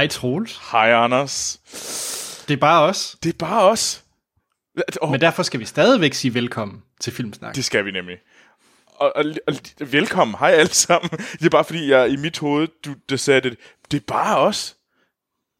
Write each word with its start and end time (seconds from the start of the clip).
Hej 0.00 0.06
Troels. 0.06 0.60
Hej 0.72 0.92
Anders. 0.92 1.60
Det 2.48 2.54
er 2.54 2.60
bare 2.60 2.82
os. 2.82 3.16
Det 3.22 3.28
er 3.28 3.38
bare 3.38 3.62
os. 3.62 4.04
Oh. 5.00 5.10
Men 5.10 5.20
derfor 5.20 5.42
skal 5.42 5.60
vi 5.60 5.64
stadigvæk 5.64 6.14
sige 6.14 6.34
velkommen 6.34 6.82
til 7.00 7.12
Filmsnak. 7.12 7.54
Det 7.54 7.64
skal 7.64 7.84
vi 7.84 7.90
nemlig. 7.90 8.16
Og, 8.86 9.12
og, 9.16 9.24
og 9.46 9.54
velkommen, 9.92 10.36
hej 10.38 10.50
alle 10.50 10.72
sammen. 10.72 11.10
Det 11.10 11.46
er 11.46 11.50
bare 11.50 11.64
fordi, 11.64 11.90
jeg 11.90 12.10
i 12.10 12.16
mit 12.16 12.38
hoved, 12.38 12.68
du 12.84 12.94
det 13.08 13.20
sagde 13.20 13.40
det, 13.40 13.58
det 13.90 13.96
er 13.96 14.04
bare 14.06 14.38
os. 14.38 14.76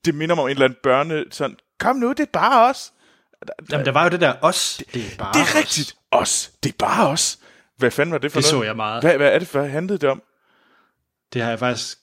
Det 0.05 0.15
minder 0.15 0.35
mig 0.35 0.43
om 0.43 0.49
en 0.49 0.51
eller 0.51 0.65
anden 0.65 0.79
børne, 0.83 1.25
sådan, 1.31 1.57
kom 1.81 1.97
nu, 1.97 2.09
det 2.09 2.21
er 2.21 2.31
bare 2.33 2.71
os. 2.71 2.93
Jamen, 3.71 3.87
der 3.87 3.93
var 3.93 4.05
jo 4.05 4.11
det 4.11 4.21
der 4.21 4.35
os, 4.43 4.77
det, 4.79 4.95
det 4.95 5.13
er 5.13 5.17
bare 5.19 5.33
Det 5.33 5.41
er 5.41 5.45
os. 5.45 5.55
rigtigt, 5.55 5.97
os, 6.11 6.53
det 6.63 6.69
er 6.69 6.77
bare 6.79 7.09
os. 7.09 7.39
Hvad 7.77 7.91
fanden 7.91 8.13
var 8.13 8.19
det 8.19 8.33
for 8.33 8.41
det 8.41 8.53
noget? 8.53 8.63
så 8.63 8.67
jeg 8.67 8.77
meget. 8.77 9.03
Hvad, 9.03 9.17
hvad 9.17 9.33
er 9.33 9.39
det, 9.39 9.53
hvad 9.53 9.69
handlede 9.69 9.99
det 9.99 10.09
om? 10.09 10.23
Det 11.33 11.43
har 11.43 11.49
jeg 11.49 11.59
faktisk... 11.59 11.99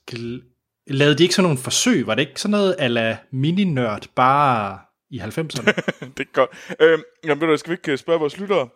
Lavede 0.89 1.17
de 1.17 1.23
ikke 1.23 1.35
sådan 1.35 1.43
nogle 1.43 1.57
forsøg? 1.57 2.07
Var 2.07 2.15
det 2.15 2.27
ikke 2.27 2.41
sådan 2.41 2.51
noget 2.51 2.75
ala 2.79 3.17
mini-nørd, 3.31 4.07
bare 4.15 4.79
i 5.09 5.19
90'erne? 5.19 5.65
det 6.17 6.19
er 6.19 6.31
godt. 6.33 6.49
Øhm, 6.79 7.01
jamen, 7.25 7.41
ved 7.41 7.47
du, 7.47 7.57
skal 7.57 7.69
vi 7.69 7.73
ikke 7.73 7.91
øh, 7.91 7.97
spørge 7.97 8.19
vores 8.19 8.37
lyttere? 8.37 8.69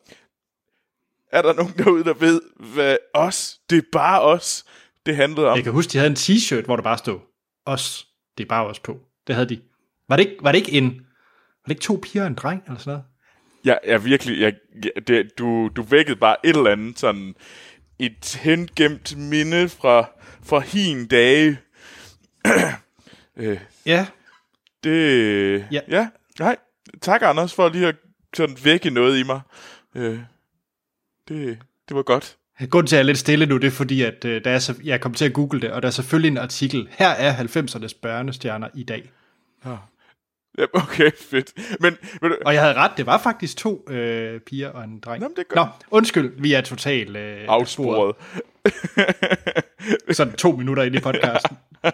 Er 1.32 1.42
der 1.42 1.54
nogen 1.54 1.74
derude, 1.78 2.04
der 2.04 2.14
ved, 2.14 2.42
hvad 2.74 2.98
os, 3.14 3.60
det 3.70 3.78
er 3.78 3.82
bare 3.92 4.22
os, 4.22 4.66
det 5.06 5.16
handlede 5.16 5.48
om? 5.48 5.56
Jeg 5.56 5.64
kan 5.64 5.74
huske, 5.74 5.92
de 5.92 5.98
havde 5.98 6.10
en 6.10 6.18
t-shirt, 6.18 6.66
hvor 6.66 6.76
der 6.76 6.84
bare 6.84 6.98
stod, 6.98 7.20
os, 7.66 8.08
det 8.38 8.44
er 8.44 8.48
bare 8.48 8.66
os 8.66 8.80
på. 8.80 9.00
Det 9.28 9.36
havde 9.36 9.50
de. 9.50 9.62
Var 10.09 10.16
det 10.16 10.23
ikke, 10.23 10.38
var 10.42 10.52
det 10.52 10.59
ikke 10.59 10.72
en... 10.72 10.86
Var 10.86 11.66
det 11.66 11.72
ikke 11.72 11.81
to 11.81 12.00
piger 12.03 12.22
og 12.22 12.28
en 12.28 12.36
dreng, 12.36 12.64
eller 12.66 12.80
sådan 12.80 12.92
noget? 12.92 13.06
Ja, 13.66 13.92
jeg 13.92 14.06
virkelig, 14.06 14.42
jeg, 14.42 14.53
det, 15.08 15.38
du, 15.38 15.70
du 15.75 15.81
vækkede 15.81 16.16
bare 16.16 16.36
et 16.44 16.56
eller 16.56 16.72
andet 16.72 17.00
sådan 17.00 17.36
et 18.00 18.40
hengemt 18.42 19.18
minde 19.18 19.70
fra, 19.70 20.09
fra 20.44 20.59
hin 20.59 21.08
dage. 21.08 21.59
Øh, 23.38 23.59
ja. 23.86 24.08
Det, 24.84 25.66
ja. 25.72 25.80
ja, 25.88 26.09
nej, 26.39 26.58
tak 27.02 27.22
Anders 27.22 27.53
for 27.53 27.70
lige 27.70 27.88
at 27.88 27.95
sådan 28.34 28.58
vække 28.64 28.89
noget 28.89 29.20
i 29.20 29.23
mig. 29.23 29.42
Øh, 29.95 30.20
det, 31.28 31.59
det 31.89 31.95
var 31.95 32.03
godt. 32.03 32.38
Grunden 32.69 32.88
til, 32.88 32.95
at 32.95 32.97
jeg 32.97 33.03
er 33.03 33.08
lidt 33.08 33.17
stille 33.17 33.45
nu, 33.45 33.58
det 33.58 33.67
er 33.67 33.72
fordi, 33.72 34.02
at 34.02 34.25
øh, 34.25 34.44
der 34.44 34.52
er 34.52 34.59
så, 34.59 34.75
jeg 34.84 35.02
kom 35.02 35.14
til 35.14 35.25
at 35.25 35.34
google 35.34 35.62
det, 35.62 35.72
og 35.72 35.81
der 35.81 35.88
er 35.88 35.92
selvfølgelig 35.92 36.31
en 36.31 36.38
artikel. 36.38 36.88
Her 36.92 37.09
er 37.09 37.36
90'ernes 37.36 38.00
børnestjerner 38.02 38.67
i 38.73 38.84
dag. 38.84 39.12
Ja. 39.66 39.75
Ja, 40.62 40.66
okay, 40.73 41.12
fedt. 41.31 41.54
Men, 41.80 41.98
men, 42.22 42.31
og 42.45 42.54
jeg 42.54 42.62
havde 42.62 42.73
ret, 42.73 42.92
det 42.98 43.06
var 43.06 43.17
faktisk 43.17 43.58
to 43.58 43.86
øh, 43.90 44.40
piger 44.40 44.70
og 44.70 44.84
en 44.84 45.00
dreng. 45.00 45.22
Jamen, 45.22 45.36
det 45.36 45.45
Nå, 45.56 45.66
undskyld, 45.92 46.42
vi 46.42 46.53
er 46.53 46.62
totalt 46.62 47.18
øh, 47.18 47.45
afsporet. 47.48 48.16
Sådan 50.12 50.34
to 50.34 50.52
minutter 50.52 50.84
ind 50.84 50.95
i 50.95 51.00
podcasten. 51.00 51.58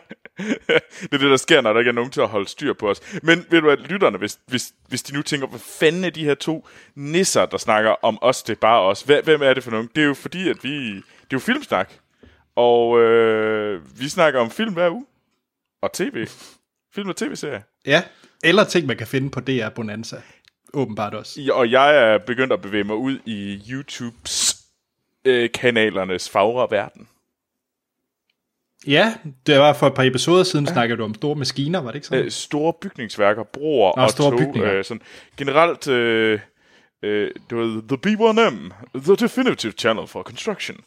det 1.02 1.14
er 1.14 1.18
det, 1.18 1.22
der 1.22 1.38
sker, 1.38 1.62
når 1.62 1.74
der 1.74 1.80
ikke 1.80 1.90
er 1.90 1.94
nogen 1.94 2.12
til 2.12 2.22
at 2.22 2.28
holde 2.28 2.48
styr 2.48 2.74
på 2.74 2.90
os. 2.90 3.22
Men 3.24 3.46
ved 3.50 3.62
du 3.62 3.68
hvad, 3.68 3.78
lytterne, 3.78 4.18
hvis, 4.18 4.40
hvis, 4.48 4.74
hvis 4.88 5.04
de 5.04 5.14
nu 5.14 5.22
tænker, 5.22 5.48
hvad 5.48 5.60
fanden 5.60 6.04
er 6.04 6.10
de 6.10 6.26
her 6.26 6.36
to 6.36 6.68
nisser, 6.96 7.46
der 7.46 7.58
snakker 7.58 7.96
om 8.02 8.18
os, 8.22 8.44
det 8.44 8.54
er 8.54 8.60
bare 8.62 8.82
os. 8.82 9.02
Hvem 9.02 9.42
er 9.42 9.54
det 9.54 9.64
for 9.64 9.72
nogen? 9.72 9.90
Det 9.96 10.02
er 10.02 10.08
jo 10.08 10.14
fordi, 10.14 10.50
at 10.50 10.64
vi... 10.64 10.96
Det 10.96 11.34
er 11.34 11.34
jo 11.34 11.40
filmsnak. 11.40 11.94
Og 12.56 13.00
øh, 13.00 14.00
vi 14.00 14.10
snakker 14.10 14.40
om 14.40 14.52
film 14.52 14.74
hver 14.74 14.90
uge. 14.90 15.06
Og 15.82 15.94
tv. 15.94 16.28
Film 16.96 17.10
og 17.10 17.16
tv-serier. 17.16 17.62
Ja, 17.86 18.04
eller 18.44 18.64
ting, 18.64 18.88
man 18.88 18.98
kan 18.98 19.08
finde 19.08 19.30
på 19.30 19.40
DR 19.40 19.70
Bonanza. 19.70 20.22
Åbenbart 20.74 21.14
også. 21.14 21.52
Og 21.54 21.72
jeg 21.72 22.14
er 22.14 22.18
begyndt 22.18 22.54
at 22.54 22.62
bevæge 22.62 22.84
mig 22.84 22.96
ud 22.96 23.20
i 23.26 23.62
YouTubes 23.72 24.58
øh, 25.26 25.50
kanalernes 25.54 26.30
fagre 26.30 26.68
verden. 26.72 27.08
Ja, 28.88 29.14
det 29.48 29.60
var 29.60 29.74
for 29.74 29.88
et 29.88 29.94
par 29.94 30.04
episoder 30.04 30.44
siden, 30.44 30.66
ja. 30.66 30.74
snakkede 30.74 30.98
du 30.98 31.04
om 31.04 31.14
store 31.14 31.36
maskiner, 31.36 31.80
var 31.80 31.92
det 31.92 31.96
ikke 31.96 32.08
sådan? 32.08 32.26
Øh, 32.26 32.32
store 32.32 32.74
bygningsværker, 32.82 33.44
broer 33.44 33.94
Nå, 33.98 34.04
og 34.04 34.10
store 34.10 34.32
tog. 34.32 34.40
bygninger. 34.40 34.74
Øh, 34.74 34.84
sådan, 34.84 35.02
generelt, 35.38 35.88
øh, 35.88 36.40
øh, 37.04 37.32
det 37.50 37.58
var 37.58 37.82
The 37.88 37.98
B1M, 38.08 38.74
The 39.00 39.16
Definitive 39.16 39.72
Channel 39.72 40.08
for 40.08 40.24
Construction, 40.24 40.78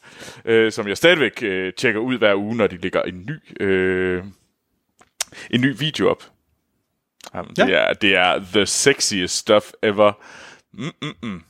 øh, 0.44 0.72
som 0.72 0.88
jeg 0.88 0.96
stadigvæk 0.96 1.42
øh, 1.42 1.72
tjekker 1.72 2.00
ud 2.00 2.18
hver 2.18 2.34
uge, 2.34 2.56
når 2.56 2.66
de 2.66 2.76
lægger 2.76 3.02
en 3.02 3.28
ny, 3.28 3.62
øh, 3.62 4.24
en 5.50 5.60
ny 5.60 5.78
video 5.78 6.10
op. 6.10 6.24
Jamen, 7.34 7.50
ja. 7.58 7.66
det, 7.66 7.74
er, 7.74 7.92
det 7.92 8.16
er 8.16 8.44
the 8.52 8.66
sexiest 8.66 9.36
stuff 9.36 9.66
ever. 9.82 10.12
Mm-mm-mm. 10.74 11.42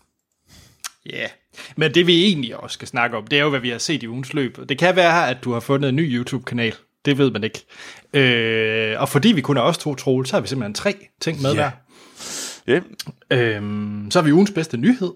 Ja, 1.06 1.18
yeah. 1.18 1.30
men 1.76 1.94
det 1.94 2.06
vi 2.06 2.24
egentlig 2.24 2.56
også 2.56 2.74
skal 2.74 2.88
snakke 2.88 3.16
om, 3.16 3.26
det 3.26 3.38
er 3.38 3.42
jo, 3.42 3.50
hvad 3.50 3.60
vi 3.60 3.68
har 3.70 3.78
set 3.78 4.02
i 4.02 4.08
ugens 4.08 4.34
løb. 4.34 4.58
Det 4.68 4.78
kan 4.78 4.96
være, 4.96 5.28
at 5.30 5.36
du 5.44 5.52
har 5.52 5.60
fundet 5.60 5.88
en 5.88 5.96
ny 5.96 6.16
YouTube-kanal. 6.16 6.74
Det 7.04 7.18
ved 7.18 7.30
man 7.30 7.44
ikke. 7.44 7.64
Øh, 8.14 9.00
og 9.00 9.08
fordi 9.08 9.32
vi 9.32 9.40
kun 9.40 9.56
er 9.56 9.60
os 9.60 9.78
to 9.78 9.94
troel, 9.94 10.26
så 10.26 10.36
har 10.36 10.40
vi 10.40 10.48
simpelthen 10.48 10.74
tre 10.74 10.94
ting 11.20 11.42
med 11.42 11.54
Ja. 11.54 11.60
der. 11.62 11.70
Yeah. 12.68 12.82
Øhm, 13.56 14.10
så 14.10 14.18
har 14.20 14.24
vi 14.24 14.32
ugens 14.32 14.50
bedste 14.50 14.76
nyhed. 14.76 15.12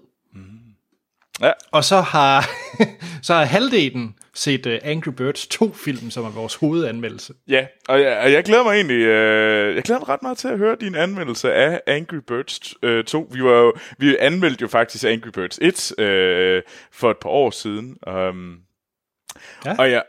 Ja. 1.41 1.51
Og 1.71 1.83
så 1.83 2.01
har, 2.01 2.49
så 3.23 3.33
har 3.33 3.43
halvdelen 3.43 4.15
set 4.33 4.65
uh, 4.65 4.73
Angry 4.83 5.11
Birds 5.11 5.47
2-film, 5.53 6.11
som 6.11 6.25
er 6.25 6.29
vores 6.29 6.55
hovedanmeldelse. 6.55 7.33
Ja, 7.47 7.67
og 7.87 8.01
jeg, 8.01 8.19
og 8.19 8.31
jeg 8.31 8.43
glæder 8.43 8.63
mig 8.63 8.75
egentlig, 8.75 9.01
øh, 9.01 9.75
jeg 9.75 9.83
glæder 9.83 9.99
mig 9.99 10.09
ret 10.09 10.21
meget 10.21 10.37
til 10.37 10.47
at 10.47 10.57
høre 10.57 10.75
din 10.81 10.95
anmeldelse 10.95 11.53
af 11.53 11.81
Angry 11.87 12.17
Birds 12.27 12.73
øh, 12.83 13.03
2. 13.03 13.29
Vi, 13.31 13.43
var 13.43 13.51
jo, 13.51 13.73
vi 13.97 14.17
anmeldte 14.19 14.61
jo 14.61 14.67
faktisk 14.67 15.03
Angry 15.03 15.29
Birds 15.29 15.59
1 15.61 15.99
øh, 15.99 16.61
for 16.91 17.11
et 17.11 17.17
par 17.17 17.29
år 17.29 17.49
siden. 17.49 17.97
Um, 18.07 18.65
Ja. 19.65 19.75
Og 19.79 19.91
jeg, 19.91 20.03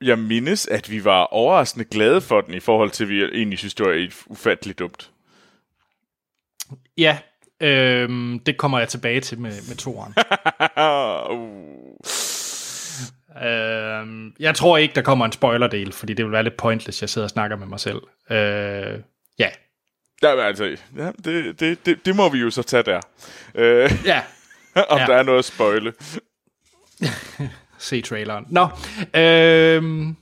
jeg 0.00 0.18
mindes, 0.18 0.66
at 0.66 0.90
vi 0.90 1.04
var 1.04 1.24
overraskende 1.24 1.84
glade 1.84 2.20
for 2.20 2.40
den, 2.40 2.54
i 2.54 2.60
forhold 2.60 2.90
til, 2.90 3.04
at 3.04 3.08
vi 3.08 3.24
egentlig 3.24 3.58
synes, 3.58 3.74
det 3.74 3.86
var 3.86 4.08
ufatteligt 4.26 4.78
dumt. 4.78 5.10
Ja, 6.98 7.18
øhm, 7.60 8.38
det 8.46 8.56
kommer 8.56 8.78
jeg 8.78 8.88
tilbage 8.88 9.20
til 9.20 9.38
med, 9.38 9.52
med 9.68 9.76
toeren. 9.76 10.14
uh. 11.30 11.46
øhm, 13.46 14.32
jeg 14.40 14.54
tror 14.54 14.76
ikke, 14.76 14.94
der 14.94 15.02
kommer 15.02 15.24
en 15.24 15.32
spoiler-del, 15.32 15.92
fordi 15.92 16.14
det 16.14 16.24
vil 16.24 16.32
være 16.32 16.42
lidt 16.42 16.56
pointless, 16.56 17.00
jeg 17.00 17.08
sidder 17.08 17.26
og 17.26 17.30
snakker 17.30 17.56
med 17.56 17.66
mig 17.66 17.80
selv. 17.80 18.00
Øh, 18.30 18.98
ja. 19.38 19.48
Ja, 20.22 20.40
altså, 20.40 20.76
ja, 20.96 21.10
det, 21.24 21.60
det, 21.60 21.86
det, 21.86 22.06
det 22.06 22.16
må 22.16 22.28
vi 22.28 22.38
jo 22.38 22.50
så 22.50 22.62
tage 22.62 22.82
der. 22.82 23.00
Øh, 23.54 23.90
Ja, 24.04 24.22
om 24.90 24.98
Ja. 24.98 25.06
der 25.06 25.14
er 25.16 25.22
noget 25.22 25.38
at 25.38 25.44
spoile. 25.44 25.92
se 27.78 28.00
traileren. 28.00 28.46
Nå, 28.50 28.68
øhm, 29.20 30.16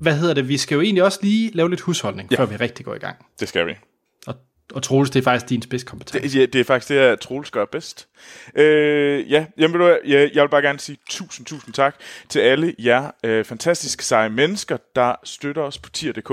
hvad 0.00 0.18
hedder 0.18 0.34
det? 0.34 0.48
Vi 0.48 0.58
skal 0.58 0.74
jo 0.74 0.80
egentlig 0.80 1.02
også 1.04 1.18
lige 1.22 1.50
lave 1.54 1.70
lidt 1.70 1.80
husholdning, 1.80 2.30
ja. 2.30 2.36
før 2.36 2.46
vi 2.46 2.56
rigtig 2.56 2.84
går 2.84 2.94
i 2.94 2.98
gang. 2.98 3.16
Det 3.40 3.48
skal 3.48 3.66
vi. 3.66 3.72
Og, 4.72 4.82
Troels, 4.82 5.10
det 5.10 5.20
er 5.20 5.24
faktisk 5.24 5.48
din 5.48 5.62
spidskompetence. 5.62 6.28
Det, 6.28 6.40
ja, 6.40 6.46
det 6.46 6.60
er 6.60 6.64
faktisk 6.64 6.88
det, 6.88 6.96
jeg 6.96 7.20
Troels 7.20 7.50
gør 7.50 7.64
bedst. 7.64 8.08
Øh, 8.54 9.30
ja, 9.30 9.46
jamen, 9.58 9.80
du, 9.80 9.86
jeg, 10.06 10.30
jeg 10.34 10.42
vil 10.42 10.48
bare 10.48 10.62
gerne 10.62 10.78
sige 10.78 10.98
tusind, 11.08 11.46
tusind 11.46 11.74
tak 11.74 11.96
til 12.28 12.40
alle 12.40 12.74
jer 12.78 13.10
øh, 13.24 13.44
fantastiske 13.44 14.04
seje 14.04 14.28
mennesker, 14.28 14.76
der 14.96 15.14
støtter 15.24 15.62
os 15.62 15.78
på 15.78 15.90
tier.dk. 15.90 16.30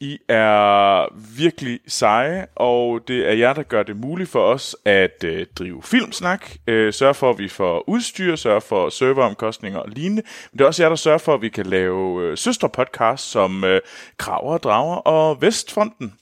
I 0.00 0.18
er 0.28 1.06
virkelig 1.36 1.80
seje, 1.86 2.46
og 2.54 3.00
det 3.08 3.28
er 3.28 3.32
jer, 3.32 3.52
der 3.52 3.62
gør 3.62 3.82
det 3.82 3.96
muligt 3.96 4.30
for 4.30 4.44
os 4.44 4.76
at 4.84 5.24
øh, 5.24 5.46
drive 5.58 5.82
filmsnak, 5.82 6.50
øh, 6.66 6.92
sørge 6.92 7.14
for, 7.14 7.30
at 7.30 7.38
vi 7.38 7.48
får 7.48 7.88
udstyr, 7.88 8.36
sørge 8.36 8.60
for 8.60 8.88
serveromkostninger 8.88 9.78
og 9.78 9.88
lignende. 9.88 10.22
Men 10.52 10.58
det 10.58 10.64
er 10.64 10.68
også 10.68 10.82
jer, 10.82 10.88
der 10.88 10.96
sørger 10.96 11.18
for, 11.18 11.34
at 11.34 11.42
vi 11.42 11.48
kan 11.48 11.66
lave 11.66 12.22
øh, 12.22 12.38
søsterpodcasts 12.38 13.30
som 13.30 13.64
øh, 13.64 13.80
Kraver, 14.16 14.58
Drager 14.58 14.96
og 14.96 15.42
Vestfronten. 15.42 16.12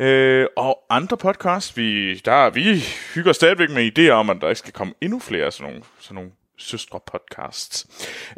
Øh, 0.00 0.46
og 0.56 0.78
andre 0.90 1.16
podcasts, 1.16 1.76
vi, 1.76 2.14
der, 2.14 2.50
vi 2.50 2.82
hygger 3.14 3.32
stadigvæk 3.32 3.70
med 3.70 3.98
idéer 3.98 4.10
om, 4.10 4.30
at 4.30 4.36
der 4.40 4.48
ikke 4.48 4.58
skal 4.58 4.72
komme 4.72 4.94
endnu 5.00 5.18
flere 5.18 5.52
sådan 5.52 5.72
nogle, 5.72 5.84
sådan 5.98 6.14
nogle 6.14 6.30
søstre 6.58 7.00
podcasts. 7.06 7.86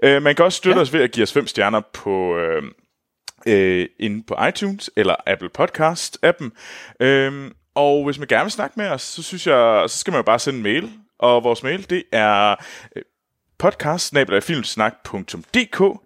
Øh, 0.02 0.22
man 0.22 0.34
kan 0.34 0.44
også 0.44 0.56
støtte 0.56 0.78
ja. 0.78 0.82
Os 0.82 0.92
ved 0.92 1.02
at 1.02 1.10
give 1.10 1.22
os 1.22 1.32
fem 1.32 1.46
stjerner 1.46 1.80
på, 1.92 2.36
øh, 2.36 2.62
øh, 3.46 3.88
inde 3.98 4.22
på 4.22 4.36
iTunes 4.48 4.90
eller 4.96 5.14
Apple 5.26 5.48
Podcast 5.48 6.18
appen. 6.22 6.52
Øh, 7.00 7.50
og 7.74 8.04
hvis 8.04 8.18
man 8.18 8.28
gerne 8.28 8.44
vil 8.44 8.52
snakke 8.52 8.74
med 8.76 8.88
os, 8.88 9.02
så 9.02 9.22
synes 9.22 9.46
jeg, 9.46 9.84
så 9.88 9.98
skal 9.98 10.10
man 10.10 10.18
jo 10.18 10.22
bare 10.22 10.38
sende 10.38 10.56
en 10.56 10.62
mail. 10.62 10.90
Og 11.18 11.44
vores 11.44 11.62
mail, 11.62 11.90
det 11.90 12.02
er 12.12 12.56
øh, 12.96 13.02
podcast 13.58 14.12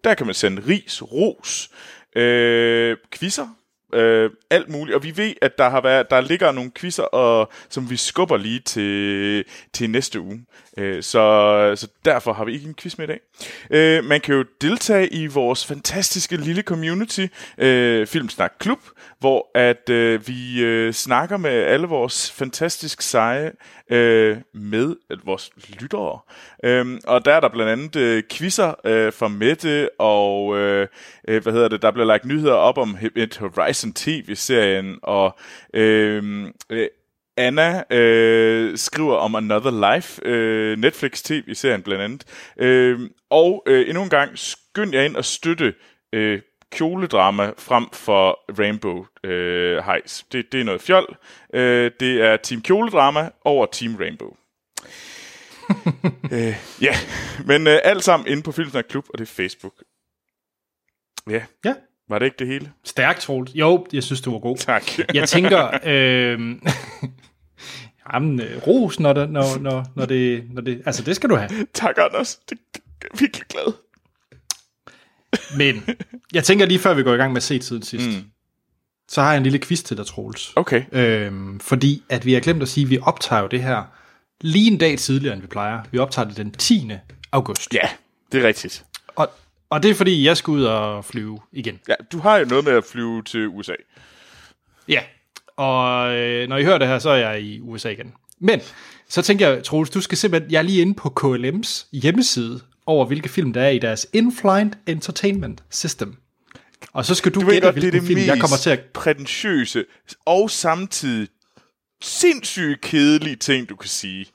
Der 0.05 0.15
kan 0.17 0.27
man 0.27 0.35
sende 0.35 0.63
ris, 0.69 1.03
ros, 1.03 1.71
øh, 2.17 2.97
quizzer, 3.13 3.49
øh, 3.95 4.31
alt 4.51 4.69
muligt. 4.69 4.97
Og 4.97 5.03
vi 5.03 5.17
ved, 5.17 5.35
at 5.43 5.59
der 5.59 5.69
har 5.69 5.81
været, 5.81 6.11
der 6.11 6.21
ligger 6.21 6.53
nogle 6.53 6.71
quizzer, 6.75 7.03
og, 7.03 7.53
som 7.69 7.91
vi 7.91 7.97
skubber 7.97 8.37
lige 8.37 8.61
til, 8.61 9.45
til 9.73 9.91
næste 9.91 10.21
uge. 10.21 10.45
Øh, 10.79 11.03
så, 11.03 11.73
så 11.77 11.89
derfor 12.05 12.33
har 12.33 12.45
vi 12.45 12.53
ikke 12.53 12.67
en 12.67 12.75
quiz 12.75 12.99
med 12.99 13.09
i 13.09 13.13
dag. 13.13 13.21
Øh, 13.71 14.05
man 14.05 14.21
kan 14.21 14.35
jo 14.35 14.45
deltage 14.61 15.09
i 15.09 15.27
vores 15.27 15.67
fantastiske 15.67 16.37
lille 16.37 16.63
community, 16.63 17.27
øh, 17.59 18.07
Filmsnak 18.07 18.53
Klub, 18.59 18.81
hvor 19.25 19.51
at 19.55 19.91
øh, 19.91 20.29
vi 20.29 20.63
øh, 20.63 20.93
snakker 20.93 21.37
med 21.37 21.51
alle 21.51 21.87
vores 21.87 22.33
fantastisk 22.33 23.03
seje 23.03 23.53
øh, 23.91 24.37
med 24.55 24.97
øh, 25.11 25.27
vores 25.27 25.51
lyttere. 25.81 26.19
Øhm, 26.65 27.01
og 27.07 27.25
der 27.25 27.33
er 27.33 27.41
der 27.41 27.49
blandt 27.49 27.73
andet 27.73 27.97
øh, 27.97 28.23
quizzer 28.33 28.75
øh, 28.85 29.13
fra 29.13 29.29
Mette, 29.29 30.01
og 30.01 30.59
øh, 30.59 30.89
øh, 31.29 31.43
hvad 31.43 31.53
hedder 31.53 31.69
det, 31.69 31.83
der 31.83 31.91
bliver 31.91 32.07
lagt 32.07 32.25
nyheder 32.25 32.55
op 32.55 32.79
om 32.79 32.97
et 33.17 33.37
Horizon 33.37 33.93
TV-serien, 33.93 34.99
og 35.03 35.39
øh, 35.75 36.47
øh, 36.71 36.89
Anna 37.37 37.83
øh, 37.91 38.79
skriver 38.79 39.17
om 39.17 39.35
Another 39.35 39.95
Life, 39.95 40.25
øh, 40.25 40.79
Netflix 40.79 41.23
TV-serien 41.23 41.83
blandt 41.83 42.03
andet. 42.03 42.25
Øh, 42.59 43.01
og 43.31 43.63
øh, 43.67 43.89
endnu 43.89 44.03
en 44.03 44.11
gang, 44.11 44.39
skynd 44.39 44.95
jer 44.95 45.03
ind 45.03 45.17
og 45.17 45.25
støtte 45.25 45.75
øh, 46.13 46.41
kjoledrama 46.73 47.53
frem 47.59 47.87
for 47.93 48.41
Rainbow 48.59 49.07
øh, 49.25 49.85
Heis. 49.85 50.27
Det, 50.33 50.53
det 50.53 50.61
er 50.61 50.65
noget 50.65 50.81
fjol. 50.81 51.17
Øh, 51.55 51.91
det 52.01 52.23
er 52.23 52.37
Team 52.37 52.63
Kjoledrama 52.63 53.31
over 53.45 53.67
Team 53.67 53.97
Rainbow. 53.97 54.37
øh, 56.33 56.57
ja, 56.81 56.95
men 57.47 57.67
øh, 57.67 57.79
alt 57.85 58.05
sammen 58.05 58.29
inde 58.29 58.43
på 58.43 58.53
Filmsnak 58.53 58.85
Klub, 58.89 59.05
og 59.09 59.19
det 59.19 59.25
er 59.25 59.33
Facebook. 59.33 59.75
Ja. 61.31 61.43
Ja. 61.65 61.75
Var 62.09 62.19
det 62.19 62.27
ikke 62.27 62.37
det 62.39 62.47
hele? 62.47 62.73
Stærkt, 62.85 63.21
Troels. 63.21 63.55
Jo, 63.55 63.87
jeg 63.93 64.03
synes, 64.03 64.21
du 64.21 64.33
var 64.33 64.39
god. 64.39 64.57
Tak. 64.57 64.83
Jeg 65.15 65.29
tænker, 65.29 65.79
øh, 65.85 66.41
jamen, 68.13 68.41
øh, 68.41 68.67
ros, 68.67 69.01
når, 69.01 69.13
det, 69.13 69.31
når, 69.31 69.59
når, 69.61 69.85
når, 69.97 70.07
det, 70.07 70.45
når 70.51 70.63
det... 70.63 70.83
Altså, 70.87 71.03
det 71.03 71.17
skal 71.17 71.31
du 71.31 71.37
have. 71.37 71.67
tak, 71.73 71.95
Anders. 71.99 72.37
Det, 72.37 72.59
det, 72.75 72.81
jeg 73.03 73.09
er 73.13 73.19
virkelig 73.19 73.47
glad. 73.49 73.73
Men 75.57 75.85
jeg 76.33 76.45
tænker 76.45 76.67
lige 76.67 76.79
før 76.79 76.95
vi 76.95 77.03
går 77.03 77.15
i 77.15 77.17
gang 77.17 77.33
med 77.33 77.37
at 77.37 77.43
se 77.43 77.59
tiden 77.59 77.83
sidst, 77.83 78.07
mm. 78.07 78.25
så 79.09 79.23
har 79.23 79.31
jeg 79.31 79.37
en 79.37 79.43
lille 79.43 79.59
quiz 79.59 79.83
til 79.83 79.97
dig, 79.97 80.07
Troels. 80.07 80.53
Okay. 80.57 80.85
Øhm, 80.93 81.61
fordi 81.61 82.03
at 82.09 82.27
vi 82.27 82.33
har 82.33 82.41
glemt 82.41 82.63
at 82.63 82.69
sige, 82.69 82.85
at 82.85 82.91
vi 82.91 82.99
optager 83.03 83.43
jo 83.43 83.49
det 83.49 83.63
her 83.63 83.83
lige 84.41 84.71
en 84.71 84.79
dag 84.79 84.99
tidligere, 84.99 85.35
end 85.35 85.43
vi 85.43 85.49
plejer. 85.49 85.81
Vi 85.91 85.99
optager 85.99 86.29
det 86.29 86.37
den 86.37 86.53
10. 86.53 86.91
august. 87.33 87.75
Ja, 87.75 87.89
det 88.33 88.43
er 88.43 88.47
rigtigt. 88.47 88.85
Og, 89.09 89.31
og 89.71 89.83
det 89.83 89.91
er 89.91 89.95
fordi, 89.95 90.25
jeg 90.25 90.37
skal 90.37 90.51
ud 90.51 90.65
og 90.65 91.05
flyve 91.05 91.41
igen. 91.53 91.81
Ja, 91.89 91.95
du 92.13 92.19
har 92.19 92.37
jo 92.37 92.45
noget 92.45 92.65
med 92.65 92.73
at 92.73 92.85
flyve 92.85 93.23
til 93.23 93.49
USA. 93.49 93.73
Ja, 94.89 95.01
og 95.57 96.15
øh, 96.15 96.49
når 96.49 96.57
I 96.57 96.65
hører 96.65 96.79
det 96.79 96.89
her, 96.89 96.99
så 96.99 97.11
er 97.11 97.17
jeg 97.17 97.41
i 97.41 97.61
USA 97.61 97.89
igen. 97.89 98.13
Men 98.39 98.61
så 99.09 99.23
tænker 99.23 99.49
jeg, 99.49 99.65
Troels, 99.65 99.91
du 99.91 100.01
skal 100.01 100.19
simpelthen, 100.19 100.53
jeg 100.53 100.59
er 100.59 100.63
lige 100.63 100.81
inde 100.81 100.95
på 100.95 101.15
KLM's 101.21 101.89
hjemmeside 101.93 102.61
over, 102.87 103.07
hvilke 103.07 103.29
film 103.29 103.53
der 103.53 103.63
er 103.63 103.69
i 103.69 103.79
deres 103.79 104.07
In-Flight 104.13 104.79
Entertainment 104.87 105.63
System. 105.71 106.17
Og 106.93 107.05
så 107.05 107.15
skal 107.15 107.35
du, 107.35 107.41
Du 107.41 107.47
gætte, 107.47 107.61
godt, 107.67 107.75
det 107.75 107.85
er 107.85 107.91
hvilken 107.91 108.01
det 108.01 108.09
film 108.09 108.27
jeg 108.27 108.41
kommer 108.41 108.57
til 108.57 108.71
at... 108.71 108.81
prætentiøse 108.81 109.85
og 110.27 110.51
samtidig 110.51 111.29
sindssygt 112.03 112.81
kedelige 112.81 113.37
ting, 113.37 113.69
du 113.69 113.77
kan 113.77 113.89
sige. 113.89 114.27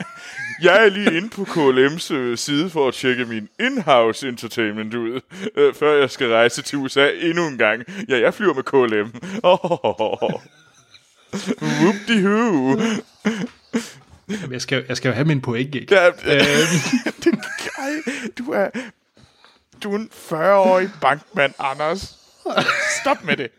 Jeg 0.62 0.84
er 0.84 0.88
lige 0.88 1.16
inde 1.16 1.28
på 1.28 1.42
KLM's 1.42 2.14
øh, 2.14 2.38
side 2.38 2.70
for 2.70 2.88
at 2.88 2.94
tjekke 2.94 3.24
min 3.24 3.48
in-house 3.60 4.28
entertainment 4.28 4.94
ud, 4.94 5.20
øh, 5.56 5.74
før 5.74 6.00
jeg 6.00 6.10
skal 6.10 6.28
rejse 6.28 6.62
til 6.62 6.78
USA 6.78 7.10
endnu 7.20 7.46
en 7.46 7.58
gang. 7.58 7.82
Ja, 8.08 8.20
jeg 8.20 8.34
flyver 8.34 8.54
med 8.54 8.62
KLM. 8.62 9.12
Oh, 9.42 10.40
Whoop-de-hoo. 11.80 12.80
Jamen, 14.30 14.52
Jeg 14.52 14.62
skal, 14.62 14.84
jeg 14.88 14.96
skal 14.96 15.08
jo 15.08 15.14
have 15.14 15.24
min 15.24 15.40
point, 15.40 15.74
ikke? 15.74 15.94
Ja, 15.94 16.06
Øhm, 16.08 16.14
det, 17.24 17.34
ej, 17.78 17.90
du 18.38 18.50
er, 18.52 18.68
du 19.82 19.92
er 19.94 19.98
en 19.98 20.10
40-årig 20.30 20.90
bankmand, 21.00 21.52
Anders. 21.58 22.16
Stop 23.00 23.24
med 23.24 23.36
det. 23.36 23.50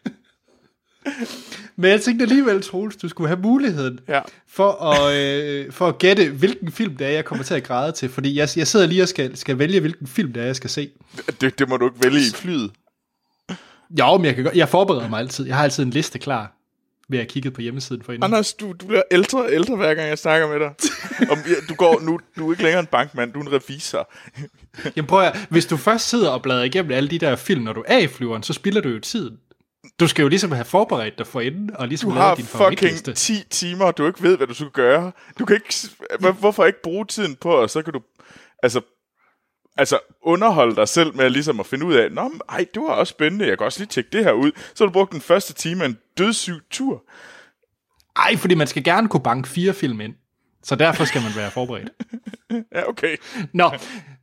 Men 1.76 1.92
jeg 1.92 2.02
tænkte 2.02 2.24
alligevel, 2.24 2.62
Troels, 2.62 2.96
du 2.96 3.08
skulle 3.10 3.28
have 3.28 3.40
muligheden 3.40 4.00
Ja. 4.08 4.22
for, 4.48 4.72
at, 4.72 5.16
øh, 5.16 5.72
for 5.72 5.88
at 5.88 5.98
gætte, 5.98 6.30
hvilken 6.30 6.72
film 6.72 6.98
det 6.98 7.08
er, 7.08 7.12
jeg 7.12 7.26
kommer 7.26 7.44
til 7.44 7.54
at 7.54 7.64
græde 7.64 7.92
til. 7.92 8.10
Fordi 8.10 8.36
jeg, 8.36 8.50
jeg 8.56 8.68
sidder 8.68 8.88
lige 8.88 9.02
og 9.04 9.08
skal, 9.08 9.38
skal 9.38 9.60
vælge, 9.60 9.80
hvilken 9.80 10.08
film 10.08 10.34
det 10.34 10.42
er, 10.42 10.46
jeg 10.46 10.56
skal 10.56 10.70
se. 10.70 10.92
Det, 11.42 11.60
det 11.60 11.70
må 11.70 11.78
du 11.78 11.86
ikke 11.86 12.04
vælge 12.04 12.20
i 12.20 12.32
flyet. 12.36 12.72
Jo, 14.00 14.18
men 14.18 14.26
jeg, 14.26 14.36
kan, 14.36 14.50
jeg 14.56 14.70
forbereder 14.70 15.10
mig 15.10 15.20
altid. 15.20 15.46
Jeg 15.46 15.56
har 15.56 15.64
altid 15.64 15.84
en 15.84 15.90
liste 15.90 16.20
klar, 16.20 16.54
ved 17.12 17.20
at 17.20 17.24
have 17.24 17.30
kigget 17.30 17.54
på 17.54 17.62
hjemmesiden 17.62 18.04
for 18.04 18.12
inden. 18.14 18.24
Anders, 18.24 18.54
du, 18.54 18.74
du 18.74 18.86
bliver 18.88 19.02
ældre 19.12 19.40
og 19.44 19.54
ældre, 19.54 19.76
hver 19.76 19.94
gang 19.94 20.08
jeg 20.10 20.18
snakker 20.18 20.48
med 20.48 20.60
dig. 20.60 20.74
Om, 21.32 21.38
ja, 21.48 21.54
du, 21.70 21.76
går, 21.76 22.00
nu, 22.00 22.20
du 22.38 22.48
er 22.48 22.54
ikke 22.54 22.64
længere 22.64 22.80
en 22.80 22.86
bankmand, 22.86 23.34
du 23.34 23.40
er 23.40 23.44
en 23.44 23.52
revisor. 23.54 24.12
Jamen 24.96 25.08
prøv 25.08 25.22
at, 25.24 25.38
hvis 25.50 25.66
du 25.66 25.78
først 25.78 26.10
sidder 26.10 26.30
og 26.30 26.42
bladrer 26.42 26.64
igennem 26.64 26.92
alle 26.92 27.10
de 27.10 27.20
der 27.20 27.36
film, 27.36 27.62
når 27.64 27.74
du 27.74 27.84
er 27.88 27.98
i 27.98 28.08
flyveren, 28.08 28.44
så 28.44 28.54
spilder 28.54 28.82
du 28.82 28.90
jo 28.90 29.00
tiden. 29.00 29.38
Du 30.00 30.08
skal 30.08 30.24
jo 30.24 30.28
ligesom 30.30 30.52
have 30.52 30.66
forberedt 30.66 31.18
dig 31.18 31.28
for 31.28 31.42
inden, 31.42 31.70
og 31.76 31.88
ligesom 31.88 32.10
Du 32.10 32.16
har 32.16 32.36
din 32.36 32.46
fucking 32.46 32.60
favoritliste. 32.80 33.14
10 33.14 33.34
timer, 33.50 33.86
og 33.86 33.98
du 33.98 34.08
ikke 34.08 34.24
ved, 34.24 34.38
hvad 34.38 34.48
du 34.48 34.54
skal 34.54 34.70
gøre. 34.70 35.12
Du 35.40 35.46
kan 35.46 35.56
ikke, 35.56 35.74
hvor- 36.20 36.32
hvorfor 36.32 36.66
ikke 36.66 36.82
bruge 36.84 37.06
tiden 37.06 37.36
på, 37.36 37.52
og 37.52 37.70
så 37.70 37.82
kan 37.82 37.94
du 37.94 38.02
altså, 38.64 38.82
altså 39.78 40.00
underholde 40.22 40.76
dig 40.76 40.88
selv 40.88 41.16
med 41.16 41.30
ligesom 41.30 41.60
at 41.60 41.66
finde 41.66 41.86
ud 41.86 41.94
af, 41.94 42.12
Nå, 42.12 42.28
men, 42.28 42.42
ej, 42.50 42.66
det 42.74 42.82
var 42.82 42.90
også 42.90 43.12
spændende, 43.12 43.48
jeg 43.48 43.58
kan 43.58 43.66
også 43.66 43.80
lige 43.80 43.90
tjekke 43.90 44.10
det 44.14 44.24
her 44.24 44.32
ud. 44.32 44.52
Så 44.74 44.84
har 44.84 44.86
du 44.88 44.94
brugt 44.94 45.12
den 45.12 45.22
første 45.22 45.54
time 45.54 45.84
af 45.84 45.88
en 45.88 45.98
dødssyg 46.18 46.60
tur. 46.72 47.04
Ej, 48.16 48.38
fordi 48.38 48.56
man 48.56 48.68
skal 48.68 48.84
gerne 48.84 49.08
kunne 49.08 49.24
banke 49.24 49.50
fire 49.50 49.74
film 49.74 50.02
ind. 50.02 50.14
Så 50.64 50.76
derfor 50.76 51.06
skal 51.06 51.22
man 51.22 51.32
være 51.36 51.52
forberedt. 51.52 51.90
Ja, 52.76 52.90
okay. 52.90 53.18
Nå, 53.54 53.72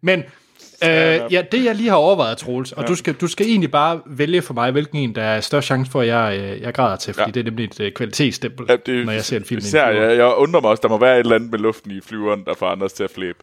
men 0.00 0.18
øh, 0.84 0.88
ja, 1.32 1.42
det 1.52 1.64
jeg 1.64 1.74
lige 1.74 1.88
har 1.88 1.96
overvejet, 1.96 2.38
Troels, 2.38 2.72
og 2.72 2.82
ja. 2.82 2.88
du, 2.88 2.94
skal, 2.94 3.14
du 3.14 3.26
skal 3.26 3.46
egentlig 3.46 3.70
bare 3.70 4.00
vælge 4.06 4.42
for 4.42 4.54
mig, 4.54 4.70
hvilken 4.70 4.98
en, 4.98 5.14
der 5.14 5.22
er 5.22 5.40
størst 5.40 5.66
chance 5.66 5.90
for, 5.90 6.00
at 6.00 6.06
jeg, 6.06 6.38
øh, 6.40 6.60
jeg 6.60 6.74
græder 6.74 6.96
til, 6.96 7.14
fordi 7.14 7.20
ja. 7.20 7.26
Ja. 7.26 7.32
det 7.32 7.40
er 7.40 7.44
nemlig 7.44 7.64
et 7.64 7.80
øh, 7.80 7.92
kvalitetsstempel, 7.92 8.66
Ja, 8.68 8.72
ja, 8.72 8.92
det, 8.92 9.06
når 9.06 9.12
jeg 9.12 9.24
ser 9.24 9.36
en 9.36 9.44
film. 9.44 9.58
Især, 9.58 9.88
jeg, 9.88 10.16
jeg 10.18 10.34
undrer 10.36 10.60
mig 10.60 10.70
også, 10.70 10.80
der 10.80 10.88
må 10.88 10.98
være 10.98 11.14
et 11.14 11.20
eller 11.20 11.34
andet 11.34 11.50
med 11.50 11.58
luften 11.58 11.90
i 11.90 12.00
flyveren, 12.00 12.44
der 12.44 12.54
får 12.54 12.66
Anders 12.66 12.92
til 12.92 13.04
at 13.04 13.10
flæbe. 13.10 13.38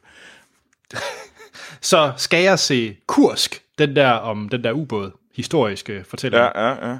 Så 1.86 2.14
skal 2.18 2.44
jeg 2.44 2.60
se 2.60 2.98
Kursk, 3.08 3.64
den 3.78 3.96
der 3.96 4.10
om 4.12 4.50
den 4.50 4.64
der 4.64 4.72
ubåd, 4.72 5.12
historiske 5.36 6.04
fortælling, 6.04 6.44
ja. 6.44 6.62
Ja, 6.62 6.90
ja, 6.90 6.98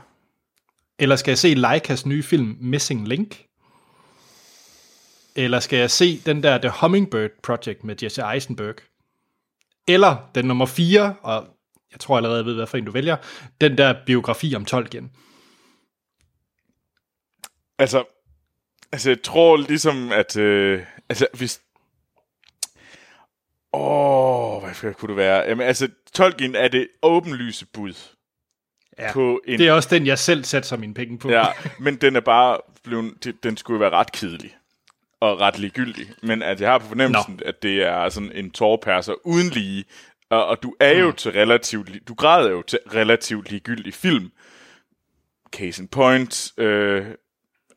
eller 1.00 1.16
skal 1.16 1.32
jeg 1.32 1.38
se 1.38 1.54
Leikas 1.54 2.06
nye 2.06 2.24
film 2.24 2.58
Missing 2.60 3.08
Link? 3.08 3.46
Eller 5.36 5.60
skal 5.60 5.80
jeg 5.80 5.92
se 5.92 6.22
den 6.26 6.44
der 6.44 6.58
The 6.58 6.72
Hummingbird 6.82 7.30
Project 7.44 7.84
med 7.84 7.96
Jesse 8.04 8.22
Eisenberg? 8.34 8.76
Eller 9.88 10.30
den 10.36 10.46
nummer 10.46 10.66
4, 10.66 11.16
og 11.22 11.48
jeg 11.92 12.00
tror 12.00 12.18
allerede, 12.18 12.38
jeg 12.38 12.46
ved, 12.46 12.56
hvad 12.56 12.68
for 12.68 12.78
en 12.78 12.86
du 12.86 12.92
vælger, 12.92 13.18
den 13.62 13.78
der 13.78 13.96
biografi 14.06 14.56
om 14.56 14.66
Tolkien. 14.66 15.12
Altså, 17.80 18.04
altså 18.92 19.10
jeg 19.10 19.22
tror 19.24 19.58
ligesom, 19.58 20.12
at... 20.12 20.38
Øh, 20.38 20.84
altså, 21.10 21.28
hvis... 21.34 21.62
Åh, 23.76 24.64
hvad 24.64 24.74
for 24.74 24.92
kunne 24.92 25.10
det 25.10 25.18
være? 25.18 25.44
Jamen, 25.48 25.68
altså, 25.68 25.90
Tolkien 26.14 26.56
er 26.56 26.68
det 26.68 26.88
åbenlyse 27.02 27.66
bud 27.66 27.94
Ja, 29.00 29.14
på 29.14 29.42
en... 29.48 29.60
det 29.60 29.68
er 29.68 29.72
også 29.72 29.90
den, 29.92 30.06
jeg 30.08 30.20
selv 30.20 30.44
sætter 30.44 30.78
mine 30.78 30.94
penge 30.94 31.18
på. 31.18 31.30
Ja, 31.30 31.46
men 31.80 31.96
den 31.96 32.16
er 32.16 32.20
bare 32.20 32.58
blevet... 32.84 33.36
Den 33.44 33.58
skulle 33.58 33.80
være 33.80 33.90
ret 33.90 34.12
kedelig 34.12 34.56
og 35.20 35.40
ret 35.40 35.60
ligegyldig. 35.60 36.08
Men 36.24 36.42
at 36.42 36.62
jeg 36.62 36.72
har 36.72 36.78
på 36.78 36.88
fornemmelsen, 36.88 37.34
Nå. 37.34 37.50
at 37.50 37.64
det 37.64 37.84
er 37.84 38.10
sådan 38.10 38.32
en 38.32 38.52
tårperser 38.52 39.14
uden 39.28 39.50
lige. 39.50 39.86
Og, 40.30 40.46
og 40.46 40.64
du 40.64 40.76
er 40.80 40.92
jo 41.00 41.12
til 41.12 41.32
relativt... 41.32 41.90
Du 42.08 42.14
græder 42.14 42.50
jo 42.50 42.62
til 42.62 42.80
relativt 42.94 43.50
ligegyldig 43.50 43.94
film. 43.94 44.32
Case 45.52 45.82
in 45.82 45.88
point. 45.88 46.54
Øh, 46.58 47.06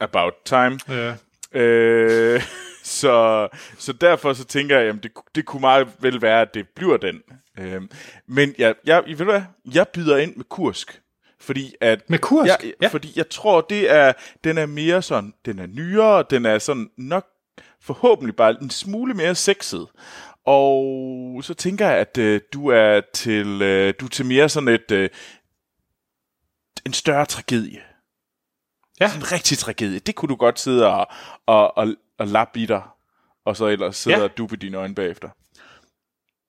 about 0.01 0.35
time. 0.45 0.79
Ja. 0.89 1.15
Øh, 1.61 2.43
så, 2.89 3.49
så 3.79 3.93
derfor 3.93 4.33
så 4.33 4.45
tænker 4.45 4.79
jeg, 4.79 4.89
at 4.89 5.03
det, 5.03 5.11
det 5.35 5.45
kunne 5.45 5.61
meget 5.61 5.89
vel 6.01 6.23
være, 6.23 6.41
at 6.41 6.55
det 6.55 6.69
bliver 6.69 6.97
den. 6.97 7.23
Øh, 7.59 7.83
men 8.27 8.55
jeg, 8.59 8.75
jeg, 8.87 9.03
ved 9.07 9.17
du 9.17 9.25
hvad? 9.25 9.43
Jeg 9.75 9.89
byder 9.89 10.17
ind 10.17 10.37
med 10.37 10.45
Kursk. 10.45 11.03
Fordi 11.41 11.75
at, 11.81 12.11
Med 12.11 12.19
Kursk? 12.19 12.65
Ja, 12.65 12.71
Ja. 12.83 12.89
fordi 12.89 13.13
jeg 13.17 13.29
tror, 13.31 13.61
det 13.61 13.91
er, 13.93 14.13
den 14.45 14.59
er 14.59 14.67
mere 14.67 15.03
sådan, 15.03 15.35
den 15.45 15.59
er 15.59 15.67
nyere, 15.67 16.25
den 16.31 16.47
er 16.47 16.59
sådan 16.59 16.91
nok 16.97 17.27
forhåbentlig 17.81 18.37
bare 18.37 18.57
en 18.63 18.71
smule 18.71 19.15
mere 19.15 19.35
sexet. 19.35 19.87
Og 20.45 21.41
så 21.45 21.55
tænker 21.55 21.89
jeg, 21.89 21.99
at 21.99 22.19
øh, 22.19 22.41
du 22.53 22.69
er 22.69 23.01
til 23.15 23.63
øh, 23.63 23.95
du 24.01 24.05
er 24.05 24.09
til 24.09 24.27
mere 24.27 24.49
sådan 24.49 24.69
et 24.69 24.91
øh, 24.91 25.11
en 26.87 26.93
større 26.93 27.27
tragedie. 27.27 27.81
Ja. 29.01 29.11
En 29.17 29.33
rigtig 29.33 29.59
tragedie. 29.59 29.99
Det 29.99 30.15
kunne 30.15 30.29
du 30.29 30.35
godt 30.37 30.61
sidde 30.61 30.87
og, 30.87 31.07
og, 31.47 31.79
og, 31.79 31.89
og 32.19 32.27
lappe 32.27 32.61
i 32.61 32.67
dig, 32.67 32.83
og 33.45 33.57
så 33.57 33.67
ellers 33.67 33.97
sidde 33.97 34.17
Ja. 34.17 34.23
og 34.23 34.39
duppe 34.39 34.57
dine 34.57 34.77
øjne 34.77 34.95
bagefter. 34.95 35.29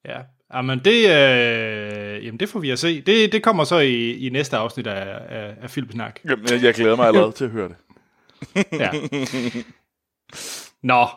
ja. 0.06 0.18
Jamen, 0.54 0.80
det, 0.86 1.10
øh, 1.10 2.26
jamen, 2.26 2.40
det 2.40 2.50
får 2.50 2.60
vi 2.60 2.70
at 2.72 2.80
se. 2.80 3.02
Det, 3.02 3.32
det 3.32 3.44
kommer 3.44 3.64
så 3.64 3.80
i, 3.80 4.12
i 4.12 4.30
næste 4.30 4.58
afsnit 4.58 4.88
af, 4.88 5.20
af, 5.30 5.56
af 5.62 5.70
Filmsnak. 5.70 6.20
Jamen, 6.30 6.46
jeg, 6.50 6.64
jeg 6.64 6.74
glæder 6.74 6.96
mig 6.96 7.08
allerede 7.08 7.32
til 7.32 7.46
at 7.46 7.52
høre 7.52 7.70
det. 7.70 7.76
Ja. 8.80 8.90
Nå, 10.84 11.08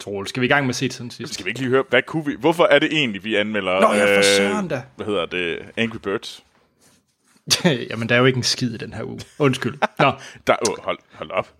Troel, 0.00 0.26
skal 0.26 0.40
vi 0.40 0.46
i 0.46 0.48
gang 0.48 0.66
med 0.66 0.74
set 0.74 0.92
siden 0.92 1.10
sidst? 1.10 1.34
Skal 1.34 1.44
vi 1.44 1.50
ikke 1.50 1.60
lige 1.60 1.70
høre, 1.70 1.84
hvad 1.88 2.02
kunne 2.02 2.24
vi... 2.26 2.36
Hvorfor 2.38 2.64
er 2.64 2.78
det 2.78 2.92
egentlig, 2.92 3.24
vi 3.24 3.34
anmelder... 3.36 3.80
Nå 3.80 3.92
ja, 3.92 4.18
for 4.18 4.22
søren 4.22 4.68
da. 4.68 4.82
Hvad 4.96 5.06
hedder 5.06 5.26
det? 5.26 5.58
Angry 5.76 5.96
Birds? 6.02 6.44
Jamen, 7.90 8.08
der 8.08 8.14
er 8.14 8.18
jo 8.18 8.24
ikke 8.24 8.36
en 8.36 8.42
skid 8.42 8.74
i 8.74 8.76
den 8.76 8.92
her 8.92 9.04
uge. 9.04 9.20
Undskyld. 9.38 9.74
Nå, 9.98 10.12
Der, 10.46 10.56
oh, 10.68 10.84
hold, 10.84 10.98
hold 11.12 11.30
op. 11.30 11.54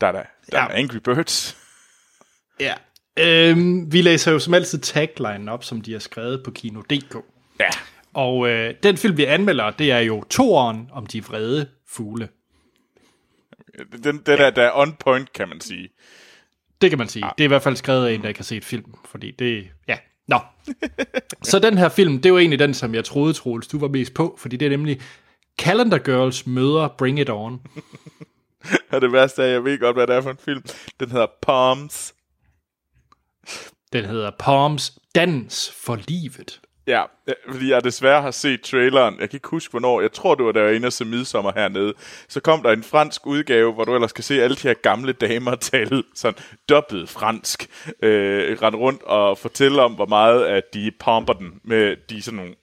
Der 0.00 0.06
er 0.06 0.12
der, 0.12 0.22
der 0.52 0.58
Ja. 0.58 0.64
er 0.64 0.68
Angry 0.68 0.96
Birds. 0.96 1.56
ja. 2.60 2.74
Øhm, 3.18 3.92
vi 3.92 4.02
læser 4.02 4.32
jo 4.32 4.38
som 4.38 4.54
altid 4.54 4.78
tagline 4.78 5.52
op, 5.52 5.64
som 5.64 5.80
de 5.80 5.92
har 5.92 5.98
skrevet 5.98 6.42
på 6.44 6.50
Kino.dk. 6.50 7.16
Ja. 7.60 7.68
Og 8.14 8.48
øh, 8.48 8.74
den 8.82 8.96
film, 8.96 9.16
vi 9.16 9.24
anmelder, 9.24 9.70
det 9.70 9.92
er 9.92 9.98
jo 9.98 10.24
toeren 10.24 10.88
om 10.92 11.06
de 11.06 11.24
vrede 11.24 11.68
fugle. 11.88 12.28
Den, 13.92 14.02
den 14.04 14.22
der, 14.26 14.50
der 14.50 14.62
er 14.62 14.70
on 14.74 14.92
point, 15.00 15.32
kan 15.32 15.48
man 15.48 15.60
sige. 15.60 15.88
Det 16.80 16.90
kan 16.90 16.98
man 16.98 17.08
sige. 17.08 17.24
Det 17.38 17.44
er 17.44 17.48
i 17.48 17.48
hvert 17.48 17.62
fald 17.62 17.76
skrevet 17.76 18.06
af 18.08 18.12
en, 18.12 18.22
der 18.22 18.28
ikke 18.28 18.40
har 18.40 18.44
set 18.44 18.64
film, 18.64 18.94
fordi 19.04 19.30
det... 19.30 19.68
Ja, 19.88 19.98
nå. 20.28 20.38
Så 21.50 21.58
den 21.58 21.78
her 21.78 21.88
film, 21.88 22.22
det 22.22 22.28
jo 22.28 22.38
egentlig 22.38 22.58
den, 22.58 22.74
som 22.74 22.94
jeg 22.94 23.04
troede, 23.04 23.32
Troels, 23.32 23.66
du 23.66 23.78
var 23.78 23.88
mest 23.88 24.14
på, 24.14 24.36
fordi 24.38 24.56
det 24.56 24.66
er 24.66 24.70
nemlig 24.70 25.00
Calendar 25.58 25.98
Girls 25.98 26.46
møder 26.46 26.88
Bring 26.98 27.20
It 27.20 27.30
On. 27.30 27.60
Og 28.92 29.00
det 29.00 29.12
værste 29.12 29.42
er, 29.42 29.46
jeg 29.46 29.64
ved 29.64 29.78
godt, 29.78 29.96
hvad 29.96 30.06
det 30.06 30.16
er 30.16 30.20
for 30.20 30.30
en 30.30 30.38
film. 30.38 30.62
Den 31.00 31.10
hedder 31.10 31.26
Palms. 31.42 32.14
Den 33.92 34.04
hedder 34.04 34.30
Palms 34.38 34.98
Dans 35.14 35.72
for 35.84 35.98
livet. 36.08 36.60
Ja, 36.88 37.04
øh, 37.26 37.34
fordi 37.52 37.70
jeg 37.70 37.84
desværre 37.84 38.22
har 38.22 38.30
set 38.30 38.60
traileren. 38.60 39.20
Jeg 39.20 39.30
kan 39.30 39.36
ikke 39.36 39.48
huske, 39.48 39.70
hvornår. 39.70 40.00
Jeg 40.00 40.12
tror, 40.12 40.34
det 40.34 40.46
var, 40.46 40.52
da 40.52 40.58
jeg 40.58 40.68
var 40.68 40.74
inde 40.74 40.86
og 40.86 40.92
se 40.92 41.04
Midsommer 41.04 41.52
hernede. 41.54 41.94
Så 42.28 42.40
kom 42.40 42.62
der 42.62 42.72
en 42.72 42.82
fransk 42.82 43.26
udgave, 43.26 43.72
hvor 43.72 43.84
du 43.84 43.94
ellers 43.94 44.12
kan 44.12 44.24
se 44.24 44.42
alle 44.42 44.56
de 44.56 44.68
her 44.68 44.74
gamle 44.74 45.12
damer 45.12 45.54
tale 45.70 46.02
sådan 46.14 46.42
dobbelt 46.68 47.10
fransk. 47.10 47.66
Øh, 48.02 48.62
rende 48.62 48.78
rundt 48.78 49.02
og 49.02 49.38
fortælle 49.38 49.82
om, 49.82 49.92
hvor 49.92 50.06
meget 50.06 50.46
at 50.46 50.74
de 50.74 50.92
pumper 51.00 51.32
den 51.32 51.60
med 51.64 51.96
de 52.10 52.22
sådan 52.22 52.36
nogle... 52.36 52.54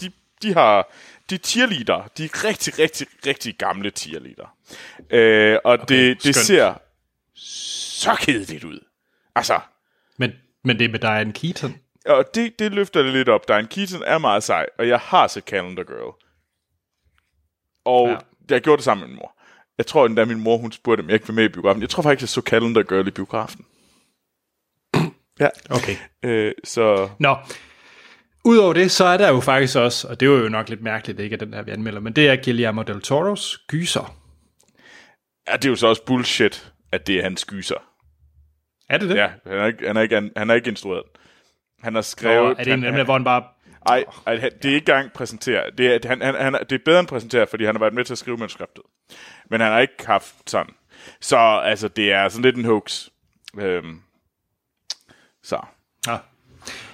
De, 0.00 0.12
de 0.42 0.54
har... 0.54 0.92
De 1.30 1.34
er 1.34 1.38
cheerleader. 1.38 2.08
De 2.18 2.24
er 2.24 2.44
rigtig, 2.44 2.78
rigtig, 2.78 3.06
rigtig 3.26 3.54
gamle 3.58 3.90
cheerleader. 3.90 4.56
Øh, 5.10 5.58
og 5.64 5.72
okay, 5.72 5.84
det, 5.88 6.24
det 6.24 6.34
skønt. 6.34 6.46
ser 6.46 6.74
så 8.02 8.14
kedeligt 8.20 8.64
ud. 8.64 8.80
Altså, 9.34 9.60
Men, 10.16 10.32
men 10.64 10.78
det 10.78 10.84
er 10.84 10.88
med 10.88 10.98
Diane 10.98 11.32
Keaton. 11.32 11.76
Og 12.06 12.34
det, 12.34 12.58
det 12.58 12.72
løfter 12.72 13.02
det 13.02 13.12
lidt 13.12 13.28
op. 13.28 13.48
Diane 13.48 13.66
Keaton 13.68 14.02
er 14.06 14.18
meget 14.18 14.42
sej, 14.42 14.66
og 14.78 14.88
jeg 14.88 14.98
har 14.98 15.26
set 15.26 15.44
Calendar 15.44 15.82
Girl. 15.82 16.14
Og 17.84 18.08
Ja. 18.08 18.16
jeg 18.54 18.60
gjorde 18.60 18.76
det 18.76 18.84
sammen 18.84 19.02
med 19.02 19.08
min 19.08 19.16
mor. 19.16 19.32
Jeg 19.78 19.86
tror 19.86 20.06
endda, 20.06 20.24
min 20.24 20.40
mor 20.40 20.56
hun 20.56 20.72
spurgte, 20.72 21.00
om 21.02 21.06
jeg 21.06 21.14
ikke 21.14 21.28
var 21.28 21.34
med 21.34 21.44
i 21.44 21.48
biografen. 21.48 21.82
Jeg 21.82 21.90
tror 21.90 22.02
faktisk, 22.02 22.22
jeg 22.22 22.28
så 22.28 22.40
Calendar 22.40 22.82
Girl 22.82 23.08
i 23.08 23.10
biografen. 23.10 23.66
ja, 25.40 25.48
Okay. 25.70 25.96
øh, 26.24 26.52
så 26.64 27.08
Nå, 27.18 27.36
Udover 28.44 28.72
det, 28.72 28.90
så 28.90 29.04
er 29.04 29.16
der 29.16 29.28
jo 29.32 29.40
faktisk 29.40 29.76
også, 29.76 30.08
og 30.08 30.20
det 30.20 30.30
var 30.30 30.36
jo 30.36 30.48
nok 30.48 30.68
lidt 30.68 30.82
mærkeligt, 30.82 31.20
ikke, 31.20 31.34
at 31.34 31.40
den 31.40 31.54
her 31.54 31.62
vi 31.62 31.70
anmelder, 31.70 32.00
men 32.00 32.12
det 32.12 32.28
er 32.28 32.36
Guillermo 32.44 32.82
del 32.82 33.00
Toros 33.00 33.58
gyser. 33.68 34.16
ja, 35.48 35.52
det 35.56 35.64
er 35.64 35.68
jo 35.68 35.76
så 35.76 35.86
også 35.86 36.04
bullshit, 36.04 36.72
at 36.92 37.06
det 37.06 37.18
er 37.18 37.22
hans 37.22 37.44
gyser. 37.44 37.82
Er 38.88 38.98
det 38.98 39.08
det? 39.08 39.16
Ja, 39.16 39.30
han 39.46 39.58
er 39.58 39.66
ikke, 39.66 39.86
han 39.86 39.96
er 39.96 40.00
ikke, 40.00 40.14
han, 40.14 40.32
han 40.36 40.50
er 40.50 40.54
ikke 40.54 40.68
instrueret. 40.70 41.02
den. 41.14 41.22
Han 41.82 41.94
har 41.94 42.02
skrevet... 42.02 42.56
er 42.58 42.64
det 42.64 42.72
en 42.72 42.82
han, 42.82 43.04
hvor 43.04 43.14
han 43.14 43.24
bare... 43.24 43.44
Ej, 43.86 44.04
ej, 44.26 44.34
det 44.34 44.70
er 44.70 44.74
ikke 44.74 44.92
engang 44.92 45.12
præsenteret. 45.12 45.78
Det 45.78 46.04
er, 46.04 46.08
han, 46.08 46.22
han, 46.22 46.34
han, 46.34 46.52
det 46.52 46.72
er 46.72 46.84
bedre 46.84 47.00
end 47.00 47.08
præsenteret, 47.08 47.48
fordi 47.48 47.64
han 47.64 47.74
har 47.74 47.80
været 47.80 47.94
med 47.94 48.04
til 48.04 48.14
at 48.14 48.18
skrive 48.18 48.36
manuskriptet. 48.36 48.82
Men 49.50 49.60
han 49.60 49.72
har 49.72 49.80
ikke 49.80 50.06
haft 50.06 50.50
sådan. 50.50 50.74
Så 51.20 51.38
altså, 51.64 51.88
det 51.88 52.12
er 52.12 52.28
sådan 52.28 52.42
lidt 52.42 52.56
en 52.56 52.64
hoax. 52.64 53.08
Øhm, 53.58 54.00
så. 55.42 55.60
Ja. 56.06 56.16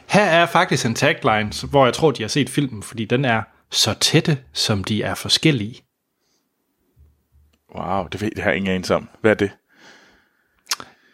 Her 0.09 0.25
er 0.25 0.47
faktisk 0.47 0.87
en 0.87 0.95
tagline, 0.95 1.53
hvor 1.71 1.85
jeg 1.85 1.95
tror, 1.95 2.11
de 2.11 2.23
har 2.23 2.29
set 2.29 2.51
filmen, 2.51 2.83
fordi 2.83 3.05
den 3.05 3.25
er 3.25 3.43
så 3.71 3.95
tætte, 3.95 4.39
som 4.53 4.85
de 4.85 5.03
er 5.03 5.15
forskellige. 5.15 5.83
Wow, 7.77 8.07
det 8.07 8.21
ved 8.21 8.31
det 8.31 8.43
har 8.43 8.51
jeg 8.51 8.57
ingen 8.57 8.75
anelse 8.75 8.95
om. 8.95 9.09
Hvad 9.21 9.31
er 9.31 9.35
det? 9.35 9.51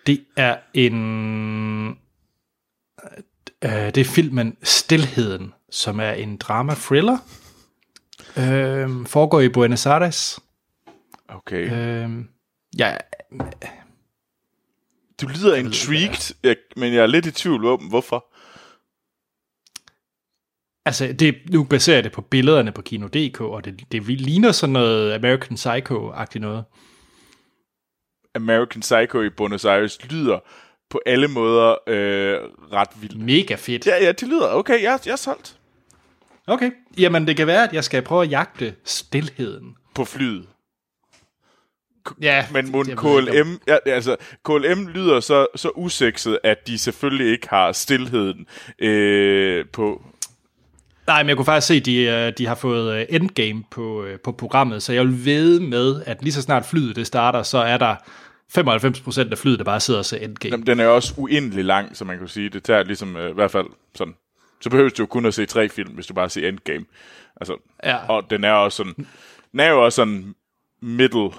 Det 0.06 0.25
er 0.37 0.56
en... 0.75 1.98
Øh, 3.64 3.70
det 3.70 3.98
er 3.98 4.04
filmen 4.04 4.56
Stilheden, 4.62 5.54
som 5.70 6.00
er 6.00 6.10
en 6.10 6.36
drama-thriller. 6.36 7.18
Øh, 8.36 9.06
foregår 9.06 9.40
i 9.40 9.48
Buenos 9.48 9.86
Aires. 9.86 10.40
Okay. 11.28 11.72
Øh, 11.72 12.24
ja, 12.78 12.96
Du 15.20 15.26
lyder 15.26 15.56
intrigued, 15.56 16.34
jeg, 16.42 16.56
men 16.76 16.94
jeg 16.94 17.02
er 17.02 17.06
lidt 17.06 17.26
i 17.26 17.30
tvivl 17.30 17.66
om, 17.66 17.80
hvorfor. 17.80 18.24
altså, 20.84 21.12
det, 21.12 21.36
nu 21.50 21.64
baserer 21.64 21.96
jeg 21.96 22.04
det 22.04 22.12
på 22.12 22.20
billederne 22.20 22.72
på 22.72 22.82
Kino.dk, 22.82 23.40
og 23.40 23.64
det, 23.64 23.92
det 23.92 24.06
ligner 24.06 24.52
sådan 24.52 24.72
noget 24.72 25.12
American 25.12 25.56
Psycho-agtigt 25.56 26.38
noget. 26.38 26.64
American 28.34 28.80
Psycho 28.80 29.22
i 29.22 29.30
Buenos 29.30 29.64
Aires 29.64 30.04
lyder 30.10 30.38
på 30.90 31.00
alle 31.07 31.28
måder 31.28 31.75
øh, 31.87 32.38
ret 32.73 32.88
vildt. 33.00 33.18
Mega 33.18 33.54
fedt. 33.54 33.87
Ja, 33.87 34.04
ja, 34.04 34.12
det 34.12 34.28
lyder. 34.28 34.49
Okay, 34.49 34.83
jeg, 34.83 34.99
jeg 35.07 35.12
er 35.12 35.16
solgt 35.16 35.54
Okay, 36.47 36.71
jamen 36.99 37.26
det 37.26 37.37
kan 37.37 37.47
være, 37.47 37.64
at 37.64 37.73
jeg 37.73 37.85
skal 37.85 38.02
prøve 38.02 38.23
at 38.23 38.30
jagte 38.30 38.75
stilheden. 38.85 39.75
på 39.95 40.04
flyet. 40.04 40.47
Ja, 42.23 42.47
Men 42.52 42.71
mon 42.71 42.85
KLM, 42.85 43.61
ja, 43.66 43.76
altså, 43.87 44.16
KLM 44.45 44.87
lyder 44.87 45.21
så, 45.21 45.47
så 45.57 45.71
usekset, 45.75 46.38
at 46.45 46.66
de 46.66 46.78
selvfølgelig 46.78 47.33
ikke 47.33 47.49
har 47.49 47.73
stillheden 47.73 48.47
øh, 48.78 49.64
på. 49.73 50.02
Nej, 51.07 51.23
men 51.23 51.28
jeg 51.28 51.37
kunne 51.37 51.47
faktisk 51.47 51.66
se, 51.66 51.75
at 51.75 51.87
de, 51.87 51.97
øh, 52.02 52.33
de 52.38 52.47
har 52.47 52.54
fået 52.54 52.95
øh, 52.95 53.07
endgame 53.09 53.64
på, 53.71 54.04
øh, 54.04 54.18
på 54.21 54.33
programmet, 54.33 54.83
så 54.83 54.92
jeg 54.92 55.04
vil 55.04 55.25
ved 55.25 55.61
med, 55.61 56.02
at 56.07 56.23
lige 56.23 56.33
så 56.33 56.42
snart 56.42 56.66
flyet 56.66 56.97
det 56.97 57.07
starter, 57.07 57.42
så 57.42 57.59
er 57.59 57.76
der 57.76 57.97
95% 58.58 59.30
af 59.30 59.38
flyet, 59.38 59.58
der 59.58 59.64
bare 59.64 59.80
sidder 59.80 59.98
og 59.98 60.04
ser 60.04 60.16
endgame. 60.18 60.52
Jamen, 60.52 60.66
den 60.66 60.80
er 60.80 60.86
også 60.86 61.14
uendelig 61.16 61.64
lang, 61.64 61.96
så 61.96 62.04
man 62.04 62.18
kan 62.18 62.28
sige. 62.28 62.48
Det 62.48 62.62
tager 62.64 62.82
ligesom, 62.82 63.16
øh, 63.16 63.30
i 63.30 63.34
hvert 63.34 63.50
fald 63.50 63.66
sådan. 63.94 64.14
Så 64.60 64.70
behøver 64.70 64.88
du 64.90 65.02
jo 65.02 65.06
kun 65.06 65.26
at 65.26 65.34
se 65.34 65.46
tre 65.46 65.68
film, 65.68 65.90
hvis 65.90 66.06
du 66.06 66.14
bare 66.14 66.30
ser 66.30 66.48
Endgame. 66.48 66.84
Altså, 67.40 67.56
Ja. 67.84 67.96
Og 67.96 68.30
den 68.30 68.44
er 68.44 68.52
også 68.52 68.76
sådan, 68.76 69.06
den 69.52 69.60
er 69.60 69.68
jo 69.68 69.84
også 69.84 69.96
sådan 69.96 70.34
middle, 70.82 71.30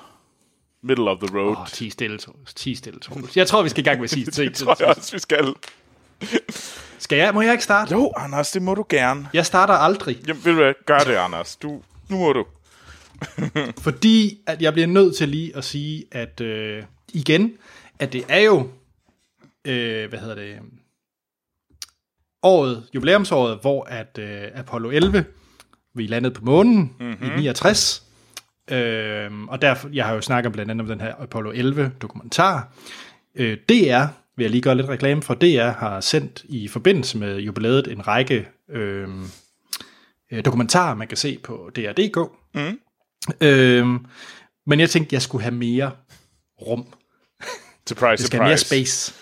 middle 0.84 1.10
of 1.10 1.18
the 1.18 1.40
road. 1.40 1.58
Åh, 1.58 1.68
10 1.68 1.90
stille, 1.90 2.18
Troels. 2.18 2.54
10 2.54 2.76
stille, 2.76 3.00
Troels. 3.00 3.38
Jeg 3.38 3.48
tror, 3.48 3.64
vi 3.64 3.70
skal 3.70 3.82
i 3.82 3.84
gang 3.84 4.00
med 4.00 4.04
at 4.04 4.10
sige 4.10 4.26
det 4.46 4.56
tror 4.56 4.76
jeg 4.80 4.88
også, 4.88 5.12
vi 5.12 5.20
skal. 5.20 5.54
Skal 7.00 7.18
jeg? 7.18 7.34
Må 7.34 7.42
jeg 7.42 7.52
ikke 7.52 7.64
starte? 7.64 7.92
Jo, 7.92 8.14
Anders, 8.18 8.52
det 8.52 8.62
må 8.62 8.76
du 8.76 8.86
gerne. 8.90 9.30
Jeg 9.34 9.46
starter 9.46 9.74
aldrig, 9.74 10.20
Jamen, 10.28 10.46
ved 10.46 10.52
du 10.52 10.58
hvad? 10.58 10.74
Gør 10.86 11.00
det, 11.00 11.16
Anders. 11.16 11.56
Du, 11.56 11.82
nu 12.10 12.18
må 12.18 12.34
du. 12.34 12.46
fordi 13.88 14.40
at 14.48 14.62
jeg 14.62 14.74
bliver 14.74 14.88
nødt 14.88 15.16
til 15.16 15.30
lige 15.30 15.58
at 15.58 15.64
sige, 15.64 16.04
at 16.12 16.42
øh, 16.42 16.84
igen, 17.14 17.54
at 18.00 18.14
det 18.14 18.26
er 18.30 18.40
jo, 18.40 18.70
øh, 19.66 20.10
hvad 20.10 20.20
hedder 20.20 20.36
det, 20.36 20.60
året, 22.44 22.84
jubilæumsåret, 22.96 23.58
hvor 23.62 23.84
at 23.84 24.20
øh, 24.20 24.44
Apollo 24.56 24.90
11, 24.90 25.26
vi 25.96 26.08
landede 26.08 26.34
på 26.34 26.46
månen 26.46 26.96
mm-hmm. 27.00 27.32
i 27.32 27.36
69, 27.36 28.04
øh, 28.72 29.32
og 29.48 29.62
derfor, 29.62 29.90
jeg 29.94 30.06
har 30.06 30.14
jo 30.14 30.22
snakket 30.22 30.52
blandt 30.52 30.72
andet 30.72 30.84
om 30.84 30.88
den 30.88 31.02
her 31.02 31.16
Apollo 31.20 31.52
11 31.52 31.92
dokumentar. 32.02 32.74
Øh, 33.36 33.58
DR, 33.70 34.06
vil 34.36 34.44
jeg 34.44 34.52
lige 34.52 34.62
gøre 34.62 34.76
lidt 34.76 34.90
reklame 34.90 35.22
for, 35.22 35.34
DR 35.34 35.70
har 35.70 36.00
sendt 36.02 36.46
i 36.50 36.68
forbindelse 36.68 37.18
med 37.18 37.38
jubilæet 37.40 37.88
en 37.88 38.08
række 38.08 38.48
øh, 38.70 39.08
øh, 40.32 40.46
dokumentarer, 40.46 40.96
man 40.96 41.08
kan 41.08 41.18
se 41.18 41.40
på 41.44 41.70
DR.dk. 41.76 42.32
Mm. 42.56 42.80
Øh, 43.42 44.00
men 44.66 44.80
jeg 44.80 44.90
tænkte, 44.90 45.14
jeg 45.14 45.22
skulle 45.22 45.42
have 45.42 45.56
mere 45.56 45.92
rum. 46.62 46.86
Surprise, 47.90 48.22
Det 48.22 48.28
skal 48.28 48.40
have 48.40 48.50
mere 48.50 48.58
surprise. 48.58 48.96
space. 48.96 49.14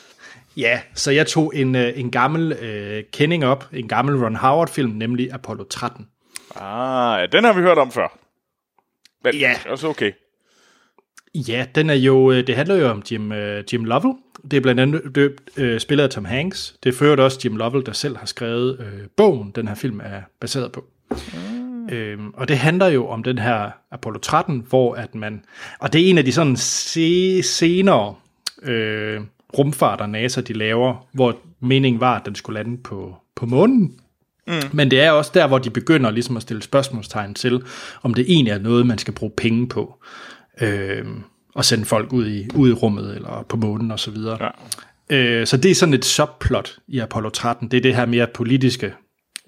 Ja, 0.58 0.80
så 0.94 1.12
jeg 1.12 1.28
tog 1.28 1.52
en, 1.56 1.76
øh, 1.76 2.00
en 2.00 2.12
gammel 2.12 2.52
øh, 2.52 3.04
kending 3.14 3.46
op, 3.46 3.68
en 3.74 3.88
gammel 3.88 4.16
Ron 4.24 4.36
Howard-film, 4.36 4.92
nemlig 4.92 5.34
Apollo 5.34 5.64
13. 5.64 6.08
Ah, 6.56 7.28
den 7.32 7.44
har 7.44 7.54
vi 7.54 7.62
hørt 7.62 7.78
om 7.78 7.92
før. 7.92 8.18
Men 9.24 9.36
Ja. 9.36 9.56
også 9.70 9.88
okay. 9.88 10.12
Ja, 11.36 11.66
den 11.76 11.90
er 11.90 11.94
jo, 11.94 12.32
øh, 12.32 12.48
det 12.48 12.56
handler 12.56 12.76
jo 12.76 12.90
om 12.90 13.04
Jim, 13.12 13.32
øh, 13.32 13.64
Jim 13.74 13.84
Lovell. 13.86 14.14
Det 14.52 14.58
er 14.58 14.62
blandt 14.62 14.82
andet 14.82 15.02
døbt, 15.16 15.42
øh, 15.58 15.80
spillet 15.80 16.04
af 16.04 16.10
Tom 16.10 16.26
Hanks. 16.26 16.76
Det 16.84 16.96
er 16.96 17.04
øvrigt 17.04 17.22
også 17.22 17.40
Jim 17.46 17.56
Lovell, 17.56 17.86
der 17.86 17.92
selv 17.92 18.18
har 18.18 18.26
skrevet 18.26 18.80
øh, 18.80 19.08
bogen, 19.18 19.52
den 19.56 19.68
her 19.68 19.76
film 19.76 20.00
er 20.04 20.22
baseret 20.42 20.72
på. 20.72 20.86
Mm. 21.34 21.90
Øhm, 21.90 22.30
og 22.34 22.48
det 22.48 22.58
handler 22.58 22.88
jo 22.88 23.08
om 23.08 23.24
den 23.24 23.38
her 23.38 23.70
Apollo 23.92 24.20
13, 24.20 24.66
hvor 24.70 24.96
at 24.96 25.16
man... 25.16 25.46
Og 25.80 25.94
det 25.94 26.02
er 26.06 26.10
en 26.10 26.18
af 26.18 26.26
de 26.26 26.32
sådan 26.32 26.56
se, 26.58 27.44
senere 27.44 28.16
øh, 28.64 29.22
rumfarter, 29.58 30.06
NASA 30.06 30.42
de 30.42 30.54
laver, 30.54 31.08
hvor 31.14 31.38
meningen 31.60 32.00
var, 32.00 32.20
at 32.20 32.26
den 32.26 32.36
skulle 32.36 32.64
lande 32.64 32.78
på, 32.78 33.16
på 33.36 33.46
månen. 33.46 34.00
Mm. 34.48 34.54
Men 34.74 34.92
det 34.92 35.02
er 35.02 35.12
også 35.12 35.32
der, 35.34 35.48
hvor 35.48 35.58
de 35.58 35.70
begynder 35.70 36.12
ligesom 36.12 36.38
at 36.38 36.42
stille 36.42 36.64
spørgsmålstegn 36.64 37.34
til, 37.34 37.64
om 38.04 38.14
det 38.14 38.26
egentlig 38.28 38.52
er 38.52 38.60
noget, 38.60 38.86
man 38.86 38.98
skal 38.98 39.14
bruge 39.14 39.32
penge 39.38 39.68
på. 39.68 40.04
Øh, 40.62 41.06
og 41.56 41.66
sende 41.66 41.86
folk 41.86 42.14
ud 42.14 42.28
i, 42.28 42.48
ud 42.56 42.70
i 42.70 42.74
rummet, 42.74 43.16
eller 43.16 43.46
på 43.50 43.58
månen 43.58 43.92
og 43.92 44.00
så 44.00 44.12
videre. 44.12 44.38
Ja. 44.42 44.50
Øh, 45.16 45.48
så 45.48 45.58
det 45.58 45.72
er 45.72 45.76
sådan 45.76 45.94
et 45.94 46.06
subplot 46.06 46.78
i 46.88 47.00
Apollo 47.00 47.30
13. 47.30 47.72
Det 47.72 47.78
er 47.78 47.82
det 47.82 47.96
her 47.96 48.06
mere 48.06 48.28
politiske, 48.34 48.94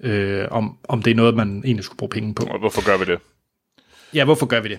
øh, 0.00 0.46
om, 0.50 0.76
om 0.88 1.02
det 1.02 1.10
er 1.10 1.14
noget, 1.14 1.34
man 1.34 1.62
egentlig 1.64 1.84
skulle 1.84 1.98
bruge 1.98 2.10
penge 2.10 2.34
på. 2.34 2.44
Og 2.44 2.58
hvorfor 2.58 2.84
gør 2.86 2.96
vi 2.96 3.04
det? 3.04 3.18
Ja, 4.14 4.24
hvorfor 4.24 4.46
gør 4.46 4.60
vi 4.60 4.68
det? 4.68 4.78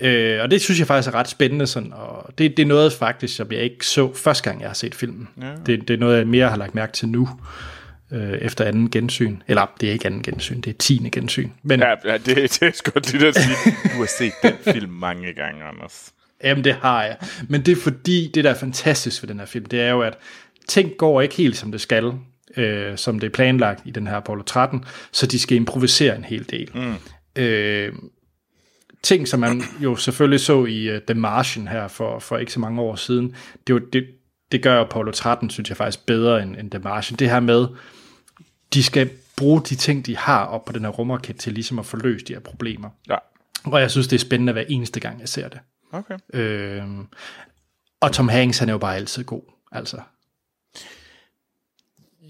Øh, 0.00 0.42
og 0.42 0.50
det 0.50 0.60
synes 0.60 0.78
jeg 0.78 0.86
faktisk 0.86 1.14
er 1.14 1.18
ret 1.18 1.28
spændende, 1.28 1.66
sådan, 1.66 1.92
og 1.92 2.38
det, 2.38 2.56
det 2.56 2.62
er 2.62 2.66
noget 2.66 2.92
faktisk, 2.92 3.36
som 3.36 3.52
jeg 3.52 3.60
ikke 3.60 3.86
så 3.86 4.14
første 4.14 4.50
gang, 4.50 4.60
jeg 4.60 4.68
har 4.68 4.74
set 4.74 4.94
filmen. 4.94 5.28
Ja. 5.42 5.52
Det, 5.66 5.88
det 5.88 5.94
er 5.94 5.98
noget, 5.98 6.18
jeg 6.18 6.26
mere 6.26 6.48
har 6.48 6.56
lagt 6.56 6.74
mærke 6.74 6.92
til 6.92 7.08
nu, 7.08 7.28
øh, 8.12 8.32
efter 8.32 8.64
anden 8.64 8.90
gensyn. 8.90 9.36
Eller, 9.48 9.72
det 9.80 9.88
er 9.88 9.92
ikke 9.92 10.06
anden 10.06 10.22
gensyn, 10.22 10.60
det 10.60 10.70
er 10.70 10.78
tiende 10.78 11.10
gensyn. 11.10 11.50
Men, 11.62 11.80
ja, 11.80 11.94
ja 12.04 12.18
det, 12.18 12.36
det 12.36 12.62
er 12.62 12.70
sgu 12.74 12.90
det, 12.94 13.20
der 13.20 13.32
sige. 13.32 13.76
Du 13.94 13.98
har 13.98 14.16
set 14.18 14.32
den 14.42 14.74
film 14.74 14.92
mange 14.92 15.32
gange, 15.32 15.64
Anders. 15.64 16.12
Jamen, 16.44 16.64
det 16.64 16.74
har 16.74 17.04
jeg. 17.04 17.16
Men 17.48 17.62
det 17.62 17.72
er 17.72 17.82
fordi, 17.82 18.30
det 18.34 18.44
der 18.44 18.50
er 18.50 18.54
fantastisk 18.54 19.22
ved 19.22 19.28
den 19.28 19.38
her 19.38 19.46
film, 19.46 19.64
det 19.64 19.80
er 19.80 19.90
jo, 19.90 20.00
at 20.00 20.18
ting 20.68 20.90
går 20.98 21.20
ikke 21.20 21.34
helt, 21.34 21.56
som 21.56 21.72
det 21.72 21.80
skal, 21.80 22.12
øh, 22.56 22.96
som 22.96 23.20
det 23.20 23.26
er 23.26 23.30
planlagt 23.30 23.80
i 23.84 23.90
den 23.90 24.06
her 24.06 24.16
Apollo 24.16 24.42
13, 24.42 24.84
så 25.12 25.26
de 25.26 25.38
skal 25.38 25.56
improvisere 25.56 26.16
en 26.16 26.24
hel 26.24 26.50
del. 26.50 26.70
Mm. 26.74 26.94
Øh, 27.42 27.92
ting, 29.04 29.28
som 29.28 29.40
man 29.40 29.62
jo 29.80 29.96
selvfølgelig 29.96 30.40
så 30.40 30.64
i 30.64 30.96
uh, 30.96 31.02
The 31.06 31.14
Martian 31.14 31.68
her 31.68 31.88
for, 31.88 32.18
for 32.18 32.38
ikke 32.38 32.52
så 32.52 32.60
mange 32.60 32.80
år 32.80 32.96
siden, 32.96 33.36
det, 33.66 33.82
det, 33.92 34.06
det 34.52 34.62
gør 34.62 34.80
Apollo 34.80 35.12
13, 35.12 35.50
synes 35.50 35.68
jeg 35.68 35.76
faktisk, 35.76 36.06
bedre 36.06 36.42
end, 36.42 36.56
end 36.56 36.70
The 36.70 36.80
Martian. 36.80 37.18
Det 37.18 37.30
her 37.30 37.40
med, 37.40 37.66
de 38.74 38.82
skal 38.82 39.10
bruge 39.36 39.62
de 39.62 39.74
ting, 39.74 40.06
de 40.06 40.16
har 40.16 40.44
op 40.44 40.64
på 40.64 40.72
den 40.72 40.82
her 40.82 40.88
rumraket 40.88 41.36
til 41.36 41.52
ligesom 41.52 41.78
at 41.78 41.86
få 41.86 41.96
løst 41.96 42.28
de 42.28 42.32
her 42.32 42.40
problemer. 42.40 42.90
Ja. 43.08 43.16
Og 43.64 43.80
jeg 43.80 43.90
synes, 43.90 44.08
det 44.08 44.16
er 44.16 44.20
spændende 44.20 44.52
hver 44.52 44.64
eneste 44.68 45.00
gang, 45.00 45.20
jeg 45.20 45.28
ser 45.28 45.48
det. 45.48 45.58
Okay. 45.92 46.18
Øh, 46.32 46.84
og 48.00 48.12
Tom 48.12 48.28
Hanks, 48.28 48.58
han 48.58 48.68
er 48.68 48.72
jo 48.72 48.78
bare 48.78 48.96
altid 48.96 49.24
god, 49.24 49.42
altså. 49.72 50.00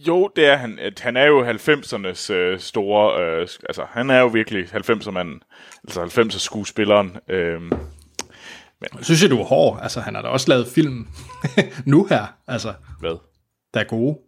Jo, 0.06 0.30
det 0.36 0.46
er 0.46 0.56
han. 0.56 0.78
Han 1.00 1.16
er 1.16 1.24
jo 1.24 1.44
90'ernes 1.50 2.32
øh, 2.32 2.60
store... 2.60 3.22
Øh, 3.22 3.48
altså, 3.68 3.86
han 3.90 4.10
er 4.10 4.18
jo 4.20 4.26
virkelig 4.26 4.64
90'er-manden. 4.74 5.40
Altså 5.84 6.04
90'er 6.22 6.38
skuespilleren. 6.38 7.16
Øh, 7.28 7.60
men. 7.60 7.72
Jeg 8.80 9.04
synes 9.04 9.22
jeg, 9.22 9.30
du 9.30 9.40
er 9.40 9.44
hård. 9.44 9.78
Altså, 9.82 10.00
han 10.00 10.14
har 10.14 10.22
da 10.22 10.28
også 10.28 10.48
lavet 10.48 10.66
film 10.66 11.08
nu 11.86 12.06
her. 12.10 12.26
Altså, 12.46 12.74
Hvad? 13.00 13.16
Der 13.74 13.80
er 13.80 13.84
gode. 13.84 14.18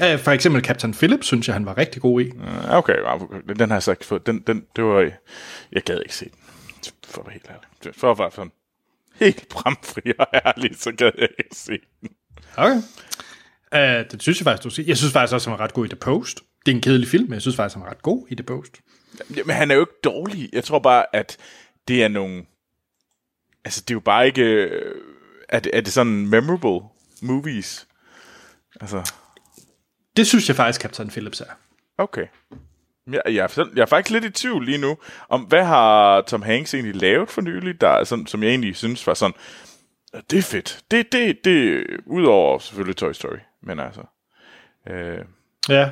Ja, 0.00 0.14
for 0.16 0.30
eksempel 0.30 0.64
Captain 0.64 0.94
Phillips, 0.94 1.26
synes 1.26 1.48
jeg, 1.48 1.54
han 1.54 1.66
var 1.66 1.78
rigtig 1.78 2.02
god 2.02 2.20
i. 2.20 2.32
Okay, 2.68 2.96
den 3.58 3.70
har 3.70 3.82
jeg 3.86 3.96
fået. 4.02 4.26
Den, 4.26 4.42
den, 4.46 4.64
det 4.76 4.84
var, 4.84 5.10
jeg 5.72 5.82
gad 5.82 6.00
ikke 6.00 6.14
se 6.14 6.24
den. 6.24 6.38
For 7.04 7.20
at 7.20 7.26
være 7.26 7.32
helt 7.32 7.50
ærlig. 7.50 7.94
For 7.96 8.10
at 8.10 8.18
være 8.18 8.30
sådan 8.30 8.52
helt 9.20 9.48
bramfri 9.48 10.12
og 10.18 10.26
ærlig, 10.34 10.76
så 10.76 10.92
gad 10.92 11.10
jeg 11.18 11.28
ikke 11.38 11.56
se 11.56 11.78
den. 12.00 12.10
Okay. 12.56 12.82
Uh, 13.74 13.80
det 13.80 14.22
synes 14.22 14.40
jeg 14.40 14.44
faktisk, 14.44 14.64
du 14.64 14.70
siger. 14.70 14.86
Jeg 14.86 14.96
synes 14.96 15.12
faktisk 15.12 15.34
også, 15.34 15.50
han 15.50 15.58
var 15.58 15.64
ret 15.64 15.74
god 15.74 15.84
i 15.84 15.88
The 15.88 15.96
Post. 15.96 16.40
Det 16.66 16.72
er 16.72 16.76
en 16.76 16.82
kedelig 16.82 17.08
film, 17.08 17.24
men 17.24 17.32
jeg 17.32 17.42
synes 17.42 17.56
faktisk, 17.56 17.76
han 17.76 17.84
var 17.84 17.90
ret 17.90 18.02
god 18.02 18.26
i 18.28 18.34
The 18.34 18.42
Post. 18.42 18.80
Men 19.28 19.56
han 19.56 19.70
er 19.70 19.74
jo 19.74 19.80
ikke 19.80 20.00
dårlig. 20.04 20.48
Jeg 20.52 20.64
tror 20.64 20.78
bare, 20.78 21.04
at 21.12 21.36
det 21.88 22.02
er 22.02 22.08
nogle... 22.08 22.44
Altså, 23.64 23.80
det 23.80 23.90
er 23.90 23.94
jo 23.94 24.00
bare 24.00 24.26
ikke... 24.26 24.42
Øh, 24.42 24.94
er 25.48 25.60
det, 25.60 25.76
er 25.76 25.80
det 25.80 25.92
sådan 25.92 26.26
memorable 26.26 26.88
movies? 27.22 27.86
Altså... 28.80 29.12
Det 30.16 30.26
synes 30.26 30.48
jeg 30.48 30.56
faktisk, 30.56 30.80
Captain 30.80 31.08
Phillips 31.08 31.40
er. 31.40 31.58
Okay. 31.98 32.26
Jeg, 33.12 33.22
jeg, 33.26 33.50
jeg 33.56 33.82
er 33.82 33.86
faktisk 33.86 34.12
lidt 34.12 34.24
i 34.24 34.30
tvivl 34.30 34.64
lige 34.64 34.78
nu, 34.78 34.98
om 35.28 35.40
hvad 35.42 35.64
har 35.64 36.20
Tom 36.20 36.42
Hanks 36.42 36.74
egentlig 36.74 36.96
lavet 36.96 37.30
for 37.30 37.40
nylig, 37.40 37.80
der, 37.80 38.04
sådan, 38.04 38.26
som 38.26 38.42
jeg 38.42 38.50
egentlig 38.50 38.76
synes 38.76 39.06
var 39.06 39.14
sådan, 39.14 39.34
det 40.30 40.38
er 40.38 40.42
fedt. 40.42 40.84
Det, 40.90 41.12
det, 41.12 41.44
det, 41.44 41.86
udover 42.06 42.58
selvfølgelig 42.58 42.96
Toy 42.96 43.12
Story, 43.12 43.38
men 43.62 43.80
altså. 43.80 44.02
Øh. 44.88 45.24
Ja. 45.68 45.90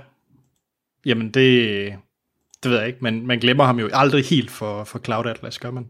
Jamen 1.06 1.30
det, 1.30 1.98
det 2.62 2.70
ved 2.70 2.78
jeg 2.78 2.86
ikke, 2.86 2.98
men 3.02 3.26
man 3.26 3.38
glemmer 3.38 3.64
ham 3.64 3.78
jo 3.78 3.90
aldrig 3.92 4.24
helt 4.24 4.50
for, 4.50 4.84
for 4.84 4.98
Cloud 4.98 5.26
Atlas, 5.26 5.58
gør 5.58 5.70
man? 5.70 5.88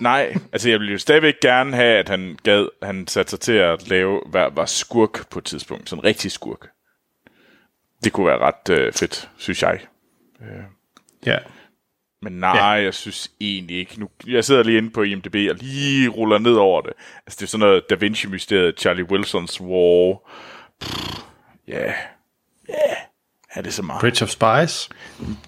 Nej, 0.00 0.34
altså 0.52 0.70
jeg 0.70 0.78
ville 0.80 0.92
jo 0.92 0.98
stadigvæk 0.98 1.34
gerne 1.42 1.76
have, 1.76 1.98
at 1.98 2.08
han 2.08 2.38
gad, 2.42 2.68
han 2.82 3.06
satte 3.06 3.30
sig 3.30 3.40
til 3.40 3.52
at 3.52 3.88
lave, 3.88 4.22
var, 4.26 4.50
var 4.50 4.66
skurk 4.66 5.30
på 5.30 5.38
et 5.38 5.44
tidspunkt, 5.44 5.90
sådan 5.90 6.04
rigtig 6.04 6.32
skurk. 6.32 6.68
Det 8.04 8.12
kunne 8.12 8.26
være 8.26 8.38
ret 8.38 8.70
øh, 8.70 8.92
fedt, 8.92 9.30
synes 9.36 9.62
jeg. 9.62 9.80
Øh. 10.42 10.62
Ja. 11.26 11.38
Men 12.22 12.32
nej, 12.32 12.56
ja. 12.56 12.64
jeg 12.64 12.94
synes 12.94 13.30
egentlig 13.40 13.78
ikke. 13.78 14.00
Nu, 14.00 14.08
jeg 14.26 14.44
sidder 14.44 14.62
lige 14.62 14.78
inde 14.78 14.90
på 14.90 15.02
IMDb 15.02 15.34
og 15.50 15.56
lige 15.60 16.08
ruller 16.08 16.38
ned 16.38 16.54
over 16.54 16.80
det. 16.80 16.92
Altså, 17.26 17.36
det 17.36 17.42
er 17.42 17.46
sådan 17.46 17.66
noget 17.66 17.90
Da 17.90 17.94
Vinci-mysteriet, 17.94 18.80
Charlie 18.80 19.10
Wilsons 19.10 19.60
War. 19.60 20.18
Ja, 21.68 21.78
ja, 21.78 21.92
yeah. 22.68 22.96
er 23.54 23.62
det 23.62 23.74
så 23.74 23.82
meget? 23.82 24.00
Bridge 24.00 24.24
of 24.24 24.28
Spies? 24.28 24.88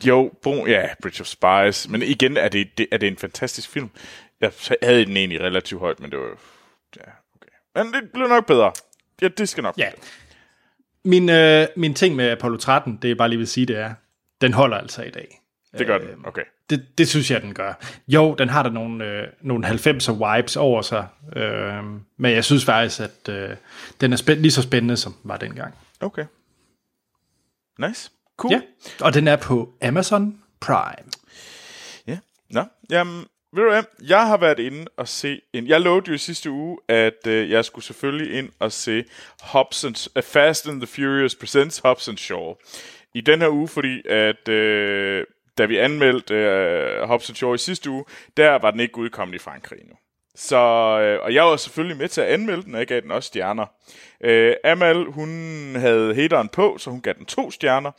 Jo, 0.05 0.33
bro, 0.43 0.67
ja, 0.67 0.87
Bridge 1.03 1.21
of 1.21 1.27
Spies. 1.27 1.89
Men 1.89 2.03
igen, 2.03 2.37
er 2.37 2.49
det, 2.49 2.79
det, 2.79 2.87
er 2.93 2.97
det 2.97 3.07
en 3.07 3.17
fantastisk 3.17 3.71
film. 3.71 3.91
Jeg 4.41 4.53
havde 4.83 5.05
den 5.07 5.17
egentlig 5.17 5.41
relativt 5.41 5.81
højt, 5.81 6.01
men 6.01 6.11
det 6.11 6.19
var... 6.19 6.27
Ja, 6.97 7.11
okay. 7.37 7.51
Men 7.75 7.93
det 7.93 8.11
blev 8.13 8.29
nok 8.29 8.47
bedre. 8.47 8.73
Ja, 9.23 9.29
det 9.29 9.49
skal 9.49 9.63
nok 9.63 9.79
ja. 9.79 9.91
Min, 11.05 11.29
øh, 11.29 11.67
min 11.77 11.95
ting 11.95 12.17
med 12.17 12.31
Apollo 12.31 12.57
13, 12.57 12.99
det 13.03 13.11
er 13.11 13.15
bare 13.15 13.29
lige 13.29 13.39
vil 13.39 13.49
sige, 13.49 13.67
det 13.67 13.79
er, 13.79 13.95
den 14.41 14.53
holder 14.53 14.77
altså 14.77 15.03
i 15.03 15.11
dag. 15.11 15.40
Det 15.79 15.87
gør 15.87 15.99
den, 15.99 16.09
øh, 16.09 16.17
okay. 16.25 16.43
Det, 16.71 16.99
det 16.99 17.09
synes 17.09 17.31
jeg, 17.31 17.43
den 17.43 17.55
gør. 17.55 17.73
Jo, 18.09 18.35
den 18.35 18.49
har 18.49 18.63
der 18.63 18.71
nogle, 18.71 19.05
øh, 19.05 19.29
nogle 19.41 19.67
90'er 19.69 20.37
vibes 20.37 20.57
over 20.57 20.83
sig, 20.83 21.07
øh, 21.37 21.85
men 22.17 22.33
jeg 22.33 22.45
synes 22.45 22.65
faktisk, 22.65 23.01
at 23.01 23.29
øh, 23.29 23.57
den 24.01 24.13
er 24.13 24.17
spænd- 24.17 24.41
lige 24.41 24.51
så 24.53 24.63
spændende, 24.63 24.97
som 24.97 25.15
var 25.25 25.37
dengang. 25.37 25.75
Okay. 26.01 26.25
Nice. 27.79 28.11
Cool. 28.37 28.53
Ja, 28.53 28.61
og 29.01 29.15
den 29.15 29.29
er 29.29 29.37
på 29.37 29.73
Amazon 29.83 30.39
Prime. 30.61 31.11
Ja, 32.07 32.19
nå. 32.51 32.65
Jamen, 32.91 33.25
ved 33.53 33.63
du 33.63 33.71
hvad? 33.71 33.83
Jeg 34.03 34.27
har 34.27 34.37
været 34.37 34.59
inde 34.59 34.87
og 34.97 35.09
se 35.09 35.41
en... 35.53 35.67
Jeg 35.67 35.81
lovede 35.81 36.05
jo 36.09 36.15
i 36.15 36.19
sidste 36.19 36.51
uge, 36.51 36.79
at 36.89 37.27
øh, 37.27 37.51
jeg 37.51 37.65
skulle 37.65 37.85
selvfølgelig 37.85 38.39
ind 38.39 38.49
og 38.59 38.73
se 38.73 39.05
Hobson's, 39.43 40.07
uh, 40.17 40.23
Fast 40.23 40.69
and 40.69 40.81
the 40.81 40.87
Furious 40.87 41.35
Presents 41.35 41.79
Hobson 41.79 42.17
Shaw. 42.17 42.55
I 43.15 43.21
den 43.21 43.41
her 43.41 43.49
uge, 43.49 43.69
fordi 43.69 44.09
at... 44.09 44.49
Øh, 44.49 45.25
da 45.61 45.67
vi 45.67 45.79
anmeldte 45.79 46.35
øh, 46.35 47.09
Hobbs 47.09 47.37
Shaw 47.37 47.55
i 47.55 47.59
sidste 47.59 47.91
uge, 47.91 48.05
der 48.37 48.59
var 48.59 48.71
den 48.71 48.81
ikke 48.81 48.99
udkommet 48.99 49.35
i 49.35 49.39
Frankrig 49.39 49.79
nu. 49.89 49.95
Så, 50.35 50.57
øh, 51.03 51.25
og 51.25 51.35
jeg 51.35 51.45
var 51.45 51.57
selvfølgelig 51.57 51.97
med 51.97 52.09
til 52.09 52.21
at 52.21 52.27
anmelde 52.27 52.63
den, 52.63 52.75
og 52.75 52.79
jeg 52.79 52.87
gav 52.87 53.01
den 53.01 53.11
også 53.11 53.27
stjerner. 53.27 53.67
Øh, 54.25 54.55
Amal, 54.65 55.05
hun 55.05 55.29
havde 55.77 56.15
hateren 56.15 56.49
på, 56.49 56.77
så 56.79 56.91
hun 56.91 57.01
gav 57.01 57.15
den 57.15 57.27
to 57.27 57.51
stjerner. 57.51 57.91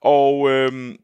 Og, 0.00 0.50
øh, 0.50 0.94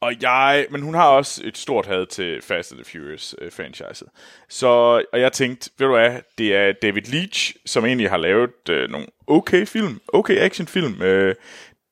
og 0.00 0.12
jeg, 0.22 0.66
men 0.70 0.82
hun 0.82 0.94
har 0.94 1.08
også 1.08 1.42
et 1.44 1.58
stort 1.58 1.86
had 1.86 2.06
til 2.06 2.42
Fast 2.42 2.72
and 2.72 2.84
the 2.84 2.90
Furious 2.92 3.34
øh, 3.38 3.52
franchiset. 3.52 4.08
Så, 4.48 4.68
og 5.12 5.20
jeg 5.20 5.32
tænkte, 5.32 5.70
ved 5.78 5.86
du 5.86 5.92
hvad, 5.92 6.20
det 6.38 6.56
er 6.56 6.72
David 6.72 7.02
Leitch, 7.02 7.54
som 7.66 7.84
egentlig 7.84 8.10
har 8.10 8.16
lavet 8.16 8.68
øh, 8.68 8.90
nogle 8.90 9.06
okay 9.26 9.66
film, 9.66 10.00
okay 10.08 10.36
actionfilm. 10.36 11.02
Øh, 11.02 11.34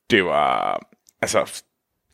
det 0.09 0.25
var, 0.25 0.81
altså, 1.21 1.63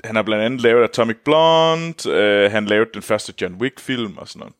han 0.03 0.15
har 0.15 0.23
blandt 0.23 0.45
andet 0.45 0.61
lavet 0.61 0.83
Atomic 0.83 1.17
Blonde, 1.25 2.09
øh, 2.09 2.51
han 2.51 2.65
lavede 2.65 2.89
den 2.93 3.01
første 3.01 3.33
John 3.41 3.55
Wick-film 3.55 4.17
og 4.17 4.27
sådan 4.27 4.39
noget. 4.39 4.55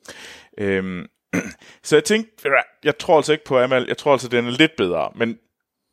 Øhm, 0.57 1.05
så 1.83 1.95
jeg 1.95 2.03
tænkte, 2.03 2.49
jeg 2.83 2.97
tror 2.97 3.17
altså 3.17 3.31
ikke 3.31 3.45
på 3.45 3.59
Amal, 3.59 3.85
jeg 3.87 3.97
tror 3.97 4.11
altså, 4.11 4.27
den 4.27 4.45
er 4.47 4.51
lidt 4.51 4.75
bedre, 4.77 5.11
men, 5.15 5.39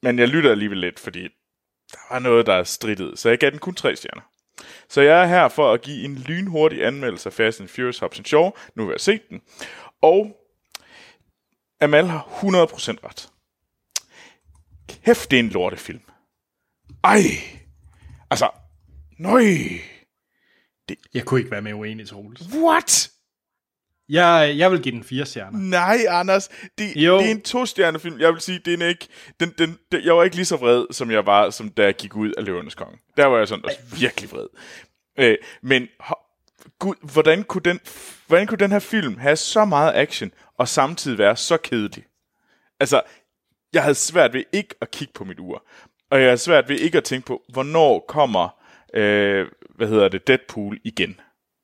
men 0.02 0.18
jeg 0.18 0.28
lytter 0.28 0.50
alligevel 0.50 0.78
lidt, 0.78 1.00
fordi 1.00 1.22
der 1.92 1.98
var 2.10 2.18
noget, 2.18 2.46
der 2.46 2.54
er 2.54 2.64
strittet, 2.64 3.18
så 3.18 3.28
jeg 3.28 3.38
gav 3.38 3.50
den 3.50 3.58
kun 3.58 3.74
tre 3.74 3.96
stjerner. 3.96 4.22
Så 4.88 5.00
jeg 5.00 5.22
er 5.22 5.26
her 5.26 5.48
for 5.48 5.72
at 5.72 5.82
give 5.82 6.04
en 6.04 6.14
lynhurtig 6.14 6.86
anmeldelse 6.86 7.28
af 7.28 7.32
Fast 7.32 7.60
and 7.60 7.68
Furious 7.68 7.98
Hobbs 7.98 8.28
Shaw. 8.28 8.50
Nu 8.74 8.84
har 8.84 8.92
jeg 8.92 9.00
set 9.00 9.28
den. 9.30 9.40
Og 10.02 10.36
Amal 11.80 12.06
har 12.06 12.20
100% 12.20 12.46
ret. 13.04 13.28
Kæft, 14.88 15.30
det 15.30 15.38
er 15.38 15.40
en 15.40 15.48
lortefilm. 15.48 16.00
Ej! 17.04 17.20
Altså, 18.30 18.50
Nøj! 19.18 19.42
Det... 20.88 20.96
Jeg 21.14 21.24
kunne 21.24 21.40
ikke 21.40 21.50
være 21.50 21.62
med 21.62 21.72
uenig, 21.72 22.08
Troels. 22.08 22.40
What? 22.54 23.10
Jeg, 24.08 24.54
jeg 24.56 24.70
vil 24.70 24.82
give 24.82 24.94
den 24.94 25.04
fire 25.04 25.26
stjerner. 25.26 25.58
Nej, 25.58 25.98
Anders. 26.08 26.50
Det, 26.78 26.96
jo. 26.96 27.18
det 27.18 27.26
er 27.26 27.30
en 27.30 27.42
to-stjerne-film. 27.42 28.20
Jeg 28.20 28.32
vil 28.32 28.40
sige, 28.40 28.58
den 28.58 28.82
er 28.82 28.86
ikke... 28.86 29.08
Den, 29.40 29.54
den, 29.58 29.78
den, 29.92 30.04
jeg 30.04 30.16
var 30.16 30.24
ikke 30.24 30.36
lige 30.36 30.46
så 30.46 30.56
vred, 30.56 30.86
som 30.90 31.10
jeg 31.10 31.26
var, 31.26 31.50
som 31.50 31.68
da 31.68 31.84
jeg 31.84 31.94
gik 31.94 32.16
ud 32.16 32.32
af 32.32 32.44
Løvernes 32.44 32.74
Konge. 32.74 32.98
Der 33.16 33.26
var 33.26 33.38
jeg 33.38 33.48
sådan 33.48 33.64
også 33.64 33.78
virkelig 33.98 34.32
vred. 34.32 34.46
Øh, 35.18 35.36
men 35.62 35.88
gud, 36.78 36.94
hvordan 37.12 37.44
kunne, 37.44 37.62
den, 37.62 37.80
hvordan 38.26 38.46
kunne 38.46 38.58
den 38.58 38.72
her 38.72 38.78
film 38.78 39.16
have 39.18 39.36
så 39.36 39.64
meget 39.64 39.92
action, 39.94 40.32
og 40.58 40.68
samtidig 40.68 41.18
være 41.18 41.36
så 41.36 41.56
kedelig? 41.56 42.04
Altså, 42.80 43.02
jeg 43.72 43.82
havde 43.82 43.94
svært 43.94 44.32
ved 44.32 44.44
ikke 44.52 44.74
at 44.80 44.90
kigge 44.90 45.12
på 45.12 45.24
mit 45.24 45.38
ur. 45.38 45.66
Og 46.10 46.18
jeg 46.18 46.26
havde 46.26 46.38
svært 46.38 46.68
ved 46.68 46.78
ikke 46.78 46.98
at 46.98 47.04
tænke 47.04 47.26
på, 47.26 47.42
hvornår 47.48 48.04
kommer 48.08 48.63
øh, 48.94 49.46
hvad 49.76 49.88
hedder 49.88 50.08
det, 50.08 50.26
Deadpool 50.26 50.78
igen 50.84 51.20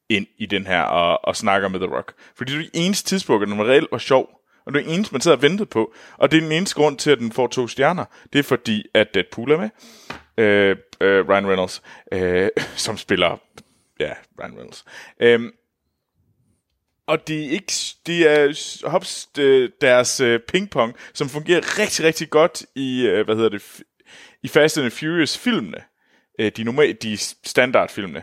ind 0.08 0.26
i 0.38 0.46
den 0.46 0.66
her 0.66 0.82
og, 0.82 1.24
og 1.24 1.36
snakker 1.36 1.68
med 1.68 1.80
The 1.80 1.96
Rock. 1.96 2.14
Fordi 2.36 2.52
det 2.52 2.58
er 2.58 2.62
det 2.62 2.70
eneste 2.74 3.08
tidspunkt, 3.08 3.42
at 3.42 3.48
den 3.48 3.58
var 3.58 3.64
reelt 3.64 3.88
var 3.90 3.98
sjov. 3.98 4.40
Og 4.66 4.72
det 4.72 4.80
er 4.80 4.84
det 4.84 4.94
eneste, 4.94 5.14
man 5.14 5.20
sidder 5.20 5.36
og 5.36 5.42
ventede 5.42 5.66
på. 5.66 5.94
Og 6.16 6.30
det 6.30 6.36
er 6.36 6.40
den 6.40 6.52
eneste 6.52 6.74
grund 6.74 6.98
til, 6.98 7.10
at 7.10 7.18
den 7.18 7.32
får 7.32 7.46
to 7.46 7.68
stjerner. 7.68 8.04
Det 8.32 8.38
er 8.38 8.42
fordi, 8.42 8.84
at 8.94 9.14
Deadpool 9.14 9.50
er 9.50 9.58
med. 9.58 9.70
Øh, 10.44 10.76
øh, 11.00 11.28
Ryan 11.28 11.46
Reynolds, 11.46 11.82
øh, 12.12 12.48
som 12.86 12.96
spiller... 12.96 13.40
Ja, 14.00 14.12
Ryan 14.40 14.56
Reynolds. 14.56 14.84
Øh, 15.20 15.40
og 17.06 17.28
det 17.28 17.44
er 17.44 17.50
ikke 17.50 17.72
det 18.06 18.28
er 18.28 18.88
hops 18.88 19.28
deres 19.80 20.20
øh, 20.20 20.40
pingpong, 20.40 20.94
som 21.14 21.28
fungerer 21.28 21.78
rigtig 21.78 22.04
rigtig 22.04 22.30
godt 22.30 22.62
i 22.74 23.06
øh, 23.06 23.24
hvad 23.24 23.36
hedder 23.36 23.48
det 23.48 23.82
i 24.42 24.48
Fast 24.48 24.78
and 24.78 24.90
Furious 24.90 25.38
filmene. 25.38 25.78
Øh, 26.40 26.52
de 26.56 26.64
normal, 26.64 26.92
de 27.02 27.16
standardfilmene. 27.44 28.22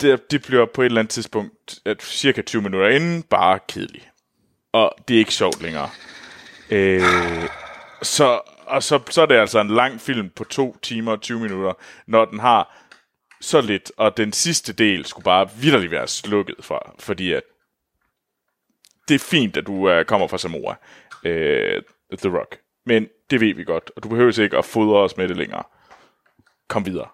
Det, 0.00 0.30
det 0.30 0.42
bliver 0.42 0.66
på 0.74 0.82
et 0.82 0.86
eller 0.86 1.00
andet 1.00 1.10
tidspunkt 1.10 1.78
at 1.84 2.02
cirka 2.02 2.42
20 2.42 2.62
minutter 2.62 2.88
inden 2.88 3.22
bare 3.22 3.58
kedeligt. 3.68 4.08
Og 4.72 4.94
det 5.08 5.14
er 5.14 5.18
ikke 5.18 5.34
sjovt 5.34 5.62
længere. 5.62 5.90
Øh, 6.70 7.02
så 8.02 8.40
og 8.66 8.82
så, 8.82 9.00
så 9.10 9.22
er 9.22 9.26
det 9.26 9.34
altså 9.34 9.60
en 9.60 9.68
lang 9.68 10.00
film 10.00 10.30
på 10.30 10.44
2 10.44 10.76
timer 10.82 11.12
og 11.12 11.20
20 11.20 11.40
minutter, 11.40 11.72
når 12.06 12.24
den 12.24 12.38
har 12.38 12.86
så 13.40 13.60
lidt, 13.60 13.92
og 13.96 14.16
den 14.16 14.32
sidste 14.32 14.72
del 14.72 15.04
skulle 15.04 15.24
bare 15.24 15.50
vidderligt 15.60 15.92
være 15.92 16.08
slukket 16.08 16.56
for, 16.60 16.94
fordi 16.98 17.32
at 17.32 17.42
det 19.08 19.14
er 19.14 19.18
fint, 19.18 19.56
at 19.56 19.66
du 19.66 19.72
uh, 19.72 20.04
kommer 20.04 20.26
fra 20.26 20.38
Samoa, 20.38 20.70
uh, 21.24 21.82
The 22.18 22.38
Rock. 22.38 22.58
Men 22.86 23.08
det 23.30 23.40
ved 23.40 23.54
vi 23.54 23.64
godt, 23.64 23.90
og 23.96 24.02
du 24.02 24.08
behøver 24.08 24.40
ikke 24.40 24.58
at 24.58 24.64
fodre 24.64 24.98
os 24.98 25.16
med 25.16 25.28
det 25.28 25.36
længere. 25.36 25.62
Kom 26.68 26.86
videre. 26.86 27.08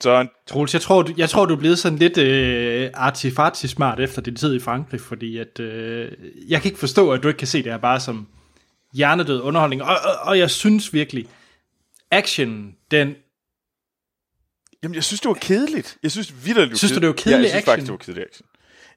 Så... 0.00 0.26
Troels, 0.46 0.74
jeg 0.74 0.82
tror, 0.82 1.02
du, 1.02 1.14
jeg 1.16 1.30
tror, 1.30 1.46
du 1.46 1.54
er 1.54 1.58
blevet 1.58 1.78
sådan 1.78 1.98
lidt 1.98 2.18
øh, 2.18 2.90
artifarti 2.94 3.68
smart 3.68 4.00
efter 4.00 4.22
din 4.22 4.36
tid 4.36 4.54
i 4.54 4.60
Frankrig, 4.60 5.00
fordi 5.00 5.38
at, 5.38 5.60
øh, 5.60 6.12
jeg 6.48 6.62
kan 6.62 6.68
ikke 6.68 6.78
forstå, 6.78 7.12
at 7.12 7.22
du 7.22 7.28
ikke 7.28 7.38
kan 7.38 7.46
se 7.46 7.62
det 7.62 7.72
her 7.72 7.78
bare 7.78 8.00
som 8.00 8.28
hjernedød 8.94 9.40
underholdning. 9.40 9.82
Og, 9.82 9.88
og, 9.88 10.14
og 10.22 10.38
jeg 10.38 10.50
synes 10.50 10.92
virkelig, 10.92 11.26
action, 12.10 12.74
den... 12.90 13.14
Jamen, 14.82 14.94
jeg 14.94 15.04
synes, 15.04 15.20
det 15.20 15.28
var 15.28 15.34
kedeligt. 15.34 15.98
Jeg 16.02 16.10
synes 16.10 16.34
vidderligt, 16.44 16.70
det 16.70 16.78
Synes 16.78 16.92
du, 16.92 17.00
det 17.00 17.06
var 17.08 17.14
kedeligt 17.14 17.50
ja, 17.50 17.54
jeg 17.54 17.62
synes 17.62 17.62
action? 17.62 17.72
faktisk, 17.72 17.86
det 17.86 17.92
var 17.92 17.98
kedeligt 17.98 18.26
action. 18.28 18.46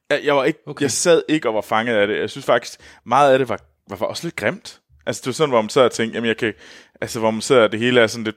Jeg, 0.10 0.22
jeg, 0.24 0.36
var 0.36 0.44
ikke, 0.44 0.60
okay. 0.68 0.82
jeg 0.82 0.92
sad 0.92 1.22
ikke 1.28 1.48
og 1.50 1.56
var 1.56 1.62
fanget 1.62 1.96
af 1.96 2.08
det. 2.08 2.20
Jeg 2.20 2.30
synes 2.30 2.46
faktisk, 2.46 2.80
meget 3.06 3.34
af 3.34 3.40
det 3.40 3.50
var, 3.50 3.60
var, 3.90 3.96
var 3.96 4.06
også 4.06 4.26
lidt 4.28 4.36
grimt. 4.36 4.82
Altså, 5.06 5.22
det 5.22 5.28
var 5.28 5.34
sådan, 5.34 5.50
hvor 5.50 5.62
man 5.62 5.70
sad 5.70 5.84
og 5.84 5.92
tænkte, 5.92 6.16
jamen, 6.16 6.28
jeg 6.28 6.38
kan... 6.38 6.54
Altså, 7.02 7.20
hvor 7.20 7.32
man 7.32 7.42
sidder, 7.42 7.68
det 7.68 7.80
hele 7.80 8.02
er 8.02 8.08
sådan 8.08 8.24
lidt 8.24 8.36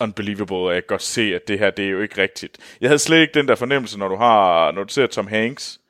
unbelievable, 0.00 0.70
at 0.70 0.74
jeg 0.74 0.82
kan 0.82 0.88
godt 0.88 1.02
se, 1.02 1.34
at 1.34 1.48
det 1.48 1.58
her, 1.58 1.70
det 1.70 1.84
er 1.84 1.90
jo 1.90 2.00
ikke 2.00 2.22
rigtigt. 2.22 2.58
Jeg 2.80 2.88
havde 2.88 2.98
slet 2.98 3.20
ikke 3.20 3.34
den 3.34 3.48
der 3.48 3.54
fornemmelse, 3.54 3.98
når 3.98 4.08
du 4.08 4.16
har, 4.16 4.72
når 4.72 4.84
du 4.84 4.92
ser 4.92 5.06
Tom 5.06 5.26
Hanks, 5.26 5.80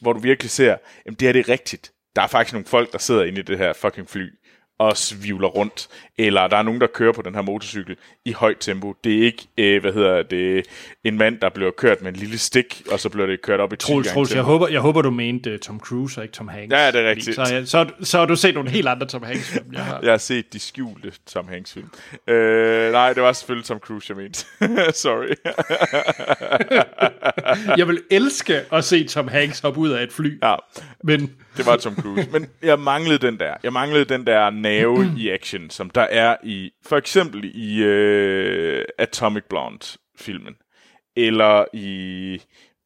hvor 0.00 0.12
du 0.12 0.20
virkelig 0.20 0.50
ser, 0.50 0.76
jamen 1.06 1.16
det 1.16 1.28
her 1.28 1.32
det 1.32 1.40
er 1.40 1.48
rigtigt. 1.48 1.92
Der 2.16 2.22
er 2.22 2.26
faktisk 2.26 2.52
nogle 2.52 2.66
folk, 2.66 2.92
der 2.92 2.98
sidder 2.98 3.24
inde 3.24 3.40
i 3.40 3.42
det 3.42 3.58
her 3.58 3.72
fucking 3.72 4.08
fly, 4.10 4.30
og 4.78 4.96
svivler 4.96 5.48
rundt, 5.48 5.88
eller 6.18 6.46
der 6.46 6.56
er 6.56 6.62
nogen, 6.62 6.80
der 6.80 6.86
kører 6.86 7.12
på 7.12 7.22
den 7.22 7.34
her 7.34 7.42
motorcykel 7.42 7.96
i 8.24 8.32
højt 8.32 8.56
tempo. 8.60 8.94
Det 9.04 9.18
er 9.18 9.22
ikke, 9.22 9.46
øh, 9.58 9.80
hvad 9.80 9.92
hedder 9.92 10.22
det, 10.22 10.66
en 11.04 11.18
mand, 11.18 11.38
der 11.40 11.48
bliver 11.48 11.70
kørt 11.70 12.02
med 12.02 12.12
en 12.12 12.16
lille 12.16 12.38
stik, 12.38 12.82
og 12.92 13.00
så 13.00 13.08
bliver 13.08 13.26
det 13.26 13.42
kørt 13.42 13.60
op 13.60 13.72
i 13.72 13.76
10 13.76 13.86
Troels, 13.86 14.08
Troels, 14.08 14.34
jeg 14.34 14.42
håber, 14.42 14.68
jeg 14.68 14.80
håber, 14.80 15.02
du 15.02 15.10
mente 15.10 15.52
uh, 15.54 15.58
Tom 15.58 15.80
Cruise 15.80 16.20
og 16.20 16.24
ikke 16.24 16.34
Tom 16.34 16.48
Hanks. 16.48 16.72
Ja, 16.72 16.90
det 16.90 17.00
er 17.00 17.10
rigtigt. 17.10 17.36
Så, 17.36 17.44
så, 17.44 17.62
så, 17.66 17.86
så 18.00 18.18
har 18.18 18.26
du 18.26 18.36
set 18.36 18.54
nogle 18.54 18.70
helt 18.70 18.88
andre 18.88 19.06
Tom 19.06 19.22
Hanks 19.22 19.48
film, 19.50 19.72
jeg 19.72 19.84
har. 19.84 20.00
jeg 20.02 20.10
har 20.10 20.18
set 20.18 20.52
de 20.52 20.58
skjulte 20.58 21.12
Tom 21.26 21.48
Hanks 21.48 21.72
film. 21.72 21.90
Øh, 22.26 22.92
nej, 22.92 23.12
det 23.12 23.22
var 23.22 23.32
selvfølgelig 23.32 23.66
Tom 23.66 23.78
Cruise, 23.78 24.06
jeg 24.08 24.16
mente. 24.16 24.46
Sorry. 25.02 25.34
jeg 27.78 27.88
vil 27.88 28.02
elske 28.10 28.60
at 28.72 28.84
se 28.84 29.04
Tom 29.04 29.28
Hanks 29.28 29.60
hoppe 29.60 29.80
ud 29.80 29.90
af 29.90 30.02
et 30.02 30.12
fly. 30.12 30.38
Ja. 30.42 30.54
Men 31.04 31.30
det 31.58 31.66
var 31.66 31.76
Tom 31.76 31.94
Cruise. 31.94 32.30
Men 32.32 32.46
jeg 32.62 32.78
manglede 32.78 33.18
den 33.18 33.38
der. 33.40 33.54
Jeg 33.62 33.72
manglede 33.72 34.04
den 34.04 34.26
der 34.26 34.50
nerve 34.50 35.14
i 35.18 35.30
action, 35.30 35.70
som 35.70 35.90
der 35.90 36.02
er 36.02 36.36
i, 36.44 36.70
for 36.82 36.96
eksempel 36.96 37.50
i 37.54 37.82
øh, 37.82 38.84
Atomic 38.98 39.44
Blonde-filmen. 39.48 40.54
Eller 41.16 41.64
i, 41.72 42.42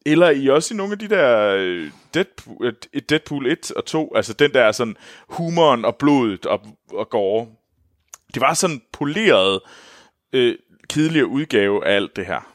eller 0.06 0.30
i 0.30 0.48
også 0.48 0.74
i 0.74 0.76
nogle 0.76 0.92
af 0.92 0.98
de 0.98 1.08
der 1.08 1.54
øh, 1.58 1.90
Deadpool, 2.14 2.66
øh, 2.94 3.02
Deadpool 3.08 3.46
1 3.46 3.70
og 3.70 3.84
2, 3.84 4.12
altså 4.16 4.32
den 4.32 4.52
der 4.52 4.72
sådan 4.72 4.96
humoren 5.28 5.84
og 5.84 5.96
blodet 5.96 6.46
og, 6.46 6.60
og 6.92 7.10
gore. 7.10 7.46
Det 8.34 8.40
var 8.40 8.54
sådan 8.54 8.82
poleret, 8.92 9.60
øh, 10.32 10.54
kedeligere 10.88 11.26
udgave 11.26 11.86
af 11.86 11.96
alt 11.96 12.16
det 12.16 12.26
her. 12.26 12.48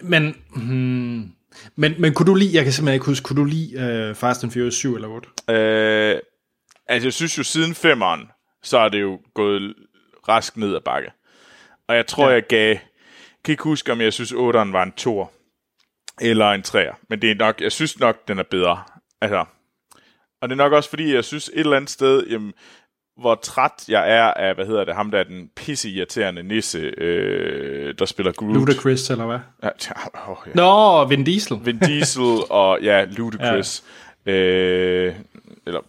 Men, 0.00 0.36
hmm, 0.56 1.32
men, 1.76 1.94
men 1.98 2.14
kunne 2.14 2.26
du 2.26 2.34
lige, 2.34 2.54
jeg 2.54 2.64
kan 2.64 2.72
simpelthen 2.72 2.94
ikke 2.94 3.06
huske, 3.06 3.24
kunne 3.24 3.40
du 3.40 3.44
lige 3.44 3.76
uh, 4.10 4.16
Fast 4.16 4.44
and 4.44 4.52
Furious 4.52 4.74
7 4.74 4.94
eller 4.94 5.08
8? 5.08 5.28
Øh, 5.50 6.20
altså 6.86 7.06
jeg 7.06 7.12
synes 7.12 7.38
jo 7.38 7.42
siden 7.42 7.74
femeren, 7.74 8.30
så 8.62 8.78
er 8.78 8.88
det 8.88 9.00
jo 9.00 9.20
gået 9.34 9.74
rask 10.28 10.56
ned 10.56 10.74
ad 10.74 10.80
bakke. 10.80 11.10
Og 11.88 11.96
jeg 11.96 12.06
tror, 12.06 12.28
ja. 12.28 12.34
jeg 12.34 12.42
gav, 12.48 12.76
kan 13.44 13.52
ikke 13.52 13.62
huske, 13.62 13.92
om 13.92 14.00
jeg 14.00 14.12
synes 14.12 14.32
8'eren 14.32 14.72
var 14.72 14.82
en 14.82 14.92
2 14.92 15.26
eller 16.20 16.50
en 16.50 16.64
3'er. 16.66 16.96
Men 17.08 17.22
det 17.22 17.30
er 17.30 17.34
nok, 17.34 17.60
jeg 17.60 17.72
synes 17.72 17.98
nok, 17.98 18.28
den 18.28 18.38
er 18.38 18.44
bedre. 18.50 18.82
Altså, 19.20 19.44
og 20.40 20.48
det 20.48 20.52
er 20.52 20.56
nok 20.56 20.72
også 20.72 20.88
fordi, 20.88 21.14
jeg 21.14 21.24
synes 21.24 21.48
et 21.48 21.60
eller 21.60 21.76
andet 21.76 21.90
sted, 21.90 22.26
jamen, 22.26 22.52
hvor 23.16 23.34
træt 23.34 23.84
jeg 23.88 24.10
er 24.16 24.22
af, 24.24 24.54
hvad 24.54 24.66
hedder 24.66 24.84
det, 24.84 24.94
ham 24.94 25.10
der 25.10 25.18
er 25.18 25.24
den 25.24 25.50
pisse 25.56 25.90
irriterende 25.90 26.42
nisse, 26.42 26.78
øh, 26.78 27.94
der 27.98 28.04
spiller 28.04 28.32
Groot. 28.32 28.54
Ludacris, 28.54 29.10
eller 29.10 29.26
hvad? 29.26 29.38
Ja, 29.62 29.68
ja, 29.88 30.30
oh, 30.30 30.36
ja. 30.46 30.50
Nå, 30.54 31.04
Vin 31.04 31.24
Diesel. 31.24 31.58
Vin 31.64 31.78
Diesel 31.78 32.38
og, 32.50 32.78
ja, 32.82 33.04
Ludacris. 33.04 33.84
ja. 34.26 34.32
Øh, 34.32 35.14
eller, 35.66 35.80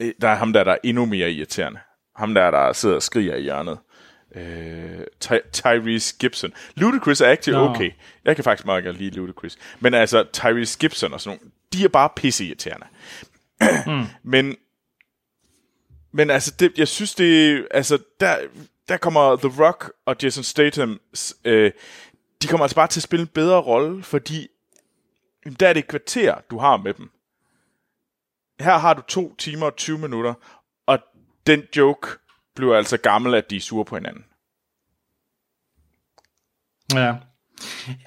øh, 0.00 0.12
der 0.20 0.28
er 0.28 0.34
ham 0.34 0.52
der, 0.52 0.64
der 0.64 0.72
er 0.72 0.78
endnu 0.84 1.06
mere 1.06 1.30
irriterende. 1.30 1.78
Ham 2.16 2.34
der, 2.34 2.50
der 2.50 2.72
sidder 2.72 2.94
og 2.94 3.02
skriger 3.02 3.36
i 3.36 3.42
hjørnet. 3.42 3.78
Øh, 4.36 5.00
Ty- 5.20 5.48
Tyrese 5.52 6.14
Gibson. 6.18 6.52
Ludacris 6.74 7.20
er 7.20 7.30
actually 7.30 7.64
no. 7.64 7.70
okay. 7.70 7.90
Jeg 8.24 8.34
kan 8.36 8.44
faktisk 8.44 8.66
meget 8.66 8.84
godt 8.84 8.98
lide 8.98 9.16
Ludacris. 9.16 9.58
Men 9.80 9.94
altså, 9.94 10.24
Tyrese 10.32 10.78
Gibson 10.78 11.12
og 11.12 11.20
sådan 11.20 11.38
nogle, 11.38 11.52
de 11.72 11.84
er 11.84 11.88
bare 11.88 12.08
pisse 12.16 12.44
irriterende. 12.44 12.86
mm. 13.86 14.04
Men 14.22 14.56
men 16.12 16.30
altså, 16.30 16.54
det, 16.58 16.72
jeg 16.78 16.88
synes, 16.88 17.14
det 17.14 17.66
altså, 17.70 17.98
der, 18.20 18.36
der 18.88 18.96
kommer 18.96 19.36
The 19.36 19.64
Rock 19.64 19.92
og 20.06 20.16
Jason 20.22 20.44
Statham, 20.44 21.00
øh, 21.44 21.72
de 22.42 22.46
kommer 22.46 22.64
altså 22.64 22.76
bare 22.76 22.88
til 22.88 23.00
at 23.00 23.04
spille 23.04 23.22
en 23.22 23.28
bedre 23.28 23.60
rolle, 23.60 24.02
fordi 24.02 24.48
der 25.60 25.68
er 25.68 25.72
det 25.72 25.80
et 25.80 25.88
kvarter, 25.88 26.34
du 26.50 26.58
har 26.58 26.76
med 26.76 26.94
dem. 26.94 27.10
Her 28.60 28.78
har 28.78 28.94
du 28.94 29.02
to 29.08 29.34
timer 29.34 29.66
og 29.66 29.76
20 29.76 29.98
minutter, 29.98 30.34
og 30.86 30.98
den 31.46 31.62
joke 31.76 32.08
bliver 32.54 32.76
altså 32.76 32.96
gammel, 32.96 33.34
at 33.34 33.50
de 33.50 33.56
er 33.56 33.60
sure 33.60 33.84
på 33.84 33.96
hinanden. 33.96 34.24
Ja. 36.94 37.14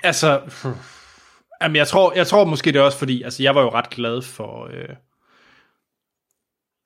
Altså, 0.03 0.41
jamen 1.61 1.75
jeg 1.75 1.87
tror, 1.87 2.13
jeg 2.13 2.27
tror 2.27 2.45
måske 2.45 2.71
det 2.71 2.79
er 2.79 2.83
også 2.83 2.97
fordi, 2.97 3.23
altså 3.23 3.43
jeg 3.43 3.55
var 3.55 3.61
jo 3.61 3.69
ret 3.69 3.89
glad 3.89 4.21
for, 4.21 4.67
øh, 4.71 4.95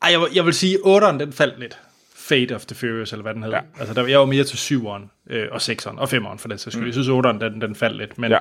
ej, 0.02 0.12
jeg, 0.12 0.22
jeg 0.36 0.46
vil 0.46 0.54
sige, 0.54 0.78
8'eren, 0.78 1.20
den 1.20 1.34
faldt 1.34 1.60
lidt. 1.60 1.80
Fate 2.16 2.56
of 2.56 2.66
the 2.66 2.76
Furious, 2.76 3.12
eller 3.12 3.24
hvad 3.24 3.34
den 3.34 3.44
hedder. 3.44 3.58
Ja. 3.58 3.80
Altså, 3.80 3.94
der, 3.94 4.08
jeg 4.08 4.20
var 4.20 4.26
mere 4.26 4.44
til 4.44 4.58
7'eren, 4.58 5.34
øh, 5.34 5.48
og 5.52 5.58
6'eren, 5.58 6.00
og 6.00 6.14
5'eren 6.14 6.38
for 6.38 6.48
den 6.48 6.58
sags 6.58 6.74
skyld. 6.74 6.82
Mm. 6.82 6.86
Jeg 6.86 6.94
synes, 6.94 7.26
8'eren, 7.26 7.40
den, 7.40 7.62
den 7.62 7.76
faldt 7.76 7.98
lidt. 7.98 8.18
Men, 8.18 8.32
ja. 8.32 8.40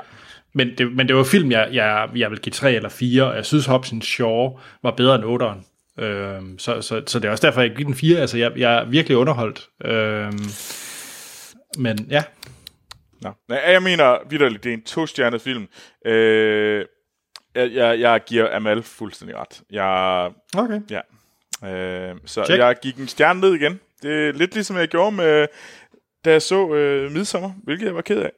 men, 0.53 0.79
det, 0.79 0.93
men 0.93 1.09
det 1.09 1.17
var 1.17 1.25
film, 1.25 1.51
jeg, 1.51 1.69
jeg, 1.73 2.09
jeg 2.17 2.31
vil 2.31 2.41
give 2.41 2.53
3 2.53 2.73
eller 2.73 2.89
4, 2.89 3.25
og 3.25 3.37
jeg 3.37 3.47
synes, 3.47 3.67
Hobson 3.67 4.03
Shaw 4.03 4.59
var 4.83 4.91
bedre 4.91 5.15
end 5.15 5.25
8'eren. 5.25 5.79
Øh, 6.05 6.43
så, 6.59 6.83
så, 6.83 7.03
så 7.07 7.19
det 7.19 7.29
er 7.29 7.31
også 7.31 7.47
derfor, 7.47 7.61
jeg 7.61 7.71
giver 7.71 7.89
den 7.89 7.95
4. 7.95 8.19
Altså, 8.19 8.39
jeg, 8.39 8.53
jeg 8.57 8.75
er 8.75 8.85
virkelig 8.85 9.17
underholdt. 9.17 9.69
Øh, 9.85 10.33
men 11.79 12.07
ja. 12.11 12.25
Nå. 13.23 13.31
Jeg 13.49 13.83
mener 13.83 14.19
vidderligt, 14.31 14.65
det 14.65 14.71
er 14.71 14.75
en 14.75 14.85
to-stjernet 14.85 15.41
film. 15.41 15.69
Øh, 16.07 16.85
jeg, 17.55 17.73
jeg, 17.73 18.01
jeg 18.01 18.21
giver 18.27 18.57
Amal 18.57 18.83
fuldstændig 18.83 19.37
ret. 19.37 19.63
Jeg, 19.71 20.31
okay. 20.57 20.81
Ja. 20.91 21.01
Øh, 21.65 22.17
så 22.25 22.45
Check. 22.45 22.59
jeg 22.59 22.77
gik 22.83 22.97
en 22.97 23.09
stjerne 23.09 23.41
ned 23.41 23.55
igen. 23.55 23.81
Det 24.03 24.29
er 24.29 24.33
lidt 24.33 24.55
ligesom 24.55 24.77
jeg 24.77 24.89
gjorde 24.89 25.17
med, 25.17 25.47
da 26.25 26.33
jeg 26.33 26.43
så 26.43 26.75
øh, 26.75 27.13
Midsommer, 27.13 27.53
hvilket 27.65 27.87
jeg 27.87 27.95
var 27.95 28.03
ked 28.03 28.21
af. 28.23 28.31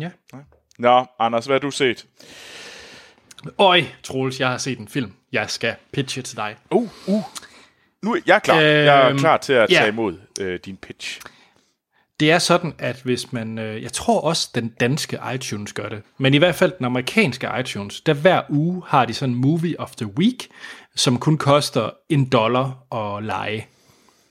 Ja. 0.00 0.10
Nå, 0.78 1.06
Anders, 1.18 1.46
hvad 1.46 1.54
har 1.54 1.60
du 1.60 1.70
set? 1.70 2.06
Øj, 3.58 3.82
Troels, 4.02 4.40
jeg 4.40 4.48
har 4.48 4.58
set 4.58 4.78
en 4.78 4.88
film. 4.88 5.12
Jeg 5.32 5.50
skal 5.50 5.74
pitche 5.92 6.22
til 6.22 6.36
dig. 6.36 6.56
Uh, 6.70 6.88
uh. 7.06 7.22
Nu 8.02 8.14
er 8.14 8.20
jeg 8.26 8.42
klar. 8.42 8.56
Øh, 8.56 8.64
jeg 8.64 9.00
er 9.00 9.08
øhm, 9.08 9.18
klar 9.18 9.36
til 9.36 9.52
at 9.52 9.68
tage 9.68 9.82
ja. 9.82 9.88
imod 9.88 10.18
øh, 10.40 10.60
din 10.64 10.76
pitch. 10.76 11.20
Det 12.20 12.30
er 12.30 12.38
sådan, 12.38 12.74
at 12.78 13.02
hvis 13.02 13.32
man, 13.32 13.58
øh, 13.58 13.82
jeg 13.82 13.92
tror 13.92 14.20
også 14.20 14.50
den 14.54 14.68
danske 14.68 15.18
iTunes 15.34 15.72
gør 15.72 15.88
det, 15.88 16.02
men 16.18 16.34
i 16.34 16.38
hvert 16.38 16.54
fald 16.54 16.72
den 16.78 16.86
amerikanske 16.86 17.48
iTunes, 17.60 18.00
der 18.00 18.14
hver 18.14 18.42
uge 18.48 18.82
har 18.86 19.04
de 19.04 19.14
sådan 19.14 19.34
movie 19.34 19.80
of 19.80 19.96
the 19.96 20.06
week, 20.06 20.48
som 20.96 21.18
kun 21.18 21.38
koster 21.38 21.90
en 22.08 22.28
dollar 22.28 22.94
at 22.94 23.24
lege. 23.24 23.68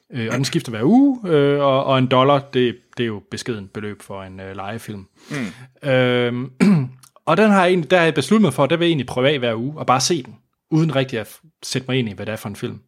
Øh, 0.10 0.28
og 0.32 0.34
den 0.34 0.46
skifter 0.46 0.70
hver 0.70 0.84
uge, 0.84 1.20
øh, 1.30 1.60
og, 1.60 1.84
og 1.84 2.00
en 2.00 2.08
dollar, 2.08 2.40
det, 2.40 2.78
det 2.98 3.04
er 3.04 3.08
jo 3.08 3.22
beskeden 3.32 3.68
beløb 3.68 4.02
for 4.02 4.24
en 4.24 4.40
øh, 4.40 4.56
legefilm. 4.56 5.08
Mm. 5.30 5.90
Øh, 5.90 6.50
og 7.30 7.38
den 7.38 7.52
har 7.52 7.62
jeg 7.62 7.70
egentlig, 7.70 7.92
der 7.92 7.98
har 7.98 8.04
jeg 8.04 8.14
besluttet 8.14 8.42
mig 8.42 8.54
for, 8.54 8.66
der 8.66 8.78
vil 8.78 8.86
jeg 8.86 8.90
egentlig 8.90 9.08
prøve 9.08 9.30
af 9.30 9.40
hver 9.40 9.56
uge, 9.56 9.80
og 9.80 9.86
bare 9.86 10.02
se 10.02 10.24
den, 10.24 10.36
uden 10.72 10.96
rigtig 10.96 11.20
at 11.20 11.40
sætte 11.64 11.88
mig 11.88 12.00
ind 12.00 12.10
i, 12.10 12.14
hvad 12.14 12.26
det 12.26 12.32
er 12.32 12.36
for 12.36 12.50
en 12.50 12.56
film. 12.56 12.82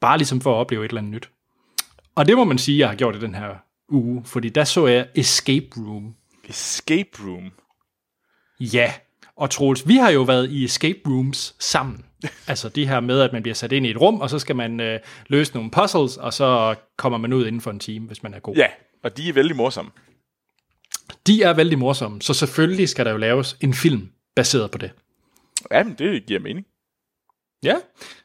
Bare 0.00 0.18
ligesom 0.18 0.40
for 0.40 0.54
at 0.54 0.56
opleve 0.56 0.84
et 0.84 0.88
eller 0.88 1.00
andet 1.00 1.12
nyt. 1.12 1.30
Og 2.14 2.28
det 2.28 2.36
må 2.36 2.44
man 2.44 2.58
sige, 2.58 2.78
jeg 2.78 2.88
har 2.88 2.96
gjort 2.96 3.16
i 3.16 3.20
den 3.20 3.34
her 3.34 3.54
uge, 3.88 4.24
fordi 4.24 4.48
der 4.48 4.64
så 4.64 4.86
jeg 4.86 5.08
Escape 5.14 5.66
Room. 5.76 6.14
Escape 6.48 7.10
Room. 7.24 7.50
Ja, 8.60 8.92
og 9.36 9.50
Troels, 9.50 9.88
vi 9.88 9.96
har 9.96 10.10
jo 10.10 10.22
været 10.22 10.50
i 10.50 10.64
escape 10.64 11.00
rooms 11.06 11.56
sammen. 11.58 12.05
Altså 12.46 12.68
det 12.68 12.88
her 12.88 13.00
med, 13.00 13.20
at 13.20 13.32
man 13.32 13.42
bliver 13.42 13.54
sat 13.54 13.72
ind 13.72 13.86
i 13.86 13.90
et 13.90 14.00
rum, 14.00 14.20
og 14.20 14.30
så 14.30 14.38
skal 14.38 14.56
man 14.56 14.80
øh, 14.80 15.00
løse 15.26 15.54
nogle 15.54 15.70
puzzles, 15.70 16.16
og 16.16 16.32
så 16.32 16.74
kommer 16.96 17.18
man 17.18 17.32
ud 17.32 17.46
inden 17.46 17.60
for 17.60 17.70
en 17.70 17.78
time, 17.78 18.06
hvis 18.06 18.22
man 18.22 18.34
er 18.34 18.38
god. 18.38 18.56
Ja, 18.56 18.66
og 19.02 19.16
de 19.16 19.28
er 19.28 19.32
vældig 19.32 19.56
morsomme. 19.56 19.90
De 21.26 21.42
er 21.42 21.52
vældig 21.52 21.78
morsomme, 21.78 22.22
så 22.22 22.34
selvfølgelig 22.34 22.88
skal 22.88 23.04
der 23.04 23.10
jo 23.10 23.16
laves 23.16 23.56
en 23.60 23.74
film 23.74 24.08
baseret 24.36 24.70
på 24.70 24.78
det. 24.78 24.90
Ja, 25.70 25.84
men 25.84 25.94
det 25.94 26.26
giver 26.26 26.40
mening. 26.40 26.66
Ja, 27.62 27.74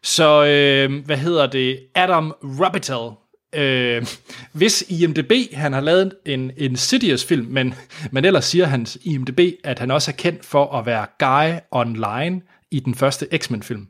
så 0.03 0.45
øh, 0.45 1.05
hvad 1.05 1.17
hedder 1.17 1.47
det? 1.47 1.79
Adam 1.95 2.35
Robitel. 2.43 3.17
Øh, 3.55 4.05
hvis 4.51 4.83
IMDb, 4.89 5.31
han 5.53 5.73
har 5.73 5.81
lavet 5.81 6.13
en 6.25 6.51
Insidious-film, 6.57 7.47
men, 7.47 7.73
men 8.11 8.25
ellers 8.25 8.45
siger 8.45 8.65
hans 8.65 8.97
IMDb, 9.03 9.39
at 9.63 9.79
han 9.79 9.91
også 9.91 10.11
er 10.11 10.15
kendt 10.15 10.45
for 10.45 10.77
at 10.77 10.85
være 10.85 11.05
Guy 11.19 11.59
Online 11.71 12.41
i 12.71 12.79
den 12.79 12.95
første 12.95 13.27
X-Men-film. 13.37 13.87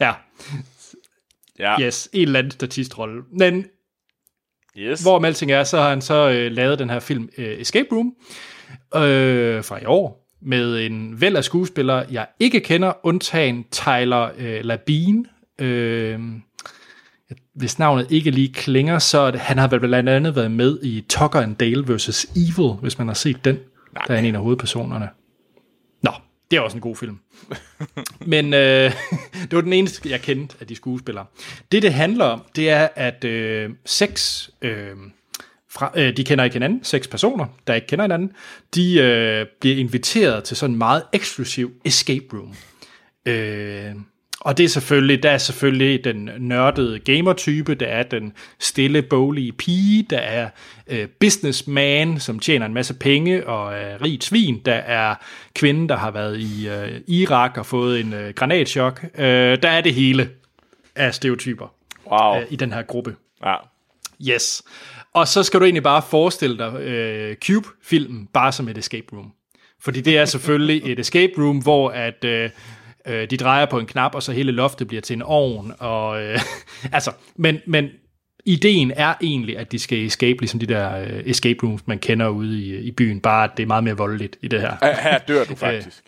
Ja, 0.00 0.14
Ja. 1.58 1.80
yes, 1.80 2.08
en 2.12 2.22
eller 2.22 2.38
anden 2.38 2.50
statistrolle. 2.50 3.22
Men 3.32 3.66
Yes. 4.78 5.02
hvor 5.02 5.24
alting 5.26 5.50
er, 5.52 5.64
så 5.64 5.78
har 5.80 5.88
han 5.88 6.00
så 6.02 6.30
øh, 6.30 6.52
lavet 6.52 6.78
den 6.78 6.90
her 6.90 7.00
film 7.00 7.28
øh, 7.38 7.60
Escape 7.60 7.88
Room 7.92 8.14
øh, 9.04 9.64
fra 9.64 9.82
i 9.82 9.84
år, 9.84 10.26
med 10.42 10.86
en 10.86 11.20
væld 11.20 11.36
af 11.36 11.44
skuespillere, 11.44 12.06
jeg 12.10 12.26
ikke 12.40 12.60
kender, 12.60 12.92
undtagen 13.02 13.64
Tyler 13.70 14.30
øh, 14.38 14.64
Labine. 14.64 15.24
Øh, 15.58 16.20
hvis 17.54 17.78
navnet 17.78 18.06
ikke 18.10 18.30
lige 18.30 18.52
klinger, 18.52 18.98
så 18.98 19.32
han 19.38 19.58
har 19.58 19.68
vel 19.68 19.80
blandt 19.80 20.08
andet 20.08 20.36
været 20.36 20.50
med 20.50 20.78
i 20.82 21.00
Tucker 21.08 21.40
and 21.40 21.56
Dale 21.56 21.94
vs. 21.94 22.24
Evil, 22.36 22.72
hvis 22.80 22.98
man 22.98 23.06
har 23.06 23.14
set 23.14 23.44
den. 23.44 23.54
Nej. 23.54 24.04
Der 24.06 24.12
er 24.12 24.16
han 24.16 24.24
en 24.26 24.34
af 24.34 24.40
hovedpersonerne. 24.40 25.08
Det 26.50 26.56
er 26.56 26.60
også 26.60 26.76
en 26.76 26.80
god 26.80 26.96
film. 26.96 27.18
Men 28.26 28.54
øh, 28.54 28.92
det 29.50 29.52
var 29.52 29.60
den 29.60 29.72
eneste, 29.72 30.10
jeg 30.10 30.20
kendte 30.20 30.56
af 30.60 30.66
de 30.66 30.76
skuespillere. 30.76 31.26
Det, 31.72 31.82
det 31.82 31.94
handler 31.94 32.24
om, 32.24 32.42
det 32.56 32.70
er, 32.70 32.88
at 32.94 33.24
øh, 33.24 33.70
seks, 33.84 34.50
øh, 34.62 34.96
fra, 35.70 35.92
øh, 35.96 36.16
de 36.16 36.24
kender 36.24 36.44
ikke 36.44 36.54
hinanden, 36.54 36.84
seks 36.84 37.08
personer, 37.08 37.46
der 37.66 37.74
ikke 37.74 37.86
kender 37.86 38.04
hinanden, 38.04 38.32
de 38.74 38.98
øh, 38.98 39.46
bliver 39.60 39.76
inviteret 39.76 40.44
til 40.44 40.56
sådan 40.56 40.74
en 40.74 40.78
meget 40.78 41.02
eksklusiv 41.12 41.72
escape 41.84 42.26
room. 42.32 42.54
Øh, 43.26 43.94
og 44.46 44.58
det 44.58 44.64
er 44.64 44.68
selvfølgelig, 44.68 45.22
der 45.22 45.30
er 45.30 45.38
selvfølgelig 45.38 46.04
den 46.04 46.30
nørdede 46.38 46.98
gamer-type, 46.98 47.74
der 47.74 47.86
er 47.86 48.02
den 48.02 48.32
stille, 48.58 49.02
boglige 49.02 49.52
pige, 49.52 50.06
der 50.10 50.18
er 50.18 50.48
øh, 50.86 51.08
businessman, 51.20 52.20
som 52.20 52.38
tjener 52.38 52.66
en 52.66 52.74
masse 52.74 52.94
penge 52.94 53.46
og 53.46 53.74
er 53.74 54.02
rigt 54.02 54.24
svin, 54.24 54.60
der 54.64 54.74
er 54.74 55.14
kvinden, 55.54 55.88
der 55.88 55.96
har 55.96 56.10
været 56.10 56.38
i 56.38 56.68
øh, 56.68 57.00
Irak 57.06 57.58
og 57.58 57.66
fået 57.66 58.00
en 58.00 58.12
øh, 58.12 58.34
granatchok. 58.34 59.04
Øh, 59.18 59.62
der 59.62 59.68
er 59.68 59.80
det 59.80 59.94
hele 59.94 60.30
af 60.96 61.14
stereotyper 61.14 61.74
Wow. 62.12 62.40
øh, 62.40 62.46
i 62.50 62.56
den 62.56 62.72
her 62.72 62.82
gruppe. 62.82 63.16
Ja. 63.44 63.54
Yes. 64.28 64.62
Og 65.14 65.28
så 65.28 65.42
skal 65.42 65.60
du 65.60 65.64
egentlig 65.64 65.82
bare 65.82 66.02
forestille 66.10 66.58
dig 66.58 66.80
øh, 66.80 67.36
Cube-filmen 67.36 68.28
bare 68.34 68.52
som 68.52 68.68
et 68.68 68.78
escape 68.78 69.06
room. 69.12 69.32
Fordi 69.80 70.00
det 70.00 70.18
er 70.18 70.24
selvfølgelig 70.24 70.92
et 70.92 70.98
escape 70.98 71.32
room, 71.38 71.58
hvor 71.58 71.90
at 71.90 72.24
øh, 72.24 72.50
øh, 73.08 73.30
de 73.30 73.36
drejer 73.36 73.66
på 73.66 73.78
en 73.78 73.86
knap, 73.86 74.14
og 74.14 74.22
så 74.22 74.32
hele 74.32 74.52
loftet 74.52 74.88
bliver 74.88 75.00
til 75.00 75.14
en 75.14 75.22
ovn. 75.22 75.72
Og, 75.78 76.22
øh, 76.22 76.40
altså, 76.92 77.10
men, 77.36 77.58
men 77.66 77.88
ideen 78.44 78.92
er 78.96 79.14
egentlig, 79.22 79.58
at 79.58 79.72
de 79.72 79.78
skal 79.78 80.06
escape, 80.06 80.40
ligesom 80.40 80.60
de 80.60 80.66
der 80.66 80.98
øh, 80.98 81.22
escape 81.24 81.66
rooms, 81.66 81.86
man 81.86 81.98
kender 81.98 82.28
ude 82.28 82.60
i, 82.60 82.76
i 82.76 82.90
byen, 82.90 83.20
bare 83.20 83.44
at 83.44 83.50
det 83.56 83.62
er 83.62 83.66
meget 83.66 83.84
mere 83.84 83.96
voldeligt 83.96 84.36
i 84.42 84.48
det 84.48 84.60
her. 84.60 84.76
Her- 85.02 85.18
dør 85.18 85.44
du 85.44 85.54
faktisk. 85.66 86.02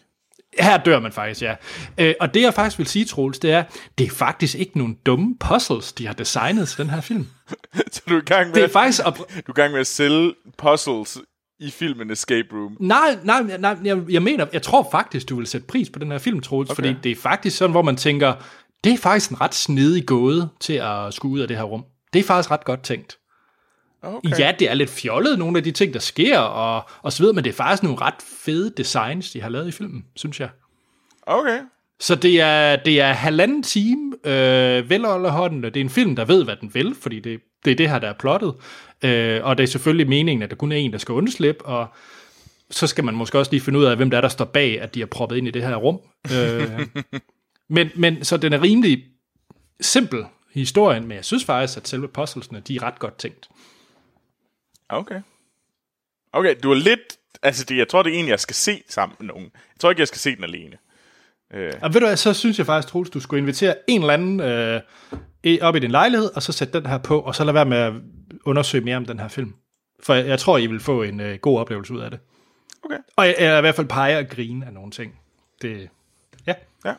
Her 0.61 0.77
dør 0.79 1.01
man 1.01 1.13
faktisk, 1.13 1.43
ja. 1.43 1.55
Øh, 1.99 2.15
og 2.21 2.35
det 2.35 2.43
jeg 2.43 2.55
faktisk 2.55 2.79
vil 2.79 2.87
sige, 2.87 3.05
Troels, 3.05 3.39
det 3.39 3.53
er, 3.53 3.65
det 3.99 4.07
er 4.07 4.11
faktisk 4.11 4.55
ikke 4.55 4.79
nogle 4.79 4.95
dumme 5.07 5.37
puzzles, 5.41 5.93
de 5.93 6.07
har 6.07 6.15
designet 6.15 6.69
til 6.69 6.79
den 6.79 6.91
her 6.91 7.01
film. 7.01 7.27
så 7.93 8.03
du 8.09 8.15
er 8.15 8.21
i 8.21 8.25
gang 8.25 8.47
med, 8.47 8.55
Det 8.55 8.65
er 8.65 8.69
faktisk... 8.69 9.07
Op- 9.07 9.19
du 9.19 9.23
er 9.47 9.51
i 9.51 9.53
gang 9.53 9.73
med 9.73 9.81
at 9.81 9.87
sælge 9.87 10.35
puzzles 10.59 11.19
i 11.61 11.71
filmen 11.71 12.11
Escape 12.11 12.49
Room. 12.53 12.77
Nej, 12.81 13.18
nej, 13.25 13.42
nej 13.59 13.77
jeg, 13.85 14.03
jeg 14.11 14.23
mener, 14.23 14.47
jeg 14.53 14.62
tror 14.62 14.88
faktisk, 14.90 15.29
du 15.29 15.37
vil 15.37 15.47
sætte 15.47 15.66
pris 15.66 15.90
på 15.90 15.99
den 15.99 16.11
her 16.11 16.18
film, 16.18 16.40
Troels, 16.40 16.71
okay. 16.71 16.75
fordi 16.75 16.97
det 17.03 17.12
er 17.12 17.16
faktisk 17.16 17.57
sådan, 17.57 17.71
hvor 17.71 17.83
man 17.83 17.97
tænker, 17.97 18.35
det 18.85 18.92
er 18.92 18.97
faktisk 18.97 19.31
en 19.31 19.40
ret 19.40 19.55
snedig 19.55 20.07
gåde 20.07 20.49
til 20.61 20.73
at 20.73 21.14
skulle 21.14 21.35
ud 21.35 21.40
af 21.40 21.49
det 21.49 21.57
her 21.57 21.64
rum. 21.64 21.85
Det 22.12 22.18
er 22.18 22.25
faktisk 22.25 22.51
ret 22.51 22.64
godt 22.64 22.83
tænkt. 22.83 23.18
Okay. 24.03 24.38
Ja, 24.38 24.53
det 24.59 24.71
er 24.71 24.75
lidt 24.75 24.90
fjollet, 24.90 25.38
nogle 25.38 25.59
af 25.59 25.64
de 25.64 25.71
ting, 25.71 25.94
der 25.94 26.01
sker, 26.01 26.38
og, 26.38 26.88
og 27.03 27.12
så 27.12 27.23
videre, 27.23 27.35
men 27.35 27.44
det 27.44 27.51
er 27.51 27.55
faktisk 27.55 27.83
nogle 27.83 28.01
ret 28.01 28.23
fede 28.44 28.73
designs, 28.77 29.31
de 29.31 29.40
har 29.40 29.49
lavet 29.49 29.68
i 29.68 29.71
filmen, 29.71 30.05
synes 30.16 30.40
jeg. 30.40 30.49
Okay. 31.23 31.59
Så 32.01 32.14
det 32.14 32.40
er, 32.40 32.77
det 32.77 33.01
er 33.01 33.12
halvanden 33.12 33.62
time 33.62 34.12
øh, 34.25 34.90
velunderholdende. 34.90 35.71
Det 35.71 35.81
er 35.81 35.85
en 35.85 35.90
film, 35.90 36.16
der 36.16 36.25
ved, 36.25 36.44
hvad 36.44 36.57
den 36.57 36.75
vil, 36.75 36.94
fordi 36.94 37.21
det, 37.21 37.40
det 37.64 37.71
er 37.71 37.75
det 37.75 37.90
her, 37.90 37.99
der 37.99 38.09
er 38.09 38.12
plottet. 38.12 38.55
Øh, 39.05 39.44
og 39.44 39.59
det 39.59 39.64
er 39.64 39.68
selvfølgelig 39.68 40.09
meningen, 40.09 40.42
at 40.42 40.51
der 40.51 40.57
kun 40.57 40.73
er 40.73 40.77
en, 40.77 40.92
der 40.92 40.99
skal 40.99 41.12
undslippe, 41.12 41.64
og 41.64 41.87
så 42.71 42.87
skal 42.87 43.05
man 43.05 43.14
måske 43.14 43.38
også 43.38 43.53
lige 43.53 43.61
finde 43.61 43.79
ud 43.79 43.85
af, 43.85 43.97
hvem 43.97 44.11
der 44.11 44.16
er, 44.16 44.21
der 44.21 44.29
står 44.29 44.44
bag, 44.44 44.81
at 44.81 44.94
de 44.94 45.01
har 45.01 45.07
proppet 45.07 45.37
ind 45.37 45.49
i 45.49 45.51
det 45.51 45.62
her 45.62 45.77
rum. 45.77 46.01
øh, 46.35 46.87
men, 47.77 47.90
men 47.97 48.25
så 48.25 48.37
den 48.37 48.53
er 48.53 48.62
rimelig 48.62 49.05
simpel 49.81 50.25
historien, 50.55 51.07
men 51.07 51.16
jeg 51.16 51.25
synes 51.25 51.44
faktisk, 51.44 51.77
at 51.77 51.88
selve 51.88 52.09
puzzlesene, 52.09 52.61
de 52.61 52.77
er 52.77 52.83
ret 52.83 52.99
godt 52.99 53.18
tænkt. 53.18 53.49
Okay. 54.88 55.21
Okay, 56.33 56.55
du 56.62 56.71
er 56.71 56.75
lidt... 56.75 57.18
Altså, 57.42 57.64
det, 57.64 57.77
jeg 57.77 57.88
tror, 57.88 58.03
det 58.03 58.14
er 58.14 58.18
en, 58.18 58.29
jeg 58.29 58.40
skal 58.40 58.55
se 58.55 58.83
sammen 58.88 59.16
med 59.21 59.27
nogen. 59.27 59.44
Jeg 59.44 59.81
tror 59.81 59.90
ikke, 59.90 60.01
jeg 60.01 60.09
skal 60.09 60.18
se 60.18 60.37
den 60.37 60.44
alene. 60.44 60.77
Øh, 61.55 61.73
Og 61.83 61.95
ved 61.95 62.01
du 62.01 62.07
hvad, 62.07 62.17
så 62.17 62.33
synes 62.35 62.59
jeg 62.59 62.67
faktisk, 62.67 62.93
Troels, 62.93 63.11
du 63.11 63.21
skulle 63.21 63.41
invitere 63.41 63.75
en 63.89 64.01
eller 64.01 64.15
anden 64.15 64.41
øh, 64.41 64.81
op 65.63 65.77
i 65.77 65.79
din 65.79 65.91
lejlighed, 65.91 66.31
og 66.35 66.43
så 66.43 66.53
sætte 66.53 66.79
den 66.81 66.87
her 66.87 66.99
på, 66.99 67.21
og 67.21 67.35
så 67.35 67.45
lade 67.45 67.55
være 67.55 67.65
med 67.65 67.77
at 67.79 67.93
undersøge 68.45 68.85
mere 68.85 68.97
om 68.97 69.05
den 69.07 69.21
her 69.21 69.29
film. 69.29 69.55
For 70.03 70.15
jeg, 70.15 70.27
jeg 70.27 70.39
tror, 70.39 70.59
I 70.59 70.67
vil 70.67 70.81
få 70.81 71.03
en 71.03 71.21
øh, 71.21 71.39
god 71.39 71.59
oplevelse 71.59 71.95
ud 71.95 72.01
af 72.01 72.11
det. 72.11 72.21
okay. 72.83 72.99
Og 73.17 73.27
jeg, 73.27 73.37
jeg 73.39 73.59
i 73.59 73.61
hvert 73.61 73.75
fald 73.75 73.87
pege 73.87 74.19
og 74.19 74.29
grine 74.29 74.67
af 74.67 74.73
nogle 74.73 74.91
ting. 74.91 75.21
Det, 75.63 75.89
ja. 76.47 76.55
Ja. 76.85 76.95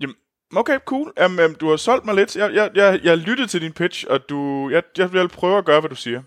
Jamen, 0.00 0.16
okay, 0.56 0.78
cool. 0.78 1.12
Jamen, 1.18 1.38
jamen, 1.38 1.56
du 1.56 1.70
har 1.70 1.76
solgt 1.76 2.04
mig 2.04 2.14
lidt. 2.14 2.36
Jeg, 2.36 2.54
jeg, 2.54 2.70
jeg, 2.74 3.00
jeg 3.04 3.18
lyttede 3.18 3.48
til 3.48 3.60
din 3.60 3.72
pitch, 3.72 4.04
og 4.10 4.28
du, 4.28 4.70
jeg, 4.70 4.82
jeg 4.98 5.12
vil 5.12 5.28
prøve 5.28 5.58
at 5.58 5.64
gøre, 5.64 5.80
hvad 5.80 5.90
du 5.90 5.96
siger. 5.96 6.22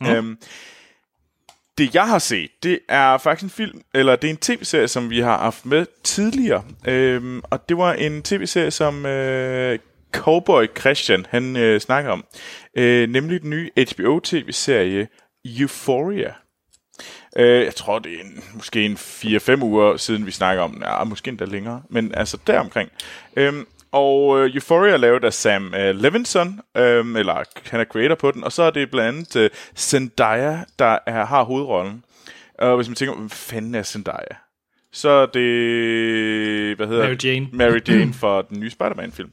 Mm. 0.00 0.06
Øhm, 0.06 0.38
det, 1.78 1.94
jeg 1.94 2.08
har 2.08 2.18
set, 2.18 2.50
det 2.62 2.78
er 2.88 3.18
faktisk 3.18 3.44
en 3.44 3.50
film, 3.50 3.80
eller 3.94 4.16
det 4.16 4.28
er 4.28 4.32
en 4.32 4.36
tv-serie, 4.36 4.88
som 4.88 5.10
vi 5.10 5.20
har 5.20 5.38
haft 5.38 5.66
med 5.66 5.86
tidligere. 6.02 6.64
Øhm, 6.86 7.42
og 7.50 7.68
det 7.68 7.76
var 7.76 7.92
en 7.92 8.22
tv-serie, 8.22 8.70
som 8.70 9.06
øh, 9.06 9.78
Cowboy 10.12 10.66
Christian, 10.80 11.26
han 11.30 11.56
øh, 11.56 11.80
snakker 11.80 12.10
om. 12.10 12.24
Øh, 12.76 13.08
nemlig 13.08 13.42
den 13.42 13.50
nye 13.50 13.70
HBO-tv-serie 13.76 15.08
Euphoria. 15.44 16.32
Øh, 17.36 17.64
jeg 17.64 17.74
tror, 17.74 17.98
det 17.98 18.12
er 18.12 18.20
en, 18.20 18.42
måske 18.54 18.84
en 18.84 18.96
4-5 18.96 19.62
uger 19.62 19.96
siden, 19.96 20.26
vi 20.26 20.30
snakker 20.30 20.62
om 20.62 20.72
den. 20.72 20.82
Ja, 20.82 21.04
måske 21.04 21.28
endda 21.28 21.44
længere. 21.44 21.82
Men 21.90 22.14
altså 22.14 22.38
deromkring. 22.46 22.90
Øhm, 23.36 23.66
og 23.94 24.38
øh, 24.38 24.54
Euphoria 24.54 24.92
er 24.92 24.96
lavet 24.96 25.24
af 25.24 25.32
Sam 25.32 25.74
øh, 25.74 25.96
Levinson, 25.96 26.60
øh, 26.76 27.06
eller 27.16 27.44
han 27.70 27.80
er 27.80 27.84
creator 27.84 28.14
på 28.14 28.30
den. 28.30 28.44
Og 28.44 28.52
så 28.52 28.62
er 28.62 28.70
det 28.70 28.90
blandt 28.90 29.08
andet 29.08 29.36
øh, 29.36 29.50
Zendaya, 29.76 30.58
der 30.78 30.98
er, 31.06 31.24
har 31.24 31.44
hovedrollen. 31.44 32.04
Og 32.58 32.76
hvis 32.76 32.88
man 32.88 32.94
tænker, 32.94 33.16
hvad 33.16 33.28
fanden 33.28 33.74
er 33.74 33.82
Zendaya? 33.82 34.36
Så 34.92 35.08
er 35.08 35.26
det, 35.26 36.76
hvad 36.76 36.86
hedder 36.86 37.02
Mary 37.02 37.16
Jane. 37.24 37.48
Mary 37.62 37.80
Jane 37.88 38.14
for 38.14 38.42
den 38.42 38.60
nye 38.60 38.70
Spider-Man-film. 38.70 39.32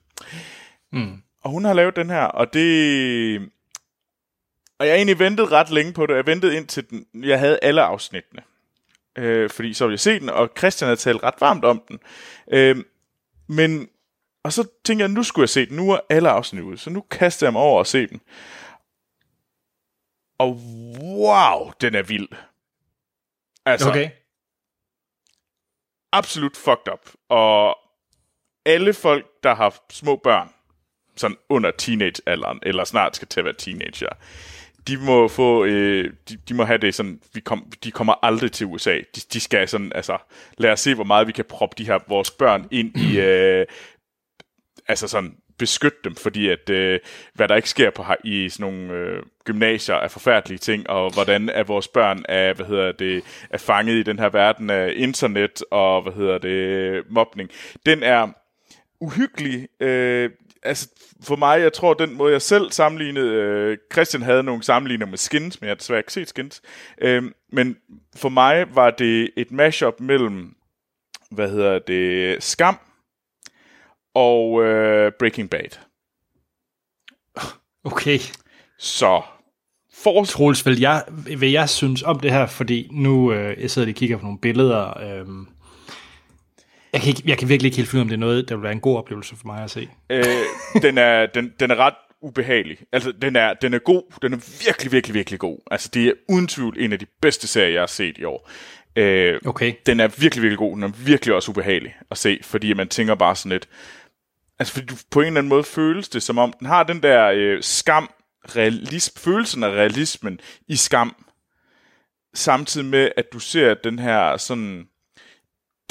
Mm. 0.92 1.22
Og 1.44 1.52
hun 1.52 1.66
har 1.66 1.74
lavet 1.74 1.96
den 1.96 2.10
her, 2.10 2.24
og 2.24 2.54
det... 2.54 3.42
Og 4.80 4.86
jeg 4.86 4.94
har 4.94 4.98
egentlig 4.98 5.20
ventet 5.20 5.52
ret 5.52 5.70
længe 5.70 5.94
på 5.94 6.06
det. 6.06 6.16
Jeg 6.16 6.28
ventede 6.28 6.58
indtil 6.58 6.90
den, 6.90 7.06
jeg 7.24 7.40
havde 7.40 7.60
alle 7.62 7.82
afsnittene. 7.82 8.42
Øh, 9.18 9.50
fordi 9.50 9.74
så 9.74 9.86
ville 9.86 9.94
jeg 9.94 10.00
se 10.00 10.20
den, 10.20 10.30
og 10.30 10.50
Christian 10.58 10.88
havde 10.88 11.00
talt 11.00 11.24
ret 11.24 11.34
varmt 11.40 11.66
om 11.66 11.82
den. 11.88 12.00
Øh, 12.54 12.76
men, 13.48 13.88
og 14.44 14.54
så 14.54 14.68
tænkte 14.86 15.04
jeg, 15.04 15.10
nu 15.10 15.24
skulle 15.24 15.44
jeg 15.44 15.50
se 15.50 15.66
den. 15.66 15.76
Nu 15.76 15.92
er 15.92 16.00
alle 16.10 16.30
afsnit 16.30 16.62
ude, 16.62 16.78
så 16.78 16.90
nu 16.90 17.02
kaster 17.02 17.46
jeg 17.46 17.54
mig 17.54 17.62
over 17.62 17.80
og 17.80 17.88
se 17.88 18.08
den. 18.08 18.22
Og 20.40 20.52
wow, 21.02 21.72
den 21.82 21.96
er 21.96 22.02
vild. 22.04 22.28
Altså, 23.66 23.90
Okay. 23.90 24.10
absolut 26.12 26.58
fucked 26.58 26.94
up. 26.94 27.10
Og 27.30 27.78
alle 28.66 28.94
folk, 28.94 29.26
der 29.44 29.56
har 29.56 29.84
små 29.90 30.16
børn, 30.16 30.50
sådan 31.16 31.38
under 31.50 31.72
teenagealderen, 31.72 32.60
eller 32.64 32.84
snart 32.84 33.16
skal 33.16 33.28
til 33.28 33.40
at 33.40 33.46
være 33.46 33.54
teenager, 33.54 34.10
de 34.88 34.98
må 34.98 35.28
få, 35.28 35.66
øh, 35.66 36.14
de, 36.30 36.38
de 36.38 36.54
må 36.54 36.64
have 36.64 36.78
det 36.78 36.96
sådan, 36.96 37.22
vi 37.34 37.40
kom, 37.40 37.72
de 37.84 37.92
kommer 37.92 38.26
aldrig 38.26 38.52
til 38.52 38.68
USA. 38.68 38.98
De, 39.16 39.22
de 39.34 39.40
skal 39.40 39.68
sådan, 39.68 39.92
altså, 39.96 40.18
lad 40.58 40.72
os 40.72 40.80
se, 40.80 40.96
hvor 40.96 41.04
meget 41.04 41.28
vi 41.28 41.32
kan 41.32 41.46
proppe 41.46 41.76
de 41.78 41.86
her, 41.86 42.00
vores 42.08 42.32
børn 42.32 42.68
ind 42.72 42.98
i, 42.98 43.20
øh, 43.28 43.66
altså 44.88 45.08
sådan, 45.08 45.36
beskytte 45.62 45.98
dem, 46.04 46.16
fordi 46.16 46.50
at 46.50 46.70
øh, 46.70 47.00
hvad 47.34 47.48
der 47.48 47.56
ikke 47.56 47.70
sker 47.70 47.90
på 47.90 48.04
i 48.24 48.50
sådan 48.50 48.74
nogle 48.74 48.94
øh, 48.94 49.24
gymnasier 49.44 49.96
er 49.96 50.08
forfærdelige 50.08 50.58
ting, 50.58 50.90
og 50.90 51.14
hvordan 51.14 51.50
er 51.50 51.64
vores 51.64 51.88
børn 51.88 52.26
er, 52.30 52.54
hvad 52.54 52.66
hedder 52.66 52.92
det, 52.92 53.24
er 53.50 53.58
fanget 53.58 53.96
i 53.96 54.04
den 54.04 54.20
her 54.20 54.30
verden 54.30 54.70
af 54.70 54.94
internet 54.96 55.64
og 55.72 56.02
hvad 56.02 56.14
hedder 56.14 56.38
det, 56.38 57.04
mobning. 57.10 57.50
Den 57.86 58.04
er 58.04 58.28
uhyggelig. 59.00 59.68
Øh, 59.80 60.30
altså 60.64 60.90
for 61.24 61.36
mig, 61.36 61.62
jeg 61.62 61.74
tror, 61.74 61.94
den 61.94 62.14
måde 62.14 62.34
jeg 62.34 62.42
selv 62.42 62.72
sammenlignede, 62.72 63.34
øh, 63.34 63.78
Christian 63.94 64.24
havde 64.24 64.44
nogle 64.44 64.64
sammenligninger 64.64 65.10
med 65.10 65.18
skins, 65.18 65.62
men 65.62 65.66
jeg 65.66 65.72
har 65.72 65.78
desværre 65.78 66.00
ikke 66.00 66.14
set 66.14 66.30
skins. 66.30 66.62
Øh, 67.02 67.24
men 67.52 67.78
for 68.16 68.30
mig 68.30 68.76
var 68.76 68.92
det 68.92 69.30
et 69.38 69.52
mashup 69.52 70.00
mellem, 70.00 70.56
hvad 71.32 71.50
hedder 71.50 71.80
det, 71.80 72.44
Skam 72.44 72.80
og 74.14 74.64
øh, 74.64 75.12
Breaking 75.20 75.50
Bad. 75.50 75.78
Okay. 77.84 78.20
Så 78.80 79.22
for... 79.94 80.24
Troels, 80.24 80.66
vil 80.66 80.80
jeg, 80.80 81.04
vil 81.38 81.52
jeg 81.52 81.70
synes 81.70 82.04
om 82.04 82.20
det 82.20 82.32
her, 82.32 82.46
fordi 82.46 82.88
nu 82.92 83.34
øh, 83.34 83.62
jeg 83.62 83.72
sidder 83.72 83.86
lige 83.86 83.96
og 83.96 83.98
kigger 83.98 84.18
på 84.18 84.24
nogle 84.24 84.40
billeder. 84.40 85.00
Øh, 85.00 85.28
jeg, 86.94 87.02
kan 87.02 87.10
ikke, 87.10 87.24
jeg 87.26 87.38
kan 87.38 87.50
virkelig 87.50 87.68
ikke 87.68 87.78
helt 87.78 87.90
finde 87.90 88.02
om 88.02 88.08
det 88.08 88.16
er 88.16 88.20
noget, 88.20 88.50
der 88.50 88.56
vil 88.56 88.64
være 88.64 88.72
en 88.72 88.80
god 88.80 88.98
oplevelse 88.98 89.36
for 89.36 89.48
mig 89.48 89.64
at 89.64 89.72
se. 89.72 89.90
Øh, 90.10 90.26
den, 90.82 90.98
er, 90.98 91.26
den, 91.26 91.54
den 91.60 91.72
er 91.72 91.76
ret 91.76 91.94
ubehagelig. 92.22 92.78
Altså, 92.92 93.12
den 93.12 93.36
er, 93.36 93.54
den 93.54 93.74
er 93.74 93.80
god. 93.80 94.04
Den 94.22 94.34
er 94.34 94.66
virkelig, 94.66 94.92
virkelig, 94.92 95.14
virkelig 95.14 95.40
god. 95.40 95.58
Altså, 95.72 95.90
det 95.94 96.08
er 96.08 96.14
uden 96.30 96.48
tvivl 96.48 96.76
en 96.80 96.94
af 96.94 97.00
de 97.00 97.06
bedste 97.22 97.48
serier, 97.48 97.72
jeg 97.72 97.82
har 97.82 97.88
set 97.88 98.18
i 98.18 98.24
år. 98.24 98.50
Øh, 98.96 99.40
okay. 99.46 99.74
Den 99.86 100.00
er 100.00 100.08
virkelig, 100.08 100.42
virkelig 100.42 100.58
god. 100.58 100.76
Den 100.76 100.84
er 100.84 100.88
virkelig 100.88 101.36
også 101.36 101.52
ubehagelig 101.52 101.96
at 102.12 102.18
se, 102.18 102.40
fordi 102.44 102.74
man 102.74 102.88
tænker 102.88 103.16
bare 103.16 103.36
sådan 103.36 103.52
lidt... 103.52 103.68
Altså, 104.62 104.74
fordi 104.74 104.86
du, 104.86 104.96
på 105.12 105.22
en 105.22 105.28
eller 105.28 105.40
anden 105.40 105.50
måde 105.50 105.64
føles 105.64 106.10
det, 106.10 106.24
som 106.24 106.38
om 106.38 106.54
den 106.54 106.68
har 106.68 106.84
den 106.84 107.04
der 107.04 107.32
øh, 107.36 107.64
skam, 107.64 108.10
realism, 108.56 109.18
følelsen 109.18 109.64
af 109.64 109.68
realismen 109.68 110.40
i 110.68 110.76
skam, 110.76 111.26
samtidig 112.34 112.88
med, 112.88 113.12
at 113.18 113.26
du 113.34 113.40
ser 113.40 113.74
den 113.74 114.00
her 114.00 114.38
sådan 114.38 114.88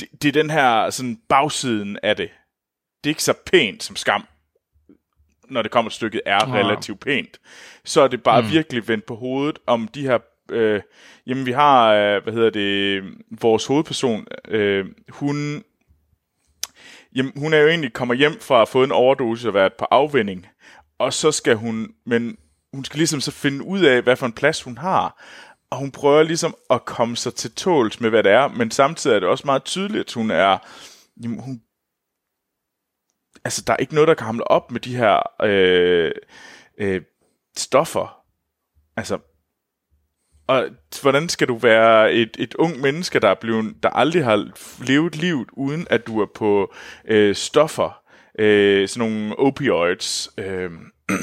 det, 0.00 0.08
det 0.22 0.28
er 0.28 0.42
den 0.42 0.50
her 0.50 0.90
sådan 0.90 1.18
bagsiden 1.28 1.98
af 2.02 2.16
det. 2.16 2.30
Det 3.04 3.10
er 3.10 3.12
ikke 3.12 3.22
så 3.22 3.34
pænt 3.46 3.82
som 3.82 3.96
skam, 3.96 4.26
når 5.48 5.62
det 5.62 5.70
kommer 5.70 5.90
stykket, 5.90 6.20
er 6.26 6.46
wow. 6.46 6.54
relativt 6.54 7.00
pænt. 7.00 7.40
Så 7.84 8.00
er 8.00 8.08
det 8.08 8.22
bare 8.22 8.42
mm. 8.42 8.50
virkelig 8.50 8.88
vendt 8.88 9.06
på 9.06 9.14
hovedet 9.14 9.58
om 9.66 9.88
de 9.88 10.02
her... 10.02 10.18
Øh, 10.50 10.80
jamen, 11.26 11.46
vi 11.46 11.52
har, 11.52 11.92
øh, 11.94 12.22
hvad 12.22 12.32
hedder 12.32 12.50
det, 12.50 13.02
vores 13.40 13.66
hovedperson, 13.66 14.26
øh, 14.48 14.86
hun... 15.08 15.64
Jamen, 17.14 17.32
hun 17.36 17.54
er 17.54 17.58
jo 17.58 17.68
egentlig 17.68 17.92
kommer 17.92 18.14
hjem 18.14 18.40
fra 18.40 18.62
at 18.62 18.68
få 18.68 18.84
en 18.84 18.92
overdosis 18.92 19.44
og 19.44 19.54
været 19.54 19.72
på 19.78 19.84
afvinding, 19.90 20.46
og 20.98 21.12
så 21.12 21.32
skal 21.32 21.56
hun, 21.56 21.94
men 22.06 22.36
hun 22.74 22.84
skal 22.84 22.98
ligesom 22.98 23.20
så 23.20 23.30
finde 23.30 23.64
ud 23.64 23.80
af, 23.80 24.02
hvad 24.02 24.16
for 24.16 24.26
en 24.26 24.32
plads 24.32 24.62
hun 24.62 24.78
har 24.78 25.20
og 25.70 25.78
hun 25.78 25.90
prøver 25.90 26.22
ligesom 26.22 26.54
at 26.70 26.84
komme 26.84 27.16
sig 27.16 27.34
til 27.34 27.54
tåls 27.54 28.00
med, 28.00 28.10
hvad 28.10 28.22
det 28.22 28.32
er, 28.32 28.48
men 28.48 28.70
samtidig 28.70 29.14
er 29.14 29.20
det 29.20 29.28
også 29.28 29.46
meget 29.46 29.64
tydeligt, 29.64 30.00
at 30.00 30.12
hun 30.12 30.30
er, 30.30 30.58
jamen, 31.22 31.40
hun, 31.40 31.62
altså 33.44 33.62
der 33.66 33.72
er 33.72 33.76
ikke 33.76 33.94
noget, 33.94 34.08
der 34.08 34.14
kan 34.14 34.26
hamle 34.26 34.50
op 34.50 34.70
med 34.70 34.80
de 34.80 34.96
her 34.96 35.42
øh, 35.42 36.12
øh, 36.78 37.02
stoffer. 37.56 38.22
Altså, 38.96 39.18
og 40.50 40.68
hvordan 41.00 41.28
skal 41.28 41.48
du 41.48 41.56
være 41.56 42.12
et, 42.12 42.36
et 42.38 42.54
ung 42.54 42.80
menneske, 42.80 43.20
der, 43.20 43.28
er 43.28 43.34
blevet, 43.40 43.74
der 43.82 43.88
aldrig 43.88 44.24
har 44.24 44.48
levet 44.84 45.16
livet, 45.16 45.48
uden 45.52 45.86
at 45.90 46.06
du 46.06 46.20
er 46.20 46.26
på 46.34 46.74
øh, 47.08 47.34
stoffer, 47.34 48.02
øh, 48.38 48.88
sådan 48.88 49.10
nogle 49.10 49.38
opioids, 49.38 50.30
øh, 50.38 50.70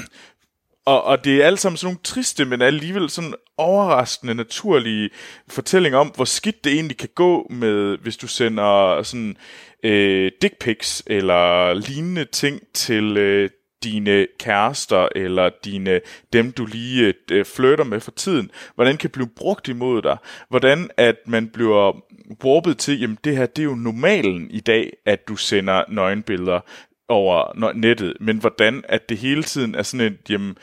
og, 0.85 1.03
og 1.03 1.25
det 1.25 1.41
er 1.41 1.45
alt 1.45 1.59
sammen 1.59 1.77
sådan 1.77 1.87
nogle 1.87 1.99
triste, 2.03 2.45
men 2.45 2.61
alligevel 2.61 3.09
sådan 3.09 3.33
overraskende, 3.57 4.35
naturlige 4.35 5.09
fortællinger 5.47 5.99
om, 5.99 6.11
hvor 6.15 6.25
skidt 6.25 6.63
det 6.63 6.73
egentlig 6.73 6.97
kan 6.97 7.09
gå 7.15 7.47
med, 7.49 7.97
hvis 7.97 8.17
du 8.17 8.27
sender 8.27 9.03
sådan 9.03 9.37
øh, 9.83 10.31
dick 10.41 10.59
pics 10.59 11.03
eller 11.07 11.73
lignende 11.73 12.25
ting 12.25 12.61
til 12.73 13.17
øh, 13.17 13.49
dine 13.83 14.27
kærester 14.39 15.07
eller 15.15 15.49
dine 15.65 16.01
dem 16.33 16.51
du 16.51 16.65
lige 16.65 17.13
øh, 17.31 17.45
flytter 17.45 17.85
med 17.85 17.99
for 17.99 18.11
tiden. 18.11 18.51
Hvordan 18.75 18.97
kan 18.97 19.09
blive 19.09 19.27
brugt 19.27 19.67
imod 19.67 20.01
dig? 20.01 20.17
Hvordan 20.49 20.89
at 20.97 21.15
man 21.25 21.47
bliver 21.47 22.01
warpet 22.43 22.77
til, 22.77 22.99
jamen 22.99 23.17
det 23.23 23.37
her 23.37 23.45
det 23.45 23.61
er 23.61 23.65
jo 23.65 23.75
normalen 23.75 24.51
i 24.51 24.59
dag, 24.59 24.93
at 25.05 25.27
du 25.27 25.35
sender 25.35 25.83
nøgenbilleder 25.89 26.59
over 27.09 27.73
nettet, 27.73 28.13
men 28.19 28.37
hvordan 28.37 28.83
at 28.89 29.09
det 29.09 29.17
hele 29.17 29.43
tiden 29.43 29.75
er 29.75 29.83
sådan 29.83 30.13
et, 30.13 30.29
jamen, 30.29 30.57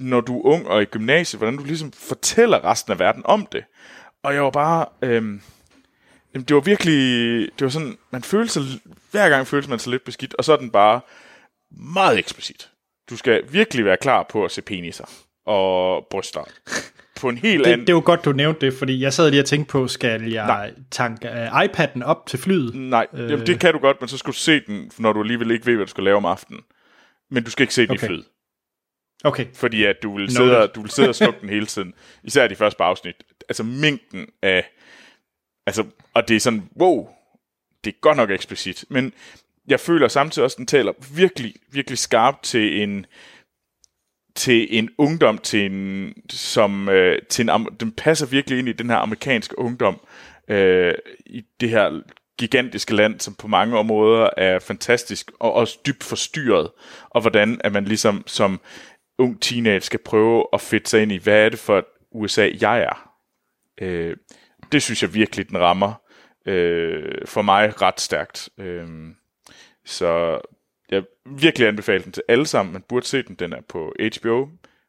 når 0.00 0.20
du 0.20 0.40
er 0.40 0.44
ung 0.44 0.68
og 0.68 0.82
i 0.82 0.84
gymnasiet, 0.84 1.40
hvordan 1.40 1.56
du 1.56 1.64
ligesom 1.64 1.92
fortæller 1.92 2.64
resten 2.64 2.92
af 2.92 2.98
verden 2.98 3.22
om 3.24 3.46
det. 3.52 3.64
Og 4.22 4.34
jeg 4.34 4.42
var 4.42 4.50
bare, 4.50 4.86
øhm, 5.02 5.40
det 6.34 6.54
var 6.54 6.60
virkelig, 6.60 7.48
det 7.58 7.64
var 7.64 7.68
sådan, 7.68 7.98
man 8.10 8.22
følte 8.22 8.52
sig, 8.52 8.62
hver 9.10 9.28
gang 9.28 9.46
følte 9.46 9.70
man 9.70 9.78
sig 9.78 9.90
lidt 9.90 10.04
beskidt, 10.04 10.34
og 10.34 10.44
så 10.44 10.52
er 10.52 10.56
den 10.56 10.70
bare 10.70 11.00
meget 11.70 12.18
eksplicit. 12.18 12.70
Du 13.10 13.16
skal 13.16 13.42
virkelig 13.52 13.84
være 13.84 13.96
klar 13.96 14.26
på 14.30 14.44
at 14.44 14.50
se 14.50 14.62
peniser 14.62 15.04
og 15.46 16.06
bryster 16.10 16.44
på 17.20 17.28
en 17.28 17.38
helt 17.38 17.64
det, 17.64 17.72
anden... 17.72 17.86
Det 17.86 17.94
var 17.94 18.00
godt, 18.00 18.24
du 18.24 18.32
nævnte 18.32 18.66
det, 18.66 18.74
fordi 18.74 19.00
jeg 19.00 19.12
sad 19.12 19.30
lige 19.30 19.42
og 19.42 19.46
tænkte 19.46 19.72
på, 19.72 19.88
skal 19.88 20.22
jeg 20.32 20.46
Nej. 20.46 20.74
tanke 20.90 21.28
uh, 21.28 21.64
iPad'en 21.64 22.04
op 22.04 22.26
til 22.26 22.38
flyet? 22.38 22.74
Nej, 22.74 23.06
øh... 23.12 23.30
Jamen, 23.30 23.46
det 23.46 23.60
kan 23.60 23.72
du 23.72 23.78
godt, 23.78 23.96
men 24.00 24.08
så 24.08 24.18
skal 24.18 24.32
du 24.32 24.38
se 24.38 24.60
den, 24.60 24.90
når 24.98 25.12
du 25.12 25.20
alligevel 25.20 25.50
ikke 25.50 25.66
ved, 25.66 25.76
hvad 25.76 25.86
du 25.86 25.90
skal 25.90 26.04
lave 26.04 26.16
om 26.16 26.24
aftenen. 26.24 26.62
Men 27.30 27.44
du 27.44 27.50
skal 27.50 27.62
ikke 27.62 27.74
se 27.74 27.82
den 27.82 27.90
okay. 27.90 28.04
i 28.04 28.06
flyet. 28.06 28.24
Okay. 29.24 29.46
Fordi 29.54 29.84
at 29.84 29.96
du 30.02 30.16
vil 30.16 30.30
sidde, 30.30 30.70
du 30.74 30.80
vil 30.80 30.90
sidde 30.90 31.08
og 31.08 31.14
slukke 31.14 31.40
den 31.40 31.48
hele 31.48 31.66
tiden. 31.66 31.94
Især 32.24 32.48
de 32.48 32.56
første 32.56 32.82
afsnit. 32.82 33.14
Altså 33.48 33.62
mængden 33.62 34.26
af... 34.42 34.70
Altså, 35.66 35.84
og 36.14 36.28
det 36.28 36.36
er 36.36 36.40
sådan, 36.40 36.68
wow, 36.80 37.08
det 37.84 37.94
er 37.94 38.00
godt 38.00 38.16
nok 38.16 38.30
eksplicit. 38.30 38.84
Men 38.88 39.12
jeg 39.68 39.80
føler 39.80 40.08
samtidig 40.08 40.44
også, 40.44 40.54
at 40.54 40.58
den 40.58 40.66
taler 40.66 40.92
virkelig, 41.14 41.54
virkelig 41.72 41.98
skarpt 41.98 42.44
til 42.44 42.82
en 42.82 43.06
til 44.34 44.78
en 44.78 44.90
ungdom, 44.98 45.38
til 45.38 45.72
en, 45.72 46.14
som, 46.30 46.88
øh, 46.88 47.18
til 47.28 47.50
en, 47.50 47.66
den 47.80 47.92
passer 47.92 48.26
virkelig 48.26 48.58
ind 48.58 48.68
i 48.68 48.72
den 48.72 48.90
her 48.90 48.96
amerikanske 48.96 49.58
ungdom, 49.58 50.00
øh, 50.48 50.94
i 51.26 51.42
det 51.60 51.68
her 51.68 52.00
gigantiske 52.38 52.94
land, 52.94 53.20
som 53.20 53.34
på 53.34 53.48
mange 53.48 53.78
områder 53.78 54.30
er 54.36 54.58
fantastisk, 54.58 55.30
og 55.40 55.52
også 55.52 55.78
dybt 55.86 56.04
forstyrret, 56.04 56.70
og 57.10 57.20
hvordan 57.20 57.60
at 57.64 57.72
man 57.72 57.84
ligesom 57.84 58.22
som 58.26 58.60
ung 59.18 59.42
teenage 59.42 59.80
skal 59.80 60.00
prøve 60.04 60.46
at 60.52 60.60
fedte 60.60 60.90
sig 60.90 61.02
ind 61.02 61.12
i, 61.12 61.18
hvad 61.18 61.44
er 61.44 61.48
det 61.48 61.58
for 61.58 61.78
et 61.78 61.84
USA, 62.12 62.50
jeg 62.60 62.80
er. 62.80 63.12
Øh, 63.80 64.16
det 64.72 64.82
synes 64.82 65.02
jeg 65.02 65.14
virkelig, 65.14 65.48
den 65.48 65.58
rammer 65.58 66.02
øh, 66.46 67.26
for 67.26 67.42
mig 67.42 67.82
ret 67.82 68.00
stærkt. 68.00 68.48
Øh, 68.58 68.88
så 69.90 70.40
jeg 70.90 71.02
virkelig 71.26 71.68
anbefaler 71.68 72.02
den 72.02 72.12
til 72.12 72.22
alle 72.28 72.46
sammen. 72.46 72.72
Man 72.72 72.82
burde 72.88 73.06
se 73.06 73.22
den. 73.22 73.34
Den 73.34 73.52
er 73.52 73.60
på 73.68 73.94
HBO. 74.16 74.48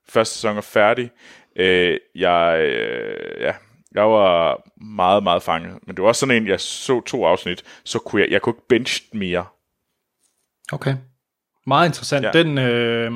Første 0.09 0.35
sæson 0.35 0.57
er 0.57 0.61
færdig. 0.61 1.11
Øh, 1.55 1.97
jeg, 2.15 2.59
øh, 2.59 3.41
ja, 3.41 3.53
jeg 3.91 4.09
var 4.09 4.61
meget, 4.83 5.23
meget 5.23 5.43
fanget. 5.43 5.79
Men 5.87 5.95
det 5.95 6.01
var 6.01 6.07
også 6.07 6.19
sådan 6.19 6.35
en, 6.35 6.47
jeg 6.47 6.59
så 6.59 7.01
to 7.01 7.25
afsnit, 7.25 7.63
så 7.83 7.99
kunne 7.99 8.21
jeg, 8.21 8.31
jeg 8.31 8.41
kunne 8.41 8.53
ikke 8.53 8.67
bench 8.67 9.03
mere. 9.13 9.45
Okay. 10.71 10.95
Meget 11.67 11.87
interessant. 11.87 12.25
Ja. 12.25 12.31
Den, 12.31 12.57
øh, 12.57 13.11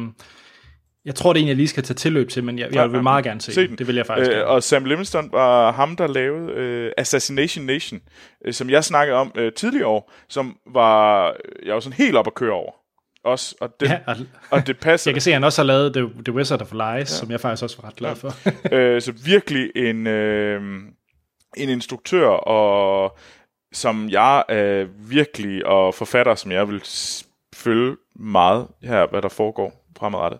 jeg 1.05 1.15
tror 1.15 1.33
det 1.33 1.39
er 1.39 1.41
en, 1.41 1.47
jeg 1.47 1.55
lige 1.55 1.67
skal 1.67 1.83
tage 1.83 1.95
tilløb 1.95 2.29
til, 2.29 2.43
men 2.43 2.59
jeg, 2.59 2.75
jeg 2.75 2.91
vil 2.91 3.03
meget 3.03 3.25
gerne 3.25 3.41
se, 3.41 3.53
se 3.53 3.67
den. 3.67 3.77
Det 3.77 3.87
vil 3.87 3.95
jeg 3.95 4.05
faktisk 4.05 4.31
øh, 4.31 4.47
Og 4.47 4.63
Sam 4.63 4.85
Livingston 4.85 5.29
var 5.31 5.71
ham, 5.71 5.95
der 5.95 6.07
lavede 6.07 6.51
øh, 6.51 6.91
Assassination 6.97 7.65
Nation, 7.65 8.01
øh, 8.45 8.53
som 8.53 8.69
jeg 8.69 8.83
snakkede 8.83 9.17
om 9.17 9.31
øh, 9.35 9.53
tidligere 9.53 9.87
år, 9.87 10.11
som 10.29 10.57
var, 10.73 11.33
jeg 11.65 11.73
var 11.73 11.79
sådan 11.79 11.97
helt 11.97 12.15
op 12.15 12.27
at 12.27 12.33
køre 12.33 12.53
over. 12.53 12.71
Også, 13.23 13.55
og, 13.61 13.69
det, 13.79 13.89
ja, 13.89 13.99
og, 14.07 14.15
og 14.49 14.67
det 14.67 14.79
passer. 14.79 15.09
jeg 15.11 15.15
kan 15.15 15.21
se, 15.21 15.29
at 15.29 15.33
han 15.33 15.43
også 15.43 15.61
har 15.61 15.65
lavet 15.65 15.93
The, 15.93 16.09
The 16.25 16.33
Wizard 16.33 16.61
of 16.61 16.71
Lies, 16.71 16.81
ja. 16.81 17.05
som 17.05 17.31
jeg 17.31 17.39
faktisk 17.39 17.63
også 17.63 17.81
var 17.81 17.89
ret 17.89 17.95
glad 17.95 18.09
ja. 18.09 18.15
for. 18.15 18.33
øh, 18.75 19.01
så 19.01 19.11
virkelig 19.25 19.71
en, 19.75 20.07
øh, 20.07 20.61
en 21.57 21.69
instruktør, 21.69 22.27
og 22.27 23.17
som 23.73 24.09
jeg 24.09 24.43
øh, 24.49 25.09
virkelig, 25.09 25.65
og 25.65 25.93
forfatter, 25.93 26.35
som 26.35 26.51
jeg 26.51 26.67
vil 26.67 26.81
følge 27.55 27.95
meget 28.15 28.67
her, 28.83 29.07
hvad 29.07 29.21
der 29.21 29.29
foregår 29.29 29.85
fremadrettet. 29.97 30.39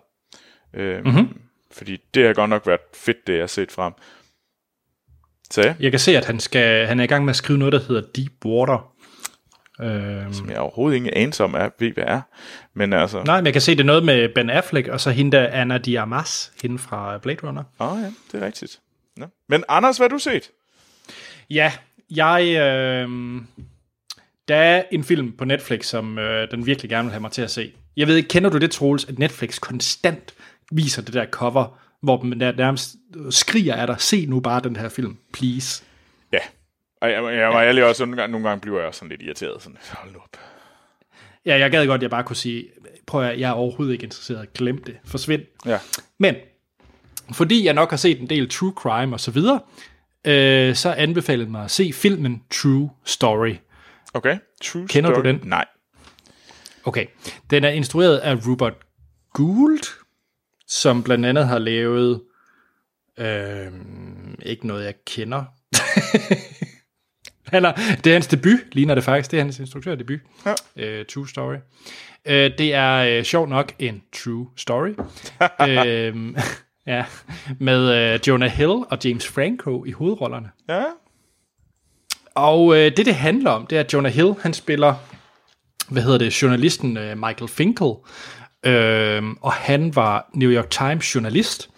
Øh, 0.76 1.04
mm-hmm. 1.04 1.40
Fordi 1.70 1.98
det 2.14 2.26
har 2.26 2.32
godt 2.32 2.50
nok 2.50 2.66
været 2.66 2.80
fedt, 2.94 3.26
det 3.26 3.32
jeg 3.32 3.42
har 3.42 3.46
set 3.46 3.72
frem. 3.72 3.92
Så 5.50 5.62
ja. 5.62 5.74
Jeg 5.80 5.90
kan 5.90 6.00
se, 6.00 6.16
at 6.16 6.24
han, 6.24 6.40
skal, 6.40 6.86
han 6.86 7.00
er 7.00 7.04
i 7.04 7.06
gang 7.06 7.24
med 7.24 7.30
at 7.30 7.36
skrive 7.36 7.58
noget, 7.58 7.72
der 7.72 7.80
hedder 7.88 8.02
Deep 8.16 8.44
Water. 8.44 8.92
Øhm, 9.80 10.32
Som 10.32 10.50
jeg 10.50 10.58
overhovedet 10.58 10.96
ingen 10.96 11.12
anelse 11.14 11.44
om 11.44 11.54
er, 11.54 11.68
ved, 11.78 11.92
hvad 11.92 12.04
er. 12.06 12.20
Men 12.74 12.92
altså... 12.92 13.22
nej, 13.22 13.40
men 13.40 13.44
jeg 13.44 13.52
kan 13.52 13.62
se, 13.62 13.72
det 13.72 13.80
er 13.80 13.84
noget 13.84 14.04
med 14.04 14.28
Ben 14.34 14.50
Affleck, 14.50 14.88
og 14.88 15.00
så 15.00 15.10
hende 15.10 15.36
der 15.36 15.48
Anna 15.48 15.78
Diarmas, 15.78 16.52
hende 16.62 16.78
fra 16.78 17.18
Blade 17.18 17.38
Runner. 17.46 17.64
Åh 17.80 17.92
oh, 17.92 17.98
ja, 18.00 18.12
det 18.32 18.42
er 18.42 18.46
rigtigt. 18.46 18.80
Nå. 19.16 19.26
Men 19.48 19.64
Anders, 19.68 19.96
hvad 19.96 20.04
har 20.04 20.16
du 20.16 20.18
set? 20.18 20.50
Ja, 21.50 21.72
jeg... 22.10 22.42
Øh, 22.46 23.08
der 24.48 24.56
er 24.56 24.82
en 24.92 25.04
film 25.04 25.32
på 25.32 25.44
Netflix, 25.44 25.86
som 25.86 26.18
øh, 26.18 26.50
den 26.50 26.66
virkelig 26.66 26.90
gerne 26.90 27.06
vil 27.06 27.12
have 27.12 27.20
mig 27.20 27.30
til 27.30 27.42
at 27.42 27.50
se. 27.50 27.72
Jeg 27.96 28.06
ved 28.06 28.16
ikke, 28.16 28.28
kender 28.28 28.50
du 28.50 28.58
det, 28.58 28.70
Troels, 28.70 29.04
at 29.04 29.18
Netflix 29.18 29.60
konstant 29.60 30.34
viser 30.72 31.02
det 31.02 31.14
der 31.14 31.26
cover, 31.26 31.78
hvor 32.02 32.22
man 32.22 32.40
der 32.40 32.52
nærmest 32.52 32.96
skriger 33.30 33.74
af 33.74 33.86
dig, 33.86 33.96
se 33.98 34.26
nu 34.26 34.40
bare 34.40 34.60
den 34.60 34.76
her 34.76 34.88
film, 34.88 35.16
please. 35.32 35.84
Ja. 36.32 36.38
Og 37.00 37.10
jeg, 37.10 37.36
jeg 37.38 37.48
var 37.48 37.62
ærlig 37.62 37.84
også, 37.84 38.04
nogle 38.04 38.16
gange, 38.16 38.32
nogle 38.32 38.48
gange 38.48 38.60
bliver 38.60 38.78
jeg 38.78 38.88
også 38.88 38.98
sådan 38.98 39.10
lidt 39.10 39.22
irriteret. 39.22 39.62
Sådan, 39.62 39.78
hold 39.90 40.12
nu 40.12 40.18
op. 40.18 40.36
Ja, 41.46 41.58
jeg 41.58 41.70
gad 41.70 41.86
godt, 41.86 41.98
at 41.98 42.02
jeg 42.02 42.10
bare 42.10 42.24
kunne 42.24 42.36
sige, 42.36 42.68
prøv 43.06 43.22
at 43.24 43.40
jeg 43.40 43.48
er 43.48 43.52
overhovedet 43.52 43.92
ikke 43.92 44.04
interesseret, 44.04 44.52
glem 44.52 44.84
det, 44.84 44.96
forsvind. 45.04 45.42
Ja. 45.66 45.78
Men, 46.18 46.34
fordi 47.32 47.64
jeg 47.64 47.74
nok 47.74 47.90
har 47.90 47.96
set 47.96 48.20
en 48.20 48.30
del 48.30 48.48
true 48.48 48.72
crime 48.76 49.14
og 49.14 49.20
så 49.20 49.30
videre, 49.30 49.60
øh, 50.24 50.74
så 50.74 50.92
anbefalede 50.92 51.50
mig 51.50 51.64
at 51.64 51.70
se 51.70 51.92
filmen 51.92 52.42
True 52.50 52.90
Story. 53.04 53.54
Okay. 54.14 54.38
True 54.62 54.88
Kender 54.88 55.10
du 55.10 55.14
story. 55.14 55.26
den? 55.26 55.40
Nej. 55.44 55.64
Okay, 56.84 57.06
den 57.50 57.64
er 57.64 57.68
instrueret 57.68 58.18
af 58.18 58.46
Robert 58.48 58.74
Gould, 59.32 60.05
som 60.68 61.02
blandt 61.02 61.26
andet 61.26 61.46
har 61.48 61.58
lavet, 61.58 62.22
øh, 63.18 63.72
ikke 64.42 64.66
noget 64.66 64.84
jeg 64.84 64.94
kender. 65.06 65.44
Han 67.46 67.64
er, 67.64 67.72
det 68.04 68.06
er 68.06 68.12
hans 68.12 68.26
debut, 68.26 68.58
ligner 68.72 68.94
det 68.94 69.04
faktisk. 69.04 69.30
Det 69.30 69.38
er 69.38 69.42
hans 69.42 69.58
instruktørdebut. 69.58 70.20
Ja. 70.46 70.54
Øh, 70.76 71.06
True 71.06 71.28
Story. 71.28 71.56
Øh, 72.26 72.50
det 72.58 72.74
er 72.74 73.18
øh, 73.18 73.24
sjovt 73.24 73.48
nok 73.48 73.72
en 73.78 74.02
true 74.12 74.46
story. 74.56 74.94
øh, 75.68 76.34
ja, 76.92 77.04
med 77.58 78.12
øh, 78.14 78.20
Jonah 78.28 78.50
Hill 78.50 78.70
og 78.70 78.98
James 79.04 79.28
Franco 79.28 79.84
i 79.84 79.90
hovedrollerne. 79.90 80.50
Ja. 80.68 80.82
Og 82.34 82.76
øh, 82.76 82.96
det, 82.96 83.06
det 83.06 83.14
handler 83.14 83.50
om, 83.50 83.66
det 83.66 83.76
er, 83.76 83.80
at 83.80 83.92
Jonah 83.92 84.12
Hill, 84.12 84.34
han 84.40 84.54
spiller, 84.54 84.94
hvad 85.88 86.02
hedder 86.02 86.18
det, 86.18 86.42
journalisten 86.42 86.96
øh, 86.96 87.18
Michael 87.18 87.48
Finkel, 87.48 87.92
øh, 88.66 89.22
og 89.40 89.52
han 89.52 89.96
var 89.96 90.30
New 90.34 90.50
York 90.50 90.70
Times 90.70 91.14
journalist, 91.14 91.70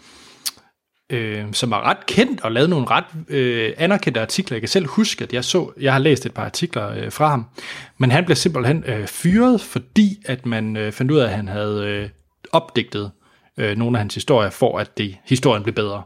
øh, 1.10 1.52
som 1.52 1.70
var 1.70 1.82
ret 1.82 2.06
kendt 2.06 2.40
og 2.40 2.52
lavede 2.52 2.70
nogle 2.70 2.86
ret 2.90 3.04
øh, 3.28 3.72
anerkendte 3.76 4.20
artikler. 4.20 4.54
Jeg 4.54 4.62
kan 4.62 4.68
selv 4.68 4.86
huske, 4.86 5.24
at 5.24 5.32
jeg 5.32 5.44
så, 5.44 5.72
jeg 5.80 5.92
har 5.92 6.00
læst 6.00 6.26
et 6.26 6.34
par 6.34 6.44
artikler 6.44 6.90
øh, 6.90 7.12
fra 7.12 7.28
ham, 7.28 7.46
men 7.98 8.10
han 8.10 8.24
blev 8.24 8.36
simpelthen 8.36 8.84
øh, 8.84 9.06
fyret, 9.06 9.60
fordi 9.60 10.22
at 10.26 10.46
man 10.46 10.76
øh, 10.76 10.92
fandt 10.92 11.12
ud 11.12 11.18
af, 11.18 11.24
at 11.24 11.36
han 11.36 11.48
havde 11.48 11.86
øh, 11.86 12.08
opdigtet 12.52 13.10
øh, 13.56 13.76
nogle 13.76 13.98
af 13.98 14.00
hans 14.00 14.14
historier, 14.14 14.50
for 14.50 14.78
at 14.78 14.98
det, 14.98 15.16
historien 15.24 15.62
blev 15.62 15.74
bedre. 15.74 16.02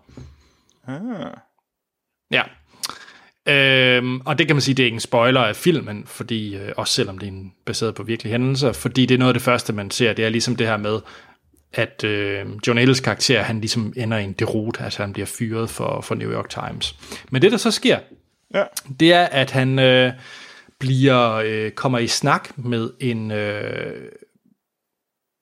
Ah. 0.86 1.26
Ja. 2.30 2.42
Øhm, 3.48 4.20
og 4.20 4.38
det 4.38 4.46
kan 4.46 4.56
man 4.56 4.60
sige, 4.60 4.74
det 4.74 4.82
er 4.82 4.84
ikke 4.86 4.94
en 4.94 5.00
spoiler 5.00 5.40
af 5.40 5.56
filmen, 5.56 6.02
fordi, 6.06 6.56
øh, 6.56 6.72
også 6.76 6.94
selvom 6.94 7.18
det 7.18 7.26
er 7.26 7.32
en, 7.32 7.52
baseret 7.66 7.94
på 7.94 8.02
virkelige 8.02 8.32
hændelser, 8.32 8.72
fordi 8.72 9.06
det 9.06 9.14
er 9.14 9.18
noget 9.18 9.30
af 9.30 9.34
det 9.34 9.42
første, 9.42 9.72
man 9.72 9.90
ser, 9.90 10.12
det 10.12 10.24
er 10.24 10.28
ligesom 10.28 10.56
det 10.56 10.66
her 10.66 10.76
med, 10.76 11.00
at 11.72 12.04
øh, 12.04 12.46
John 12.66 12.78
Ellis 12.78 13.00
karakter, 13.00 13.42
han 13.42 13.60
ligesom 13.60 13.92
ender 13.96 14.18
i 14.18 14.24
en 14.24 14.32
derute, 14.32 14.80
altså 14.84 15.02
han 15.02 15.12
bliver 15.12 15.26
fyret 15.26 15.70
for, 15.70 16.00
for 16.00 16.14
New 16.14 16.32
York 16.32 16.48
Times. 16.48 16.94
Men 17.30 17.42
det, 17.42 17.52
der 17.52 17.58
så 17.58 17.70
sker, 17.70 17.98
Ja. 18.54 18.64
det 19.00 19.12
er, 19.12 19.24
at 19.24 19.50
han 19.50 19.78
øh, 19.78 20.12
bliver 20.78 21.32
øh, 21.32 21.70
kommer 21.70 21.98
i 21.98 22.06
snak 22.06 22.58
med 22.58 22.90
en, 23.00 23.30
øh, 23.30 24.02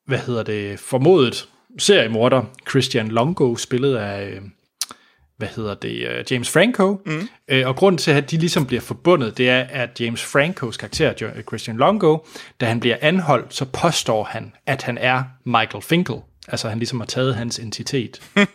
hvad 0.07 0.19
hedder 0.19 0.43
det, 0.43 0.79
formodet 0.81 1.49
seriemorder, 1.79 2.43
Christian 2.71 3.09
Longo, 3.09 3.57
spillet 3.57 3.97
af, 3.97 4.31
øh, 4.31 4.41
hvad 5.41 5.49
hedder 5.57 5.75
det, 5.75 6.09
øh, 6.09 6.25
James 6.31 6.51
Franco. 6.51 7.01
Mm. 7.07 7.29
Øh, 7.49 7.69
og 7.69 7.77
grunden 7.77 7.99
til, 7.99 8.11
at 8.11 8.31
de 8.31 8.37
ligesom 8.37 8.67
bliver 8.67 8.81
forbundet, 8.81 9.39
det 9.39 9.51
er, 9.51 9.61
at 9.61 10.01
James 10.01 10.25
Francos 10.25 10.77
karakter, 10.77 11.13
Jo- 11.21 11.43
Christian 11.49 11.77
Longo, 11.77 12.19
da 12.61 12.67
han 12.67 12.81
bliver 12.81 12.97
anholdt, 13.01 13.55
så 13.55 13.65
påstår 13.65 14.25
han, 14.25 14.53
at 14.67 14.83
han 14.83 14.99
er 14.99 15.23
Michael 15.45 15.83
Finkel. 15.83 16.17
Altså 16.49 16.69
han 16.69 16.79
ligesom 16.79 17.01
har 17.01 17.07
taget 17.07 17.35
hans 17.35 17.59
entitet. 17.59 18.21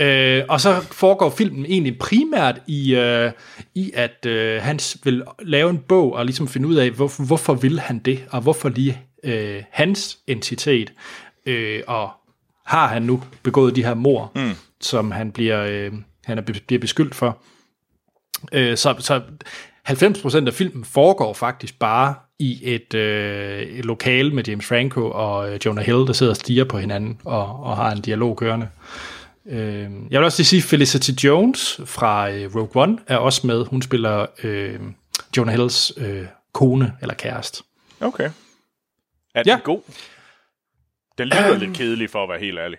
Øh, 0.00 0.44
og 0.48 0.60
så 0.60 0.80
foregår 0.80 1.30
filmen 1.30 1.66
egentlig 1.66 1.98
primært 1.98 2.60
i, 2.66 2.94
øh, 2.94 3.32
i 3.74 3.90
at 3.94 4.26
øh, 4.26 4.62
han 4.62 4.78
vil 5.04 5.22
lave 5.42 5.70
en 5.70 5.78
bog 5.78 6.12
og 6.12 6.24
ligesom 6.24 6.48
finde 6.48 6.68
ud 6.68 6.74
af, 6.74 6.90
hvor, 6.90 7.26
hvorfor 7.26 7.54
vil 7.54 7.80
han 7.80 7.98
det, 7.98 8.24
og 8.30 8.40
hvorfor 8.40 8.68
lige 8.68 9.00
øh, 9.24 9.62
hans 9.70 10.18
entitet, 10.26 10.92
øh, 11.46 11.82
og 11.86 12.10
har 12.66 12.86
han 12.88 13.02
nu 13.02 13.22
begået 13.42 13.76
de 13.76 13.84
her 13.84 13.94
mor, 13.94 14.32
mm. 14.34 14.50
Som 14.80 15.10
han 15.10 15.32
bliver, 15.32 15.64
øh, 15.64 15.92
han 16.24 16.38
er, 16.38 16.42
bliver 16.42 16.80
beskyldt 16.80 17.14
for. 17.14 17.42
Øh, 18.52 18.76
så, 18.76 18.94
så 18.98 19.22
90% 19.88 20.46
af 20.46 20.54
filmen 20.54 20.84
foregår 20.84 21.32
faktisk 21.34 21.78
bare 21.78 22.14
i 22.38 22.60
et, 22.62 22.94
øh, 22.94 23.60
et 23.62 23.84
lokale 23.84 24.34
med 24.34 24.44
James 24.48 24.66
Franco 24.66 25.10
og 25.10 25.52
øh, 25.52 25.60
Jonah 25.66 25.84
Hill, 25.84 26.06
der 26.06 26.12
sidder 26.12 26.32
og 26.32 26.36
stiger 26.36 26.64
på 26.64 26.78
hinanden 26.78 27.20
og, 27.24 27.60
og 27.64 27.76
har 27.76 27.92
en 27.92 28.00
dialog 28.00 28.36
kørende. 28.36 28.68
Øh, 29.46 29.82
jeg 30.10 30.20
vil 30.20 30.24
også 30.24 30.38
lige 30.38 30.46
sige, 30.46 30.62
Felicity 30.62 31.10
Jones 31.24 31.80
fra 31.84 32.30
øh, 32.30 32.54
Rogue 32.56 32.82
One 32.82 32.98
er 33.06 33.16
også 33.16 33.46
med. 33.46 33.64
Hun 33.66 33.82
spiller 33.82 34.26
øh, 34.42 34.80
Jonah 35.36 35.54
Hills 35.54 35.92
øh, 35.96 36.26
kone 36.52 36.92
eller 37.02 37.14
kæreste. 37.14 37.62
Okay. 38.00 38.30
Er 39.34 39.42
den 39.42 39.50
Ja. 39.50 39.58
god? 39.64 39.80
Den 41.18 41.28
lyder 41.28 41.58
lidt 41.58 41.76
kedelig, 41.76 42.10
for 42.10 42.22
at 42.22 42.28
være 42.28 42.38
helt 42.40 42.58
ærlig. 42.58 42.78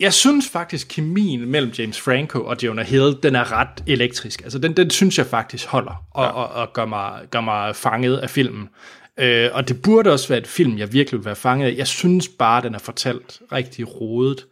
Jeg 0.00 0.12
synes 0.12 0.48
faktisk, 0.48 0.86
kemien 0.90 1.48
mellem 1.48 1.72
James 1.78 2.00
Franco 2.00 2.44
og 2.44 2.56
Jonah 2.62 2.86
Hill, 2.86 3.16
den 3.22 3.34
er 3.34 3.52
ret 3.52 3.84
elektrisk. 3.86 4.42
Altså, 4.42 4.58
den, 4.58 4.76
den 4.76 4.90
synes 4.90 5.18
jeg 5.18 5.26
faktisk 5.26 5.66
holder, 5.66 6.04
og, 6.10 6.24
ja. 6.24 6.30
og, 6.30 6.48
og 6.48 6.72
gør, 6.72 6.86
mig, 6.86 7.20
gør 7.30 7.40
mig 7.40 7.76
fanget 7.76 8.16
af 8.16 8.30
filmen. 8.30 8.68
Øh, 9.18 9.50
og 9.52 9.68
det 9.68 9.82
burde 9.82 10.12
også 10.12 10.28
være 10.28 10.38
et 10.38 10.46
film, 10.46 10.78
jeg 10.78 10.92
virkelig 10.92 11.18
vil 11.18 11.24
være 11.24 11.36
fanget 11.36 11.66
af. 11.66 11.74
Jeg 11.76 11.86
synes 11.86 12.28
bare, 12.28 12.62
den 12.62 12.74
er 12.74 12.78
fortalt 12.78 13.40
rigtig 13.52 14.00
rodet. 14.00 14.46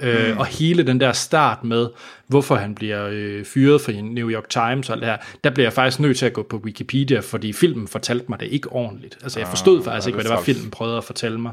Øh, 0.00 0.38
Og 0.38 0.46
hele 0.46 0.82
den 0.86 1.00
der 1.00 1.12
start 1.12 1.64
med, 1.64 1.88
hvorfor 2.26 2.54
han 2.54 2.74
bliver 2.74 3.08
øh, 3.10 3.44
fyret 3.44 3.80
fra 3.80 3.92
New 3.92 4.30
York 4.30 4.48
Times 4.48 4.88
og 4.88 4.94
alt 4.94 5.02
det 5.02 5.10
her, 5.10 5.16
der 5.44 5.50
bliver 5.50 5.66
jeg 5.66 5.72
faktisk 5.72 6.00
nødt 6.00 6.18
til 6.18 6.26
at 6.26 6.32
gå 6.32 6.42
på 6.42 6.56
Wikipedia, 6.56 7.20
fordi 7.20 7.52
filmen 7.52 7.88
fortalte 7.88 8.24
mig 8.28 8.40
det 8.40 8.46
ikke 8.46 8.68
ordentligt. 8.72 9.18
Altså 9.22 9.38
jeg 9.38 9.48
forstod 9.48 9.84
faktisk 9.84 10.06
ikke, 10.06 10.16
hvad 10.16 10.24
det 10.24 10.30
var, 10.32 10.42
filmen 10.42 10.70
prøvede 10.70 10.96
at 10.96 11.04
fortælle 11.04 11.40
mig. 11.40 11.52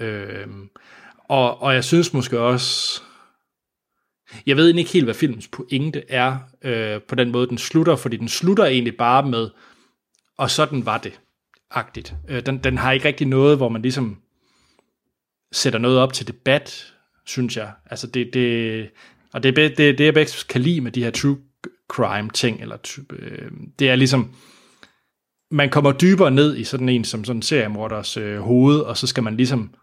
Ja. 0.00 0.04
Øhm, 0.06 0.68
og, 1.28 1.62
og 1.62 1.74
jeg 1.74 1.84
synes 1.84 2.12
måske 2.12 2.40
også, 2.40 3.02
jeg 4.46 4.56
ved 4.56 4.74
ikke 4.74 4.90
helt, 4.90 5.04
hvad 5.04 5.14
filmens 5.14 5.48
pointe 5.48 6.02
er 6.08 6.38
øh, 6.62 7.02
på 7.02 7.14
den 7.14 7.30
måde, 7.30 7.48
den 7.48 7.58
slutter, 7.58 7.96
fordi 7.96 8.16
den 8.16 8.28
slutter 8.28 8.64
egentlig 8.64 8.96
bare 8.96 9.28
med, 9.28 9.50
og 10.38 10.50
sådan 10.50 10.86
var 10.86 10.98
det, 10.98 11.20
agtigt. 11.70 12.14
Øh, 12.28 12.46
den, 12.46 12.58
den 12.58 12.78
har 12.78 12.92
ikke 12.92 13.08
rigtig 13.08 13.26
noget, 13.26 13.56
hvor 13.56 13.68
man 13.68 13.82
ligesom 13.82 14.16
sætter 15.52 15.78
noget 15.78 15.98
op 15.98 16.12
til 16.12 16.28
debat, 16.28 16.94
synes 17.26 17.56
jeg. 17.56 17.72
Altså 17.90 18.06
det, 18.06 18.30
det 18.34 18.90
og 19.32 19.42
det, 19.42 19.56
det, 19.56 19.78
det 19.78 20.00
jeg 20.00 20.14
bedst 20.14 20.48
kan 20.48 20.60
lide 20.60 20.80
med 20.80 20.92
de 20.92 21.02
her 21.04 21.10
true 21.10 21.38
crime 21.88 22.30
ting, 22.30 22.60
eller 22.60 22.76
type, 22.76 23.16
øh, 23.16 23.50
det 23.78 23.90
er 23.90 23.96
ligesom, 23.96 24.34
man 25.50 25.70
kommer 25.70 25.92
dybere 25.92 26.30
ned 26.30 26.56
i 26.56 26.64
sådan 26.64 26.88
en 26.88 27.04
som 27.04 27.24
sådan 27.24 27.38
en 27.38 27.42
seriemorders 27.42 28.16
øh, 28.16 28.40
hoved, 28.40 28.80
og 28.80 28.96
så 28.96 29.06
skal 29.06 29.22
man 29.22 29.36
ligesom 29.36 29.74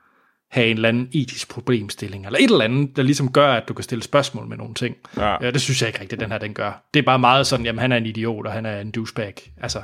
have 0.56 0.68
en 0.68 0.76
eller 0.76 0.90
anden 0.90 1.10
etisk 1.12 1.50
problemstilling, 1.50 2.26
eller 2.26 2.40
et 2.40 2.44
eller 2.44 2.66
andet, 2.66 2.96
der 2.96 3.04
ligesom 3.04 3.32
gør, 3.32 3.54
at 3.54 3.68
du 3.68 3.74
kan 3.74 3.84
stille 3.84 4.04
spørgsmål 4.04 4.48
med 4.48 4.58
nogle 4.58 4.74
ting. 4.74 4.96
Ja. 5.18 5.44
Ja, 5.46 5.52
det 5.52 5.62
synes 5.62 5.82
jeg 5.82 5.90
ikke 5.90 6.02
rigtigt, 6.02 6.22
den 6.22 6.32
her 6.32 6.38
den 6.38 6.54
gør. 6.54 6.84
Det 6.94 7.00
er 7.00 7.04
bare 7.04 7.20
meget 7.20 7.48
sådan, 7.48 7.66
jamen 7.66 7.80
han 7.80 7.92
er 7.92 7.98
en 7.98 8.06
idiot, 8.06 8.48
og 8.48 8.54
han 8.54 8.66
er 8.66 8.80
en 8.80 8.92
douchebag. 8.92 9.34
Altså, 9.62 9.82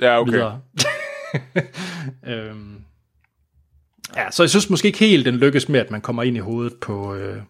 Ja, 0.00 0.20
okay. 0.20 0.32
videre. 0.32 0.60
øhm, 2.26 2.84
ja, 4.16 4.30
så 4.30 4.42
jeg 4.42 4.50
synes 4.50 4.70
måske 4.70 4.86
ikke 4.86 4.98
helt, 4.98 5.26
den 5.26 5.36
lykkes 5.36 5.68
med, 5.68 5.80
at 5.80 5.90
man 5.90 6.00
kommer 6.00 6.22
ind 6.22 6.36
i 6.36 6.40
hovedet 6.40 6.74
på, 6.80 7.14
øh, 7.14 7.42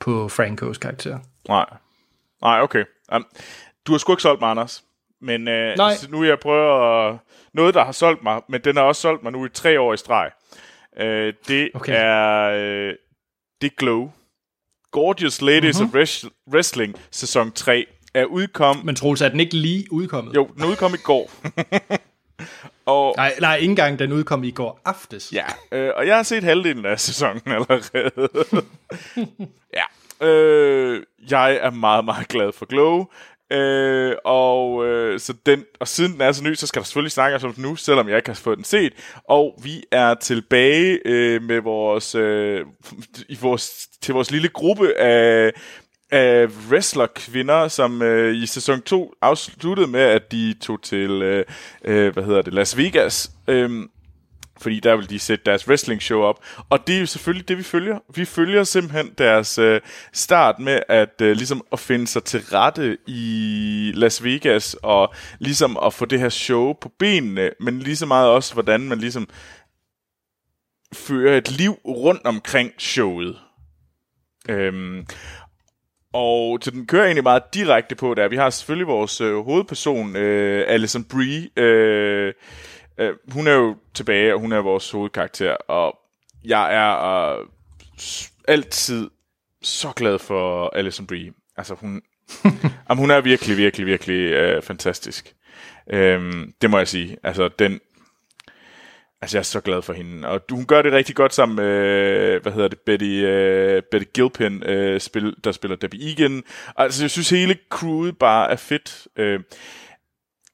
på 0.00 0.28
Francos 0.28 0.78
karakter. 0.78 1.18
Nej. 1.48 1.66
Nej, 2.42 2.60
okay. 2.60 2.84
Um, 3.14 3.26
du 3.86 3.92
har 3.92 3.98
sgu 3.98 4.12
ikke 4.12 4.22
solgt 4.22 4.40
mig, 4.40 4.50
Anders. 4.50 4.84
Men 5.20 5.40
uh, 5.40 5.54
Nej. 5.54 5.92
nu 6.08 6.24
jeg 6.24 6.38
prøve 6.38 7.08
at... 7.08 7.18
Noget, 7.54 7.74
der 7.74 7.84
har 7.84 7.92
solgt 7.92 8.22
mig, 8.22 8.40
men 8.48 8.60
den 8.64 8.76
har 8.76 8.82
også 8.82 9.00
solgt 9.00 9.22
mig 9.22 9.32
nu 9.32 9.46
i 9.46 9.48
tre 9.48 9.80
år 9.80 9.94
i 9.94 9.96
streg. 9.96 10.30
Uh, 11.00 11.04
det 11.48 11.70
Okay. 11.74 11.92
er... 11.96 12.48
Uh, 12.88 12.94
det 13.60 13.66
er 13.72 13.74
Glow. 13.76 14.10
Gorgeous 14.90 15.40
Ladies 15.42 15.80
Mhm. 15.80 15.84
mm-hmm. 15.84 16.00
of 16.00 16.02
Wres- 16.08 16.28
Wrestling, 16.52 16.94
sæson 17.10 17.52
3, 17.52 17.86
er 18.14 18.24
udkom... 18.24 18.76
Men 18.84 18.94
Troels, 18.96 19.20
er 19.20 19.28
den 19.28 19.40
ikke 19.40 19.56
lige 19.56 19.92
udkommet? 19.92 20.34
Jo, 20.34 20.46
den 20.56 20.64
udkom 20.64 20.94
i 20.94 21.02
går. 21.04 21.30
og 22.86 23.14
Nej, 23.16 23.34
nej, 23.40 23.56
ikke 23.56 23.70
engang 23.70 23.98
den 23.98 24.12
udkom 24.12 24.44
i 24.44 24.50
går 24.50 24.80
aftes. 24.84 25.32
Ja, 25.32 25.44
øh, 25.72 25.90
og 25.96 26.06
jeg 26.06 26.16
har 26.16 26.22
set 26.22 26.42
halvdelen 26.44 26.86
af 26.86 27.00
sæsonen 27.00 27.42
allerede. 27.46 28.10
ja, 29.78 30.26
øh, 30.26 31.02
jeg 31.30 31.56
er 31.56 31.70
meget, 31.70 32.04
meget 32.04 32.28
glad 32.28 32.52
for 32.52 32.66
Glow. 32.66 33.06
Øh, 33.52 34.14
og, 34.24 34.86
øh, 34.86 35.20
så 35.20 35.34
den, 35.46 35.64
og 35.80 35.88
siden 35.88 36.12
den 36.12 36.20
er 36.20 36.32
så 36.32 36.44
ny, 36.44 36.54
så 36.54 36.66
skal 36.66 36.80
der 36.80 36.86
selvfølgelig 36.86 37.12
snakkes 37.12 37.44
om 37.44 37.52
den 37.54 37.62
nu, 37.62 37.76
selvom 37.76 38.08
jeg 38.08 38.16
ikke 38.16 38.28
har 38.28 38.34
fået 38.34 38.56
den 38.56 38.64
set. 38.64 38.92
Og 39.28 39.58
vi 39.62 39.84
er 39.92 40.14
tilbage 40.14 40.98
øh, 41.04 41.42
med 41.42 41.60
vores, 41.60 42.14
øh, 42.14 42.64
i 43.28 43.38
vores, 43.40 43.88
til 44.02 44.14
vores 44.14 44.30
lille 44.30 44.48
gruppe 44.48 44.98
af, 44.98 45.52
af 46.10 46.46
wrestler-kvinder, 46.70 47.68
som 47.68 48.02
øh, 48.02 48.34
i 48.36 48.46
sæson 48.46 48.82
2 48.82 49.14
afsluttede 49.22 49.86
med, 49.86 50.00
at 50.00 50.32
de 50.32 50.54
tog 50.60 50.82
til, 50.82 51.10
øh, 51.10 51.44
øh, 51.84 52.12
hvad 52.12 52.24
hedder 52.24 52.42
det, 52.42 52.54
Las 52.54 52.76
Vegas. 52.76 53.30
Øh, 53.48 53.70
fordi 54.60 54.80
der 54.80 54.96
vil 54.96 55.10
de 55.10 55.18
sætte 55.18 55.44
deres 55.44 55.68
wrestling 55.68 56.02
show 56.02 56.20
op. 56.20 56.44
Og 56.70 56.86
det 56.86 56.96
er 56.96 57.00
jo 57.00 57.06
selvfølgelig 57.06 57.48
det, 57.48 57.58
vi 57.58 57.62
følger. 57.62 57.98
Vi 58.14 58.24
følger 58.24 58.64
simpelthen 58.64 59.10
deres 59.18 59.58
øh, 59.58 59.80
start 60.12 60.58
med 60.58 60.80
at 60.88 61.20
øh, 61.22 61.36
ligesom 61.36 61.62
at 61.72 61.80
finde 61.80 62.06
sig 62.06 62.24
til 62.24 62.40
rette 62.40 62.98
i 63.06 63.92
Las 63.94 64.24
Vegas, 64.24 64.76
og 64.82 65.14
ligesom 65.38 65.78
at 65.84 65.94
få 65.94 66.04
det 66.04 66.20
her 66.20 66.28
show 66.28 66.72
på 66.72 66.90
benene, 66.98 67.50
men 67.60 67.78
lige 67.78 67.96
så 67.96 68.06
meget 68.06 68.28
også, 68.28 68.52
hvordan 68.54 68.80
man 68.80 68.98
ligesom 68.98 69.28
fører 70.94 71.36
et 71.36 71.50
liv 71.50 71.70
rundt 71.84 72.26
omkring 72.26 72.72
showet. 72.78 73.38
Øhm, 74.48 75.06
og 76.12 76.60
til 76.60 76.72
den 76.72 76.86
kører 76.86 77.04
egentlig 77.04 77.22
meget 77.22 77.42
direkte 77.54 77.94
på 77.94 78.14
der. 78.14 78.28
Vi 78.28 78.36
har 78.36 78.50
selvfølgelig 78.50 78.86
vores 78.86 79.20
øh, 79.20 79.44
hovedperson, 79.44 80.16
øh, 80.16 80.64
Alison 80.68 81.04
Brie, 81.04 81.62
øh, 81.64 82.32
Øh, 82.98 83.14
hun 83.32 83.46
er 83.46 83.52
jo 83.52 83.76
tilbage, 83.94 84.34
og 84.34 84.40
hun 84.40 84.52
er 84.52 84.58
vores 84.58 84.90
hovedkarakter, 84.90 85.56
og 85.68 85.98
jeg 86.44 86.74
er 86.74 86.98
øh, 87.38 87.46
altid 88.48 89.10
så 89.62 89.92
glad 89.96 90.18
for 90.18 90.76
Alison 90.76 91.06
Brie. 91.06 91.32
Altså, 91.56 91.74
hun, 91.74 92.02
jamen, 92.88 93.00
hun 93.00 93.10
er 93.10 93.20
virkelig, 93.20 93.56
virkelig, 93.56 93.86
virkelig 93.86 94.32
øh, 94.32 94.62
fantastisk. 94.62 95.34
Øhm, 95.90 96.52
det 96.62 96.70
må 96.70 96.78
jeg 96.78 96.88
sige. 96.88 97.16
Altså, 97.22 97.48
den... 97.48 97.80
Altså, 99.20 99.36
jeg 99.36 99.40
er 99.40 99.44
så 99.44 99.60
glad 99.60 99.82
for 99.82 99.92
hende. 99.92 100.28
Og 100.28 100.40
hun 100.50 100.66
gør 100.66 100.82
det 100.82 100.92
rigtig 100.92 101.14
godt 101.16 101.34
sammen 101.34 101.56
med, 101.56 101.64
øh, 101.64 102.42
hvad 102.42 102.52
hedder 102.52 102.68
det, 102.68 102.80
Betty, 102.80 103.04
øh, 103.04 103.82
Betty 103.90 104.06
Gilpin, 104.14 104.62
øh, 104.62 105.00
spil, 105.00 105.34
der 105.44 105.52
spiller 105.52 105.76
Debbie 105.76 106.12
Egan. 106.12 106.42
Altså, 106.76 107.02
jeg 107.02 107.10
synes, 107.10 107.30
hele 107.30 107.58
crewet 107.70 108.18
bare 108.18 108.50
er 108.50 108.56
fedt. 108.56 109.08
Øh, 109.16 109.40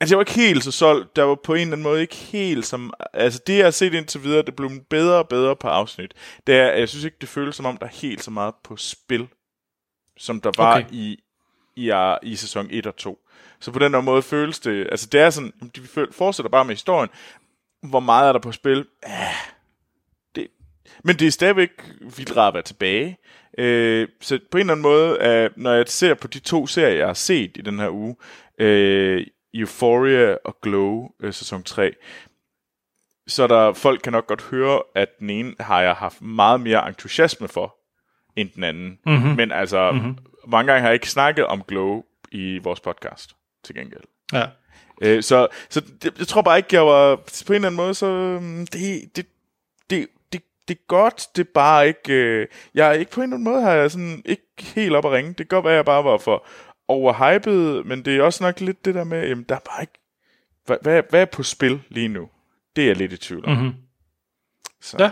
Altså, 0.02 0.14
jeg 0.14 0.18
var 0.18 0.22
ikke 0.22 0.40
helt 0.40 0.64
så 0.64 0.72
solgt. 0.72 1.16
Der 1.16 1.22
var 1.22 1.34
på 1.34 1.54
en 1.54 1.60
eller 1.60 1.72
anden 1.72 1.82
måde 1.82 2.00
ikke 2.00 2.14
helt 2.16 2.66
som... 2.66 2.92
Altså, 3.12 3.40
det 3.46 3.56
jeg 3.56 3.66
har 3.66 3.70
set 3.70 3.94
indtil 3.94 4.22
videre, 4.22 4.42
det 4.42 4.56
blev 4.56 4.70
bedre 4.90 5.18
og 5.18 5.28
bedre 5.28 5.56
på 5.56 5.68
afsnit. 5.68 6.14
Det 6.46 6.54
er, 6.54 6.72
jeg 6.72 6.88
synes 6.88 7.04
ikke, 7.04 7.16
det 7.20 7.28
føles 7.28 7.56
som 7.56 7.66
om, 7.66 7.76
der 7.76 7.86
er 7.86 7.90
helt 7.90 8.22
så 8.22 8.30
meget 8.30 8.54
på 8.64 8.76
spil, 8.76 9.28
som 10.16 10.40
der 10.40 10.50
var 10.56 10.76
okay. 10.76 10.86
i, 10.92 11.18
i, 11.76 11.92
i 12.22 12.36
sæson 12.36 12.68
1 12.70 12.86
og 12.86 12.96
2. 12.96 13.18
Så 13.60 13.70
på 13.70 13.78
den 13.78 14.04
måde 14.04 14.22
føles 14.22 14.60
det... 14.60 14.88
Altså, 14.90 15.08
det 15.12 15.20
er 15.20 15.30
sådan... 15.30 15.52
De 15.76 15.80
fortsætter 16.12 16.50
bare 16.50 16.64
med 16.64 16.74
historien. 16.74 17.10
Hvor 17.82 18.00
meget 18.00 18.28
er 18.28 18.32
der 18.32 18.40
på 18.40 18.52
spil? 18.52 18.86
Ah, 19.02 19.34
det, 20.34 20.48
men 21.04 21.16
det 21.16 21.26
er 21.26 21.30
stadigvæk 21.30 21.70
vildt 22.00 22.36
rart 22.36 22.48
at 22.48 22.54
være 22.54 22.62
tilbage. 22.62 23.18
Øh, 23.58 24.08
så 24.20 24.38
på 24.50 24.58
en 24.58 24.60
eller 24.60 24.72
anden 24.72 24.82
måde, 24.82 25.10
uh, 25.10 25.62
når 25.62 25.72
jeg 25.72 25.88
ser 25.88 26.14
på 26.14 26.28
de 26.28 26.38
to 26.38 26.66
serier, 26.66 26.96
jeg 26.96 27.06
har 27.06 27.14
set 27.14 27.56
i 27.56 27.60
den 27.60 27.78
her 27.78 27.90
uge, 27.90 28.16
øh, 28.58 29.26
Euphoria 29.54 30.36
og 30.44 30.56
Glow 30.62 31.08
øh, 31.20 31.32
sæson 31.32 31.62
3, 31.62 31.92
så 33.26 33.46
der 33.46 33.72
folk 33.72 34.00
kan 34.02 34.12
nok 34.12 34.26
godt 34.26 34.42
høre, 34.42 34.82
at 34.94 35.08
den 35.18 35.30
ene 35.30 35.54
har 35.60 35.82
jeg 35.82 35.94
haft 35.94 36.22
meget 36.22 36.60
mere 36.60 36.88
entusiasme 36.88 37.48
for, 37.48 37.76
end 38.36 38.50
den 38.54 38.64
anden. 38.64 38.98
Mm-hmm. 39.06 39.36
Men 39.36 39.52
altså, 39.52 39.92
mm-hmm. 39.92 40.18
mange 40.46 40.72
gange 40.72 40.80
har 40.80 40.88
jeg 40.88 40.94
ikke 40.94 41.10
snakket 41.10 41.46
om 41.46 41.62
Glow 41.62 42.02
i 42.32 42.58
vores 42.58 42.80
podcast, 42.80 43.36
til 43.64 43.74
gengæld. 43.74 44.02
Ja. 44.32 44.46
Øh, 45.02 45.22
så 45.22 45.48
så 45.68 45.80
det, 45.80 46.18
jeg 46.18 46.26
tror 46.26 46.42
bare 46.42 46.56
ikke, 46.56 46.76
jeg 46.76 46.86
var 46.86 47.16
på 47.16 47.52
en 47.52 47.54
eller 47.54 47.68
anden 47.68 47.76
måde, 47.76 47.94
så 47.94 48.38
mm, 48.40 48.66
det, 48.66 49.16
det, 49.16 49.26
det, 49.90 50.06
det, 50.32 50.42
det 50.68 50.74
er 50.74 50.86
godt, 50.88 51.26
det 51.36 51.46
er 51.46 51.50
bare 51.54 51.88
ikke, 51.88 52.12
øh, 52.12 52.46
jeg 52.74 52.88
er 52.88 52.92
ikke 52.92 53.10
på 53.10 53.20
en 53.20 53.24
eller 53.24 53.36
anden 53.36 53.52
måde, 53.52 53.62
har 53.62 53.72
jeg 53.72 53.90
sådan 53.90 54.22
ikke 54.24 54.42
helt 54.58 54.94
op 54.94 55.04
at 55.04 55.12
ringe. 55.12 55.28
Det 55.28 55.36
kan 55.36 55.46
godt 55.46 55.64
være, 55.64 55.74
jeg 55.74 55.84
bare 55.84 56.04
var 56.04 56.18
for 56.18 56.46
overhypet, 56.88 57.86
men 57.86 58.04
det 58.04 58.16
er 58.16 58.22
også 58.22 58.44
nok 58.44 58.60
lidt 58.60 58.84
det 58.84 58.94
der 58.94 59.04
med, 59.04 59.28
jamen 59.28 59.44
der 59.48 59.54
er 59.54 59.60
bare 59.70 59.82
ikke, 59.82 60.00
hvad, 60.66 60.76
hvad, 60.82 61.02
hvad 61.10 61.20
er 61.20 61.24
på 61.24 61.42
spil 61.42 61.80
lige 61.88 62.08
nu? 62.08 62.28
Det 62.76 62.84
er 62.84 62.86
jeg 62.86 62.96
lidt 62.96 63.12
i 63.12 63.16
tvivl 63.16 63.44
om. 63.44 63.56
Mm-hmm. 63.56 63.74
Så. 64.80 64.96
Ja, 64.98 65.10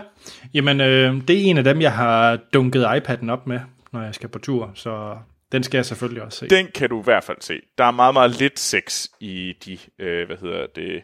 jamen 0.53 0.81
øh, 0.81 1.27
det 1.27 1.37
er 1.37 1.49
en 1.49 1.57
af 1.57 1.63
dem, 1.63 1.81
jeg 1.81 1.93
har 1.93 2.39
dunket 2.53 2.85
iPad'en 2.85 3.29
op 3.31 3.47
med, 3.47 3.59
når 3.91 4.01
jeg 4.01 4.15
skal 4.15 4.29
på 4.29 4.39
tur, 4.39 4.71
så 4.73 5.17
den 5.51 5.63
skal 5.63 5.77
jeg 5.77 5.85
selvfølgelig 5.85 6.23
også 6.23 6.39
se. 6.39 6.49
Den 6.49 6.67
kan 6.75 6.89
du 6.89 6.99
i 7.01 7.03
hvert 7.03 7.23
fald 7.23 7.37
se. 7.39 7.61
Der 7.77 7.83
er 7.83 7.91
meget, 7.91 8.13
meget 8.13 8.39
lidt 8.39 8.59
sex 8.59 9.07
i 9.19 9.53
de, 9.65 9.77
øh, 9.99 10.27
hvad 10.27 10.37
hedder 10.37 10.67
det, 10.75 11.03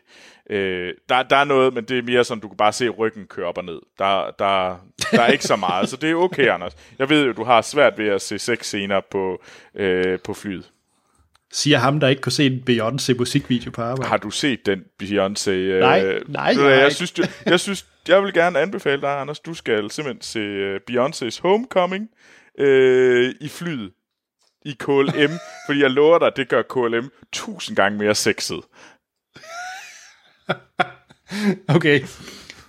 øh, 0.50 0.94
der, 1.10 1.24
der 1.24 1.36
er 1.36 1.44
noget, 1.44 1.74
men 1.74 1.84
det 1.84 1.98
er 1.98 2.02
mere 2.02 2.24
sådan, 2.24 2.42
du 2.42 2.48
kan 2.48 2.58
bare 2.58 2.74
se 2.74 2.90
ryggen 2.90 3.28
køre 3.28 3.48
op 3.48 3.58
og 3.58 3.66
ned. 3.66 3.80
Der, 4.00 4.32
der, 4.40 4.78
der 5.12 5.22
er 5.22 5.28
ikke 5.28 5.44
så 5.44 5.56
meget, 5.56 5.90
så 5.90 5.98
det 5.98 6.12
er 6.12 6.16
okay, 6.16 6.50
Anders. 6.54 6.74
Jeg 7.00 7.10
ved 7.10 7.26
jo, 7.26 7.32
du 7.32 7.44
har 7.44 7.62
svært 7.62 7.98
ved 7.98 8.08
at 8.08 8.22
se 8.22 8.40
sex 8.40 8.66
scener 8.66 9.02
på, 9.12 9.44
øh, 9.76 10.20
på 10.20 10.34
flyet. 10.34 10.72
Siger 11.52 11.78
ham, 11.78 12.00
der 12.00 12.08
ikke 12.08 12.22
kunne 12.22 12.32
se 12.32 12.46
en 12.46 12.64
Beyoncé 12.70 13.18
musikvideo 13.18 13.72
på 13.72 13.82
arbejde. 13.82 14.10
Har 14.10 14.18
du 14.18 14.30
set 14.30 14.66
den 14.66 14.84
Beyoncé? 15.04 15.50
Øh, 15.50 15.80
nej, 15.80 16.20
nej, 16.28 16.56
jeg, 16.58 16.82
jeg, 16.82 16.94
synes, 16.94 17.12
du, 17.12 17.24
jeg 17.46 17.60
synes, 17.60 17.86
jeg 18.08 18.24
vil 18.24 18.34
gerne 18.34 18.60
anbefale 18.60 19.02
dig, 19.02 19.20
Anders, 19.22 19.40
du 19.40 19.54
skal 19.54 19.92
simpelthen 19.92 20.22
se 20.22 20.40
uh, 20.40 20.80
Beyoncé's 20.92 21.42
Homecoming 21.42 22.10
øh, 22.60 23.36
i 23.42 23.48
flyet 23.48 23.92
i 24.68 24.76
KLM, 24.80 25.32
fordi 25.68 25.82
jeg 25.82 25.92
lover 25.92 26.20
dig, 26.20 26.32
det 26.36 26.50
gør 26.50 26.62
KLM 26.62 27.12
tusind 27.34 27.76
gange 27.76 27.98
mere 27.98 28.16
sexet. 28.16 28.62
okay, 31.76 32.02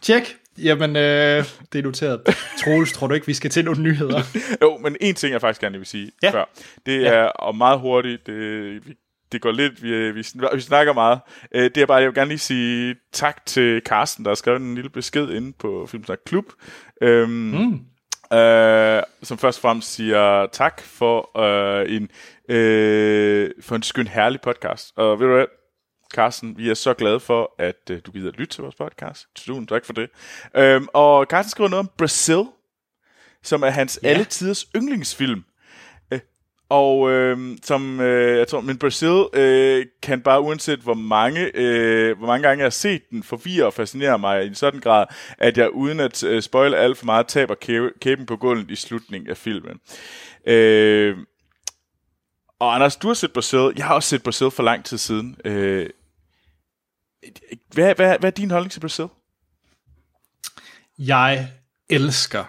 tjek. 0.03 0.37
Jamen, 0.63 0.97
øh, 0.97 1.45
det 1.73 1.79
er 1.79 1.83
noteret. 1.83 2.21
Troels, 2.59 2.93
tror 2.93 3.07
du 3.07 3.15
ikke, 3.15 3.27
vi 3.27 3.35
skal 3.35 3.51
til 3.51 3.65
nogle 3.65 3.83
nyheder? 3.83 4.23
jo, 4.63 4.79
men 4.79 4.97
en 5.01 5.15
ting, 5.15 5.33
jeg 5.33 5.41
faktisk 5.41 5.61
gerne 5.61 5.79
vil 5.79 5.87
sige 5.87 6.11
ja. 6.23 6.31
før, 6.31 6.45
det 6.87 7.07
er, 7.07 7.21
ja. 7.21 7.27
og 7.27 7.57
meget 7.57 7.81
hurtigt, 7.81 8.27
det, 8.27 8.83
det 9.33 9.41
går 9.41 9.53
lidt, 9.53 9.83
vi, 9.83 10.11
vi, 10.11 10.25
vi 10.55 10.61
snakker 10.61 10.93
meget. 10.93 11.21
Øh, 11.55 11.63
det 11.63 11.77
er 11.77 11.87
bare, 11.87 11.97
jeg 11.97 12.07
vil 12.07 12.15
gerne 12.15 12.29
lige 12.29 12.39
sige 12.39 12.97
tak 13.13 13.47
til 13.47 13.83
Carsten, 13.85 14.25
der 14.25 14.31
har 14.31 14.35
skrevet 14.35 14.61
en 14.61 14.75
lille 14.75 14.91
besked 14.91 15.31
inde 15.31 15.53
på 15.53 15.87
Filmsnak 15.91 16.19
Klub. 16.27 16.45
Øhm, 17.03 17.31
mm. 17.31 17.81
Øh, 18.33 19.03
som 19.23 19.39
først 19.39 19.59
og 19.59 19.63
fremmest 19.63 19.93
siger 19.95 20.47
tak 20.47 20.81
for 20.81 21.39
øh, 21.39 21.97
en 21.97 22.11
øh, 22.57 23.51
for 23.61 23.77
en 23.77 23.83
skøn 23.83 24.07
herlig 24.07 24.41
podcast. 24.41 24.93
Og 24.97 25.21
ved 25.21 25.27
du 25.27 25.35
hvad, 25.35 25.47
Carsten, 26.15 26.59
vi 26.59 26.71
er 26.71 26.75
så 26.75 26.95
glade 26.95 27.21
for, 27.21 27.55
at 27.59 27.91
øh, 27.91 28.01
du 28.07 28.11
gider 28.11 28.29
at 28.29 28.39
lytte 28.39 28.55
til 28.55 28.63
vores 28.63 28.75
podcast. 28.75 29.27
Tusind 29.35 29.69
tak 29.69 29.85
for 29.85 29.93
det. 29.93 30.11
Øh, 30.57 30.83
og 30.95 31.27
Carsten 31.31 31.51
skriver 31.51 31.71
noget 31.71 31.81
om 31.81 31.91
Brazil, 31.99 32.45
som 33.43 33.63
er 33.63 33.71
hans 33.71 33.99
ja. 34.03 34.09
alle 34.09 34.25
tiders 34.25 34.67
yndlingsfilm. 34.77 35.45
Og 36.69 37.11
øh, 37.11 37.59
som 37.63 38.01
øh, 38.01 38.39
jeg 38.39 38.49
tror, 38.49 38.61
men 38.61 38.79
Brazil 38.79 39.27
øh, 39.33 39.87
kan 40.03 40.21
bare 40.21 40.41
uanset 40.41 40.79
hvor 40.79 40.95
mange 40.95 41.51
øh, 41.55 42.19
hvor 42.19 42.27
mange 42.27 42.49
gange 42.49 42.61
jeg 42.61 42.65
har 42.65 42.71
set 42.71 43.03
den 43.11 43.23
forvirre 43.23 43.67
og 43.67 43.75
fascinere 43.75 44.19
mig 44.19 44.45
i 44.45 44.47
en 44.47 44.55
sådan 44.55 44.81
grad, 44.81 45.07
at 45.39 45.59
jeg 45.59 45.71
uden 45.71 46.01
at 46.01 46.25
øh, 46.25 46.43
spoil 46.43 46.75
alt 46.75 46.99
for 46.99 47.05
meget 47.05 47.27
taber 47.27 47.55
kæben 48.01 48.27
på 48.27 48.37
gulvet 48.37 48.71
i 48.71 48.77
slutningen 48.77 49.31
af 49.31 49.37
filmen. 49.37 49.81
Øh, 50.47 51.17
og 52.59 52.75
Anders, 52.75 52.97
du 52.97 53.07
har 53.07 53.15
set 53.15 53.33
Brazil. 53.33 53.73
Jeg 53.77 53.87
har 53.87 53.95
også 53.95 54.09
set 54.09 54.23
Brazil 54.23 54.51
for 54.51 54.63
lang 54.63 54.85
tid 54.85 54.99
siden. 54.99 55.37
Øh, 55.45 55.91
hvad, 57.73 57.95
hvad, 57.95 58.19
hvad 58.19 58.31
er 58.31 58.37
din 58.37 58.51
holdning 58.51 58.73
til 58.73 58.81
Brazil? 58.81 59.07
Jeg 60.99 61.53
elsker 61.91 62.45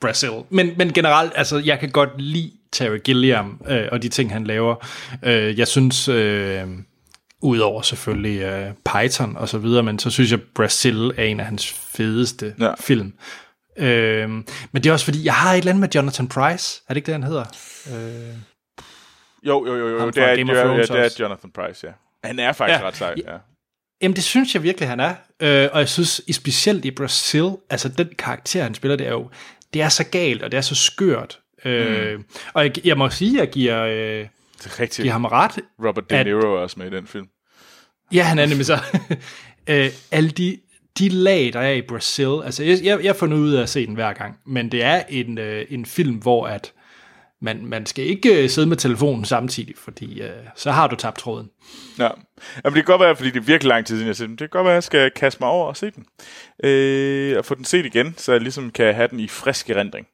Brazil. 0.00 0.44
Men, 0.50 0.74
men 0.78 0.92
generelt, 0.92 1.32
altså, 1.36 1.58
jeg 1.58 1.80
kan 1.80 1.90
godt 1.90 2.20
lide 2.20 2.57
Terry 2.72 2.98
Gilliam 3.04 3.60
øh, 3.68 3.88
og 3.92 4.02
de 4.02 4.08
ting, 4.08 4.32
han 4.32 4.44
laver. 4.44 4.88
Øh, 5.22 5.58
jeg 5.58 5.68
synes, 5.68 6.08
øh, 6.08 6.66
udover 7.42 7.82
selvfølgelig 7.82 8.40
øh, 8.40 8.72
Python 8.84 9.36
og 9.36 9.48
så 9.48 9.58
videre, 9.58 9.82
men 9.82 9.98
så 9.98 10.10
synes 10.10 10.30
jeg, 10.30 10.40
Brazil 10.54 11.12
er 11.16 11.24
en 11.24 11.40
af 11.40 11.46
hans 11.46 11.72
fedeste 11.72 12.54
ja. 12.60 12.74
film. 12.80 13.12
Øh, 13.76 14.28
men 14.28 14.44
det 14.74 14.86
er 14.86 14.92
også 14.92 15.04
fordi, 15.04 15.24
jeg 15.24 15.34
har 15.34 15.52
et 15.52 15.58
eller 15.58 15.72
andet 15.72 15.80
med 15.80 15.88
Jonathan 15.94 16.28
Price. 16.28 16.82
Er 16.88 16.94
det 16.94 16.96
ikke 16.96 17.06
det, 17.06 17.14
han 17.14 17.22
hedder? 17.22 17.44
Øh, 17.92 18.36
jo, 19.42 19.66
jo, 19.66 19.76
jo, 19.76 19.88
jo. 19.88 19.94
Det 19.94 20.00
er, 20.00 20.34
det, 20.34 20.50
er, 20.50 20.56
ja, 20.56 20.82
det 20.82 20.90
er 20.90 21.16
Jonathan 21.20 21.50
Price, 21.50 21.86
ja. 21.86 21.92
Han 22.24 22.38
er 22.38 22.52
faktisk 22.52 22.80
ja. 22.80 22.86
ret 22.86 22.96
sej, 22.96 23.14
ja. 23.26 23.36
Jamen, 24.02 24.16
det 24.16 24.24
synes 24.24 24.54
jeg 24.54 24.62
virkelig, 24.62 24.88
han 24.88 25.00
er. 25.00 25.14
Øh, 25.40 25.68
og 25.72 25.80
jeg 25.80 25.88
synes, 25.88 26.22
specielt 26.32 26.84
i 26.84 26.90
Brazil, 26.90 27.50
altså 27.70 27.88
den 27.88 28.08
karakter, 28.18 28.62
han 28.62 28.74
spiller, 28.74 28.96
det 28.96 29.06
er 29.06 29.10
jo, 29.10 29.30
det 29.74 29.82
er 29.82 29.88
så 29.88 30.04
galt, 30.04 30.42
og 30.42 30.52
det 30.52 30.58
er 30.58 30.62
så 30.62 30.74
skørt. 30.74 31.40
Øh, 31.64 32.16
mm. 32.18 32.24
Og 32.54 32.64
jeg, 32.64 32.86
jeg 32.86 32.98
må 32.98 33.10
sige, 33.10 33.40
at 33.40 33.46
jeg 33.46 33.52
giver, 33.52 33.84
øh, 33.84 34.26
det 34.58 34.66
er 34.66 34.80
rigtigt. 34.80 35.02
giver 35.02 35.12
ham 35.12 35.24
ret. 35.24 35.58
Robert 35.86 36.10
De 36.10 36.24
Niro 36.24 36.38
er 36.38 36.58
også 36.58 36.78
med 36.78 36.92
i 36.92 36.96
den 36.96 37.06
film. 37.06 37.26
Ja, 38.12 38.22
han 38.22 38.38
er 38.38 38.46
nemlig 38.46 38.66
så. 38.66 38.78
øh, 39.70 39.90
alle 40.10 40.30
de, 40.30 40.58
de 40.98 41.08
lag, 41.08 41.50
der 41.52 41.60
er 41.60 41.72
i 41.72 41.82
Brazil, 41.82 42.40
altså 42.44 42.64
jeg, 42.64 42.78
jeg, 42.82 43.04
jeg 43.04 43.16
får 43.16 43.26
noget 43.26 43.42
ud 43.42 43.52
af 43.52 43.62
at 43.62 43.68
se 43.68 43.86
den 43.86 43.94
hver 43.94 44.12
gang, 44.12 44.38
men 44.46 44.72
det 44.72 44.82
er 44.82 45.02
en, 45.08 45.38
øh, 45.38 45.66
en 45.70 45.86
film, 45.86 46.16
hvor 46.16 46.46
at 46.46 46.72
man, 47.40 47.66
man 47.66 47.86
skal 47.86 48.04
ikke 48.04 48.42
øh, 48.42 48.48
sidde 48.48 48.66
med 48.66 48.76
telefonen 48.76 49.24
samtidig, 49.24 49.74
fordi 49.76 50.20
øh, 50.22 50.30
så 50.56 50.70
har 50.70 50.86
du 50.86 50.96
tabt 50.96 51.18
tråden. 51.18 51.50
Ja. 51.98 52.08
Jamen, 52.64 52.76
det 52.76 52.84
kan 52.84 52.84
godt 52.84 53.00
være, 53.00 53.16
fordi 53.16 53.30
det 53.30 53.36
er 53.36 53.44
virkelig 53.44 53.68
lang 53.68 53.86
tid 53.86 53.94
siden, 53.94 54.06
jeg 54.06 54.08
har 54.08 54.14
set 54.14 54.28
den. 54.28 54.32
Det 54.36 54.38
kan 54.38 54.48
godt 54.48 54.64
være, 54.64 54.72
at 54.72 54.76
jeg 54.76 54.82
skal 54.82 55.10
kaste 55.10 55.40
mig 55.40 55.48
over 55.48 55.66
og 55.66 55.76
se 55.76 55.90
den. 55.90 56.06
Øh, 56.64 57.38
og 57.38 57.44
få 57.44 57.54
den 57.54 57.64
set 57.64 57.86
igen, 57.86 58.14
så 58.16 58.32
jeg 58.32 58.40
ligesom 58.40 58.70
kan 58.70 58.94
have 58.94 59.08
den 59.08 59.20
i 59.20 59.28
frisk 59.28 59.70
erindring. 59.70 60.06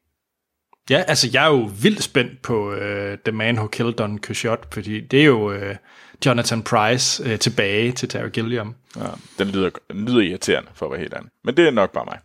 Ja, 0.89 1.03
altså 1.07 1.29
jeg 1.33 1.45
er 1.45 1.49
jo 1.49 1.69
vildt 1.81 2.03
spændt 2.03 2.41
på 2.41 2.71
uh, 2.71 2.77
The 3.25 3.31
Man 3.31 3.55
Who 3.57 3.67
Killed 3.67 3.93
Don 3.93 4.19
Quixote, 4.19 4.67
fordi 4.71 5.01
det 5.01 5.21
er 5.21 5.25
jo 5.25 5.53
uh, 5.53 5.75
Jonathan 6.25 6.63
Price 6.63 7.23
uh, 7.23 7.39
tilbage 7.39 7.91
til 7.91 8.09
Terry 8.09 8.29
Gilliam. 8.29 8.75
Ja, 8.95 9.01
den 9.39 9.47
lyder, 9.47 9.69
den 9.91 10.05
lyder 10.05 10.21
irriterende, 10.21 10.69
for 10.73 10.85
at 10.85 10.91
være 10.91 10.99
helt 10.99 11.13
ærlig. 11.13 11.29
Men 11.43 11.57
det 11.57 11.67
er 11.67 11.71
nok 11.71 11.91
bare 11.91 12.05
mig. 12.05 12.19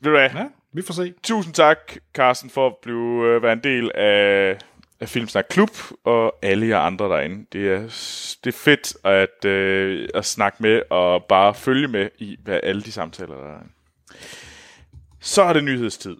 Ved 0.00 0.10
du 0.12 0.18
hvad? 0.18 0.30
Ja, 0.34 0.44
vi 0.72 0.82
får 0.82 0.94
se. 0.94 1.14
Tusind 1.22 1.54
tak, 1.54 1.78
Carsten, 2.14 2.50
for 2.50 2.66
at 2.66 2.74
blive, 2.82 3.36
uh, 3.36 3.42
være 3.42 3.52
en 3.52 3.64
del 3.64 3.90
af, 3.94 4.56
af 5.00 5.08
Filmsnak 5.08 5.46
Klub, 5.50 5.70
og 6.04 6.34
alle 6.42 6.68
jer 6.68 6.78
andre 6.78 7.08
derinde. 7.08 7.46
Det 7.52 7.72
er, 7.72 7.80
det 8.44 8.54
er 8.54 8.58
fedt 8.58 8.96
at, 9.04 9.44
uh, 9.44 10.08
at 10.14 10.24
snakke 10.24 10.56
med, 10.60 10.82
og 10.90 11.24
bare 11.24 11.54
følge 11.54 11.88
med 11.88 12.08
i 12.18 12.36
hvad 12.44 12.60
alle 12.62 12.82
de 12.82 12.92
samtaler, 12.92 13.34
der 13.34 13.52
er. 13.52 13.62
Så 15.20 15.42
er 15.42 15.52
det 15.52 15.64
nyhedstid. 15.64 16.16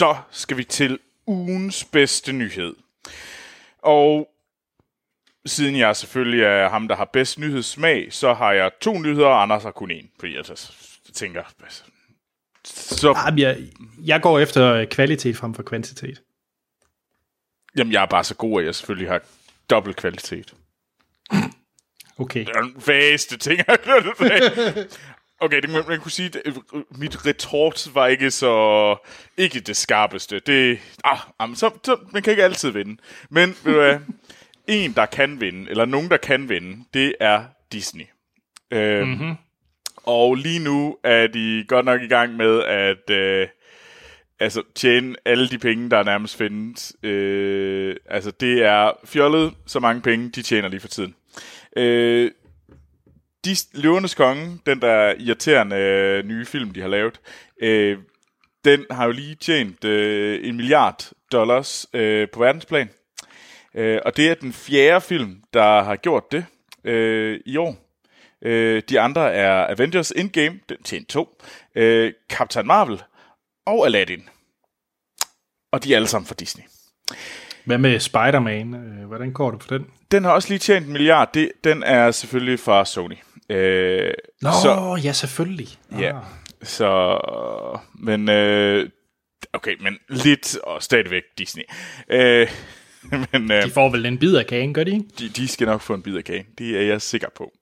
Så 0.00 0.16
skal 0.30 0.56
vi 0.56 0.64
til 0.64 0.98
ugens 1.26 1.84
bedste 1.84 2.32
nyhed. 2.32 2.74
Og 3.78 4.28
siden 5.46 5.76
jeg 5.76 5.96
selvfølgelig 5.96 6.42
er 6.42 6.68
ham, 6.68 6.88
der 6.88 6.96
har 6.96 7.04
bedst 7.04 7.38
nyhedssmag, 7.38 8.12
så 8.12 8.34
har 8.34 8.52
jeg 8.52 8.70
to 8.80 8.98
nyheder, 8.98 9.26
og 9.26 9.42
Anders 9.42 9.62
har 9.62 9.70
kun 9.70 9.90
én. 9.90 10.06
Fordi 10.20 10.36
jeg 10.36 10.44
tænker... 11.14 11.42
Så, 12.64 13.18
Jamen, 13.26 13.38
jeg, 13.38 13.58
jeg 14.04 14.22
går 14.22 14.38
efter 14.38 14.84
kvalitet 14.84 15.36
frem 15.36 15.54
for 15.54 15.62
kvantitet. 15.62 16.22
jamen, 17.76 17.92
jeg 17.92 18.02
er 18.02 18.06
bare 18.06 18.24
så 18.24 18.34
god, 18.34 18.60
at 18.60 18.66
jeg 18.66 18.74
selvfølgelig 18.74 19.08
har 19.08 19.20
dobbelt 19.70 19.96
kvalitet. 19.96 20.54
Okay. 22.18 22.40
Det 22.40 22.56
er 22.56 22.60
den 22.60 22.82
vageste 22.86 23.36
ting, 23.36 23.60
jeg 23.68 23.78
Okay, 25.40 25.62
det, 25.62 25.70
man, 25.70 25.82
man 25.88 26.00
kunne 26.00 26.10
sige, 26.10 26.26
at 26.26 26.46
øh, 26.46 26.82
mit 26.90 27.26
retort 27.26 27.90
var 27.94 28.06
ikke 28.06 28.30
så... 28.30 28.96
Ikke 29.36 29.60
det 29.60 29.76
skarpeste. 29.76 30.40
Det... 30.40 30.78
Ah, 31.04 31.18
jamen, 31.40 31.56
så, 31.56 31.70
så, 31.84 31.96
man 32.12 32.22
kan 32.22 32.30
ikke 32.30 32.44
altid 32.44 32.70
vinde. 32.70 32.96
Men, 33.30 33.56
ved 33.64 33.72
du 33.72 33.80
hvad? 33.80 33.98
En, 34.66 34.92
der 34.92 35.06
kan 35.06 35.40
vinde, 35.40 35.70
eller 35.70 35.84
nogen, 35.84 36.10
der 36.10 36.16
kan 36.16 36.48
vinde, 36.48 36.84
det 36.94 37.14
er 37.20 37.44
Disney. 37.72 38.04
Øhm, 38.70 39.08
mm-hmm. 39.08 39.34
Og 39.96 40.34
lige 40.34 40.58
nu 40.58 40.96
er 41.04 41.26
de 41.26 41.64
godt 41.68 41.84
nok 41.84 42.02
i 42.02 42.06
gang 42.06 42.36
med 42.36 42.62
at... 42.62 43.10
Øh, 43.10 43.48
altså 44.40 44.62
tjene 44.74 45.16
alle 45.24 45.48
de 45.48 45.58
penge, 45.58 45.90
der 45.90 46.02
nærmest 46.02 46.36
findes. 46.36 46.96
Øh, 47.02 47.96
altså 48.10 48.30
det 48.30 48.64
er 48.64 48.92
fjollet 49.04 49.54
så 49.66 49.80
mange 49.80 50.02
penge, 50.02 50.28
de 50.28 50.42
tjener 50.42 50.68
lige 50.68 50.80
for 50.80 50.88
tiden. 50.88 51.14
Øh, 51.76 52.30
de 53.44 53.56
Løvernes 53.74 54.14
Konge, 54.14 54.58
den 54.66 54.82
der 54.82 55.14
irriterende 55.18 55.76
øh, 55.76 56.24
nye 56.24 56.46
film, 56.46 56.70
de 56.70 56.80
har 56.80 56.88
lavet, 56.88 57.20
øh, 57.62 57.98
den 58.64 58.86
har 58.90 59.04
jo 59.04 59.12
lige 59.12 59.34
tjent 59.34 59.84
øh, 59.84 60.48
en 60.48 60.56
milliard 60.56 61.10
dollars 61.32 61.86
øh, 61.92 62.28
på 62.28 62.40
verdensplan. 62.40 62.90
Øh, 63.74 63.98
og 64.04 64.16
det 64.16 64.30
er 64.30 64.34
den 64.34 64.52
fjerde 64.52 65.00
film, 65.00 65.42
der 65.54 65.82
har 65.82 65.96
gjort 65.96 66.32
det 66.32 66.44
øh, 66.84 67.40
i 67.46 67.56
år. 67.56 67.76
Øh, 68.42 68.82
de 68.88 69.00
andre 69.00 69.32
er 69.32 69.66
Avengers 69.70 70.10
Endgame, 70.10 70.60
den 70.68 70.82
tjente 70.82 71.12
to, 71.12 71.42
øh, 71.74 72.12
Captain 72.28 72.66
Marvel 72.66 73.02
og 73.66 73.86
Aladdin. 73.86 74.28
Og 75.72 75.84
de 75.84 75.92
er 75.92 75.96
alle 75.96 76.08
sammen 76.08 76.26
fra 76.26 76.34
Disney. 76.34 76.64
Hvad 77.64 77.78
med 77.78 78.00
Spider-Man? 78.00 78.74
Øh, 78.74 79.06
Hvordan 79.06 79.32
går 79.32 79.50
det 79.50 79.62
for 79.62 79.78
den? 79.78 79.86
Den 80.10 80.24
har 80.24 80.32
også 80.32 80.48
lige 80.48 80.58
tjent 80.58 80.86
en 80.86 80.92
milliard. 80.92 81.30
Det, 81.34 81.52
den 81.64 81.82
er 81.82 82.10
selvfølgelig 82.10 82.60
fra 82.60 82.84
Sony. 82.84 83.16
Øh, 83.50 84.12
Nå, 84.42 84.50
så, 84.62 85.00
ja, 85.04 85.12
selvfølgelig. 85.12 85.68
Ja. 85.98 86.16
Ah. 86.16 86.22
Så, 86.62 87.18
men, 87.94 88.28
øh, 88.28 88.88
okay, 89.52 89.76
men 89.80 89.98
lidt 90.08 90.56
og 90.56 90.82
stadigvæk 90.82 91.22
Disney. 91.38 91.62
Øh, 92.10 92.48
men 93.32 93.52
øh, 93.52 93.64
De 93.64 93.70
får 93.70 93.90
vel 93.90 94.06
en 94.06 94.18
bid 94.18 94.34
af 94.36 94.46
kagen, 94.46 94.74
gør 94.74 94.84
de 94.84 94.90
ikke? 94.90 95.04
de, 95.18 95.28
de 95.28 95.48
skal 95.48 95.66
nok 95.66 95.80
få 95.80 95.94
en 95.94 96.02
bid 96.02 96.16
af 96.16 96.24
kagen. 96.24 96.46
Det 96.58 96.76
er 96.76 96.82
jeg 96.82 97.02
sikker 97.02 97.28
på. 97.36 97.52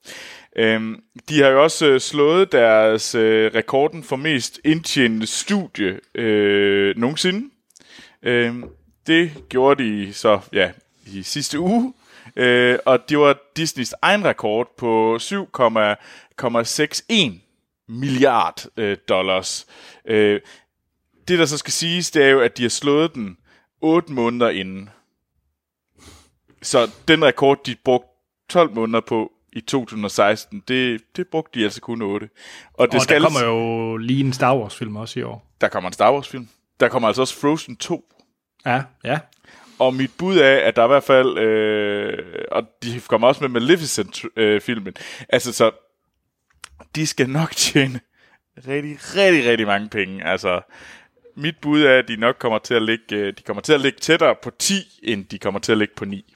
Øhm, 0.57 0.97
de 1.29 1.43
har 1.43 1.49
jo 1.49 1.63
også 1.63 1.87
øh, 1.87 2.01
slået 2.01 2.53
deres 2.53 3.15
øh, 3.15 3.55
rekorden 3.55 4.03
for 4.03 4.17
mest 4.17 4.61
indtjenende 4.65 5.27
studie 5.27 6.01
øh, 6.15 6.97
nogensinde. 6.97 7.51
Øhm, 8.23 8.65
det 9.07 9.31
gjorde 9.49 9.85
de 9.85 10.13
så 10.13 10.41
ja, 10.53 10.71
i 11.07 11.23
sidste 11.23 11.59
uge. 11.59 11.93
Øh, 12.39 12.79
og 12.87 13.09
det 13.09 13.19
var 13.19 13.39
Disneys 13.57 13.95
egen 14.03 14.25
rekord 14.25 14.77
på 14.77 15.19
7,61 15.21 17.33
milliard 17.89 18.67
øh, 18.77 18.97
dollars. 19.09 19.67
Øh, 20.05 20.41
det, 21.29 21.39
der 21.39 21.47
så 21.47 21.59
skal 21.59 21.73
siges, 21.73 22.11
det 22.11 22.25
er 22.25 22.29
jo, 22.29 22.41
at 22.41 22.57
de 22.59 22.63
har 22.63 22.69
slået 22.69 23.15
den 23.15 23.37
8 23.81 24.13
måneder 24.13 24.51
inden. 24.51 24.91
Så 26.63 26.91
den 27.09 27.25
rekord, 27.25 27.65
de 27.67 27.75
brugte 27.85 28.09
12 28.49 28.75
måneder 28.75 29.01
på 29.01 29.33
i 29.53 29.61
2016, 29.61 30.63
det, 30.69 31.01
det 31.17 31.29
brugte 31.29 31.59
de 31.59 31.65
altså 31.65 31.81
kun 31.81 32.03
8. 32.03 32.29
Og, 32.75 32.87
det 32.87 32.95
Og 32.95 33.03
skal 33.03 33.21
der 33.23 33.29
kommer 33.29 33.45
jo 33.45 33.97
lige 33.97 34.21
en 34.21 34.33
Star 34.33 34.57
Wars-film 34.57 34.97
også 34.97 35.21
i 35.21 35.23
år. 35.23 35.47
der 35.61 35.69
kommer 35.69 35.91
en 35.91 35.95
Star 35.95 36.13
Wars 36.13 36.29
film. 36.29 36.49
Der 36.81 36.89
kommer 36.89 37.09
altså 37.09 37.23
også 37.23 37.41
Frozen 37.41 37.77
2. 37.77 38.13
Ja, 38.67 38.83
ja. 39.05 39.19
Og 39.79 39.95
mit 39.95 40.11
bud 40.19 40.39
er, 40.39 40.57
at 40.57 40.77
der 40.77 40.83
er 40.83 40.87
i 40.87 40.89
hvert 40.89 41.05
fald, 41.05 41.39
øh, 41.39 42.45
og 42.51 42.63
de 42.83 43.01
kommer 43.09 43.29
også 43.29 43.41
med 43.41 43.49
Maleficent-filmen, 43.49 44.95
altså 45.29 45.53
så, 45.53 45.71
de 46.95 47.07
skal 47.07 47.31
nok 47.31 47.51
tjene 47.57 48.01
rigtig, 48.57 48.99
rigtig, 49.17 49.51
rigtig 49.51 49.67
mange 49.67 49.89
penge. 49.89 50.25
Altså, 50.25 50.61
mit 51.37 51.55
bud 51.63 51.83
er, 51.83 51.99
at 51.99 52.09
de 52.09 52.17
nok 52.17 52.37
kommer 52.39 52.59
til 52.59 52.75
at 52.75 52.83
ligge, 52.83 53.17
øh, 53.17 53.33
de 53.39 53.43
kommer 53.43 53.61
til 53.61 53.73
at 53.73 53.81
ligge 53.81 53.99
tættere 53.99 54.35
på 54.43 54.51
10, 54.59 54.75
end 55.03 55.25
de 55.25 55.39
kommer 55.39 55.61
til 55.61 55.73
at 55.73 55.79
ligge 55.79 55.95
på 55.97 56.05
9. 56.05 56.35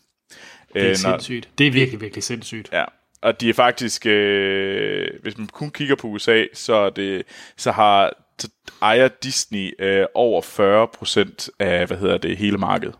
Det 0.74 0.90
er 0.90 0.94
sindssygt. 0.94 1.48
Det 1.58 1.66
er 1.66 1.70
virkelig, 1.70 2.00
virkelig 2.00 2.24
sindssygt. 2.24 2.72
Ja, 2.72 2.84
og 3.22 3.40
de 3.40 3.48
er 3.48 3.54
faktisk, 3.54 4.06
øh, 4.06 5.08
hvis 5.22 5.38
man 5.38 5.46
kun 5.46 5.70
kigger 5.70 5.96
på 5.96 6.06
USA, 6.06 6.44
så, 6.54 6.90
det, 6.90 7.22
så 7.56 7.72
har 7.72 8.12
så 8.38 8.48
ejer 8.82 9.08
Disney 9.08 9.70
øh, 9.78 10.06
over 10.14 10.42
40 10.42 10.88
procent 10.88 11.50
af, 11.58 11.86
hvad 11.86 11.96
hedder 11.96 12.18
det, 12.18 12.36
hele 12.36 12.58
markedet. 12.58 12.94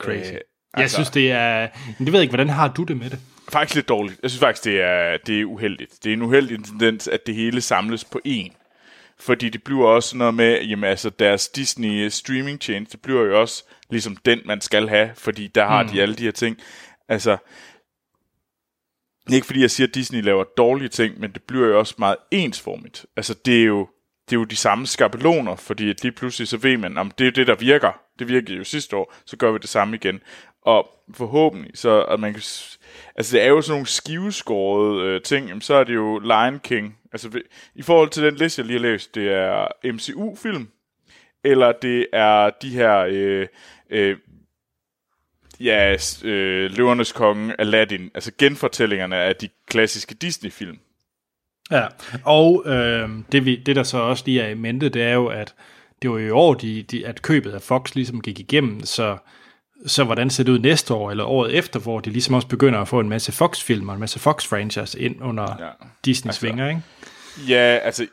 Crazy. 0.00 0.28
Øh, 0.32 0.32
Jeg 0.32 0.42
altså- 0.82 0.96
synes, 0.96 1.10
det 1.10 1.30
er... 1.32 1.68
Men 1.98 2.06
det 2.06 2.12
ved 2.12 2.20
jeg 2.20 2.22
ikke, 2.22 2.30
hvordan 2.30 2.48
har 2.48 2.68
du 2.68 2.82
det 2.82 2.96
med 2.96 3.10
det? 3.10 3.18
Faktisk 3.48 3.74
lidt 3.74 3.88
dårligt. 3.88 4.20
Jeg 4.22 4.30
synes 4.30 4.40
faktisk, 4.40 4.64
det 4.64 4.80
er, 4.80 5.16
det 5.26 5.40
er 5.40 5.44
uheldigt. 5.44 6.04
Det 6.04 6.10
er 6.10 6.14
en 6.14 6.22
uheldig 6.22 6.64
tendens, 6.64 7.08
at 7.08 7.26
det 7.26 7.34
hele 7.34 7.60
samles 7.60 8.04
på 8.04 8.20
én. 8.28 8.56
Fordi 9.20 9.48
det 9.48 9.62
bliver 9.62 9.86
også 9.88 10.16
noget 10.16 10.34
med, 10.34 10.62
jamen 10.62 10.84
altså 10.90 11.10
deres 11.10 11.48
Disney 11.48 12.08
streaming 12.08 12.60
tjeneste 12.60 12.98
bliver 12.98 13.22
jo 13.22 13.40
også 13.40 13.64
ligesom 13.90 14.16
den, 14.16 14.40
man 14.44 14.60
skal 14.60 14.88
have, 14.88 15.10
fordi 15.14 15.46
der 15.46 15.66
har 15.66 15.82
mm. 15.82 15.88
de 15.88 16.02
alle 16.02 16.14
de 16.14 16.22
her 16.22 16.30
ting. 16.30 16.56
Altså, 17.08 17.36
ikke 19.32 19.46
fordi, 19.46 19.60
jeg 19.60 19.70
siger, 19.70 19.86
at 19.86 19.94
Disney 19.94 20.22
laver 20.22 20.44
dårlige 20.56 20.88
ting, 20.88 21.20
men 21.20 21.32
det 21.32 21.42
bliver 21.42 21.66
jo 21.66 21.78
også 21.78 21.94
meget 21.98 22.16
ensformigt. 22.30 23.06
Altså, 23.16 23.34
det 23.44 23.60
er 23.60 23.64
jo, 23.64 23.88
det 24.30 24.36
er 24.36 24.40
jo 24.40 24.44
de 24.44 24.56
samme 24.56 24.86
skabeloner, 24.86 25.56
fordi 25.56 25.84
lige 25.84 26.12
pludselig 26.12 26.48
så 26.48 26.56
ved 26.56 26.76
man, 26.76 26.98
om 26.98 27.10
det 27.10 27.26
er 27.26 27.30
det, 27.30 27.46
der 27.46 27.54
virker. 27.54 27.92
Det 28.20 28.28
virkede 28.28 28.58
jo 28.58 28.64
sidste 28.64 28.96
år, 28.96 29.14
så 29.24 29.36
gør 29.36 29.52
vi 29.52 29.58
det 29.58 29.68
samme 29.68 29.96
igen. 29.96 30.20
Og 30.62 30.88
forhåbentlig, 31.14 31.70
så 31.74 32.02
at 32.02 32.20
man 32.20 32.32
kan... 32.32 32.42
Altså, 33.16 33.36
det 33.36 33.42
er 33.42 33.46
jo 33.46 33.62
sådan 33.62 33.72
nogle 33.72 33.86
skiveskårede 33.86 35.04
øh, 35.04 35.22
ting, 35.22 35.48
jamen, 35.48 35.60
så 35.60 35.74
er 35.74 35.84
det 35.84 35.94
jo 35.94 36.18
Lion 36.18 36.58
King. 36.58 36.98
Altså, 37.12 37.40
i 37.74 37.82
forhold 37.82 38.08
til 38.08 38.22
den 38.22 38.34
liste, 38.34 38.60
jeg 38.60 38.66
lige 38.66 38.78
har 38.78 38.86
læst, 38.88 39.14
det 39.14 39.32
er 39.32 39.66
MCU-film, 39.92 40.68
eller 41.44 41.72
det 41.72 42.06
er 42.12 42.50
de 42.62 42.70
her... 42.70 43.06
Øh, 43.08 43.46
øh, 43.90 44.16
ja, 45.60 45.96
øh, 46.24 46.70
Løvernes 46.70 47.12
Konge, 47.12 47.60
Aladdin, 47.60 48.10
altså 48.14 48.32
genfortællingerne 48.38 49.16
af 49.16 49.36
de 49.36 49.48
klassiske 49.66 50.14
Disney-film. 50.14 50.78
Ja, 51.70 51.86
og 52.24 52.62
øh, 52.66 53.08
det, 53.32 53.44
vi, 53.44 53.56
det 53.56 53.76
der 53.76 53.82
så 53.82 53.98
også 53.98 54.24
lige 54.26 54.40
er 54.40 54.48
i 54.48 54.54
mente, 54.54 54.88
det 54.88 55.02
er 55.02 55.12
jo, 55.12 55.26
at 55.26 55.54
det 56.02 56.10
var 56.10 56.18
i 56.18 56.30
år, 56.30 56.54
de, 56.54 56.82
de, 56.82 57.06
at 57.06 57.22
købet 57.22 57.52
af 57.52 57.62
Fox 57.62 57.94
ligesom 57.94 58.20
gik 58.20 58.38
igennem, 58.38 58.84
så, 58.84 59.16
så 59.86 60.04
hvordan 60.04 60.30
ser 60.30 60.44
det 60.44 60.52
ud 60.52 60.58
næste 60.58 60.94
år, 60.94 61.10
eller 61.10 61.24
året 61.24 61.54
efter, 61.54 61.80
hvor 61.80 62.00
de 62.00 62.10
ligesom 62.10 62.34
også 62.34 62.48
begynder 62.48 62.80
at 62.80 62.88
få 62.88 63.00
en 63.00 63.08
masse 63.08 63.32
Fox-film 63.32 63.88
og 63.88 63.94
en 63.94 64.00
masse 64.00 64.18
Fox-franchise 64.18 64.98
ind 64.98 65.22
under 65.22 65.56
ja. 65.58 65.68
Disneys 66.04 66.28
altså, 66.28 66.46
vinger, 66.46 66.68
ikke? 66.68 66.82
Ja, 67.48 67.78
altså... 67.82 68.06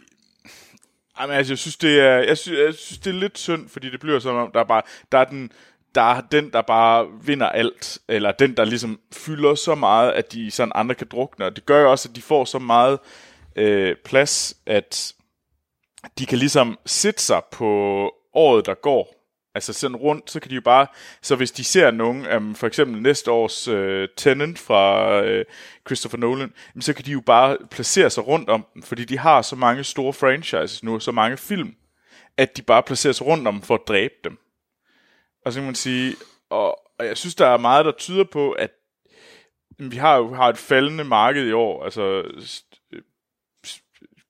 Jamen, 1.22 1.36
altså, 1.36 1.54
jeg 1.54 1.58
synes, 1.58 1.78
det 1.78 2.00
er, 2.00 2.18
jeg 2.18 2.38
synes, 2.38 2.60
jeg 2.60 2.74
synes, 2.74 3.00
det 3.00 3.10
er 3.10 3.20
lidt 3.20 3.38
synd, 3.38 3.70
fordi 3.70 3.90
det 3.90 4.00
bliver 4.00 4.20
som 4.20 4.36
om, 4.36 4.52
der 4.54 4.60
er 4.60 4.64
bare, 4.64 4.82
der 5.12 5.18
er 5.18 5.26
den, 5.26 5.52
der 5.96 6.02
er 6.02 6.22
den, 6.22 6.50
der 6.54 6.62
bare 6.62 7.08
vinder 7.24 7.50
alt, 7.50 8.00
eller 8.08 8.32
den, 8.32 8.58
der 8.58 8.66
ligesom 8.66 9.00
fylder 9.14 9.56
så 9.56 9.76
meget, 9.76 10.12
at 10.12 10.34
de 10.34 10.52
sådan 10.52 10.72
andre 10.76 10.96
kan 10.96 11.08
drukne, 11.12 11.46
og 11.46 11.56
det 11.56 11.66
gør 11.66 11.82
jo 11.82 11.92
også, 11.92 12.10
at 12.10 12.16
de 12.16 12.22
får 12.22 12.46
så 12.46 12.60
meget 12.60 13.00
øh, 13.56 13.96
plads, 14.06 14.58
at 14.66 15.14
de 16.20 16.26
kan 16.26 16.38
ligesom 16.38 16.80
sætte 16.86 17.22
sig 17.22 17.41
på 17.52 17.68
året, 18.34 18.66
der 18.66 18.74
går. 18.74 19.14
Altså 19.56 19.74
sådan 19.74 19.95
rundt, 19.95 20.32
så 20.32 20.39
kan 20.39 20.50
de 20.50 20.56
jo 20.56 20.62
bare... 20.62 20.88
Så 21.22 21.36
hvis 21.36 21.52
de 21.52 21.64
ser 21.64 21.91
nogen, 21.91 22.28
um, 22.36 22.56
for 22.56 22.68
eksempel 22.68 23.02
næste 23.02 23.32
års 23.32 23.68
øh, 23.68 24.04
uh, 24.04 24.10
Tenant 24.18 24.60
fra 24.60 25.20
uh, 25.22 25.41
Christopher 25.88 26.18
Nolan, 26.18 26.54
så 26.80 26.93
kan 26.93 27.06
de 27.06 27.12
jo 27.12 27.22
bare 27.22 27.58
placere 27.72 28.10
sig 28.10 28.28
rundt 28.28 28.50
om 28.50 28.66
dem, 28.74 28.84
fordi 28.84 29.06
de 29.06 29.18
har 29.18 29.41
så 29.41 29.56
mange 29.56 29.84
store 29.84 30.14
franchises 30.14 30.84
nu, 30.84 31.00
så 31.00 31.12
mange 31.12 31.38
film, 31.38 31.76
at 32.38 32.58
de 32.58 32.62
bare 32.62 32.84
placerer 32.84 33.14
sig 33.14 33.28
rundt 33.28 33.48
om 33.48 33.54
dem 33.54 33.62
for 33.62 33.76
at 33.76 33.88
dræbe 33.88 34.14
dem. 34.24 34.38
Og 35.45 35.54
så 35.54 35.60
kan 35.60 35.66
man 35.66 35.76
sige, 35.76 36.16
og, 36.50 36.80
og 37.00 37.06
jeg 37.06 37.18
synes, 37.18 37.36
der 37.36 37.48
er 37.48 37.58
meget, 37.58 37.86
der 37.86 37.91
tyder 37.91 38.24
på, 38.24 38.52
at 38.52 38.72
vi 39.80 39.98
har 39.98 40.18
jo 40.18 40.34
har 40.34 40.50
et 40.50 40.58
faldende 40.58 41.04
marked 41.04 41.48
i 41.48 41.52
år. 41.52 41.84
Altså, 41.84 42.24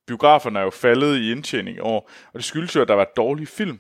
biograferne 0.08 0.60
er 0.60 0.64
jo 0.64 0.70
faldet 0.70 1.18
i 1.18 1.32
indtjening 1.32 1.78
i 1.78 1.80
år, 1.80 2.10
og 2.34 2.34
det 2.34 2.44
skyldes 2.44 2.76
jo, 2.76 2.82
at 2.82 2.88
der 2.88 2.94
var 2.94 3.12
dårlige 3.16 3.48
film. 3.48 3.80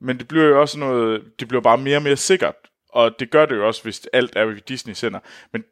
Men 0.00 0.18
det 0.18 0.28
bliver 0.28 0.44
jo 0.44 0.60
også 0.60 0.78
noget, 0.78 1.22
det 1.40 1.48
bliver 1.48 1.60
bare 1.60 1.78
mere 1.78 1.96
og 1.96 2.02
mere 2.02 2.16
sikkert, 2.16 2.54
og 2.88 3.10
det 3.18 3.30
gør 3.30 3.46
det 3.46 3.56
jo 3.56 3.66
også, 3.66 3.82
hvis 3.82 4.08
alt 4.12 4.36
er, 4.36 4.44
hvad 4.44 4.56
Disney 4.56 4.94
sender. 4.94 5.18
Men, 5.52 5.64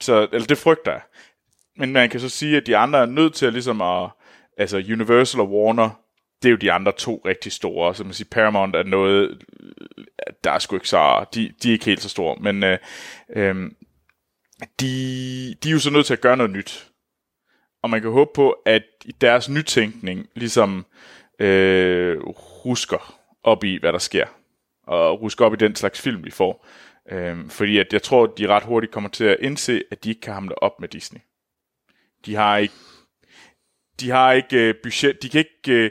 så, 0.00 0.28
eller 0.32 0.46
det 0.46 0.58
frygter 0.58 0.92
jeg. 0.92 1.00
Men 1.76 1.92
man 1.92 2.10
kan 2.10 2.20
så 2.20 2.28
sige, 2.28 2.56
at 2.56 2.66
de 2.66 2.76
andre 2.76 2.98
er 2.98 3.06
nødt 3.06 3.34
til 3.34 3.46
at 3.46 3.52
ligesom 3.52 3.80
at, 3.80 4.10
altså 4.58 4.76
Universal 4.76 5.40
og 5.40 5.50
Warner, 5.50 5.90
det 6.42 6.48
er 6.48 6.50
jo 6.50 6.56
de 6.56 6.72
andre 6.72 6.92
to 6.92 7.22
rigtig 7.26 7.52
store, 7.52 7.94
så 7.94 8.04
man 8.04 8.12
siger 8.12 8.28
Paramount 8.30 8.76
er 8.76 8.82
noget, 8.82 9.42
der 10.44 10.50
er 10.50 10.58
sgu 10.58 10.76
ikke 10.76 10.88
så, 10.88 11.24
de, 11.34 11.52
de 11.62 11.68
er 11.68 11.72
ikke 11.72 11.84
helt 11.84 12.02
så 12.02 12.08
store, 12.08 12.36
men 12.40 12.64
øh, 12.64 12.78
øh, 13.36 13.70
de, 14.80 15.54
de 15.62 15.68
er 15.68 15.72
jo 15.72 15.78
så 15.78 15.90
nødt 15.90 16.06
til 16.06 16.12
at 16.12 16.20
gøre 16.20 16.36
noget 16.36 16.52
nyt. 16.52 16.90
Og 17.84 17.90
man 17.90 18.02
kan 18.02 18.10
håbe 18.10 18.30
på, 18.34 18.50
at 18.50 18.82
deres 19.20 19.48
nytænkning 19.48 20.26
ligesom 20.34 20.86
øh, 21.38 22.20
rusker 22.64 23.20
op 23.42 23.64
i, 23.64 23.78
hvad 23.80 23.92
der 23.92 23.98
sker. 23.98 24.26
Og 24.86 25.20
rusker 25.20 25.44
op 25.44 25.52
i 25.52 25.56
den 25.56 25.76
slags 25.76 26.00
film, 26.00 26.24
vi 26.24 26.30
får. 26.30 26.66
Øh, 27.10 27.50
fordi 27.50 27.78
at 27.78 27.92
jeg 27.92 28.02
tror, 28.02 28.24
at 28.24 28.30
de 28.38 28.46
ret 28.46 28.62
hurtigt 28.62 28.92
kommer 28.92 29.10
til 29.10 29.24
at 29.24 29.36
indse, 29.40 29.82
at 29.90 30.04
de 30.04 30.08
ikke 30.08 30.20
kan 30.20 30.34
hamle 30.34 30.62
op 30.62 30.80
med 30.80 30.88
Disney. 30.88 31.20
De 32.26 32.34
har 32.34 32.56
ikke 32.56 32.74
de 34.00 34.10
har 34.10 34.32
ikke 34.32 34.56
øh, 34.56 34.74
budget, 34.82 35.22
de 35.22 35.28
kan 35.28 35.38
ikke, 35.38 35.84
øh, 35.84 35.90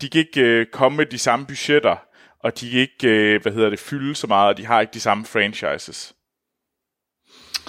de 0.00 0.08
kan 0.08 0.18
ikke 0.18 0.40
øh, 0.40 0.66
komme 0.66 0.96
med 0.96 1.06
de 1.06 1.18
samme 1.18 1.46
budgetter, 1.46 1.96
og 2.38 2.60
de 2.60 2.70
kan 2.70 2.80
ikke, 2.80 3.08
øh, 3.08 3.42
hvad 3.42 3.52
hedder 3.52 3.70
det, 3.70 3.78
fylde 3.78 4.14
så 4.14 4.26
meget, 4.26 4.48
og 4.48 4.56
de 4.56 4.66
har 4.66 4.80
ikke 4.80 4.94
de 4.94 5.00
samme 5.00 5.24
franchises. 5.24 6.14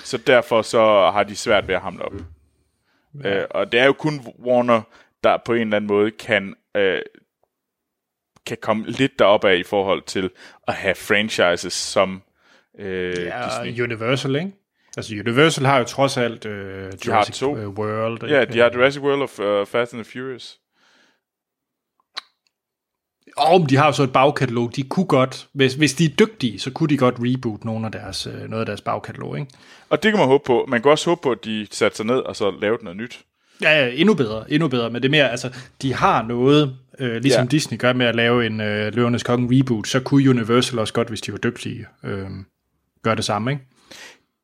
Så 0.04 0.18
derfor 0.18 0.62
så 0.62 1.12
har 1.14 1.24
de 1.24 1.36
svært 1.36 1.68
ved 1.68 1.76
at 1.76 1.82
hamle 1.82 2.06
op. 2.06 2.14
Ja. 3.24 3.42
Uh, 3.42 3.48
og 3.50 3.72
det 3.72 3.80
er 3.80 3.86
jo 3.86 3.94
kun 3.94 4.22
Warner, 4.46 4.82
der 5.24 5.38
på 5.46 5.54
en 5.54 5.62
eller 5.62 5.76
anden 5.76 5.88
måde 5.88 6.12
kan, 6.12 6.56
uh, 6.78 6.84
kan 8.46 8.58
komme 8.62 8.86
lidt 8.88 9.20
derop 9.20 9.46
af 9.46 9.56
i 9.56 9.64
forhold 9.64 10.02
til 10.02 10.30
at 10.68 10.74
have 10.74 10.96
franchises 10.96 11.74
som 11.74 12.22
uh, 12.74 12.86
ja, 12.86 13.46
Disney. 13.46 13.84
Universal, 13.84 14.36
ikke? 14.36 14.52
Altså 14.98 15.14
Universal 15.14 15.66
har 15.66 15.78
jo 15.78 15.84
trods 15.84 16.18
alt 16.18 16.46
uh, 16.46 16.52
Jurassic 16.52 17.40
har 17.40 17.48
to. 17.48 17.54
World. 17.54 18.24
Ja, 18.30 18.46
de 18.46 18.60
har 18.60 18.72
Jurassic 18.74 19.02
World 19.04 19.22
of 19.22 19.40
uh, 19.40 19.68
Fast 19.68 19.94
and 19.94 20.04
the 20.04 20.12
Furious. 20.12 20.60
Og 23.38 23.70
de 23.70 23.76
har 23.76 23.86
jo 23.86 23.92
så 23.92 24.04
et 24.04 24.14
bagkatalog. 24.14 24.76
De 24.76 24.84
kunne 24.84 25.06
godt, 25.06 25.48
hvis, 25.54 25.74
hvis 25.74 25.94
de 25.94 26.06
er 26.06 26.10
dygtige, 26.10 26.60
så 26.60 26.72
kunne 26.72 26.90
de 26.90 26.98
godt 26.98 27.16
reboot 27.20 27.66
nogle 27.66 27.86
af 27.86 27.92
deres, 27.92 28.28
øh, 28.28 28.50
noget 28.50 28.60
af 28.62 28.66
deres 28.66 28.82
bagkatalog, 28.82 29.40
ikke? 29.40 29.52
Og 29.90 30.04
det 30.04 30.12
kan 30.12 30.20
man 30.20 30.28
håbe 30.28 30.44
på. 30.48 30.66
Man 30.68 30.82
kan 30.82 30.92
også 30.92 31.10
håbe 31.10 31.22
på, 31.22 31.32
at 31.32 31.46
de 31.46 31.68
satte 31.72 31.98
sig 31.98 32.06
ned 32.06 32.16
og 32.16 32.36
så 32.36 32.52
lavede 32.62 32.84
noget 32.84 32.98
nyt. 32.98 33.20
Ja, 33.62 33.86
ja, 33.86 33.92
endnu 33.96 34.14
bedre, 34.14 34.52
endnu 34.52 34.68
bedre. 34.68 34.90
Men 34.90 35.02
det 35.02 35.08
er 35.08 35.12
mere, 35.12 35.32
altså, 35.32 35.54
de 35.82 35.94
har 35.94 36.24
noget, 36.24 36.76
øh, 37.00 37.22
ligesom 37.22 37.44
Ja. 37.44 37.48
Disney 37.48 37.78
gør 37.78 37.94
med 37.94 38.06
at 38.06 38.16
lave 38.16 38.46
en 38.46 38.62
øh, 38.62 38.94
Løvernes 38.96 39.24
Konge 39.24 39.60
reboot, 39.60 39.88
så 39.88 40.00
kunne 40.00 40.30
Universal 40.30 40.80
også 40.80 40.94
godt, 40.94 41.08
hvis 41.08 41.22
de 41.22 41.32
var 41.32 41.38
dygtige, 41.38 41.86
øh, 42.04 42.28
gøre 43.04 43.16
det 43.16 43.26
samme, 43.26 43.52
ikke? 43.52 43.64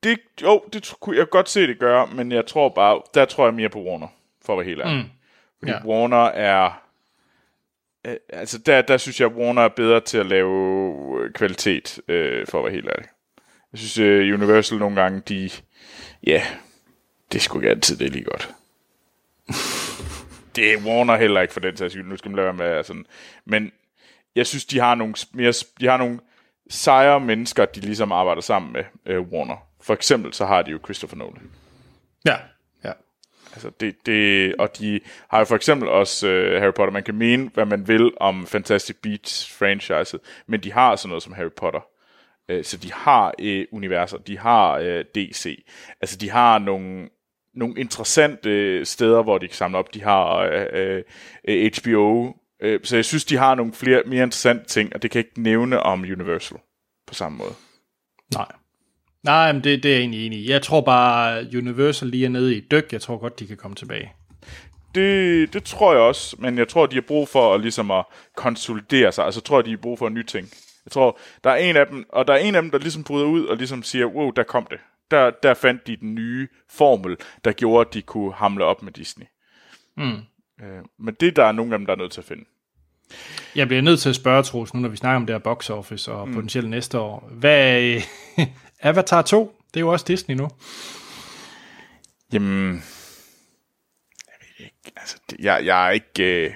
Det, 0.04 0.18
jo, 0.42 0.62
det 0.74 0.94
kunne 1.02 1.18
jeg 1.18 1.30
godt 1.30 1.50
se 1.50 1.68
det 1.68 1.80
gøre, 1.80 2.08
men 2.16 2.32
jeg 2.32 2.46
tror 2.46 2.70
bare, 2.70 3.02
der 3.14 3.26
tror 3.26 3.46
jeg 3.46 3.54
mere 3.54 3.70
på 3.70 3.80
Warner, 3.84 4.08
for 4.46 4.54
at 4.54 4.58
være 4.60 4.66
helt 4.66 4.82
ærlig. 4.82 4.98
Mm. 4.98 5.10
Fordi 5.60 5.72
Ja. 5.72 5.86
Warner 5.86 6.26
er, 6.26 6.82
Øh, 8.08 8.16
altså 8.30 8.58
der, 8.58 8.82
der 8.82 8.98
synes 8.98 9.20
jeg, 9.20 9.30
at 9.30 9.36
Warner 9.36 9.62
er 9.62 9.68
bedre 9.68 10.02
til 10.02 10.18
at 10.18 10.26
lave 10.26 11.22
øh, 11.22 11.34
kvalitet, 11.34 12.00
øh, 12.08 12.48
for 12.48 12.58
at 12.60 12.64
være 12.64 12.74
helt 12.74 12.90
ærlig. 12.90 13.10
Jeg 13.72 13.80
synes, 13.80 13.98
øh, 13.98 14.34
Universal 14.34 14.78
nogle 14.78 15.02
gange, 15.02 15.20
de, 15.20 15.50
ja, 16.28 16.44
det 17.32 17.42
skulle 17.42 17.42
sgu 17.42 17.60
ikke 17.60 17.70
altid, 17.70 17.98
det 17.98 18.08
er 18.08 18.12
lige 18.12 18.24
godt. 18.24 18.50
det 20.56 20.74
er 20.74 20.78
Warner 20.86 21.18
heller 21.18 21.42
ikke 21.42 21.54
for 21.54 21.60
den 21.60 21.78
sags 21.78 21.94
skyld. 21.94 22.06
Nu 22.06 22.18
skal 22.18 22.32
man 22.32 22.36
lade 22.36 22.46
være 22.46 22.76
med 22.76 22.84
sådan. 22.84 23.06
Men 23.46 23.72
jeg 24.36 24.48
synes, 24.48 24.66
de 24.66 24.80
har 24.80 24.96
nogle 24.96 25.16
mere, 25.34 25.54
de 25.80 25.88
har 25.88 25.98
nogle 25.98 26.20
sejre 26.70 27.20
mennesker, 27.20 27.66
de 27.66 27.80
ligesom 27.80 28.12
arbejder 28.12 28.42
sammen 28.42 28.74
med 28.74 28.84
øh, 29.06 29.22
Warner. 29.22 29.68
For 29.82 29.94
eksempel 29.94 30.34
så 30.34 30.46
har 30.46 30.62
de 30.62 30.72
jo 30.72 30.80
Christopher 30.84 31.18
Nolan. 31.18 31.52
Ja. 32.26 32.36
Altså 33.58 33.72
det, 33.80 33.96
det, 34.06 34.56
og 34.56 34.78
de 34.80 35.00
har 35.30 35.40
jo 35.40 35.46
for 35.46 35.56
eksempel 35.56 35.90
også 35.90 36.28
øh, 36.28 36.62
Harry 36.62 36.74
Potter. 36.74 36.94
Man 36.94 37.04
kan 37.04 37.16
mene, 37.16 37.50
hvad 37.54 37.66
man 37.66 37.88
vil 37.88 38.12
om 38.20 38.46
Fantastic 38.46 38.96
Beasts-franchiset, 39.08 40.20
men 40.48 40.64
de 40.64 40.74
har 40.74 40.96
sådan 40.96 41.10
noget 41.10 41.24
som 41.24 41.34
Harry 41.34 41.52
Potter. 41.58 41.80
Øh, 42.50 42.64
så 42.64 42.78
de 42.78 42.94
har 42.94 43.34
øh, 43.40 43.66
universer, 43.72 44.18
de 44.18 44.38
har 44.38 44.78
øh, 44.78 45.06
DC. 45.16 45.66
Altså 46.02 46.18
de 46.18 46.30
har 46.30 46.60
nogle, 46.60 47.10
nogle 47.56 47.80
interessante 47.80 48.50
øh, 48.50 48.86
steder, 48.86 49.24
hvor 49.24 49.38
de 49.38 49.48
kan 49.48 49.56
samle 49.56 49.78
op. 49.78 49.94
De 49.94 50.04
har 50.04 50.38
øh, 50.74 51.04
øh, 51.48 51.72
HBO. 51.78 52.34
Øh, 52.62 52.80
så 52.84 52.96
jeg 52.96 53.06
synes, 53.06 53.26
de 53.26 53.38
har 53.38 53.56
nogle 53.56 53.74
flere 53.74 54.04
mere 54.06 54.24
interessante 54.24 54.66
ting, 54.66 54.96
og 54.96 55.02
det 55.02 55.12
kan 55.12 55.20
jeg 55.20 55.26
ikke 55.26 55.42
nævne 55.42 55.80
om 55.80 56.02
Universal 56.02 56.58
på 57.08 57.14
samme 57.14 57.38
måde. 57.38 57.54
Nej. 58.34 58.48
Nej, 59.28 59.52
men 59.52 59.64
det, 59.64 59.84
det 59.84 59.92
er 59.92 59.96
jeg 59.96 60.02
egentlig 60.02 60.26
enig 60.26 60.40
i. 60.40 60.50
Jeg 60.50 60.62
tror 60.62 60.82
bare, 60.82 61.46
Universal 61.58 62.08
lige 62.10 62.26
er 62.26 62.30
nede 62.30 62.56
i 62.56 62.60
dyk. 62.60 62.88
Jeg 62.92 63.02
tror 63.02 63.18
godt, 63.18 63.40
de 63.40 63.48
kan 63.48 63.58
komme 63.58 63.76
tilbage. 63.76 64.12
Det, 64.96 65.54
det 65.54 65.64
tror 65.64 65.94
jeg 65.94 66.02
også, 66.02 66.36
men 66.40 66.58
jeg 66.58 66.68
tror, 66.68 66.86
de 66.86 66.96
har 66.96 67.02
brug 67.02 67.28
for 67.28 67.56
at, 67.56 67.62
ligesom 67.62 67.92
at 67.92 68.06
konsolidere 68.36 69.12
sig. 69.12 69.26
Altså, 69.26 69.40
jeg 69.40 69.44
tror, 69.44 69.62
de 69.62 69.70
har 69.70 69.78
brug 69.78 70.00
for 70.00 70.08
en 70.08 70.14
ny 70.14 70.24
ting. 70.24 70.48
Jeg 70.86 70.92
tror, 70.92 71.20
der 71.44 71.50
er 71.50 71.56
en 71.56 71.76
af 71.76 71.88
dem, 71.88 72.06
og 72.10 72.28
der 72.28 72.34
er 72.34 72.38
en 72.38 72.56
af 72.56 72.62
dem, 72.62 72.72
der 72.72 72.78
ligesom 72.78 73.04
bryder 73.04 73.26
ud 73.26 73.46
og 73.46 73.58
ligesom 73.58 73.84
siger, 73.84 74.06
wow, 74.06 74.32
der 74.32 74.44
kom 74.44 74.68
det. 74.70 74.80
Der, 75.12 75.32
der 75.44 75.54
fandt 75.54 75.88
de 75.88 75.98
den 75.98 76.16
nye 76.16 76.48
formel, 76.70 77.18
der 77.46 77.52
gjorde, 77.52 77.88
at 77.88 77.94
de 77.94 78.02
kunne 78.02 78.34
hamle 78.34 78.66
op 78.66 78.84
med 78.84 78.92
Disney. 78.92 79.26
Mm. 79.98 80.18
Øh, 80.62 80.84
men 81.00 81.14
det 81.20 81.36
der 81.36 81.46
er 81.46 81.52
nogle 81.52 81.74
af 81.74 81.80
dem, 81.80 81.86
der 81.86 81.94
er 81.94 81.98
nødt 81.98 82.12
til 82.12 82.22
at 82.22 82.26
finde. 82.26 82.44
Jeg 83.56 83.68
bliver 83.68 83.82
nødt 83.82 84.00
til 84.00 84.10
at 84.10 84.16
spørge, 84.16 84.44
Troels, 84.44 84.74
nu 84.74 84.80
når 84.80 84.90
vi 84.90 84.98
snakker 84.98 85.16
om 85.16 85.26
det 85.26 85.34
her 85.34 85.40
box 85.40 85.70
office 85.70 86.12
og 86.12 86.28
mm. 86.28 86.34
potentielt 86.34 86.70
næste 86.70 87.00
år. 87.00 87.30
Hvad 87.32 88.02
Avatar 88.82 89.22
2? 89.22 89.56
Det 89.74 89.80
er 89.80 89.82
jo 89.82 89.92
også 89.92 90.06
Disney 90.08 90.36
nu. 90.36 90.50
Jamen, 92.34 92.74
jeg 94.28 94.34
ved 94.40 94.66
ikke, 94.66 94.92
altså, 94.98 95.18
det, 95.30 95.40
jeg, 95.40 95.66
jeg 95.66 95.88
er 95.88 95.92
ikke, 95.92 96.44
øh, 96.46 96.52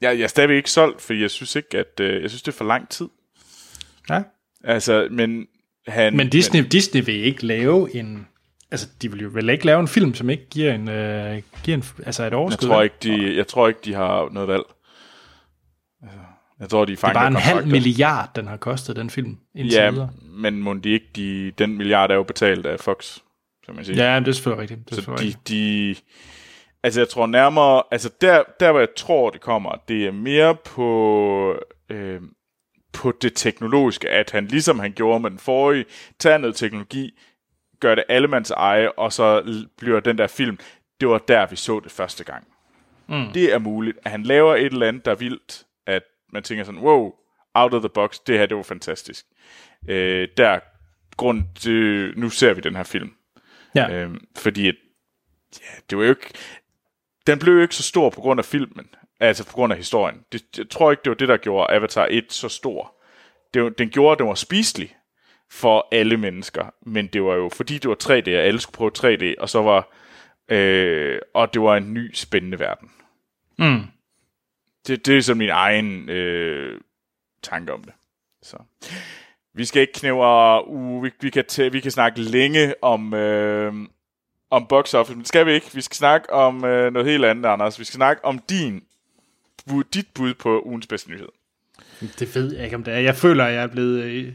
jeg, 0.00 0.18
jeg 0.18 0.24
er 0.24 0.28
stadigvæk 0.28 0.56
ikke 0.56 0.70
solgt, 0.70 1.00
fordi 1.02 1.20
jeg 1.22 1.30
synes 1.30 1.56
ikke, 1.56 1.78
at, 1.78 2.00
øh, 2.00 2.22
jeg 2.22 2.30
synes, 2.30 2.42
det 2.42 2.52
er 2.52 2.56
for 2.56 2.64
lang 2.64 2.88
tid. 2.88 3.08
Ja. 4.10 4.22
Altså, 4.64 5.08
men 5.10 5.46
han... 5.86 6.16
Men 6.16 6.28
Disney, 6.30 6.60
Disney 6.72 7.04
vil 7.04 7.24
ikke 7.24 7.46
lave 7.46 7.94
en... 7.96 8.26
Altså, 8.70 8.88
de 9.02 9.10
vil 9.12 9.20
jo 9.22 9.28
vel 9.32 9.48
ikke 9.48 9.66
lave 9.66 9.80
en 9.80 9.88
film, 9.88 10.14
som 10.14 10.30
ikke 10.30 10.46
giver 10.50 10.74
en, 10.74 10.88
øh, 10.88 11.42
giver 11.64 11.76
en 11.76 11.84
altså 12.06 12.22
et 12.22 12.30
Jeg 12.30 12.38
overskud. 12.38 12.68
tror, 12.68 12.76
vel? 12.76 12.84
ikke, 12.84 12.96
de, 13.02 13.36
jeg 13.36 13.46
tror 13.46 13.68
ikke, 13.68 13.80
de 13.84 13.94
har 13.94 14.28
noget 14.32 14.48
valg. 14.48 14.62
Jeg 16.60 16.68
tror, 16.68 16.84
de 16.84 16.92
det 16.96 17.04
er 17.04 17.12
bare 17.12 17.26
en 17.28 17.36
halv 17.36 17.66
milliard, 17.66 18.30
den 18.36 18.46
har 18.46 18.56
kostet, 18.56 18.96
den 18.96 19.10
film, 19.10 19.36
indtil 19.54 19.76
Ja, 19.78 19.90
videre. 19.90 20.10
men 20.22 20.62
må 20.62 20.74
de 20.74 20.88
ikke, 20.90 21.06
de, 21.16 21.50
den 21.58 21.76
milliard 21.76 22.10
er 22.10 22.14
jo 22.14 22.22
betalt 22.22 22.66
af 22.66 22.80
Fox, 22.80 23.18
som 23.64 23.74
man 23.74 23.84
siger. 23.84 24.12
Ja, 24.12 24.20
det 24.20 24.28
er 24.28 24.32
selvfølgelig 24.32 24.60
rigtigt. 24.62 24.90
Det 24.90 24.98
er 24.98 25.02
Så 25.02 25.10
de, 25.10 25.12
rigtigt. 25.16 25.48
de, 25.48 25.94
altså 26.82 27.00
jeg 27.00 27.08
tror 27.08 27.26
nærmere, 27.26 27.82
altså 27.90 28.10
der, 28.20 28.42
der 28.60 28.70
hvor 28.70 28.80
jeg 28.80 28.88
tror, 28.96 29.30
det 29.30 29.40
kommer, 29.40 29.72
det 29.88 30.06
er 30.06 30.12
mere 30.12 30.54
på, 30.54 31.54
øh, 31.90 32.20
på 32.92 33.12
det 33.22 33.32
teknologiske, 33.36 34.08
at 34.08 34.30
han 34.30 34.46
ligesom 34.46 34.78
han 34.78 34.92
gjorde 34.92 35.20
med 35.20 35.30
den 35.30 35.38
forrige, 35.38 35.84
tager 36.18 36.38
noget 36.38 36.56
teknologi, 36.56 37.10
gør 37.80 37.94
det 37.94 38.04
allemands 38.08 38.50
eje, 38.50 38.90
og 38.92 39.12
så 39.12 39.42
bliver 39.78 40.00
den 40.00 40.18
der 40.18 40.26
film, 40.26 40.58
det 41.00 41.08
var 41.08 41.18
der, 41.18 41.46
vi 41.46 41.56
så 41.56 41.80
det 41.80 41.92
første 41.92 42.24
gang. 42.24 42.44
Mm. 43.08 43.24
Det 43.34 43.54
er 43.54 43.58
muligt, 43.58 43.98
at 44.04 44.10
han 44.10 44.22
laver 44.22 44.54
et 44.56 44.64
eller 44.72 44.88
andet, 44.88 45.04
der 45.04 45.10
er 45.10 45.14
vildt, 45.16 45.64
man 46.32 46.42
tænker 46.42 46.64
sådan, 46.64 46.80
wow, 46.80 47.14
out 47.54 47.74
of 47.74 47.82
the 47.82 47.88
box, 47.88 48.18
det 48.26 48.38
her, 48.38 48.46
det 48.46 48.56
var 48.56 48.62
fantastisk. 48.62 49.26
Øh, 49.88 50.28
der 50.36 50.60
grund 51.16 51.42
til, 51.54 52.12
nu 52.16 52.30
ser 52.30 52.54
vi 52.54 52.60
den 52.60 52.76
her 52.76 52.82
film. 52.82 53.12
Ja. 53.74 53.90
Øhm, 53.90 54.26
fordi 54.36 54.68
at, 54.68 54.74
ja, 55.60 55.80
det 55.90 55.98
var 55.98 56.04
jo 56.04 56.10
ikke, 56.10 56.30
den 57.26 57.38
blev 57.38 57.54
jo 57.54 57.60
ikke 57.60 57.74
så 57.74 57.82
stor 57.82 58.10
på 58.10 58.20
grund 58.20 58.40
af 58.40 58.44
filmen, 58.44 58.86
altså 59.20 59.46
på 59.46 59.52
grund 59.52 59.72
af 59.72 59.76
historien. 59.76 60.24
Det, 60.32 60.58
jeg 60.58 60.68
tror 60.70 60.90
ikke, 60.90 61.00
det 61.04 61.10
var 61.10 61.16
det, 61.16 61.28
der 61.28 61.36
gjorde 61.36 61.74
Avatar 61.74 62.06
1 62.10 62.32
så 62.32 62.48
stor. 62.48 62.94
det, 63.54 63.78
den 63.78 63.90
gjorde, 63.90 64.12
at 64.12 64.18
den 64.18 64.26
var 64.28 64.34
spiselig 64.34 64.96
for 65.50 65.88
alle 65.92 66.16
mennesker, 66.16 66.74
men 66.86 67.06
det 67.06 67.22
var 67.22 67.34
jo 67.34 67.48
fordi 67.48 67.78
det 67.78 67.88
var 67.88 67.96
3D, 68.02 68.36
og 68.36 68.44
alle 68.44 68.60
skulle 68.60 68.76
prøve 68.76 68.90
3D, 68.98 69.34
og 69.38 69.48
så 69.48 69.62
var 69.62 69.88
øh, 70.48 71.18
og 71.34 71.54
det 71.54 71.62
var 71.62 71.76
en 71.76 71.94
ny 71.94 72.14
spændende 72.14 72.58
verden. 72.58 72.90
Mm. 73.58 73.82
Det, 74.86 75.06
det 75.06 75.16
er 75.16 75.20
sådan 75.22 75.38
min 75.38 75.48
egen 75.50 76.08
øh, 76.08 76.80
tanke 77.42 77.72
om 77.72 77.84
det. 77.84 77.92
Så. 78.42 78.56
Vi 79.54 79.64
skal 79.64 79.80
ikke 79.82 79.92
knæve, 79.92 80.68
uh, 80.68 81.04
vi, 81.04 81.10
vi, 81.20 81.30
kan 81.30 81.44
tæ- 81.52 81.68
vi 81.68 81.80
kan 81.80 81.90
snakke 81.90 82.20
længe 82.20 82.74
om, 82.84 83.14
øh, 83.14 83.74
om 84.50 84.66
box 84.66 84.94
office, 84.94 85.14
men 85.14 85.20
det 85.20 85.28
skal 85.28 85.46
vi 85.46 85.52
ikke. 85.52 85.70
Vi 85.74 85.80
skal 85.80 85.96
snakke 85.96 86.32
om 86.32 86.64
øh, 86.64 86.92
noget 86.92 87.08
helt 87.08 87.24
andet, 87.24 87.46
Anders. 87.48 87.78
Vi 87.78 87.84
skal 87.84 87.96
snakke 87.96 88.24
om 88.24 88.38
din, 88.38 88.82
bud, 89.68 89.84
dit 89.84 90.06
bud 90.14 90.34
på 90.34 90.62
ugens 90.64 90.86
bedste 90.86 91.10
nyhed. 91.10 91.28
Det 92.18 92.34
ved 92.34 92.54
jeg 92.54 92.64
ikke, 92.64 92.76
om 92.76 92.84
det 92.84 92.94
er. 92.94 92.98
Jeg 92.98 93.16
føler, 93.16 93.44
at 93.44 93.54
jeg 93.54 93.62
er 93.62 93.66
blevet 93.66 94.02
øh, 94.04 94.32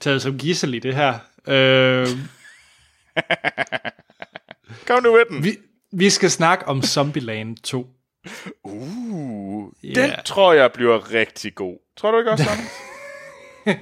taget 0.00 0.22
som 0.22 0.38
gissel 0.38 0.74
i 0.74 0.78
det 0.78 0.94
her. 0.94 1.18
Øh, 1.46 2.06
Kom 4.86 5.02
nu 5.02 5.12
med 5.12 5.24
den. 5.30 5.44
vi, 5.44 5.56
vi 5.92 6.10
skal 6.10 6.30
snakke 6.30 6.68
om 6.68 6.82
Zombieland 6.82 7.56
2. 7.56 7.90
Uh, 8.64 9.72
Ja. 9.82 10.02
Den 10.02 10.10
tror 10.24 10.52
jeg 10.52 10.70
bliver 10.72 11.12
rigtig 11.12 11.54
god. 11.54 11.76
Tror 11.96 12.10
du 12.10 12.18
ikke 12.18 12.30
også? 12.30 12.44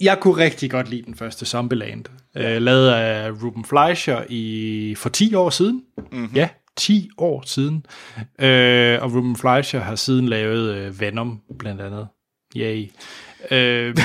Jeg 0.00 0.18
kunne 0.20 0.36
rigtig 0.36 0.70
godt 0.70 0.88
lide 0.90 1.02
den 1.02 1.14
første 1.14 1.46
Zombieland. 1.46 2.04
Ja. 2.34 2.54
Øh, 2.54 2.62
lavet 2.62 2.90
af 2.90 3.30
Ruben 3.30 3.64
Fleischer 3.64 4.24
i, 4.28 4.94
for 4.98 5.08
10 5.08 5.34
år 5.34 5.50
siden. 5.50 5.82
Mm-hmm. 6.12 6.30
Ja, 6.34 6.48
10 6.76 7.10
år 7.18 7.42
siden. 7.46 7.86
Øh, 8.38 9.02
og 9.02 9.12
Ruben 9.14 9.36
Fleischer 9.36 9.80
har 9.80 9.94
siden 9.94 10.28
lavet 10.28 10.74
øh, 10.74 11.00
Venom, 11.00 11.40
blandt 11.58 11.80
andet. 11.80 12.08
Yay. 12.56 12.90
Øh, 13.50 13.96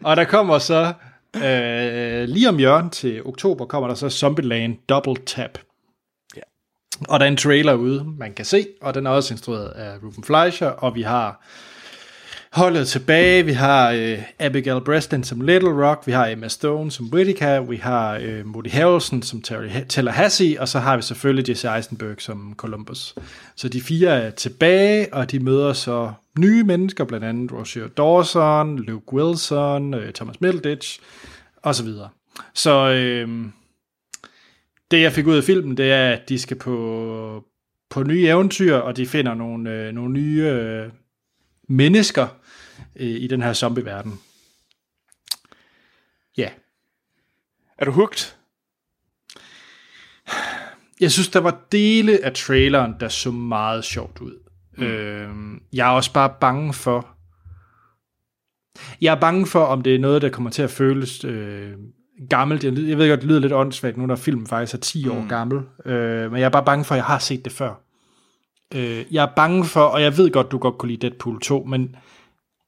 og 0.04 0.16
der 0.16 0.24
kommer 0.24 0.58
så, 0.58 0.92
øh, 1.36 2.28
lige 2.28 2.48
om 2.48 2.56
hjørnet 2.58 2.92
til 2.92 3.22
oktober, 3.24 3.64
kommer 3.66 3.88
der 3.88 3.94
så 3.94 4.10
Zombieland 4.10 4.76
Double 4.88 5.16
Tap. 5.26 5.58
Og 7.08 7.20
der 7.20 7.26
er 7.26 7.30
en 7.30 7.36
trailer 7.36 7.74
ude, 7.74 8.04
man 8.18 8.32
kan 8.34 8.44
se, 8.44 8.66
og 8.80 8.94
den 8.94 9.06
er 9.06 9.10
også 9.10 9.34
instrueret 9.34 9.68
af 9.68 9.96
Ruben 10.02 10.24
Fleischer, 10.24 10.68
og 10.68 10.94
vi 10.94 11.02
har 11.02 11.44
holdet 12.52 12.88
tilbage. 12.88 13.44
Vi 13.44 13.52
har 13.52 13.90
øh, 13.90 14.18
Abigail 14.38 14.80
Breslin 14.80 15.24
som 15.24 15.40
Little 15.40 15.86
Rock, 15.86 16.06
vi 16.06 16.12
har 16.12 16.26
Emma 16.26 16.48
Stone 16.48 16.90
som 16.90 17.10
Whittaker, 17.12 17.60
vi 17.60 17.76
har 17.76 18.18
øh, 18.22 18.46
Woody 18.46 18.70
Harrelson 18.70 19.22
som 19.22 19.42
Terry 19.42 19.68
Tallahassee, 19.88 20.60
og 20.60 20.68
så 20.68 20.78
har 20.78 20.96
vi 20.96 21.02
selvfølgelig 21.02 21.48
Jesse 21.48 21.68
Eisenberg 21.76 22.16
som 22.18 22.54
Columbus. 22.56 23.14
Så 23.56 23.68
de 23.68 23.80
fire 23.80 24.10
er 24.10 24.30
tilbage, 24.30 25.14
og 25.14 25.30
de 25.30 25.38
møder 25.38 25.72
så 25.72 26.12
nye 26.38 26.64
mennesker, 26.64 27.04
blandt 27.04 27.26
andet 27.26 27.52
Roger 27.52 27.88
Dawson, 27.88 28.78
Luke 28.78 29.12
Wilson, 29.12 29.94
øh, 29.94 30.12
Thomas 30.12 30.40
Middleditch, 30.40 31.00
og 31.62 31.74
så 31.74 31.84
videre. 31.84 32.08
Så 32.54 32.90
øh, 32.90 33.28
det 34.90 35.02
jeg 35.02 35.12
fik 35.12 35.26
ud 35.26 35.36
af 35.36 35.44
filmen, 35.44 35.76
det 35.76 35.92
er, 35.92 36.10
at 36.10 36.28
de 36.28 36.38
skal 36.38 36.58
på, 36.58 37.44
på 37.90 38.02
nye 38.02 38.26
eventyr, 38.26 38.74
og 38.74 38.96
de 38.96 39.06
finder 39.06 39.34
nogle, 39.34 39.70
øh, 39.70 39.92
nogle 39.92 40.12
nye 40.12 40.42
øh, 40.42 40.90
mennesker 41.68 42.26
øh, 42.96 43.06
i 43.06 43.26
den 43.26 43.42
her 43.42 43.52
zombie-verden. 43.52 44.20
Ja. 46.36 46.50
er 47.78 47.84
du 47.84 47.90
hooked? 47.90 48.34
Jeg 51.00 51.12
synes, 51.12 51.28
der 51.28 51.40
var 51.40 51.60
dele 51.72 52.24
af 52.24 52.32
traileren, 52.32 52.94
der 53.00 53.08
så 53.08 53.30
meget 53.30 53.84
sjovt 53.84 54.20
ud. 54.20 54.38
Mm. 54.76 54.84
Øh, 54.84 55.60
jeg 55.72 55.88
er 55.88 55.92
også 55.92 56.12
bare 56.12 56.34
bange 56.40 56.72
for... 56.72 57.08
Jeg 59.00 59.14
er 59.14 59.20
bange 59.20 59.46
for, 59.46 59.64
om 59.64 59.82
det 59.82 59.94
er 59.94 59.98
noget, 59.98 60.22
der 60.22 60.28
kommer 60.28 60.50
til 60.50 60.62
at 60.62 60.70
føles 60.70 61.24
øh, 61.24 61.72
gammelt. 62.30 62.64
Jeg, 62.64 62.72
jeg 62.78 62.98
ved 62.98 63.08
godt, 63.08 63.20
det 63.20 63.28
lyder 63.28 63.40
lidt 63.40 63.52
åndssvagt 63.52 63.96
nu, 63.96 64.06
når 64.06 64.16
filmen 64.16 64.46
faktisk 64.46 64.74
er 64.74 64.78
10 64.78 65.08
år 65.08 65.28
gammel. 65.28 65.60
Øh, 65.84 66.30
men 66.30 66.40
jeg 66.40 66.46
er 66.46 66.50
bare 66.50 66.64
bange 66.64 66.84
for, 66.84 66.94
at 66.94 66.96
jeg 66.96 67.04
har 67.04 67.18
set 67.18 67.44
det 67.44 67.52
før. 67.52 67.74
Øh, 68.74 69.04
jeg 69.10 69.22
er 69.24 69.28
bange 69.36 69.64
for, 69.64 69.80
og 69.80 70.02
jeg 70.02 70.16
ved 70.16 70.30
godt, 70.30 70.50
du 70.50 70.58
godt 70.58 70.78
kunne 70.78 70.90
lide 70.90 71.06
Deadpool 71.08 71.40
2, 71.40 71.64
men 71.64 71.96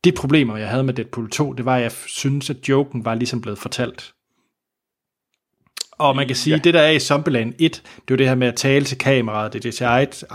det 0.05 0.15
problemer, 0.15 0.57
jeg 0.57 0.69
havde 0.69 0.85
med 0.85 0.95
Deadpool 0.95 1.31
2, 1.31 1.53
det 1.53 1.65
var, 1.65 1.77
at 1.77 1.83
jeg 1.83 1.93
synes, 1.93 2.51
at 2.51 2.69
joken 2.69 3.05
var 3.05 3.15
ligesom 3.15 3.41
blevet 3.41 3.59
fortalt. 3.59 4.13
Og 5.93 6.17
man 6.17 6.27
kan 6.27 6.37
sige, 6.37 6.55
Ja. 6.57 6.61
det 6.65 6.75
der 6.75 6.81
er 6.81 6.91
i 6.91 6.99
Zombieland 6.99 7.55
1, 7.59 7.83
det 8.09 8.15
er 8.15 8.17
det 8.17 8.29
her 8.29 8.35
med 8.35 8.49
at 8.49 8.57
tale 8.57 8.85
til 8.85 8.99
kameraet, 8.99 9.53
det 9.53 9.65
er 9.65 9.69
Jesse 9.69 9.85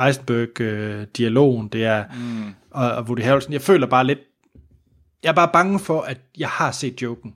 Eisenberg-dialogen, 0.06 1.68
det 1.68 1.86
er 1.86 2.04
mm. 2.20 2.54
og, 2.72 2.92
og 2.92 3.04
Woody 3.04 3.22
Harrelson. 3.22 3.54
Jeg 3.54 3.62
føler 3.62 3.88
bare 3.88 4.04
lidt, 4.06 4.20
jeg 5.24 5.30
er 5.30 5.34
bare 5.36 5.50
bange 5.54 5.80
for, 5.80 6.02
at 6.02 6.18
jeg 6.38 6.50
har 6.50 6.72
set 6.72 7.02
joken. 7.02 7.36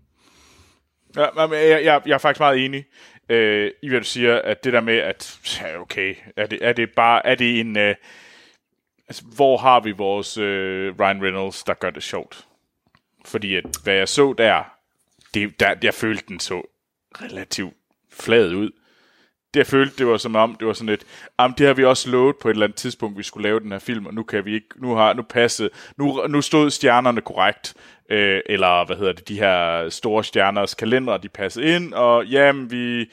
Ja, 1.18 1.47
men 1.47 1.60
jeg, 1.60 1.84
jeg, 1.84 2.01
jeg 2.05 2.14
er 2.14 2.18
faktisk 2.18 2.39
meget 2.39 2.66
enig 2.66 2.86
øh, 3.30 3.72
i, 3.82 3.89
hvad 3.89 3.99
du 3.99 4.05
siger, 4.05 4.41
at 4.41 4.64
det 4.64 4.74
der 4.74 4.82
med, 4.82 4.97
at 4.97 5.39
ja, 5.62 5.80
okay, 5.80 6.16
er 6.36 6.45
det, 6.45 6.60
er 6.62 6.74
det 6.74 6.89
bare, 6.95 7.26
er 7.26 7.36
det 7.36 7.60
en, 7.60 7.78
øh, 7.78 7.95
altså, 9.07 9.24
hvor 9.36 9.57
har 9.57 9.80
vi 9.80 9.91
vores 9.91 10.38
øh, 10.38 10.95
Ryan 10.99 11.24
Reynolds, 11.24 11.64
der 11.64 11.74
gør 11.74 11.89
det 11.89 12.03
sjovt? 12.03 12.45
Fordi 13.26 13.55
at, 13.55 13.66
hvad 13.84 13.93
jeg 13.93 14.10
så 14.10 14.34
der, 14.38 14.64
det, 15.34 15.60
der, 15.60 15.76
jeg 15.84 15.93
følte, 15.93 16.24
den 16.28 16.39
så 16.39 16.62
relativt 17.22 17.74
flad 18.12 18.53
ud. 18.53 18.72
Det 19.54 19.60
jeg 19.60 19.68
følte, 19.68 19.97
det 19.97 20.08
var 20.08 20.18
som 20.18 20.36
om, 20.36 20.56
det 20.56 20.68
var 20.68 20.74
sådan 20.74 20.89
lidt, 20.89 21.04
jamen 21.39 21.56
det 21.58 21.68
har 21.68 21.74
vi 21.74 21.86
også 21.86 22.10
lovet 22.10 22.36
på 22.41 22.47
et 22.50 22.54
eller 22.54 22.66
andet 22.66 22.78
tidspunkt, 22.78 23.18
vi 23.18 23.24
skulle 23.24 23.43
lave 23.43 23.60
den 23.60 23.72
her 23.72 23.80
film, 23.80 24.06
og 24.06 24.14
nu 24.14 24.24
kan 24.24 24.45
vi 24.45 24.54
ikke, 24.54 24.68
nu 24.76 24.95
har, 24.95 25.14
nu 25.14 25.22
passet, 25.22 25.70
nu, 25.97 26.28
nu 26.30 26.41
stod 26.41 26.70
stjernerne 26.70 27.22
korrekt, 27.22 27.74
øh, 28.10 28.41
eller 28.45 28.86
hvad 28.86 28.97
hedder 28.97 29.14
det, 29.14 29.28
de 29.28 29.39
her 29.39 29.89
store 29.89 30.24
stjerners 30.24 30.74
kalendere, 30.74 31.18
de 31.18 31.30
passede 31.30 31.76
ind, 31.76 31.93
og 31.93 32.26
jamen 32.26 32.72
vi, 32.72 33.12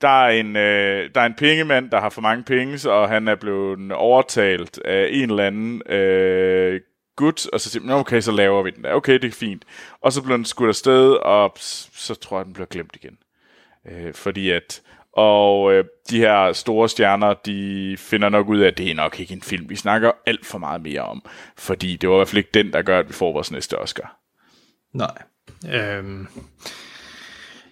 der 0.00 0.24
er 0.24 0.28
en, 0.28 0.56
øh, 0.56 1.10
der 1.14 1.20
er 1.20 1.26
en 1.26 1.34
pengemand, 1.34 1.90
der 1.90 2.00
har 2.00 2.10
for 2.10 2.20
mange 2.20 2.44
penge, 2.44 2.90
og 2.90 3.08
han 3.08 3.28
er 3.28 3.34
blevet 3.34 3.92
overtalt 3.92 4.78
af 4.78 5.08
en 5.10 5.30
eller 5.30 5.46
anden 5.46 5.92
øh, 5.92 6.80
gut, 7.16 7.46
og 7.46 7.60
så 7.60 7.70
siger 7.70 7.84
man, 7.84 7.96
okay, 7.96 8.20
så 8.20 8.32
laver 8.32 8.62
vi 8.62 8.70
den 8.70 8.84
der. 8.84 8.92
Okay, 8.92 9.12
det 9.12 9.24
er 9.24 9.32
fint. 9.32 9.64
Og 10.00 10.12
så 10.12 10.22
bliver 10.22 10.36
den 10.36 10.44
skudt 10.44 10.68
afsted, 10.68 11.12
og 11.12 11.52
så 11.92 12.14
tror 12.14 12.38
jeg, 12.38 12.44
den 12.44 12.52
bliver 12.52 12.66
glemt 12.66 12.96
igen. 12.96 13.18
Øh, 13.90 14.14
fordi 14.14 14.50
at, 14.50 14.82
og 15.16 15.72
øh, 15.72 15.84
de 16.10 16.18
her 16.18 16.52
store 16.52 16.88
stjerner, 16.88 17.34
de 17.34 17.96
finder 17.98 18.28
nok 18.28 18.48
ud 18.48 18.58
af, 18.58 18.66
at 18.66 18.78
det 18.78 18.90
er 18.90 18.94
nok 18.94 19.20
ikke 19.20 19.32
en 19.32 19.42
film, 19.42 19.68
vi 19.68 19.76
snakker 19.76 20.12
alt 20.26 20.46
for 20.46 20.58
meget 20.58 20.82
mere 20.82 21.00
om. 21.00 21.22
Fordi 21.56 21.96
det 21.96 22.08
var 22.08 22.14
i 22.14 22.18
hvert 22.18 22.28
fald 22.28 22.38
ikke 22.38 22.50
den, 22.54 22.72
der 22.72 22.82
gør, 22.82 22.98
at 22.98 23.08
vi 23.08 23.12
får 23.12 23.32
vores 23.32 23.50
næste 23.50 23.78
Oscar. 23.78 24.16
Nej. 24.92 25.22
Øhm. 25.72 26.26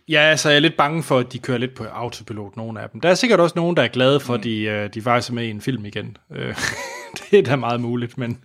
Ja, 0.09 0.21
altså 0.21 0.49
jeg 0.49 0.57
er 0.57 0.61
lidt 0.61 0.77
bange 0.77 1.03
for, 1.03 1.19
at 1.19 1.33
de 1.33 1.39
kører 1.39 1.59
lidt 1.59 1.75
på 1.75 1.85
autopilot, 1.85 2.57
nogle 2.57 2.81
af 2.81 2.91
dem. 2.91 3.01
Der 3.01 3.09
er 3.09 3.15
sikkert 3.15 3.41
også 3.41 3.53
nogen, 3.57 3.77
der 3.77 3.83
er 3.83 3.89
glade 3.89 4.21
for, 4.21 4.35
at 4.35 4.45
de, 4.45 4.63
øh, 4.63 4.95
de 4.95 5.03
faktisk 5.03 5.31
er 5.31 5.35
med 5.35 5.45
i 5.45 5.51
en 5.51 5.61
film 5.61 5.85
igen. 5.85 6.17
Øh, 6.33 6.57
det 7.31 7.39
er 7.39 7.43
da 7.43 7.57
meget 7.57 7.81
muligt, 7.81 8.19
men, 8.19 8.45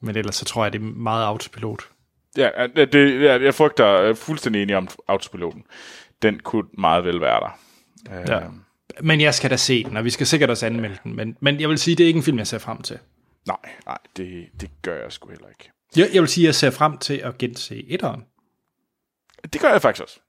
men 0.00 0.16
ellers 0.16 0.36
så 0.36 0.44
tror 0.44 0.64
jeg, 0.64 0.72
det 0.72 0.78
er 0.80 0.84
meget 0.84 1.24
autopilot. 1.24 1.88
Ja, 2.36 2.50
det, 2.76 3.22
jeg 3.22 3.54
frygter 3.54 3.86
jeg 3.86 4.08
er 4.08 4.14
fuldstændig 4.14 4.62
enig 4.62 4.76
om 4.76 4.88
autopiloten. 5.08 5.64
Den 6.22 6.38
kunne 6.38 6.68
meget 6.78 7.04
vel 7.04 7.20
være 7.20 7.40
der. 7.40 7.58
Øh, 8.10 8.24
Ja. 8.28 8.40
Men 9.00 9.20
jeg 9.20 9.34
skal 9.34 9.50
da 9.50 9.56
se 9.56 9.84
den, 9.84 9.96
og 9.96 10.04
vi 10.04 10.10
skal 10.10 10.26
sikkert 10.26 10.50
også 10.50 10.66
anmelde 10.66 10.98
den. 11.04 11.16
Men, 11.16 11.36
men 11.40 11.60
jeg 11.60 11.68
vil 11.68 11.78
sige, 11.78 11.96
det 11.96 12.04
er 12.04 12.08
ikke 12.08 12.18
en 12.18 12.22
film, 12.24 12.38
jeg 12.38 12.46
ser 12.46 12.58
frem 12.58 12.82
til. 12.82 12.98
Nej, 13.46 13.56
nej, 13.86 13.98
det, 14.16 14.46
det 14.60 14.70
gør 14.82 15.02
jeg 15.02 15.12
sgu 15.12 15.28
heller 15.28 15.48
ikke. 15.48 15.70
Jeg, 15.96 16.08
jeg 16.14 16.22
vil 16.22 16.28
sige, 16.28 16.46
jeg 16.46 16.54
ser 16.54 16.70
frem 16.70 16.98
til 16.98 17.14
at 17.14 17.38
gense 17.38 17.84
etteren. 17.88 18.24
Det 19.52 19.60
gør 19.60 19.68
jeg 19.68 19.82
faktisk 19.82 20.02
også. 20.02 20.20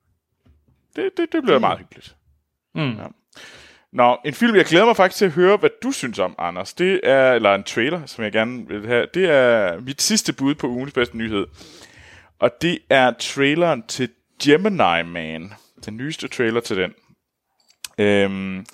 Det, 0.95 1.09
det, 1.17 1.28
det 1.32 1.43
bliver 1.43 1.59
meget 1.59 1.80
hyggeligt. 1.80 2.15
Mm. 2.76 2.91
Ja. 2.97 3.05
Nå, 3.93 4.17
en 4.26 4.34
film, 4.34 4.55
jeg 4.55 4.65
glæder 4.65 4.86
mig 4.86 4.95
faktisk 4.95 5.17
til 5.17 5.26
at 5.26 5.32
høre, 5.32 5.57
hvad 5.57 5.69
du 5.84 5.91
synes 5.91 6.19
om, 6.19 6.36
Anders. 6.38 6.73
Det 6.73 6.99
er, 7.03 7.34
eller 7.34 7.55
en 7.55 7.63
trailer, 7.63 8.05
som 8.05 8.23
jeg 8.23 8.32
gerne 8.32 8.67
vil 8.67 8.88
have. 8.88 9.07
Det 9.13 9.30
er 9.30 9.80
mit 9.80 10.01
sidste 10.01 10.34
bud 10.34 10.55
på 10.55 10.67
ugens 10.67 10.93
bedste 10.93 11.17
nyhed. 11.17 11.47
Og 12.39 12.51
det 12.61 12.80
er 12.89 13.11
traileren 13.19 13.84
til 13.88 14.09
Gemini 14.43 15.03
Man. 15.11 15.53
Den 15.86 15.97
nyeste 15.97 16.28
trailer 16.28 16.61
til 16.61 16.78
den. 16.78 16.93
Øhm, 17.97 18.65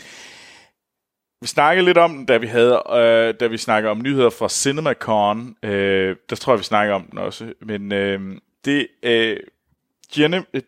vi 1.42 1.48
snakkede 1.48 1.86
lidt 1.86 1.98
om 1.98 2.26
da 2.26 2.38
vi 2.38 2.48
havde, 2.48 2.84
øh, 2.90 3.34
da 3.40 3.48
vi 3.48 3.58
snakkede 3.58 3.92
om 3.92 4.02
nyheder 4.02 4.30
fra 4.30 4.50
CinemaCon. 4.50 5.56
Øh, 5.64 6.16
der 6.30 6.36
tror 6.36 6.54
jeg, 6.54 6.60
vi 6.60 6.64
snakker 6.64 6.94
om 6.94 7.04
den 7.04 7.18
også. 7.18 7.54
Men 7.62 7.92
øh, 7.92 8.38
det 8.66 8.88
øh, 9.04 9.38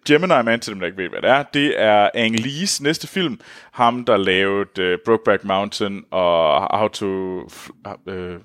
Gemini 0.07 0.43
Man, 0.45 0.59
til 0.59 0.73
dem, 0.73 0.79
der 0.79 0.87
ikke 0.87 0.97
ved, 0.97 1.09
hvad 1.09 1.21
det 1.21 1.29
er, 1.29 1.43
det 1.43 1.81
er 1.81 2.09
Ang 2.13 2.39
Lees 2.39 2.81
næste 2.81 3.07
film. 3.07 3.39
Ham, 3.71 4.05
der 4.05 4.17
lavede 4.17 4.93
uh, 4.93 4.99
Brokeback 5.05 5.43
Mountain 5.43 6.05
og 6.11 6.67
How 6.77 6.87
to... 6.87 7.05
Uh, 7.05 8.39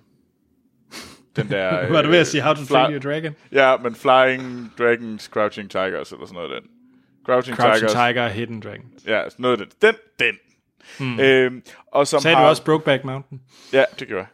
den 1.36 1.50
der... 1.50 1.88
Var 1.92 2.02
du 2.02 2.08
ved 2.08 2.18
at 2.18 2.26
sige 2.26 2.42
How 2.42 2.54
to 2.54 2.60
fly- 2.60 2.68
Train 2.68 2.92
Your 2.92 3.00
Dragon? 3.00 3.34
Ja, 3.52 3.76
men 3.76 3.94
Flying 3.94 4.72
Dragons, 4.78 5.22
Crouching 5.22 5.70
Tigers, 5.70 6.12
eller 6.12 6.26
sådan 6.26 6.34
noget 6.34 6.62
den. 6.62 6.70
Crouching, 7.28 7.56
Crouching 7.56 7.88
Tigers. 7.88 7.92
Tiger, 7.92 8.28
Hidden 8.28 8.60
Dragon. 8.60 8.84
Ja, 9.06 9.22
noget 9.38 9.60
af 9.60 9.66
den. 9.66 9.76
Den, 9.82 9.94
den, 10.18 10.38
Mm. 11.00 11.20
Øh, 11.20 11.52
og 11.92 12.06
som 12.06 12.20
Sagde 12.20 12.36
har, 12.36 12.42
du 12.42 12.48
også 12.48 12.64
Brokeback 12.64 13.04
Mountain? 13.04 13.40
Ja, 13.72 13.84
det 13.98 14.08
gør 14.08 14.24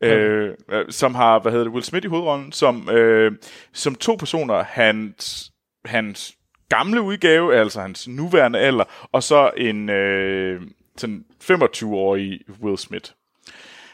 jeg. 0.00 0.10
Øh, 0.10 0.54
øh, 0.70 0.84
som 0.90 1.14
har, 1.14 1.38
hvad 1.38 1.52
hedder 1.52 1.64
det, 1.64 1.72
Will 1.72 1.84
Smith 1.84 2.04
i 2.04 2.08
hovedrollen, 2.08 2.52
som, 2.52 2.90
øh, 2.90 3.32
som 3.72 3.94
to 3.94 4.16
personer, 4.16 4.62
hans, 4.62 5.52
hans 5.84 6.34
gamle 6.68 7.02
udgave, 7.02 7.56
altså 7.56 7.80
hans 7.80 8.08
nuværende 8.08 8.58
alder, 8.58 9.08
og 9.12 9.22
så 9.22 9.50
en 9.56 9.90
øh, 9.90 10.62
sådan 10.96 11.24
25-årig 11.44 12.40
Will 12.62 12.78
Smith. 12.78 13.10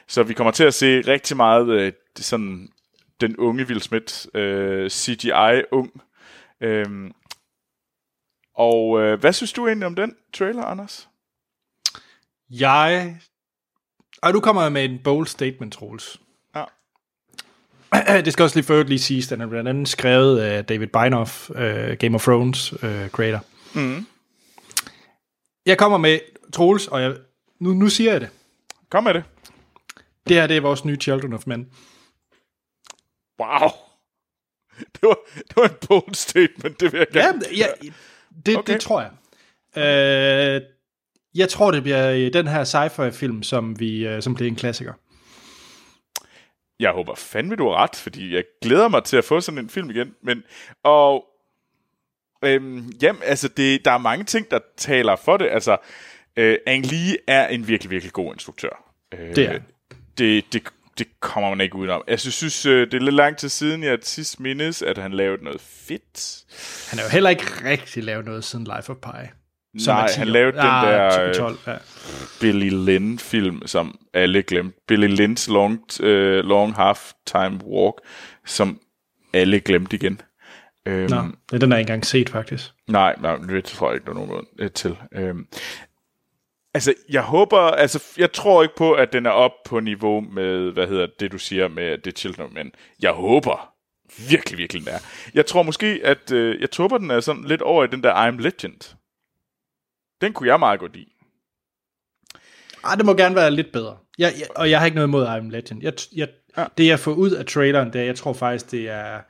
Så 0.06 0.22
vi 0.22 0.34
kommer 0.34 0.50
til 0.50 0.64
at 0.64 0.74
se 0.74 1.00
rigtig 1.00 1.36
meget 1.36 1.68
øh, 1.68 1.92
sådan 2.16 2.68
den 3.20 3.36
unge 3.36 3.64
Will 3.64 3.82
Smith, 3.82 4.14
øh, 4.34 4.90
CGI-ung. 4.90 5.90
Øh, 6.60 7.10
og 8.58 9.00
øh, 9.00 9.20
hvad 9.20 9.32
synes 9.32 9.52
du 9.52 9.66
egentlig 9.66 9.86
om 9.86 9.94
den 9.94 10.16
trailer, 10.34 10.64
Anders? 10.64 11.08
Jeg... 12.50 13.20
Og 14.22 14.34
du 14.34 14.40
kommer 14.40 14.68
med 14.68 14.84
en 14.84 14.98
bold 15.04 15.26
statement, 15.26 15.72
Troels. 15.72 16.20
Ja. 16.54 16.64
Det 18.24 18.32
skal 18.32 18.42
også 18.42 18.56
lige 18.56 18.66
før 18.66 18.82
lige 18.82 18.98
siges, 18.98 19.28
den 19.28 19.40
er 19.40 19.46
blandt 19.46 19.68
andet 19.68 19.88
skrevet 19.88 20.40
af 20.40 20.64
David 20.64 20.86
Beinoff, 20.86 21.50
uh, 21.50 21.56
Game 21.98 22.14
of 22.14 22.22
Thrones 22.22 22.72
uh, 22.72 23.08
creator. 23.08 23.44
Mm. 23.74 24.06
Jeg 25.66 25.78
kommer 25.78 25.98
med 25.98 26.20
Troels, 26.52 26.88
og 26.88 27.02
jeg, 27.02 27.16
nu, 27.60 27.74
nu 27.74 27.88
siger 27.88 28.12
jeg 28.12 28.20
det. 28.20 28.30
Kom 28.90 29.04
med 29.04 29.14
det. 29.14 29.24
Det 30.28 30.36
her 30.36 30.46
det 30.46 30.56
er 30.56 30.60
vores 30.60 30.84
nye 30.84 30.96
Children 30.96 31.32
of 31.32 31.46
Men. 31.46 31.68
Wow. 33.40 33.70
Det 34.94 35.02
var, 35.02 35.16
det 35.34 35.56
var 35.56 35.68
en 35.68 35.76
bold 35.88 36.14
statement, 36.14 36.80
det 36.80 36.92
vil 36.92 36.98
jeg 36.98 37.08
gerne. 37.12 37.42
ja 37.56 37.66
det, 38.46 38.56
Okay. 38.56 38.72
det 38.72 38.80
tror 38.80 39.00
jeg. 39.00 39.10
Uh, 39.76 40.62
jeg 41.34 41.48
tror, 41.48 41.70
det 41.70 41.82
bliver 41.82 42.10
i 42.10 42.30
den 42.30 42.48
her 42.48 42.64
sci-fi-film, 42.64 43.42
som, 43.42 43.80
vi, 43.80 44.14
uh, 44.14 44.20
som 44.22 44.34
bliver 44.34 44.48
en 44.48 44.56
klassiker. 44.56 44.92
Jeg 46.80 46.90
håber 46.90 47.14
fandme, 47.14 47.56
du 47.56 47.68
har 47.68 47.76
ret, 47.82 47.96
fordi 47.96 48.34
jeg 48.34 48.44
glæder 48.62 48.88
mig 48.88 49.04
til 49.04 49.16
at 49.16 49.24
få 49.24 49.40
sådan 49.40 49.58
en 49.58 49.68
film 49.68 49.90
igen. 49.90 50.14
Men, 50.22 50.42
og 50.82 51.24
øhm, 52.44 52.92
jamen, 53.02 53.22
altså, 53.24 53.48
det, 53.48 53.84
der 53.84 53.90
er 53.90 53.98
mange 53.98 54.24
ting, 54.24 54.50
der 54.50 54.58
taler 54.76 55.16
for 55.16 55.36
det. 55.36 55.48
Altså, 55.50 55.76
øh, 56.36 56.58
Ang 56.66 56.86
Lee 56.86 57.16
er 57.26 57.48
en 57.48 57.68
virkelig, 57.68 57.90
virkelig 57.90 58.12
god 58.12 58.32
instruktør. 58.32 58.92
Øh, 59.14 59.36
Det 59.36 59.38
er 59.50 59.58
det, 60.18 60.52
det, 60.52 60.62
det 60.98 61.06
kommer 61.20 61.50
man 61.50 61.60
ikke 61.60 61.76
udenom. 61.76 62.02
Altså, 62.08 62.28
jeg 62.28 62.32
synes, 62.32 62.66
øh, 62.66 62.86
det 62.86 62.94
er 62.94 63.00
lidt 63.00 63.14
lang 63.14 63.36
tid 63.36 63.48
siden, 63.48 63.82
jeg 63.82 63.98
sidst 64.02 64.40
mindes, 64.40 64.82
at 64.82 64.98
han 64.98 65.12
lavede 65.12 65.44
noget 65.44 65.60
fedt. 65.60 66.44
Han 66.90 66.98
har 66.98 67.06
jo 67.06 67.10
heller 67.10 67.30
ikke 67.30 67.44
rigtig 67.64 68.04
lavet 68.04 68.24
noget 68.24 68.44
siden 68.44 68.64
Life 68.64 68.90
of 68.92 68.96
Pi. 68.96 69.28
som 69.78 69.94
Nej, 69.94 70.08
10 70.08 70.18
han 70.18 70.28
lavede 70.28 70.52
den 70.56 70.64
der, 70.64 71.22
øh, 71.28 71.34
12, 71.34 71.58
ja. 71.66 71.74
Billy 72.40 72.70
Lynn-film, 72.70 73.66
som 73.66 73.98
alle 74.14 74.42
glemte. 74.42 74.78
Billy 74.88 75.06
Lynns 75.06 75.48
Long, 75.48 75.80
uh, 76.00 76.06
long 76.44 76.74
Half 76.74 77.12
Time 77.26 77.60
Walk, 77.64 77.94
som 78.46 78.80
alle 79.34 79.60
glemte 79.60 79.96
igen. 79.96 80.20
Øhm, 80.86 81.10
Nå, 81.10 81.22
det 81.50 81.56
er 81.56 81.58
den, 81.58 81.70
jeg 81.70 81.80
ikke 81.80 81.90
engang 81.90 82.06
set, 82.06 82.28
faktisk. 82.28 82.70
Nej, 82.88 83.14
nej, 83.20 83.36
det 83.36 83.64
tror 83.64 83.88
jeg 83.88 83.94
ikke, 83.94 84.04
der 84.04 84.10
er 84.10 84.14
nogen 84.14 84.30
grund 84.30 84.46
øh, 84.58 84.70
til. 84.70 84.96
Øhm, 85.12 85.46
altså, 86.74 86.94
jeg 87.08 87.22
håber, 87.22 87.58
altså, 87.58 88.04
jeg 88.18 88.32
tror 88.32 88.62
ikke 88.62 88.74
på, 88.76 88.92
at 88.92 89.12
den 89.12 89.26
er 89.26 89.30
op 89.30 89.52
på 89.64 89.80
niveau 89.80 90.20
med, 90.20 90.72
hvad 90.72 90.86
hedder 90.86 91.06
det, 91.20 91.32
du 91.32 91.38
siger 91.38 91.68
med 91.68 91.98
The 91.98 92.12
Children, 92.12 92.54
men 92.54 92.72
jeg 93.02 93.12
håber 93.12 93.74
virkelig, 94.30 94.58
virkelig, 94.58 94.86
den 94.86 94.94
er. 94.94 94.98
Jeg 95.34 95.46
tror 95.46 95.62
måske, 95.62 96.00
at, 96.04 96.32
øh, 96.32 96.60
jeg 96.60 96.68
håber, 96.76 96.98
den 96.98 97.10
er 97.10 97.20
sådan 97.20 97.44
lidt 97.44 97.62
over 97.62 97.84
i 97.84 97.86
den 97.86 98.02
der 98.02 98.28
I'm 98.28 98.40
Legend. 98.40 98.96
Den 100.20 100.32
kunne 100.32 100.48
jeg 100.48 100.58
meget 100.58 100.80
godt 100.80 100.96
lide. 100.96 101.10
Ah, 102.84 102.96
det 102.96 103.06
må 103.06 103.14
gerne 103.14 103.34
være 103.34 103.50
lidt 103.50 103.72
bedre. 103.72 103.96
Jeg, 104.18 104.32
jeg, 104.38 104.46
og 104.56 104.70
jeg 104.70 104.78
har 104.78 104.86
ikke 104.86 104.94
noget 104.94 105.08
imod 105.08 105.26
I'm 105.26 105.50
Legend. 105.50 105.82
Jeg, 105.82 105.92
jeg, 106.16 106.28
Ja. 106.58 106.62
ja. 106.62 106.68
Det, 106.78 106.86
jeg 106.86 106.98
får 106.98 107.12
ud 107.12 107.30
af 107.30 107.46
traileren, 107.46 107.92
det 107.92 108.00
er, 108.00 108.04
jeg 108.04 108.16
tror 108.16 108.32
faktisk, 108.32 108.70
det 108.70 108.88
er... 108.88 109.20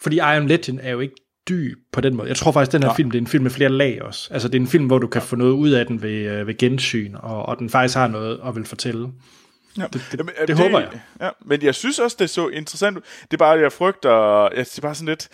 Fordi 0.00 0.16
I 0.16 0.18
Am 0.18 0.46
Legend 0.46 0.80
er 0.82 0.90
jo 0.90 1.00
ikke 1.00 1.14
dyb 1.48 1.78
på 1.92 2.00
den 2.00 2.16
måde. 2.16 2.28
Jeg 2.28 2.36
tror 2.36 2.52
faktisk, 2.52 2.72
den 2.72 2.82
her 2.82 2.88
Nej. 2.88 2.96
film, 2.96 3.10
det 3.10 3.18
er 3.18 3.22
en 3.22 3.26
film 3.26 3.42
med 3.42 3.50
flere 3.50 3.68
lag 3.70 4.02
også. 4.02 4.28
Altså, 4.32 4.48
det 4.48 4.54
er 4.54 4.60
en 4.60 4.66
film, 4.68 4.86
hvor 4.86 4.98
du 4.98 5.06
kan 5.06 5.22
få 5.22 5.36
noget 5.36 5.52
ud 5.52 5.70
af 5.70 5.86
den 5.86 6.02
ved, 6.02 6.10
øh, 6.40 6.46
ved 6.46 6.58
gensyn, 6.58 7.14
og, 7.14 7.46
og 7.46 7.58
den 7.58 7.70
faktisk 7.70 7.96
har 7.96 8.08
noget 8.08 8.40
at 8.46 8.56
vil 8.56 8.64
fortælle. 8.64 9.08
Ja. 9.78 9.82
Det, 9.82 9.92
det, 10.12 10.18
Jamen, 10.18 10.32
det, 10.40 10.48
det 10.48 10.56
håber 10.56 10.80
jeg. 10.80 10.88
Ja, 11.20 11.28
men 11.46 11.62
jeg 11.62 11.74
synes 11.74 11.98
også, 11.98 12.16
det 12.18 12.24
er 12.24 12.28
så 12.28 12.48
interessant. 12.48 12.96
ud. 12.96 13.02
Det 13.22 13.32
er 13.32 13.36
bare, 13.36 13.58
jeg 13.58 13.72
frygter... 13.72 14.42
Jeg, 14.42 14.66
det 14.66 14.78
er 14.78 14.82
bare 14.82 14.94
sådan 14.94 15.08
lidt... 15.08 15.28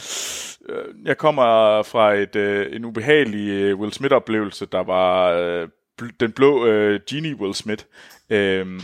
øh, 0.68 1.06
Jeg 1.06 1.18
kommer 1.18 1.42
fra 1.82 2.14
et, 2.14 2.36
øh, 2.36 2.66
en 2.76 2.84
ubehagelig 2.84 3.48
øh, 3.48 3.78
Will 3.78 3.92
Smith-oplevelse, 3.92 4.66
der 4.72 4.84
var 4.84 5.30
øh, 5.32 5.68
bl- 6.02 6.16
den 6.20 6.32
blå 6.32 6.66
øh, 6.66 7.00
Genie 7.10 7.36
Will 7.40 7.54
Smith. 7.54 7.84
Øhm, 8.30 8.80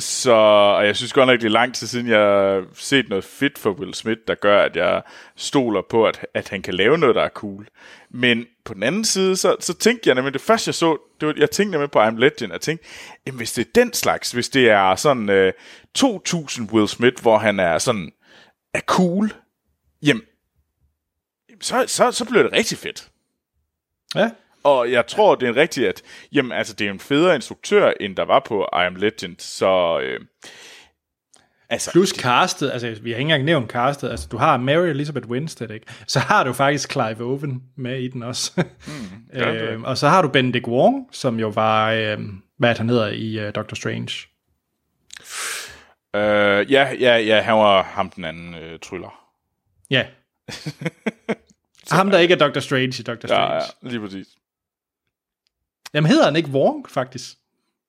så 0.00 0.32
og 0.32 0.86
jeg 0.86 0.96
synes 0.96 1.12
godt 1.12 1.26
nok, 1.26 1.40
det 1.40 1.46
er 1.46 1.50
lang 1.50 1.74
tid 1.74 1.86
siden, 1.86 2.08
jeg 2.08 2.18
har 2.18 2.64
set 2.74 3.08
noget 3.08 3.24
fedt 3.24 3.58
for 3.58 3.70
Will 3.70 3.94
Smith, 3.94 4.20
der 4.28 4.34
gør, 4.34 4.62
at 4.62 4.76
jeg 4.76 5.02
stoler 5.36 5.82
på, 5.90 6.06
at, 6.06 6.26
at 6.34 6.48
han 6.48 6.62
kan 6.62 6.74
lave 6.74 6.98
noget, 6.98 7.14
der 7.14 7.22
er 7.22 7.28
cool. 7.28 7.68
Men 8.10 8.46
på 8.64 8.74
den 8.74 8.82
anden 8.82 9.04
side, 9.04 9.36
så, 9.36 9.56
så 9.60 9.74
tænkte 9.74 10.08
jeg 10.08 10.14
nemlig, 10.14 10.32
det 10.32 10.40
første 10.40 10.68
jeg 10.68 10.74
så, 10.74 10.98
det 11.20 11.28
var, 11.28 11.34
jeg 11.36 11.50
tænkte 11.50 11.70
nemlig 11.70 11.90
på 11.90 12.02
I'm 12.02 12.16
Legend, 12.18 12.52
jeg 12.52 12.60
tænkte, 12.60 12.86
jamen, 13.26 13.36
hvis 13.36 13.52
det 13.52 13.66
er 13.66 13.70
den 13.74 13.92
slags, 13.92 14.32
hvis 14.32 14.48
det 14.48 14.70
er 14.70 14.96
sådan 14.96 15.28
øh, 15.28 15.52
2000 15.94 16.72
Will 16.72 16.88
Smith, 16.88 17.22
hvor 17.22 17.38
han 17.38 17.60
er 17.60 17.78
sådan, 17.78 18.12
er 18.74 18.80
cool, 18.80 19.32
jamen, 20.02 20.22
så, 21.60 21.84
så, 21.86 22.12
så 22.12 22.24
bliver 22.24 22.42
det 22.42 22.52
rigtig 22.52 22.78
fedt. 22.78 23.10
Ja. 24.14 24.30
Og 24.64 24.92
jeg 24.92 25.06
tror, 25.06 25.34
det 25.34 25.48
er 25.48 25.56
rigtigt, 25.56 25.88
at 25.88 26.02
jamen, 26.32 26.52
altså, 26.52 26.74
det 26.74 26.86
er 26.86 26.90
en 26.90 27.00
federe 27.00 27.34
instruktør, 27.34 27.92
end 28.00 28.16
der 28.16 28.24
var 28.24 28.42
på 28.46 28.62
I 28.62 28.86
Am 28.86 28.94
Legend, 28.94 29.36
så... 29.38 30.00
Øh, 30.00 30.20
altså, 31.70 31.90
Plus 31.92 32.08
castet, 32.08 32.70
altså 32.70 32.86
vi 33.02 33.10
har 33.10 33.18
ikke 33.18 33.20
engang 33.20 33.44
nævnt 33.44 33.70
castet, 33.70 34.10
altså 34.10 34.28
du 34.32 34.36
har 34.36 34.56
Mary 34.56 34.86
Elizabeth 34.86 35.28
Winstead, 35.28 35.70
ikke? 35.70 35.86
Så 36.06 36.18
har 36.18 36.44
du 36.44 36.52
faktisk 36.52 36.92
Clive 36.92 37.20
Owen 37.20 37.62
med 37.76 38.00
i 38.00 38.08
den 38.08 38.22
også. 38.22 38.52
Mm, 38.86 38.92
ja, 39.38 39.52
øhm, 39.52 39.84
og 39.84 39.98
så 39.98 40.08
har 40.08 40.22
du 40.22 40.28
Benedict 40.28 40.68
Wong, 40.68 41.08
som 41.12 41.40
jo 41.40 41.48
var, 41.48 41.92
øhm, 41.92 42.42
hvad 42.58 42.74
han 42.74 42.88
hedder 42.88 43.08
i 43.08 43.46
uh, 43.46 43.54
Doctor 43.54 43.74
Strange. 43.74 44.10
øh, 46.16 46.72
ja, 46.72 46.92
ja, 47.00 47.16
ja, 47.16 47.40
han 47.40 47.54
var 47.54 47.82
ham 47.82 48.10
den 48.10 48.24
anden 48.24 48.54
øh, 48.54 48.78
tryller. 48.78 49.20
Ja. 49.90 50.06
Ham, 51.90 52.10
der 52.10 52.18
ikke 52.18 52.34
er 52.34 52.38
Doctor 52.38 52.60
Strange 52.60 53.00
i 53.00 53.02
Doctor 53.02 53.28
Strange. 53.28 53.54
Ja, 53.54 53.54
ja, 53.54 53.88
lige 53.88 54.00
præcis. 54.00 54.26
Jamen 55.94 56.10
hedder 56.10 56.24
han 56.24 56.36
ikke 56.36 56.48
Wong, 56.50 56.90
faktisk? 56.90 57.36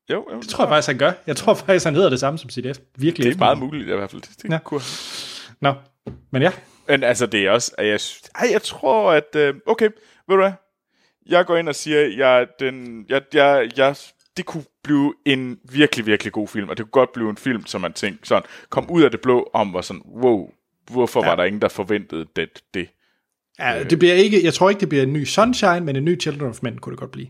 Jo, 0.10 0.28
jo, 0.34 0.39
Det 0.39 0.49
tror 0.49 0.64
jeg 0.64 0.70
faktisk, 0.70 0.88
han 0.88 0.97
gør. 0.97 1.12
Jeg 1.28 1.38
tror 1.38 1.54
faktisk, 1.54 1.86
han 1.86 1.95
hedder 1.95 2.10
det 2.10 2.20
samme 2.20 2.39
som 2.39 2.49
sit 2.49 2.78
F. 2.78 2.80
Virkelig 2.97 3.26
det 3.26 3.34
er 3.34 3.39
meget 3.39 3.58
muligt 3.58 3.89
i 3.89 3.95
hvert 3.95 4.12
fald. 4.12 4.22
Det, 4.22 4.43
det 4.43 4.52
Ja. 4.52 4.58
kunne. 4.64 4.82
Nå, 5.62 5.74
men 6.32 6.41
ja. 6.41 6.52
Men 6.88 7.04
altså, 7.04 7.26
det 7.26 7.45
er 7.45 7.52
også... 7.52 7.72
at 7.78 7.88
Jeg, 7.88 7.99
ej, 8.36 8.49
jeg 8.52 8.62
tror, 8.62 9.12
at... 9.12 9.36
Øh, 9.36 9.54
okay, 9.66 9.86
ved 10.28 10.36
du 10.36 10.41
hvad? 10.41 10.52
Jeg 11.26 11.45
går 11.45 11.58
ind 11.58 11.70
og 11.70 11.76
siger, 11.76 11.99
jeg, 12.18 12.47
den, 12.60 13.06
jeg, 13.10 13.22
jeg, 13.34 13.70
jeg, 13.78 13.95
det 14.38 14.45
kunne 14.45 14.64
blive 14.84 15.14
en 15.26 15.60
virkelig, 15.72 16.06
virkelig 16.06 16.34
god 16.34 16.47
film, 16.47 16.70
og 16.70 16.78
det 16.78 16.86
kunne 16.86 16.91
godt 16.91 17.14
blive 17.14 17.30
en 17.30 17.38
film, 17.38 17.66
som 17.66 17.82
man 17.82 17.93
tænkte 17.93 18.28
sådan, 18.28 18.43
kom 18.70 18.89
ud 18.89 19.04
af 19.04 19.12
det 19.12 19.22
blå 19.22 19.49
om, 19.54 19.74
var 19.74 19.82
sådan, 19.82 20.02
wow, 20.24 20.49
hvorfor 20.91 21.24
ja. 21.24 21.30
var 21.30 21.36
der 21.36 21.43
ingen, 21.43 21.62
der 21.62 21.68
forventede 21.68 22.26
det? 22.36 22.49
det? 22.74 22.88
ja 23.60 23.84
det 23.84 23.99
bliver 23.99 24.14
ikke, 24.14 24.45
jeg 24.45 24.54
tror 24.54 24.70
ikke, 24.70 24.80
det 24.80 24.89
bliver 24.89 25.04
en 25.04 25.14
ny 25.14 25.26
Sunshine, 25.26 25.80
men 25.80 25.95
en 25.95 26.06
ny 26.06 26.22
Children 26.22 26.49
of 26.49 26.60
Men 26.62 26.78
kunne 26.78 26.91
det 26.91 26.99
godt 26.99 27.12
blive. 27.12 27.28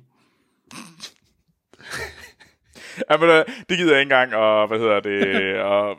Ja, 3.09 3.17
men, 3.17 3.29
øh, 3.29 3.45
det 3.69 3.77
gider 3.77 3.91
jeg 3.91 4.01
ikke 4.01 4.13
engang, 4.13 4.35
og 4.35 4.67
hvad 4.67 4.79
hedder 4.79 4.99
det, 4.99 5.55
og, 5.71 5.97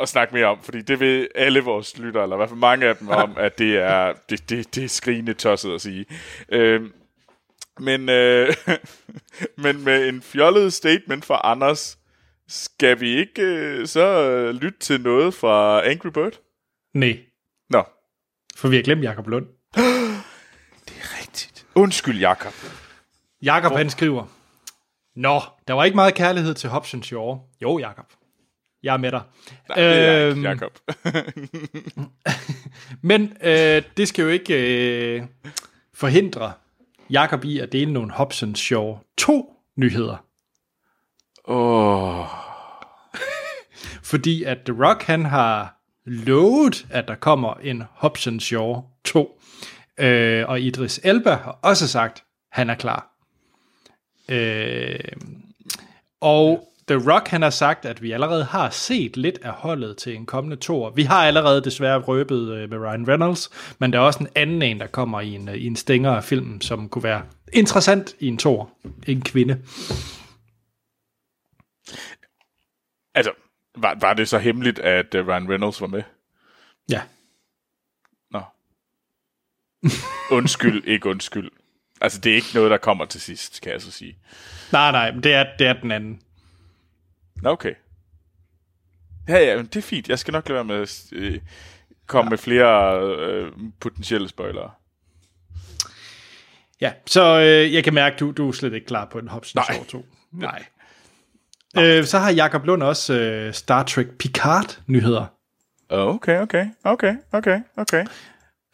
at 0.00 0.08
snakke 0.08 0.34
mere 0.34 0.46
om, 0.46 0.62
fordi 0.62 0.82
det 0.82 1.00
vil 1.00 1.28
alle 1.34 1.60
vores 1.60 1.98
lyttere, 1.98 2.22
eller 2.22 2.36
i 2.36 2.38
hvert 2.38 2.48
fald 2.48 2.60
mange 2.60 2.86
af 2.86 2.96
dem, 2.96 3.08
om, 3.08 3.34
at 3.38 3.58
det 3.58 3.76
er, 3.76 4.12
det, 4.28 4.50
det, 4.50 4.74
det 4.74 4.84
er 4.84 4.88
skrigende 4.88 5.34
tosset 5.34 5.74
at 5.74 5.80
sige. 5.80 6.06
Øhm, 6.48 6.92
men, 7.80 8.08
øh, 8.08 8.54
men 9.64 9.84
med 9.84 10.08
en 10.08 10.22
fjollet 10.22 10.72
statement 10.72 11.24
fra 11.24 11.40
Anders, 11.44 11.98
skal 12.48 13.00
vi 13.00 13.16
ikke 13.16 13.42
øh, 13.42 13.86
så 13.86 14.30
øh, 14.30 14.54
lytte 14.54 14.78
til 14.78 15.00
noget 15.00 15.34
fra 15.34 15.86
Angry 15.88 16.08
Bird? 16.08 16.40
Nej, 16.94 17.18
Nå, 17.70 17.84
for 18.56 18.68
vi 18.68 18.76
har 18.76 18.82
glemt 18.82 19.02
Jakob 19.02 19.28
Lund. 19.28 19.46
det 20.86 20.96
er 21.02 21.20
rigtigt. 21.20 21.66
Undskyld, 21.74 22.18
Jakob. 22.18 22.52
Jakob 23.42 23.72
han 23.72 23.90
skriver, 23.90 24.24
Nå, 25.16 25.40
der 25.68 25.74
var 25.74 25.84
ikke 25.84 25.94
meget 25.94 26.14
kærlighed 26.14 26.54
til 26.54 26.70
Hobson 26.70 27.02
Shaw. 27.02 27.38
Jo, 27.62 27.78
Jakob. 27.78 28.06
Jeg 28.82 28.92
er 28.92 28.98
med 28.98 29.10
dig. 29.12 29.22
Nej, 29.68 29.78
det 29.78 30.08
er 30.08 30.30
Øhm, 30.30 30.42
Jakob. 30.42 30.78
Men 33.10 33.36
øh, 33.42 33.82
det 33.96 34.08
skal 34.08 34.22
jo 34.22 34.28
ikke 34.28 34.54
øh, 35.16 35.22
forhindre 35.94 36.52
Jakob 37.10 37.44
i 37.44 37.58
at 37.58 37.72
dele 37.72 37.92
nogle 37.92 38.12
Hobson 38.12 38.54
Shaw 38.54 38.98
2 39.18 39.54
nyheder. 39.76 40.16
Åh, 41.48 42.18
oh, 42.20 42.26
Fordi 44.10 44.44
at 44.44 44.58
The 44.66 44.84
Rock, 44.86 45.02
han 45.02 45.24
har 45.24 45.76
lovet, 46.04 46.86
at 46.90 47.08
der 47.08 47.14
kommer 47.14 47.54
en 47.54 47.82
Hobson 47.90 48.40
Shaw 48.40 48.82
2. 49.04 49.40
Øh, 49.98 50.48
og 50.48 50.60
Idris 50.60 51.00
Elba 51.04 51.34
har 51.34 51.58
også 51.62 51.88
sagt, 51.88 52.16
at 52.18 52.24
han 52.52 52.70
er 52.70 52.74
klar. 52.74 53.15
Øh, 54.28 54.98
og 56.20 56.72
The 56.88 57.12
Rock, 57.12 57.28
han 57.28 57.42
har 57.42 57.50
sagt, 57.50 57.84
at 57.84 58.02
vi 58.02 58.12
allerede 58.12 58.44
har 58.44 58.70
set 58.70 59.16
lidt 59.16 59.38
af 59.42 59.52
holdet 59.52 59.96
til 59.96 60.14
en 60.14 60.26
kommende 60.26 60.56
toer. 60.56 60.90
Vi 60.90 61.02
har 61.02 61.26
allerede 61.26 61.64
desværre 61.64 61.98
røbet 61.98 62.52
øh, 62.52 62.70
med 62.70 62.78
Ryan 62.78 63.08
Reynolds, 63.08 63.50
men 63.78 63.92
der 63.92 63.98
er 63.98 64.02
også 64.02 64.18
en 64.20 64.28
anden 64.34 64.62
en, 64.62 64.80
der 64.80 64.86
kommer 64.86 65.20
i 65.20 65.34
en, 65.34 65.48
øh, 65.48 65.54
i 65.54 65.66
en 65.66 65.76
stænger 65.76 66.10
af 66.10 66.24
filmen, 66.24 66.60
som 66.60 66.88
kunne 66.88 67.04
være 67.04 67.22
interessant 67.52 68.16
i 68.18 68.26
en 68.26 68.38
toer. 68.38 68.66
En 69.06 69.22
kvinde. 69.22 69.62
Altså, 73.14 73.32
var, 73.76 73.96
var 74.00 74.14
det 74.14 74.28
så 74.28 74.38
hemmeligt, 74.38 74.78
at 74.78 75.14
uh, 75.14 75.26
Ryan 75.26 75.48
Reynolds 75.48 75.80
var 75.80 75.86
med? 75.86 76.02
Ja. 76.90 77.02
Nå. 78.30 78.40
Undskyld, 80.30 80.84
ikke 80.84 81.08
undskyld. 81.08 81.50
Altså, 82.00 82.20
det 82.20 82.32
er 82.32 82.36
ikke 82.36 82.50
noget, 82.54 82.70
der 82.70 82.76
kommer 82.76 83.04
til 83.04 83.20
sidst, 83.20 83.60
kan 83.62 83.72
jeg 83.72 83.82
så 83.82 83.90
sige. 83.90 84.18
Nej, 84.72 84.92
nej, 84.92 85.12
men 85.12 85.22
det 85.22 85.34
er, 85.34 85.46
det 85.58 85.66
er 85.66 85.72
den 85.72 85.90
anden. 85.90 86.20
Okay. 87.44 87.74
Ja, 89.28 89.38
ja, 89.38 89.56
men 89.56 89.66
det 89.66 89.76
er 89.76 89.82
fint. 89.82 90.08
Jeg 90.08 90.18
skal 90.18 90.32
nok 90.32 90.48
lade 90.48 90.54
være 90.54 90.64
med 90.64 90.82
at 90.82 91.04
øh, 91.12 91.40
komme 92.06 92.26
ja. 92.26 92.30
med 92.30 92.38
flere 92.38 93.00
øh, 93.00 93.52
potentielle 93.80 94.28
spoilere. 94.28 94.70
Ja, 96.80 96.92
så 97.06 97.40
øh, 97.40 97.74
jeg 97.74 97.84
kan 97.84 97.94
mærke, 97.94 98.16
du, 98.16 98.30
du 98.30 98.48
er 98.48 98.52
slet 98.52 98.74
ikke 98.74 98.86
klar 98.86 99.04
på 99.04 99.18
en 99.18 99.28
Hobson 99.28 99.58
Nej. 99.58 99.74
Shaw 99.74 99.84
2. 99.84 100.06
Nej. 100.32 100.64
Øh, 101.78 102.04
så 102.04 102.18
har 102.18 102.30
Jakob 102.30 102.64
Lund 102.64 102.82
også 102.82 103.14
øh, 103.14 103.54
Star 103.54 103.82
Trek 103.82 104.06
Picard-nyheder. 104.18 105.26
Okay, 105.88 106.40
okay, 106.40 106.66
okay, 106.84 107.14
okay, 107.32 107.60
okay. 107.76 108.04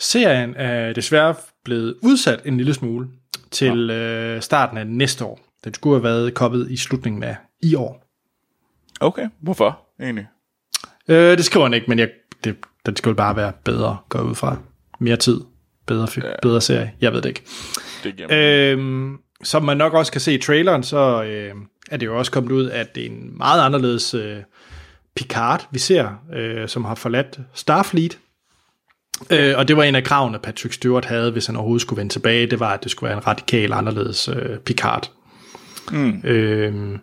Serien 0.03 0.55
er 0.57 0.93
desværre 0.93 1.35
blevet 1.65 1.95
udsat 2.03 2.41
en 2.45 2.57
lille 2.57 2.75
smule 2.75 3.09
til 3.51 3.91
øh, 3.91 4.43
starten 4.43 4.79
af 4.79 4.87
næste 4.87 5.25
år. 5.25 5.41
Den 5.65 5.75
skulle 5.75 5.97
have 5.97 6.03
været 6.03 6.35
kommet 6.35 6.71
i 6.71 6.77
slutningen 6.77 7.23
af 7.23 7.37
i 7.63 7.75
år. 7.75 8.07
Okay, 9.01 9.29
hvorfor 9.41 9.81
egentlig? 10.01 10.27
Øh, 11.09 11.37
det 11.37 11.45
skriver 11.45 11.67
han 11.67 11.75
ikke, 11.75 11.87
men 11.89 11.99
jeg, 11.99 12.09
det, 12.45 12.57
den 12.87 12.97
skulle 12.97 13.17
bare 13.17 13.37
være 13.37 13.53
bedre, 13.65 13.97
går 14.09 14.19
jeg 14.19 14.29
ud 14.29 14.35
fra. 14.35 14.57
Mere 14.99 15.17
tid, 15.17 15.41
bedre, 15.87 16.09
ja. 16.17 16.33
bedre 16.43 16.61
serie, 16.61 16.93
jeg 17.01 17.13
ved 17.13 17.23
det 17.23 17.29
ikke. 17.29 17.43
Det 18.05 18.33
øh, 18.33 19.11
som 19.43 19.63
man 19.63 19.77
nok 19.77 19.95
også 19.95 20.13
kan 20.13 20.21
se 20.21 20.35
i 20.35 20.39
traileren, 20.39 20.83
så 20.83 21.23
øh, 21.23 21.55
er 21.91 21.97
det 21.97 22.07
jo 22.07 22.19
også 22.19 22.33
kommet 22.33 22.53
ud, 22.53 22.71
at 22.71 22.95
det 22.95 23.03
er 23.03 23.11
en 23.11 23.39
meget 23.39 23.63
anderledes 23.63 24.15
øh, 24.15 24.37
Picard, 25.17 25.69
vi 25.71 25.79
ser, 25.79 26.09
øh, 26.35 26.69
som 26.69 26.85
har 26.85 26.95
forladt 26.95 27.39
Starfleet. 27.55 28.19
Øh, 29.31 29.55
og 29.59 29.69
det 29.69 29.77
var 29.77 29.83
en 29.83 29.95
af 29.95 30.05
kravene, 30.05 30.39
Patrick 30.39 30.75
Stewart 30.75 31.05
havde, 31.05 31.31
hvis 31.31 31.47
han 31.47 31.57
overhovedet 31.57 31.83
skulle 31.83 31.99
vende 31.99 32.13
tilbage, 32.13 32.47
det 32.47 32.61
var, 32.61 32.73
at 32.73 32.83
det 32.83 32.91
skulle 32.91 33.09
være 33.09 33.19
en 33.19 33.27
radikal 33.27 33.73
anderledes 33.73 34.29
øh, 34.29 34.59
Picard. 34.59 35.11
Mm. 35.93 36.21
Øh, 36.25 36.99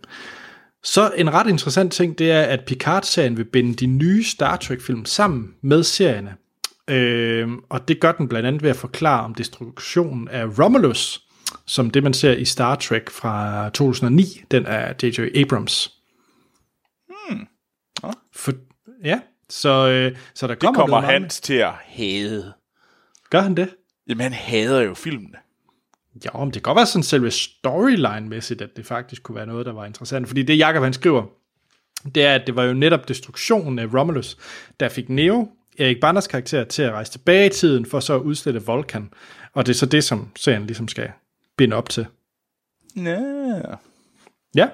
så 0.83 1.11
en 1.17 1.33
ret 1.33 1.47
interessant 1.47 1.93
ting, 1.93 2.19
det 2.19 2.31
er, 2.31 2.41
at 2.41 2.59
Picard-serien 2.65 3.37
vil 3.37 3.43
binde 3.43 3.73
de 3.73 3.85
nye 3.85 4.23
Star 4.23 4.55
Trek-film 4.55 5.05
sammen 5.05 5.53
med 5.61 5.83
serierne. 5.83 6.35
Øh, 6.87 7.47
og 7.69 7.87
det 7.87 7.99
gør 7.99 8.11
den 8.11 8.27
blandt 8.27 8.47
andet 8.47 8.63
ved 8.63 8.69
at 8.69 8.75
forklare 8.75 9.23
om 9.23 9.33
destruktionen 9.33 10.27
af 10.27 10.45
Romulus, 10.59 11.21
som 11.65 11.89
det 11.89 12.03
man 12.03 12.13
ser 12.13 12.33
i 12.33 12.45
Star 12.45 12.75
Trek 12.75 13.09
fra 13.09 13.69
2009, 13.69 14.43
den 14.51 14.65
er 14.65 14.93
J.J. 15.03 15.19
Abrams. 15.35 15.93
Hmm. 17.07 17.47
Ja. 18.03 18.09
For, 18.35 18.51
ja, 19.03 19.19
så, 19.49 19.69
øh, 19.89 20.17
så 20.33 20.47
der 20.47 20.53
det 20.53 20.61
kommer, 20.63 20.79
kommer 20.79 20.95
noget 20.95 21.03
meget- 21.05 21.21
Hans 21.21 21.41
til 21.41 21.53
at 21.53 21.71
hade. 21.85 22.53
Gør 23.29 23.41
han 23.41 23.55
det? 23.55 23.69
Jamen, 24.07 24.21
han 24.21 24.33
hader 24.33 24.81
jo 24.81 24.93
filmene. 24.93 25.35
Ja, 26.25 26.37
men 26.39 26.45
det 26.47 26.53
kan 26.53 26.61
godt 26.61 26.75
være 26.75 26.85
sådan 26.85 27.03
selve 27.03 27.31
storyline-mæssigt, 27.31 28.61
at 28.61 28.69
det 28.77 28.85
faktisk 28.85 29.23
kunne 29.23 29.35
være 29.35 29.45
noget, 29.45 29.65
der 29.65 29.71
var 29.73 29.85
interessant. 29.85 30.27
Fordi 30.27 30.43
det 30.43 30.57
Jacob 30.57 30.83
han 30.83 30.93
skriver, 30.93 31.23
det 32.15 32.25
er, 32.25 32.35
at 32.35 32.47
det 32.47 32.55
var 32.55 32.63
jo 32.63 32.73
netop 32.73 33.07
destruktionen 33.07 33.79
af 33.79 33.85
Romulus, 33.93 34.37
der 34.79 34.89
fik 34.89 35.09
Neo, 35.09 35.51
Erik 35.79 35.99
Banders 36.01 36.27
karakter, 36.27 36.63
til 36.63 36.81
at 36.83 36.91
rejse 36.91 37.11
tilbage 37.11 37.45
i 37.45 37.49
tiden, 37.49 37.85
for 37.85 37.99
så 37.99 38.15
at 38.15 38.21
udslette 38.21 38.65
Vulkan. 38.65 39.09
Og 39.53 39.65
det 39.65 39.73
er 39.73 39.77
så 39.77 39.85
det, 39.85 40.03
som 40.03 40.29
serien 40.35 40.65
ligesom 40.65 40.87
skal 40.87 41.11
binde 41.57 41.75
op 41.75 41.89
til. 41.89 42.05
Ja. 42.97 43.19
Ja. 44.55 44.67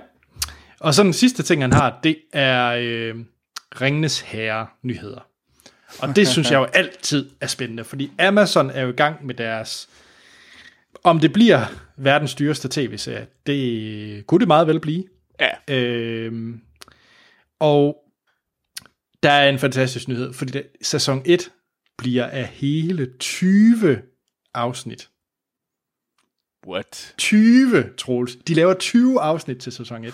Og 0.80 0.93
så 0.93 1.03
den 1.03 1.13
sidste 1.13 1.43
ting, 1.43 1.61
han 1.61 1.73
har, 1.73 1.99
det 2.03 2.17
er 2.34 2.67
øh, 2.80 3.15
Ringenes 3.82 4.20
Herre-nyheder. 4.22 5.28
Og 5.99 6.16
det 6.16 6.28
synes 6.28 6.51
jeg 6.51 6.57
jo 6.57 6.63
altid 6.63 7.30
er 7.41 7.47
spændende, 7.47 7.84
fordi 7.84 8.11
Amazon 8.20 8.70
er 8.70 8.82
jo 8.82 8.89
i 8.89 8.95
gang 8.95 9.26
med 9.26 9.36
deres... 9.36 9.89
Om 11.03 11.20
det 11.20 11.34
bliver 11.34 11.66
verdens 11.97 12.36
dyreste 12.36 12.68
tv-serie, 12.72 13.28
det 13.45 14.28
kunne 14.28 14.39
det 14.39 14.47
meget 14.47 14.68
vel 14.68 14.80
blive. 14.80 15.03
Ja. 15.39 15.76
Øhm, 15.76 16.61
og 17.59 17.97
der 19.24 19.32
er 19.32 19.49
en 19.49 19.59
fantastisk 19.59 20.07
nyhed, 20.07 20.34
fordi 20.34 20.51
det, 20.51 20.68
sæson 20.82 21.22
1 21.26 21.51
bliver 21.97 22.26
af 22.26 22.47
hele 22.47 23.11
20 23.20 24.01
afsnit. 24.53 25.09
What? 26.68 27.13
20, 27.18 27.93
Troels. 27.97 28.36
De 28.36 28.53
laver 28.53 28.74
20 28.74 29.22
afsnit 29.22 29.57
til 29.57 29.72
sæson 29.72 30.05
1. 30.05 30.13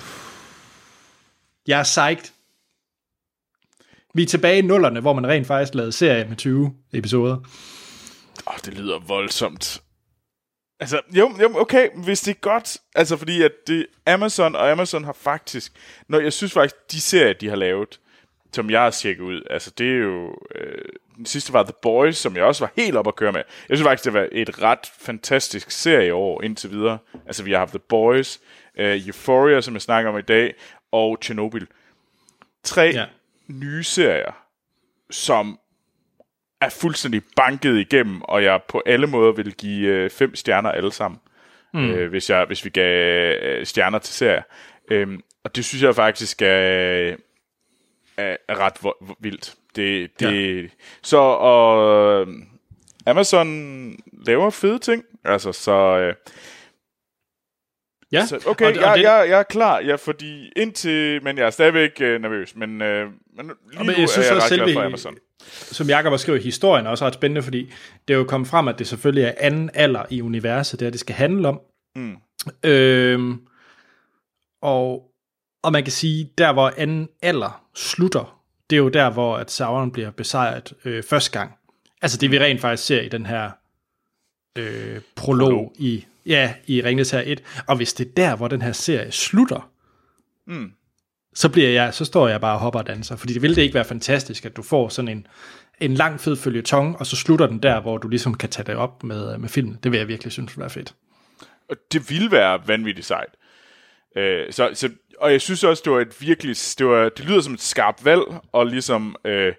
Jeg 1.68 1.80
er 1.80 1.84
psyched. 1.84 2.34
Vi 4.14 4.22
er 4.22 4.26
tilbage 4.26 4.58
i 4.58 4.62
nullerne, 4.62 5.00
hvor 5.00 5.14
man 5.14 5.28
rent 5.28 5.48
faktisk 5.48 5.76
lavede 5.76 5.92
serie 5.92 6.26
med 6.26 6.38
20 6.38 6.74
episoder. 6.94 7.36
Åh, 7.36 8.54
oh, 8.54 8.60
det 8.66 8.78
lyder 8.78 9.00
voldsomt. 9.00 9.82
Altså, 10.80 11.02
jo, 11.18 11.32
jo, 11.42 11.60
okay, 11.60 11.90
hvis 12.04 12.22
det 12.22 12.32
er 12.32 12.40
godt, 12.40 12.78
altså 12.96 13.18
fordi 13.18 13.42
at 13.42 13.52
det 13.68 13.86
Amazon, 14.06 14.56
og 14.56 14.72
Amazon 14.72 15.04
har 15.04 15.14
faktisk, 15.14 15.74
når 16.08 16.20
jeg 16.20 16.34
synes 16.34 16.54
faktisk, 16.54 16.76
de 16.92 17.02
serier, 17.02 17.34
de 17.34 17.50
har 17.50 17.56
lavet, 17.56 18.00
som 18.54 18.70
jeg 18.70 18.82
har 18.82 18.90
tjekket 18.90 19.24
ud, 19.24 19.42
altså 19.50 19.72
det 19.78 19.92
er 19.92 19.98
jo, 19.98 20.36
øh, 20.56 20.86
den 21.18 21.26
sidste 21.26 21.54
var 21.54 21.64
The 21.64 21.74
Boys, 21.82 22.18
som 22.18 22.36
jeg 22.36 22.44
også 22.44 22.64
var 22.64 22.72
helt 22.76 22.96
op 22.96 23.08
at 23.08 23.16
køre 23.16 23.32
med. 23.32 23.42
Jeg 23.70 23.78
synes 23.78 23.88
faktisk, 23.88 24.06
det 24.06 24.14
var 24.14 24.28
et 24.32 24.62
ret 24.62 24.92
fantastisk 25.00 25.72
serieår 25.72 26.42
indtil 26.42 26.72
videre. 26.72 26.98
Altså 27.26 27.44
vi 27.44 27.52
har 27.52 27.60
haft 27.60 27.72
The 27.72 27.80
Boys, 27.80 28.40
øh, 28.78 29.08
Euphoria, 29.08 29.62
som 29.62 29.74
jeg 29.74 29.82
snakker 29.82 30.12
om 30.12 30.18
i 30.18 30.22
dag, 30.22 30.54
og 30.92 31.18
Chernobyl. 31.22 31.66
Tre 32.64 32.92
Ja. 32.94 33.06
Ja. 33.50 33.54
nye 33.54 33.84
serier, 33.84 34.46
som 35.10 35.60
er 36.62 36.70
fuldstændig 36.70 37.22
banket 37.36 37.78
igennem, 37.78 38.22
og 38.22 38.44
jeg 38.44 38.60
på 38.68 38.82
alle 38.86 39.08
måder 39.08 39.32
vil 39.32 39.54
give 39.54 39.88
øh, 39.88 40.10
fem 40.10 40.36
stjerner 40.36 40.72
alle 40.72 40.92
sammen, 40.92 41.20
mm. 41.74 41.92
øh, 41.92 42.10
hvis, 42.10 42.30
jeg, 42.30 42.46
hvis 42.46 42.66
vi 42.66 42.70
gav 42.70 43.36
øh, 43.44 43.66
stjerner 43.66 44.00
til 44.00 44.14
serier. 44.14 44.44
Øhm, 44.92 45.22
og 45.44 45.56
det 45.56 45.66
synes 45.66 45.84
jeg 45.84 45.96
faktisk 45.96 46.42
er, 46.42 47.16
er, 48.18 48.38
er 48.48 48.60
ret 48.60 48.74
vo- 48.86 49.16
vildt. 49.20 49.56
Det, 49.76 50.20
det, 50.20 50.64
ja. 50.64 50.68
Så 51.02 51.18
og, 51.18 52.28
øh, 52.28 52.28
Amazon 53.06 53.96
laver 54.26 54.50
fede 54.50 54.80
ting, 54.80 55.04
altså 55.24 55.52
så... 55.52 55.98
Øh, 55.98 56.14
Ja, 58.12 58.26
så 58.26 58.40
okay, 58.46 58.66
og, 58.66 58.76
jeg, 58.76 58.86
og 58.86 58.98
det, 58.98 59.04
jeg, 59.04 59.26
jeg 59.30 59.40
er 59.40 59.44
klar, 59.44 59.80
ja, 59.80 59.96
fordi 59.96 60.52
indtil, 60.56 61.24
men 61.24 61.38
jeg 61.38 61.46
er 61.46 61.50
stadigvæk 61.50 61.92
øh, 62.02 62.22
nervøs, 62.22 62.56
men, 62.56 62.82
øh, 62.82 63.06
men 63.36 63.52
lige 63.72 63.78
men 63.78 63.86
nu 63.86 63.92
jeg 63.92 64.10
synes 64.10 64.28
er 64.28 64.34
jeg 64.34 64.44
ret 64.44 64.52
glad 64.52 64.74
for 64.74 64.82
Amazon. 64.82 65.18
som 65.50 65.90
Jacob 65.90 66.10
har 66.12 66.18
skrevet, 66.18 66.44
historien 66.44 66.86
er 66.86 66.90
også 66.90 67.06
ret 67.06 67.14
spændende, 67.14 67.44
fordi 67.44 67.74
det 68.08 68.14
er 68.14 68.18
jo 68.18 68.24
kommet 68.24 68.50
frem, 68.50 68.68
at 68.68 68.80
det 68.80 68.88
selvfølgelig 68.88 69.24
er 69.24 69.34
anden 69.38 69.70
alder 69.74 70.04
i 70.10 70.22
universet, 70.22 70.80
det 70.80 70.86
er, 70.86 70.90
det 70.90 71.00
skal 71.00 71.16
handle 71.16 71.48
om. 71.48 71.60
Mm. 71.96 72.16
Øhm, 72.64 73.40
og, 74.62 75.12
og 75.64 75.72
man 75.72 75.84
kan 75.84 75.92
sige, 75.92 76.32
der 76.38 76.54
hvor 76.54 76.74
anden 76.78 77.10
alder 77.22 77.64
slutter, 77.76 78.42
det 78.70 78.76
er 78.76 78.82
jo 78.82 78.90
der, 78.90 79.10
hvor 79.10 79.38
at 79.38 79.52
Sauron 79.52 79.92
bliver 79.92 80.12
besejret 80.12 80.74
øh, 80.86 81.04
første 81.04 81.40
gang. 81.40 81.54
Altså 82.02 82.18
det 82.18 82.32
vi 82.32 82.40
rent 82.40 82.62
faktisk 82.62 82.88
ser 82.88 83.02
i 83.02 83.10
den 83.10 83.26
her 83.26 83.52
øh, 84.58 85.02
prolog, 85.16 85.48
Prolog. 85.48 85.74
i 85.80 86.06
ja 86.26 86.54
i 86.68 86.82
Ringnes 86.82 87.12
her 87.12 87.24
1. 87.26 87.44
Og 87.68 87.76
hvis 87.78 87.94
det 87.94 88.08
er 88.08 88.12
der, 88.18 88.36
hvor 88.36 88.48
den 88.48 88.62
her 88.62 88.72
serie 88.72 89.12
slutter, 89.12 89.68
Mm. 90.48 90.72
så 91.34 91.50
bliver 91.50 91.70
jeg, 91.70 91.94
så 91.94 92.06
står 92.06 92.28
jeg 92.28 92.42
bare 92.42 92.54
og 92.54 92.60
hopper 92.60 92.80
og 92.80 92.88
danser. 92.88 93.16
Fordi 93.16 93.34
det 93.34 93.42
ville 93.42 93.56
det 93.56 93.62
ikke 93.62 93.74
være 93.74 93.86
fantastisk, 93.86 94.46
at 94.46 94.58
du 94.58 94.62
får 94.62 94.90
sådan 94.90 95.10
en, 95.10 95.28
en 95.82 95.94
lang 95.94 96.20
fed 96.20 96.36
følgetong, 96.36 96.98
og 97.00 97.06
så 97.06 97.16
slutter 97.16 97.48
den 97.48 97.64
der, 97.64 97.82
hvor 97.82 97.98
du 97.98 98.08
ligesom 98.08 98.34
kan 98.34 98.50
tage 98.50 98.66
det 98.66 98.76
op 98.76 99.04
med, 99.04 99.38
med 99.38 99.50
filmen. 99.50 99.80
Det 99.84 99.92
vil 99.92 99.98
jeg 99.98 100.08
virkelig 100.08 100.32
synes 100.32 100.52
ville 100.52 100.62
være 100.62 100.70
fedt. 100.70 100.94
Og 101.70 101.76
det 101.92 102.10
ville 102.10 102.32
være 102.32 102.68
vanvittigt 102.68 103.08
sejt. 103.08 103.30
Øh, 104.18 104.52
så, 104.52 104.70
så, 104.74 104.90
og 105.20 105.32
jeg 105.32 105.42
synes 105.42 105.64
også, 105.64 105.82
det 105.86 105.94
var 105.94 106.00
et 106.00 106.22
virkelig, 106.22 106.56
det, 106.78 106.86
var, 106.86 107.10
det 107.10 107.26
lyder 107.26 107.42
som 107.42 107.54
et 107.54 107.62
skarpt 107.62 108.06
valg, 108.06 108.22
at 108.54 108.68
ligesom 108.68 109.16
øh, 109.26 109.54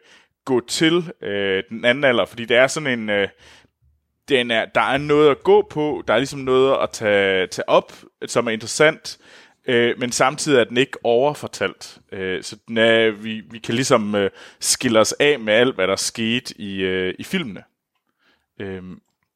gå 0.45 0.61
til 0.69 1.13
øh, 1.23 1.63
den 1.69 1.85
anden 1.85 2.05
alder, 2.05 2.25
fordi 2.25 2.45
det 2.45 2.57
er 2.57 2.67
sådan 2.67 2.99
en, 2.99 3.11
øh, 3.11 3.29
den 4.29 4.51
er, 4.51 4.65
der 4.65 4.81
er 4.81 4.99
noget 4.99 5.31
at 5.31 5.43
gå 5.43 5.67
på, 5.71 6.03
der 6.09 6.15
er 6.15 6.19
ligesom 6.19 6.41
noget 6.41 6.79
at 6.83 6.91
tage, 6.91 7.47
tage 7.47 7.69
op, 7.69 7.93
som 8.27 8.47
er 8.47 8.51
interessant, 8.51 9.19
øh, 9.67 9.99
men 9.99 10.13
samtidig 10.13 10.61
er 10.61 10.65
den 10.65 10.77
ikke 10.77 10.99
overfortalt. 11.05 11.99
Øh, 12.13 12.43
så 12.43 12.57
den 12.69 12.79
er, 12.79 13.11
vi, 13.11 13.43
vi 13.51 13.59
kan 13.59 13.75
ligesom 13.75 14.15
øh, 14.15 14.31
skille 14.61 15.01
os 15.01 15.13
af 15.13 15.39
med 15.39 15.55
alt, 15.55 15.75
hvad 15.75 15.87
der 15.87 15.97
skete 15.97 16.61
i, 16.61 16.81
øh, 16.81 17.15
i 17.19 17.25
filmene. 17.25 17.63
Øh, 18.61 18.83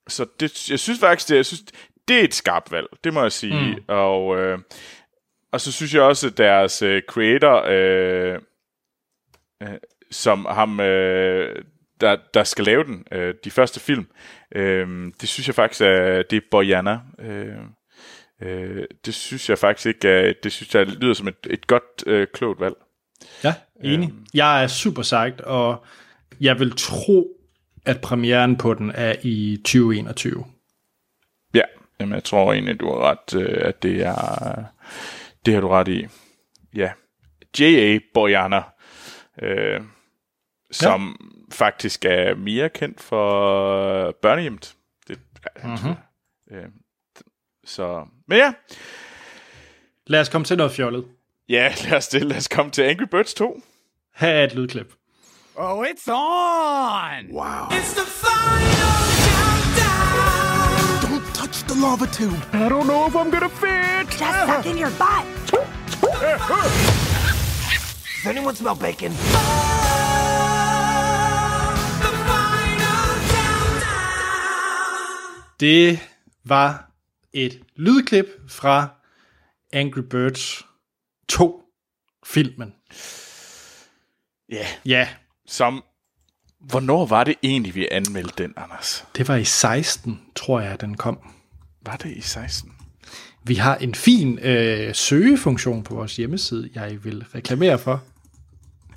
så 0.08 0.26
det, 0.40 0.70
jeg 0.70 0.78
synes 0.78 1.00
faktisk, 1.00 1.28
det, 1.28 1.36
jeg 1.36 1.46
synes, 1.46 1.62
det 2.08 2.20
er 2.20 2.24
et 2.24 2.34
skarpt 2.34 2.72
valg, 2.72 2.86
det 3.04 3.14
må 3.14 3.22
jeg 3.22 3.32
sige. 3.32 3.76
Mm. 3.76 3.84
Og, 3.88 4.38
øh, 4.38 4.58
og 5.52 5.60
så 5.60 5.72
synes 5.72 5.94
jeg 5.94 6.02
også, 6.02 6.26
at 6.26 6.38
deres 6.38 6.82
øh, 6.82 7.02
creator, 7.08 7.64
øh, 7.68 8.38
øh, 9.62 9.68
som 10.10 10.44
ham, 10.44 10.80
øh, 10.80 11.64
der, 12.01 12.16
der 12.35 12.44
skal 12.44 12.64
lave 12.64 12.85
den, 12.85 13.05
øh, 13.12 13.35
de 13.44 13.51
første 13.51 13.81
film, 13.81 14.06
øh, 14.55 15.12
det 15.20 15.28
synes 15.28 15.47
jeg 15.47 15.55
faktisk, 15.55 15.81
er, 15.81 16.23
det 16.23 16.36
er 16.36 16.40
Bojana. 16.51 16.98
Øh, 17.18 17.56
øh, 18.43 18.85
det 19.06 19.14
synes 19.14 19.51
jeg 19.51 19.59
faktisk 19.59 19.86
ikke, 19.86 20.09
er, 20.09 20.32
det 20.43 20.52
synes 20.52 20.74
jeg 20.74 20.86
lyder 20.86 21.14
som 21.14 21.28
et, 21.28 21.47
et 21.51 21.66
godt, 21.66 22.06
øh, 22.06 22.27
klogt 22.35 22.60
valg. 22.60 22.74
Ja, 23.44 23.55
enig. 23.85 24.09
Øhm. 24.10 24.27
Jeg 24.35 24.62
er 24.62 24.66
super 24.66 25.02
sejt, 25.02 25.40
og 25.40 25.85
jeg 26.40 26.59
vil 26.59 26.73
tro, 26.77 27.28
at 27.85 28.01
premieren 28.01 28.56
på 28.56 28.74
den 28.74 28.93
er 28.94 29.14
i 29.23 29.56
2021. 29.56 30.44
Ja, 31.55 31.62
jamen 32.01 32.14
jeg 32.14 32.24
tror 32.24 32.52
egentlig, 32.52 32.81
du 32.81 32.86
har 32.86 32.98
ret, 33.10 33.40
øh, 33.43 33.59
at 33.68 33.82
det 33.82 34.02
er, 34.02 34.64
det 35.47 35.55
har 35.55 35.60
du 35.60 35.68
ret 35.68 35.89
i. 35.89 36.06
Ja, 36.74 36.93
J.A. 37.60 37.98
Bojana, 38.14 38.62
øh, 39.43 39.81
som 40.70 41.16
ja. 41.20 41.35
Faktisk 41.52 42.05
er 42.05 42.35
mere 42.35 42.68
kendt 42.68 43.01
for 43.01 44.10
børnehjemmet. 44.23 44.74
Det, 45.09 45.18
mm-hmm. 45.64 45.94
øh, 46.51 46.64
så, 47.64 48.05
men 48.28 48.39
ja. 48.39 48.52
Lad 50.06 50.20
os 50.20 50.28
komme 50.28 50.44
til 50.44 50.56
noget 50.56 50.73
fjollet. 50.73 51.05
Ja, 51.48 51.73
lad 51.85 51.97
os, 51.97 52.09
det. 52.09 52.23
lad 52.23 52.36
os 52.36 52.48
komme 52.48 52.70
til 52.70 52.82
Angry 52.82 53.05
Birds 53.10 53.35
2. 53.35 53.60
Her 54.14 54.28
er 54.28 54.44
et 54.44 54.55
lydklip. 54.55 54.93
Oh, 55.59 55.85
it's 55.85 56.09
on! 56.09 57.32
Wow. 57.32 57.68
It's 57.70 57.94
the 57.94 58.05
final 58.05 58.97
countdown! 59.32 61.01
Don't 61.02 61.35
touch 61.35 61.64
the 61.66 61.74
lava 61.74 62.06
tube. 62.06 62.36
I 62.52 62.68
don't 62.68 62.86
know 62.86 63.06
if 63.06 63.14
I'm 63.16 63.31
gonna 63.31 63.48
fit! 63.48 64.06
Just 64.10 64.47
suck 64.47 64.66
in 64.66 64.77
your 64.77 64.90
butt. 64.98 65.24
Does 68.23 68.27
anyone 68.27 68.55
smell 68.55 68.74
bacon? 68.74 69.12
The 69.12 69.76
Det 75.60 75.98
var 76.44 76.90
et 77.32 77.60
lydklip 77.76 78.26
fra 78.48 78.88
Angry 79.72 80.00
Birds 80.10 80.66
2-filmen. 81.32 82.74
Ja. 84.48 84.66
Ja, 84.86 85.08
Som, 85.46 85.84
hvornår 86.60 87.06
var 87.06 87.24
det 87.24 87.34
egentlig, 87.42 87.74
vi 87.74 87.88
anmeldte 87.90 88.42
den, 88.42 88.54
Anders? 88.56 89.04
det 89.16 89.28
var 89.28 89.36
i 89.36 89.44
16, 89.44 90.20
tror 90.36 90.60
jeg, 90.60 90.80
den 90.80 90.96
kom. 90.96 91.18
Var 91.82 91.96
det 91.96 92.10
i 92.10 92.20
16? 92.20 92.72
Vi 93.44 93.54
har 93.54 93.76
en 93.76 93.94
fin 93.94 94.38
øh, 94.38 94.94
søgefunktion 94.94 95.82
på 95.82 95.94
vores 95.94 96.16
hjemmeside, 96.16 96.70
jeg 96.74 97.04
vil 97.04 97.24
reklamere 97.34 97.78
for. 97.78 98.02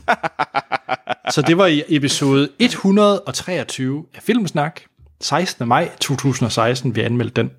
Så 1.33 1.41
det 1.41 1.57
var 1.57 1.65
i 1.65 1.83
episode 1.87 2.49
123 2.59 4.05
af 4.13 4.23
Filmsnak, 4.23 4.81
16. 5.21 5.67
maj 5.67 5.91
2016, 6.01 6.95
vi 6.95 7.01
anmeldte 7.01 7.41
den. 7.41 7.51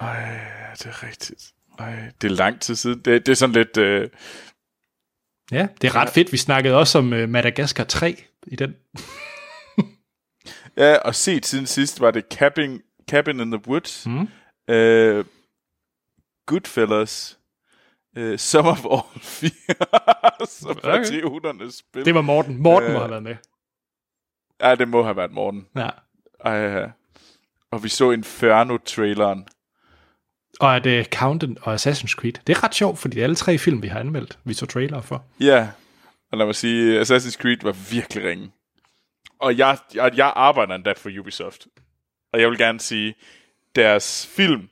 Ej, 0.00 0.38
det 0.78 0.86
er 0.86 1.02
rigtigt. 1.06 1.52
Ej, 1.78 2.10
det 2.22 2.30
er 2.30 2.34
lang 2.34 2.60
tid 2.60 2.74
siden. 2.74 2.98
Det, 2.98 3.26
det 3.26 3.32
er 3.32 3.36
sådan 3.36 3.54
lidt... 3.54 3.76
Øh, 3.76 4.10
Ja, 5.52 5.68
det 5.80 5.88
er 5.88 5.94
ret 5.94 6.08
fedt. 6.10 6.32
Vi 6.32 6.36
snakkede 6.36 6.76
også 6.76 6.98
om 6.98 7.12
øh, 7.12 7.28
Madagaskar 7.28 7.84
3 7.84 8.24
i 8.46 8.56
den. 8.56 8.76
ja, 10.76 10.96
og 10.98 11.14
set 11.14 11.46
siden 11.46 11.66
sidst 11.66 12.00
var 12.00 12.10
det 12.10 12.24
Cabin, 12.32 12.82
Cabin 13.10 13.40
in 13.40 13.50
the 13.50 13.60
Woods, 13.68 14.06
mm. 14.06 14.28
øh, 14.74 15.24
Goodfellas, 16.46 17.38
øh, 18.16 18.38
Some 18.38 18.68
of 18.68 18.84
All 18.84 19.20
Fear, 19.38 20.46
som 20.46 20.78
Okay. 20.82 21.20
200 21.22 21.72
spil. 21.72 22.04
Det 22.04 22.14
var 22.14 22.20
Morten. 22.22 22.62
Morten 22.62 22.88
må 22.92 22.94
Øh. 22.94 23.00
have 23.00 23.10
været 23.10 23.22
med. 23.22 23.36
Ja, 24.60 24.74
det 24.74 24.88
må 24.88 25.02
have 25.02 25.16
været 25.16 25.32
Morten. 25.32 25.66
Ja. 25.76 25.88
Ja. 26.44 26.86
Og 27.70 27.84
vi 27.84 27.88
så 27.88 28.10
Inferno-traileren. 28.10 29.46
Og 30.60 30.76
at 30.76 30.86
uh, 30.86 31.04
Counten 31.04 31.58
og 31.62 31.74
Assassin's 31.74 32.14
Creed. 32.14 32.32
Det 32.46 32.56
er 32.56 32.64
ret 32.64 32.74
sjovt, 32.74 32.98
fordi 32.98 33.20
alle 33.20 33.36
tre 33.36 33.58
film, 33.58 33.82
vi 33.82 33.88
har 33.88 34.00
anmeldt, 34.00 34.38
vi 34.44 34.54
så 34.54 34.66
trailer 34.66 35.00
for. 35.00 35.24
Ja, 35.40 35.68
og 36.32 36.38
lad 36.38 36.46
mig 36.46 36.54
sige, 36.54 37.00
Assassin's 37.00 37.36
Creed 37.36 37.56
var 37.62 37.72
virkelig 37.72 38.24
ringe. 38.24 38.50
Og 39.38 39.58
jeg, 39.58 39.78
jeg, 39.94 40.12
jeg 40.16 40.32
arbejder 40.36 40.74
endda 40.74 40.92
for 40.92 41.10
Ubisoft. 41.20 41.66
Og 42.32 42.40
jeg 42.40 42.50
vil 42.50 42.58
gerne 42.58 42.80
sige, 42.80 43.14
deres 43.74 44.26
film, 44.36 44.68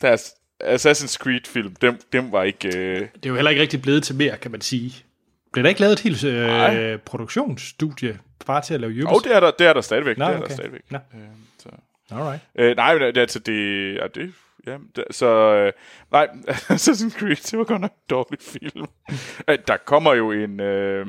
deres 0.00 0.34
Assassin's 0.64 1.16
Creed 1.16 1.46
film, 1.46 1.74
dem, 1.74 1.98
dem 2.12 2.32
var 2.32 2.42
ikke... 2.42 2.68
Øh, 2.68 3.00
Det 3.00 3.26
er 3.26 3.30
jo 3.30 3.34
heller 3.34 3.50
ikke 3.50 3.62
rigtig 3.62 3.82
blevet 3.82 4.02
til 4.02 4.14
mere, 4.14 4.36
kan 4.36 4.50
man 4.50 4.60
sige. 4.60 5.04
Blev 5.52 5.62
der 5.62 5.68
ikke 5.68 5.80
lavet 5.80 5.92
et 5.92 6.00
helt 6.00 6.24
øh, 6.24 6.98
produktionsstudie 6.98 8.18
bare 8.46 8.62
til 8.62 8.74
at 8.74 8.80
lave 8.80 8.90
og 8.90 8.96
Ubisoft? 8.96 9.24
det 9.24 9.36
er 9.36 9.40
der, 9.40 9.50
det 9.50 9.66
er 9.66 9.72
der 9.72 9.80
stadigvæk. 9.80 10.18
Nå, 10.18 10.24
det 10.24 10.32
er 10.32 10.36
der 10.36 10.44
okay. 10.44 10.54
stadigvæk. 10.54 10.82
Nå. 10.90 10.98
Øh, 11.14 11.20
så. 11.58 11.68
Alright. 12.10 12.40
Øh, 12.54 12.76
nej, 12.76 12.98
men 12.98 13.14
det, 13.14 13.20
altså 13.20 13.38
det, 13.38 13.94
ja, 13.94 14.06
det, 14.14 14.32
ja, 14.66 14.76
det, 14.96 15.04
så, 15.10 15.26
øh, 15.54 15.72
nej, 16.12 16.28
Assassin's 16.76 17.18
Creed, 17.18 17.36
det 17.36 17.58
var 17.58 17.64
godt 17.64 17.80
nok 17.80 17.90
en 17.90 17.96
dårlig 18.10 18.38
film. 18.40 18.86
Øh, 19.48 19.58
der 19.68 19.76
kommer 19.76 20.14
jo 20.14 20.32
en 20.32 20.60
øh, 20.60 21.06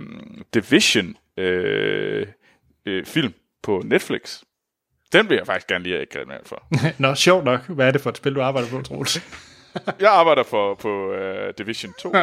Division 0.54 1.16
øh, 1.38 2.28
øh, 2.86 3.06
film 3.06 3.34
på 3.64 3.82
Netflix. 3.86 4.42
Den 5.14 5.30
vil 5.30 5.36
jeg 5.36 5.46
faktisk 5.46 5.68
gerne 5.68 5.84
lige 5.84 6.00
reklamere 6.00 6.40
for. 6.46 6.64
Nå, 7.02 7.16
sjovt 7.16 7.46
nok. 7.46 7.68
Hvad 7.68 7.88
er 7.88 7.92
det 7.92 8.02
for 8.02 8.10
et 8.10 8.18
spil, 8.18 8.36
du 8.36 8.42
arbejder 8.42 8.70
på, 8.70 8.82
Troels? 8.82 9.22
Jeg 10.00 10.10
arbejder 10.12 10.44
for 10.44 10.76
på 10.76 11.12
uh, 11.12 11.54
Division 11.58 11.94
2. 12.00 12.12
Tom 12.12 12.16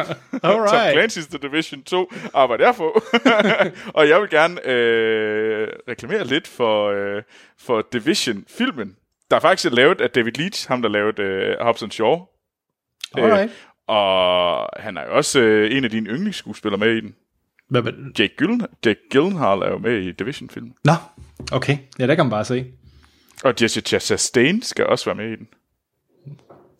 Alright. 0.43 0.97
Clancy's 0.97 1.29
The 1.29 1.37
Division 1.47 1.83
2 1.83 2.11
arbejder 2.33 2.65
jeg 2.65 2.75
på. 2.75 3.01
og 3.99 4.09
jeg 4.09 4.21
vil 4.21 4.29
gerne 4.29 4.67
øh, 4.67 5.67
reklamere 5.89 6.25
lidt 6.25 6.47
for, 6.47 6.89
øh, 6.89 7.23
for 7.59 7.87
Division-filmen. 7.93 8.95
Der 9.29 9.35
er 9.35 9.39
faktisk 9.39 9.73
lavet 9.73 10.01
af 10.01 10.09
David 10.09 10.31
Leitch, 10.31 10.67
ham 10.67 10.81
der 10.81 10.89
lavede 10.89 11.21
øh, 11.21 11.55
Hobbs 11.61 11.93
Shaw. 11.93 12.19
Alright. 13.17 13.51
og 13.87 14.69
han 14.81 14.97
er 14.97 15.05
jo 15.05 15.15
også 15.15 15.39
øh, 15.39 15.77
en 15.77 15.83
af 15.83 15.89
dine 15.89 16.09
yndlingsskuespillere 16.09 16.79
med 16.79 16.95
i 16.95 17.01
den. 17.01 17.15
Hvad, 17.69 17.81
hvad? 17.81 17.93
Jake, 18.19 18.33
Gyllen, 18.37 18.61
Jake 18.85 18.99
Gyllenhaal 19.11 19.59
er 19.59 19.69
jo 19.69 19.77
med 19.77 20.01
i 20.01 20.11
Division-filmen. 20.11 20.73
Nå, 20.83 20.91
okay. 21.51 21.77
Ja, 21.99 22.07
der 22.07 22.15
kan 22.15 22.25
man 22.25 22.29
bare 22.29 22.45
se. 22.45 22.65
Og 23.43 23.53
Jessica 23.61 23.99
Chastain 23.99 24.61
skal 24.61 24.85
også 24.85 25.05
være 25.05 25.15
med 25.15 25.31
i 25.31 25.35
den. 25.35 25.47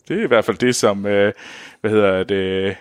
Det 0.08 0.18
er 0.20 0.24
i 0.24 0.26
hvert 0.26 0.44
fald 0.44 0.56
det, 0.58 0.74
som, 0.76 1.06
øh, 1.06 1.32
hvad 1.80 1.90
hedder 1.90 2.24
det, 2.24 2.76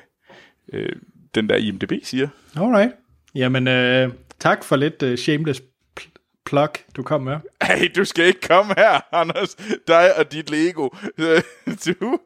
øh, 0.73 0.89
den 1.35 1.49
der 1.49 1.55
IMDB 1.55 1.91
siger. 2.03 2.27
Alright. 2.57 2.91
Jamen, 3.35 3.67
øh, 3.67 4.09
tak 4.39 4.63
for 4.63 4.75
lidt 4.75 5.03
øh, 5.03 5.17
shameless 5.17 5.61
pl- 5.99 6.41
plug, 6.45 6.67
du 6.95 7.03
kom 7.03 7.21
med. 7.21 7.37
Hey, 7.63 7.91
du 7.95 8.05
skal 8.05 8.25
ikke 8.25 8.41
komme 8.41 8.73
her, 8.77 9.15
Anders. 9.15 9.55
Dig 9.87 10.17
og 10.17 10.31
dit 10.31 10.49
Lego. 10.49 10.89
du. 11.85 12.19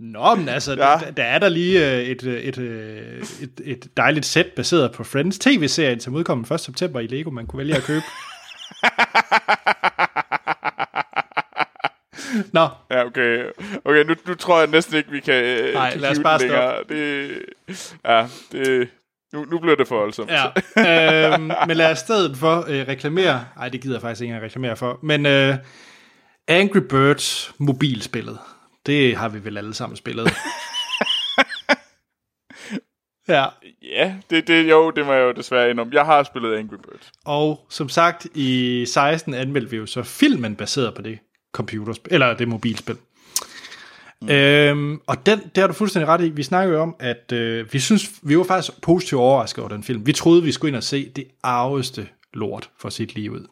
Nå, 0.00 0.34
men 0.34 0.48
altså, 0.48 0.72
Ja. 0.72 0.90
ja. 0.90 0.98
der, 0.98 1.10
der 1.10 1.22
er 1.24 1.38
der 1.38 1.48
lige 1.48 1.96
øh, 1.96 2.02
et, 2.02 2.24
øh, 2.26 2.40
et, 2.40 2.58
øh, 2.58 3.22
et, 3.42 3.60
et 3.64 3.86
dejligt 3.96 4.26
sæt 4.26 4.46
baseret 4.56 4.92
på 4.92 5.04
Friends 5.04 5.38
tv-serien, 5.38 6.00
som 6.00 6.14
udkom 6.14 6.40
1. 6.52 6.60
september 6.60 7.00
i 7.00 7.06
Lego, 7.06 7.30
man 7.30 7.46
kunne 7.46 7.58
vælge 7.58 7.76
at 7.76 7.82
købe. 7.82 8.02
Nå, 12.52 12.68
Ja, 12.90 13.04
okay. 13.04 13.44
Okay, 13.84 14.04
nu, 14.04 14.14
nu 14.26 14.34
tror 14.34 14.58
jeg 14.58 14.68
næsten 14.68 14.96
ikke, 14.96 15.10
vi 15.10 15.20
kan 15.20 15.44
øh, 15.44 15.74
Nej, 15.74 15.90
kan 15.90 16.00
lad 16.00 16.10
os 16.10 16.18
bare 16.18 16.38
længere. 16.38 16.82
Det, 16.88 17.30
ja, 18.04 18.26
det, 18.52 18.88
nu, 19.32 19.44
nu 19.44 19.58
bliver 19.58 19.76
det 19.76 19.88
for 19.88 19.98
voldsomt. 19.98 20.30
ja. 20.30 20.46
øhm, 21.34 21.50
men 21.66 21.76
lad 21.76 21.90
os 21.92 21.98
stedet 21.98 22.36
for 22.36 22.64
øh, 22.68 22.88
reklamere. 22.88 23.44
Nej, 23.56 23.68
det 23.68 23.80
gider 23.80 23.94
jeg 23.94 24.02
faktisk 24.02 24.20
ikke 24.20 24.30
engang 24.30 24.44
reklamere 24.44 24.76
for. 24.76 24.98
Men 25.02 25.26
øh, 25.26 25.54
Angry 26.48 26.78
Birds 26.78 27.54
mobilspillet, 27.58 28.38
det 28.86 29.16
har 29.16 29.28
vi 29.28 29.44
vel 29.44 29.58
alle 29.58 29.74
sammen 29.74 29.96
spillet. 29.96 30.28
ja, 33.28 33.46
Ja, 33.82 34.14
det, 34.30 34.48
det, 34.48 34.70
jo, 34.70 34.90
det 34.90 35.06
må 35.06 35.12
jeg 35.12 35.22
jo 35.22 35.32
desværre 35.32 35.70
indrømme. 35.70 35.94
Jeg 35.94 36.04
har 36.04 36.22
spillet 36.22 36.56
Angry 36.56 36.74
Birds. 36.74 37.12
Og 37.24 37.66
som 37.70 37.88
sagt, 37.88 38.26
i 38.34 38.84
16 38.86 39.34
anmeldte 39.34 39.70
vi 39.70 39.76
jo 39.76 39.86
så 39.86 40.02
filmen 40.02 40.56
baseret 40.56 40.94
på 40.94 41.02
det 41.02 41.18
computerspil, 41.56 42.12
eller 42.12 42.36
det 42.36 42.48
mobilspil. 42.48 42.96
Mm. 44.22 44.28
Øhm, 44.28 45.00
og 45.06 45.26
den, 45.26 45.38
det 45.38 45.56
har 45.56 45.66
du 45.66 45.72
fuldstændig 45.72 46.08
ret 46.08 46.24
i. 46.24 46.28
Vi 46.28 46.42
snakker 46.42 46.74
jo 46.74 46.82
om, 46.82 46.96
at 46.98 47.32
øh, 47.32 47.72
vi 47.72 47.78
synes, 47.78 48.10
vi 48.22 48.38
var 48.38 48.44
faktisk 48.44 48.82
positivt 48.82 49.20
overrasket 49.20 49.64
over 49.64 49.68
den 49.68 49.82
film. 49.82 50.06
Vi 50.06 50.12
troede, 50.12 50.42
vi 50.42 50.52
skulle 50.52 50.68
ind 50.68 50.76
og 50.76 50.82
se 50.82 51.12
det 51.16 51.26
arveste 51.42 52.08
lort 52.34 52.70
for 52.80 52.88
sit 52.88 53.14
liv 53.14 53.32
ud. 53.32 53.46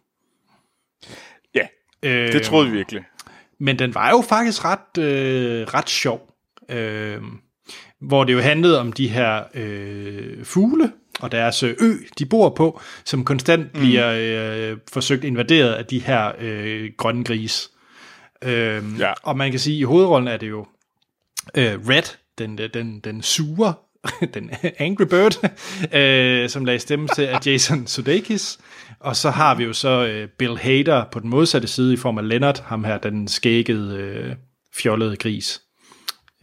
Ja, 1.55 1.67
Øh, 2.05 2.33
det 2.33 2.43
troede 2.43 2.71
vi 2.71 2.77
virkelig. 2.77 3.05
Men 3.61 3.79
den 3.79 3.95
var 3.95 4.11
jo 4.11 4.21
faktisk 4.29 4.65
ret, 4.65 5.03
øh, 5.03 5.67
ret 5.75 5.91
sjov. 5.91 6.31
Øh, 6.71 7.21
hvor 8.01 8.25
det 8.25 8.33
jo 8.33 8.41
handlede 8.41 8.81
om 8.81 8.93
de 8.93 9.09
her 9.09 9.43
øh, 9.55 10.45
fugle 10.45 10.93
og 11.21 11.33
deres 11.33 11.63
øh, 11.63 11.77
ø, 11.81 11.93
de 12.19 12.27
bor 12.27 12.49
på, 12.49 12.81
som 13.05 13.25
konstant 13.25 13.75
mm. 13.75 13.81
bliver 13.81 14.15
øh, 14.17 14.79
forsøgt 14.93 15.25
invaderet 15.25 15.73
af 15.73 15.87
de 15.87 15.99
her 15.99 16.33
øh, 16.39 16.91
grønne 16.97 17.25
gris. 17.25 17.71
Øhm, 18.43 18.97
Ja. 18.97 19.13
Og 19.23 19.37
man 19.37 19.51
kan 19.51 19.61
sige, 19.61 19.75
at 19.77 19.81
i 19.81 19.83
hovedrollen 19.83 20.29
er 20.29 20.37
det 20.37 20.49
jo 20.49 20.67
øh, 21.55 21.89
Red, 21.89 22.17
den, 22.39 22.59
den, 22.59 23.01
den 23.01 23.23
sure, 23.23 23.75
den 24.35 24.51
Angry 24.79 25.05
Bird, 25.05 25.51
øh, 26.01 26.49
som 26.49 26.65
lagde 26.65 26.79
stemme 26.79 27.09
til 27.09 27.23
af 27.23 27.47
Jason 27.47 27.87
Sudeikis. 27.87 28.59
Og 29.01 29.17
så 29.17 29.31
har 29.31 29.55
vi 29.55 29.65
jo 29.65 29.73
så 29.73 30.07
øh, 30.07 30.29
Bill 30.29 30.59
Hader 30.59 31.05
på 31.13 31.21
den 31.21 31.31
modsatte 31.31 31.69
side 31.69 31.95
i 31.95 31.97
form 31.97 32.19
af 32.19 32.29
Leonard, 32.29 32.63
ham 32.63 32.85
her, 32.85 32.99
den 32.99 33.29
skækkede, 33.29 33.97
øh, 33.99 34.37
fjollede 34.77 35.17
gris. 35.17 35.61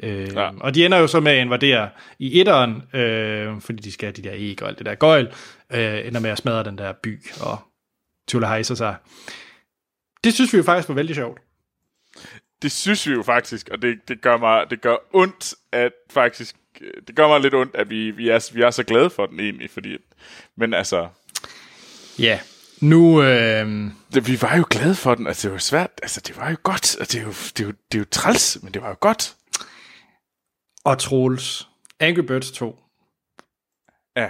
Øh, 0.03 0.34
Ja. 0.34 0.49
Og 0.59 0.76
de 0.76 0.85
ender 0.85 0.97
jo 0.97 1.07
så 1.07 1.19
med 1.19 1.31
at 1.31 1.41
invadere 1.41 1.89
i 2.19 2.39
etteren, 2.39 2.81
øh, 2.95 3.61
fordi 3.61 3.81
de 3.81 3.91
skal 3.91 4.05
have 4.07 4.13
de 4.13 4.22
der 4.30 4.35
æg 4.35 4.61
og 4.61 4.68
alt 4.69 4.77
det 4.77 4.85
der 4.85 4.95
gøjl, 4.95 5.27
øh, 5.73 6.07
ender 6.07 6.19
med 6.19 6.30
at 6.30 6.38
smadre 6.38 6.63
den 6.63 6.77
der 6.77 6.93
by, 7.03 7.19
og 7.41 7.59
Tulle 8.27 8.47
hejser 8.47 8.76
sig. 8.76 8.95
Det 10.23 10.34
synes 10.34 10.53
vi 10.53 10.57
jo 10.57 10.63
faktisk 10.63 10.89
var 10.89 10.95
vældig 10.95 11.15
sjovt. 11.15 11.39
Det 12.61 12.71
synes 12.71 13.07
vi 13.07 13.13
jo 13.13 13.23
faktisk, 13.23 13.69
og 13.69 13.81
det, 13.81 13.99
det, 14.07 14.21
gør 14.21 14.38
mig, 14.38 14.69
det 14.69 14.81
gør 14.81 14.95
ondt, 15.13 15.55
at 15.71 15.91
faktisk, 16.09 16.55
det 17.07 17.15
gør 17.15 17.27
mig 17.27 17.39
lidt 17.39 17.53
ondt, 17.53 17.75
at 17.75 17.89
vi, 17.89 18.11
vi, 18.11 18.29
er, 18.29 18.51
vi 18.53 18.61
er 18.61 18.71
så 18.71 18.83
glade 18.83 19.09
for 19.09 19.25
den 19.25 19.39
egentlig, 19.39 19.69
fordi, 19.69 19.97
men 20.57 20.73
altså, 20.73 21.07
Ja, 22.19 22.39
nu... 22.81 23.23
Øh, 23.23 23.91
det, 24.13 24.27
vi 24.27 24.41
var 24.41 24.57
jo 24.57 24.65
glade 24.69 24.95
for 24.95 25.15
den, 25.15 25.27
altså 25.27 25.47
det 25.47 25.51
var 25.51 25.55
jo 25.55 25.59
svært, 25.59 25.89
altså 26.03 26.21
det 26.27 26.38
var 26.38 26.49
jo 26.49 26.55
godt, 26.63 26.95
og 26.95 27.11
det 27.11 27.15
er 27.15 27.23
jo, 27.23 27.29
det 27.29 27.59
er 27.59 27.63
jo, 27.63 27.73
det 27.91 27.97
er 27.97 27.99
jo 27.99 28.05
træls, 28.11 28.57
men 28.63 28.73
det 28.73 28.81
var 28.81 28.89
jo 28.89 28.95
godt. 28.99 29.35
og 30.85 30.99
Troels, 30.99 31.67
Angry 31.99 32.21
Birds 32.21 32.51
2, 32.51 32.79
Ja, 34.15 34.29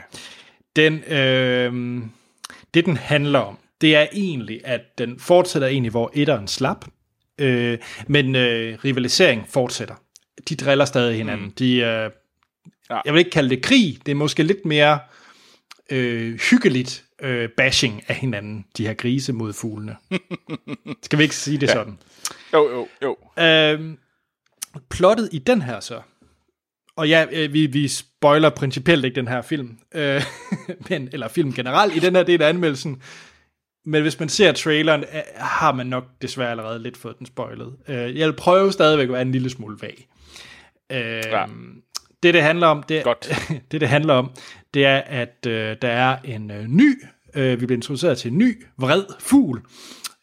den, 0.76 1.04
øh, 1.04 2.04
det 2.74 2.86
den 2.86 2.98
handler 2.98 3.40
om, 3.40 3.58
det 3.82 3.96
er 3.96 4.08
egentlig, 4.14 4.62
at 4.64 4.82
den 4.98 5.20
fortsætter 5.20 5.68
egentlig, 5.68 5.92
hvor 5.92 6.12
etteren 6.14 6.48
slap, 6.48 6.86
øh, 7.42 7.78
men 8.08 8.36
øh, 8.36 8.78
rivalisering 8.84 9.46
fortsætter. 9.50 9.96
De 10.50 10.56
driller 10.56 10.86
stadig 10.86 11.18
hinanden. 11.18 11.46
Mm. 11.46 11.52
De, 11.52 11.78
øh, 11.78 12.12
Ja. 12.92 13.02
Jeg 13.06 13.14
vil 13.14 13.20
ikke 13.20 13.32
kalde 13.32 13.50
det 13.50 13.64
krig, 13.64 13.98
det 14.06 14.12
er 14.12 14.16
måske 14.16 14.44
lidt 14.44 14.66
mere 14.66 15.00
øh, 15.90 16.40
hyggeligt 16.50 17.06
øh, 17.22 17.50
bashing 17.58 18.04
af 18.08 18.16
hinanden, 18.16 18.66
de 18.78 18.88
her 18.88 18.94
grise 18.94 19.34
mod 19.34 19.54
fuglene. 19.54 19.96
Skal 21.04 21.20
vi 21.20 21.24
ikke 21.24 21.36
sige 21.36 21.58
det 21.58 21.68
ja. 21.68 21.74
sådan? 21.74 21.98
jo, 22.54 22.70
jo, 22.70 22.88
jo. 23.02 23.44
Øh, 23.44 23.96
plottet 24.90 25.30
i 25.32 25.40
den 25.40 25.62
her 25.62 25.80
så, 25.80 26.02
og 26.96 27.10
ja, 27.10 27.26
øh, 27.32 27.54
vi, 27.54 27.66
vi 27.66 27.88
spoiler 27.88 28.50
principielt 28.50 29.06
ikke 29.06 29.16
den 29.16 29.28
her 29.28 29.42
film, 29.42 29.78
øh, 29.96 30.24
men, 30.90 31.10
eller 31.12 31.28
film 31.28 31.54
generelt 31.54 31.96
i 31.96 32.00
den 32.00 32.16
her 32.16 32.24
del 32.24 32.42
af 32.42 32.50
anmeldelsen, 32.50 33.02
men 33.86 34.02
hvis 34.02 34.20
man 34.20 34.30
ser 34.30 34.52
traileren, 34.52 35.04
har 35.36 35.72
man 35.72 35.88
nok 35.88 36.04
desværre 36.22 36.52
allerede 36.52 36.84
lidt 36.84 36.98
fået 36.98 37.20
den 37.20 37.26
spoilet. 37.26 37.74
Øh, 37.88 38.18
jeg 38.18 38.28
vil 38.28 38.34
prøve 38.34 38.72
stadigvæk 38.72 39.08
at 39.08 39.14
være 39.14 39.22
en 39.22 39.32
lille 39.32 39.50
smule 39.50 39.78
vag. 39.82 40.08
Øh, 40.92 41.24
Ja. 41.32 41.46
Det, 42.24 42.34
det 42.34 42.44
handler 42.44 42.68
om, 42.68 42.84
det, 42.84 43.04
Godt. 43.04 43.30
det, 43.72 43.82
det 43.82 43.90
handler 43.90 44.14
om, 44.14 44.32
det 44.74 44.86
er, 44.86 44.98
at 44.98 45.46
øh, 45.48 45.76
der 45.82 45.88
er 45.88 46.18
en 46.24 46.52
øh, 46.52 46.68
ny, 46.68 47.04
øh, 47.36 47.62
vi 47.62 47.66
bliver 47.66 47.78
introduceret 47.78 48.18
til 48.18 48.32
en 48.32 48.38
ny, 48.38 48.66
vred 48.78 49.04
fugl. 49.20 49.62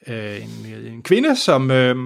Øh, 0.06 0.42
en, 0.42 0.72
en 0.86 1.02
kvinde, 1.02 1.36
som, 1.36 1.70
øh, 1.70 1.96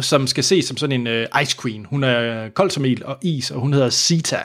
som 0.00 0.26
skal 0.26 0.44
ses 0.44 0.64
som 0.64 0.76
sådan 0.76 1.00
en 1.00 1.06
øh, 1.06 1.26
ice 1.42 1.56
queen. 1.62 1.84
Hun 1.84 2.04
er 2.04 2.48
kold 2.48 2.70
som 2.70 2.84
ild 2.84 3.02
og 3.02 3.18
is, 3.22 3.50
og 3.50 3.60
hun 3.60 3.72
hedder 3.72 3.90
Sita. 3.90 4.42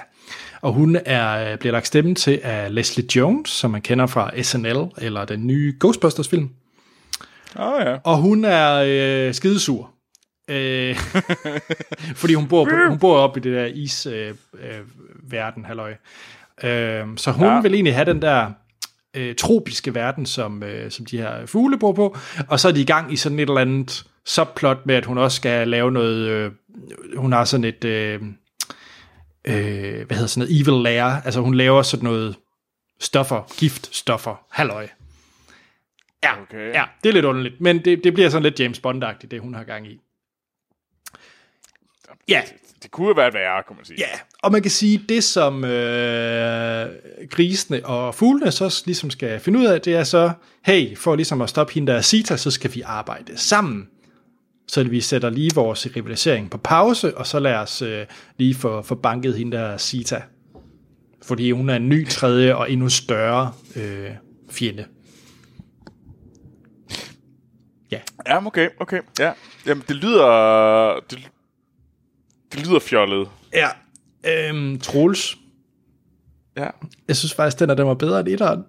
Og 0.64 0.74
hun 0.74 0.98
er, 1.06 1.52
øh, 1.52 1.58
bliver 1.58 1.74
lagt 1.74 1.88
stemme 1.88 2.16
til 2.16 2.40
af 2.44 2.76
Leslie 2.76 3.08
Jones, 3.16 3.50
som 3.50 3.72
man 3.72 3.82
kender 3.82 4.06
fra 4.08 4.42
SNL, 4.42 4.86
eller 4.98 5.26
den 5.26 5.48
nye 5.48 5.76
Ghostbusters-film. 5.80 6.50
Oh, 7.56 7.82
ja. 7.86 7.98
Og 8.04 8.18
hun 8.18 8.46
er 8.46 8.84
øh, 8.88 9.34
skidesur. 9.34 9.92
Øh, 10.50 10.96
fordi 12.22 12.34
hun 12.34 12.48
bor, 12.48 12.66
på, 12.66 12.72
hun 12.90 13.00
bor 13.00 13.18
oppe 13.18 13.40
i 13.40 13.44
det 13.44 13.54
der 13.54 13.66
isverden, 13.66 14.38
øh, 14.54 14.80
øh, 14.80 15.32
verden, 15.32 15.66
halløj. 15.66 15.94
Øh, 16.64 17.06
så 17.18 17.32
hun 17.32 17.48
ja. 17.48 17.62
vil 17.62 17.74
egentlig 17.74 17.96
have 17.96 18.06
den 18.06 18.22
der 18.22 18.52
øh, 19.14 19.36
tropiske 19.36 19.96
verden, 19.96 20.26
som, 20.26 20.64
øh, 20.64 20.92
som 20.92 21.06
de 21.06 21.18
her 21.18 21.46
fugle 21.46 21.78
bor 21.78 21.92
på. 21.92 22.18
Og 22.48 22.60
så 22.60 22.68
er 22.68 22.72
de 22.72 22.82
i 22.82 22.86
gang 22.86 23.14
i 23.14 23.16
sådan 23.16 23.40
et 23.40 23.50
eller 23.50 23.62
andet 23.62 24.06
subplot 24.26 24.86
med, 24.86 24.96
at 24.96 25.06
hun 25.06 25.18
også 25.18 25.36
skal 25.36 25.68
lave 25.68 25.92
noget... 25.92 26.28
Øh, 26.28 26.52
hun 27.18 27.32
har 27.32 27.46
sådan 27.46 27.64
et... 27.64 27.84
Øh, 27.84 28.22
øh, 29.46 30.08
hvad 30.08 30.18
hedder 30.18 30.28
sådan 30.28 30.48
noget? 30.48 30.62
Evil 30.62 30.84
lair. 30.84 31.04
Altså 31.04 31.40
hun 31.42 31.56
laver 31.56 31.82
sådan 31.82 32.04
noget 32.04 32.36
stoffer, 33.00 33.54
giftstoffer, 33.58 34.46
halløj. 34.52 34.88
Ja, 36.24 36.42
Okay. 36.42 36.74
ja, 36.74 36.84
det 37.04 37.10
er 37.10 37.14
lidt 37.14 37.26
underligt, 37.26 37.62
men 37.62 37.86
det, 37.86 38.04
det 38.04 38.14
bliver 38.14 38.30
sådan 38.30 38.44
lidt 38.44 38.60
James 38.60 38.80
Bond-agtigt, 38.80 39.28
det 39.32 39.42
hun 39.42 39.54
har 39.54 39.64
gang 39.64 39.88
i. 39.88 40.00
Ja, 42.28 42.42
Det 42.84 42.92
kunne 42.92 43.08
jo 43.08 43.14
være 43.14 43.34
værre, 43.34 43.64
kunne 43.68 43.76
man 43.76 43.86
sige. 43.86 44.00
ja, 44.00 44.20
og 44.44 44.52
man 44.52 44.62
kan 44.62 44.72
sige, 44.72 45.06
det 45.10 45.24
som 45.24 45.64
øh, 45.66 46.90
grisene 47.30 47.86
og 47.86 48.16
fuglene 48.16 48.52
så 48.52 48.84
ligesom 48.86 49.10
skal 49.10 49.40
finde 49.40 49.60
ud 49.60 49.66
af, 49.66 49.82
det 49.82 49.96
er 49.96 50.04
så, 50.04 50.32
hey, 50.66 50.98
for 50.98 51.16
ligesom 51.16 51.42
at 51.42 51.50
stoppe 51.50 51.74
hende 51.74 51.92
der 51.92 52.02
Sita, 52.02 52.38
så 52.38 52.52
skal 52.52 52.76
vi 52.76 52.82
arbejde 52.82 53.38
sammen. 53.38 53.90
Så 54.68 54.84
vi 54.84 55.02
sætter 55.02 55.30
lige 55.30 55.52
vores 55.56 55.88
rivalisering 55.96 56.50
på 56.50 56.58
pause, 56.58 57.18
og 57.18 57.28
så 57.28 57.40
lad 57.40 57.56
os 57.56 57.82
øh, 57.82 58.06
lige 58.38 58.56
få, 58.56 58.82
få 58.82 58.96
banket 58.96 59.38
hende 59.38 59.58
der 59.58 59.78
Sita. 59.78 60.22
Fordi 61.24 61.52
hun 61.52 61.70
er 61.70 61.76
en 61.76 61.90
ny, 61.90 62.08
tredje 62.08 62.56
og 62.56 62.72
endnu 62.72 62.90
større 62.90 63.54
øh, 63.76 64.10
fjende. 64.52 64.86
Ja. 67.92 68.00
Ja, 68.28 68.46
okay, 68.46 68.70
okay. 68.80 69.02
Ja. 69.20 69.34
Jamen, 69.66 69.84
det 69.88 69.96
lyder... 69.96 71.00
Det, 71.10 71.30
det 72.54 72.68
lyder 72.68 72.80
fjollet. 72.80 73.30
Ja. 73.54 73.68
Øhm, 74.26 74.80
Troels. 74.80 75.38
Ja. 76.58 76.68
Jeg 77.08 77.16
synes 77.16 77.34
faktisk, 77.34 77.60
den 77.60 77.70
er 77.70 77.74
den 77.74 77.88
var 77.88 77.94
bedre 77.94 78.20
end 78.20 78.28
etteren. 78.28 78.64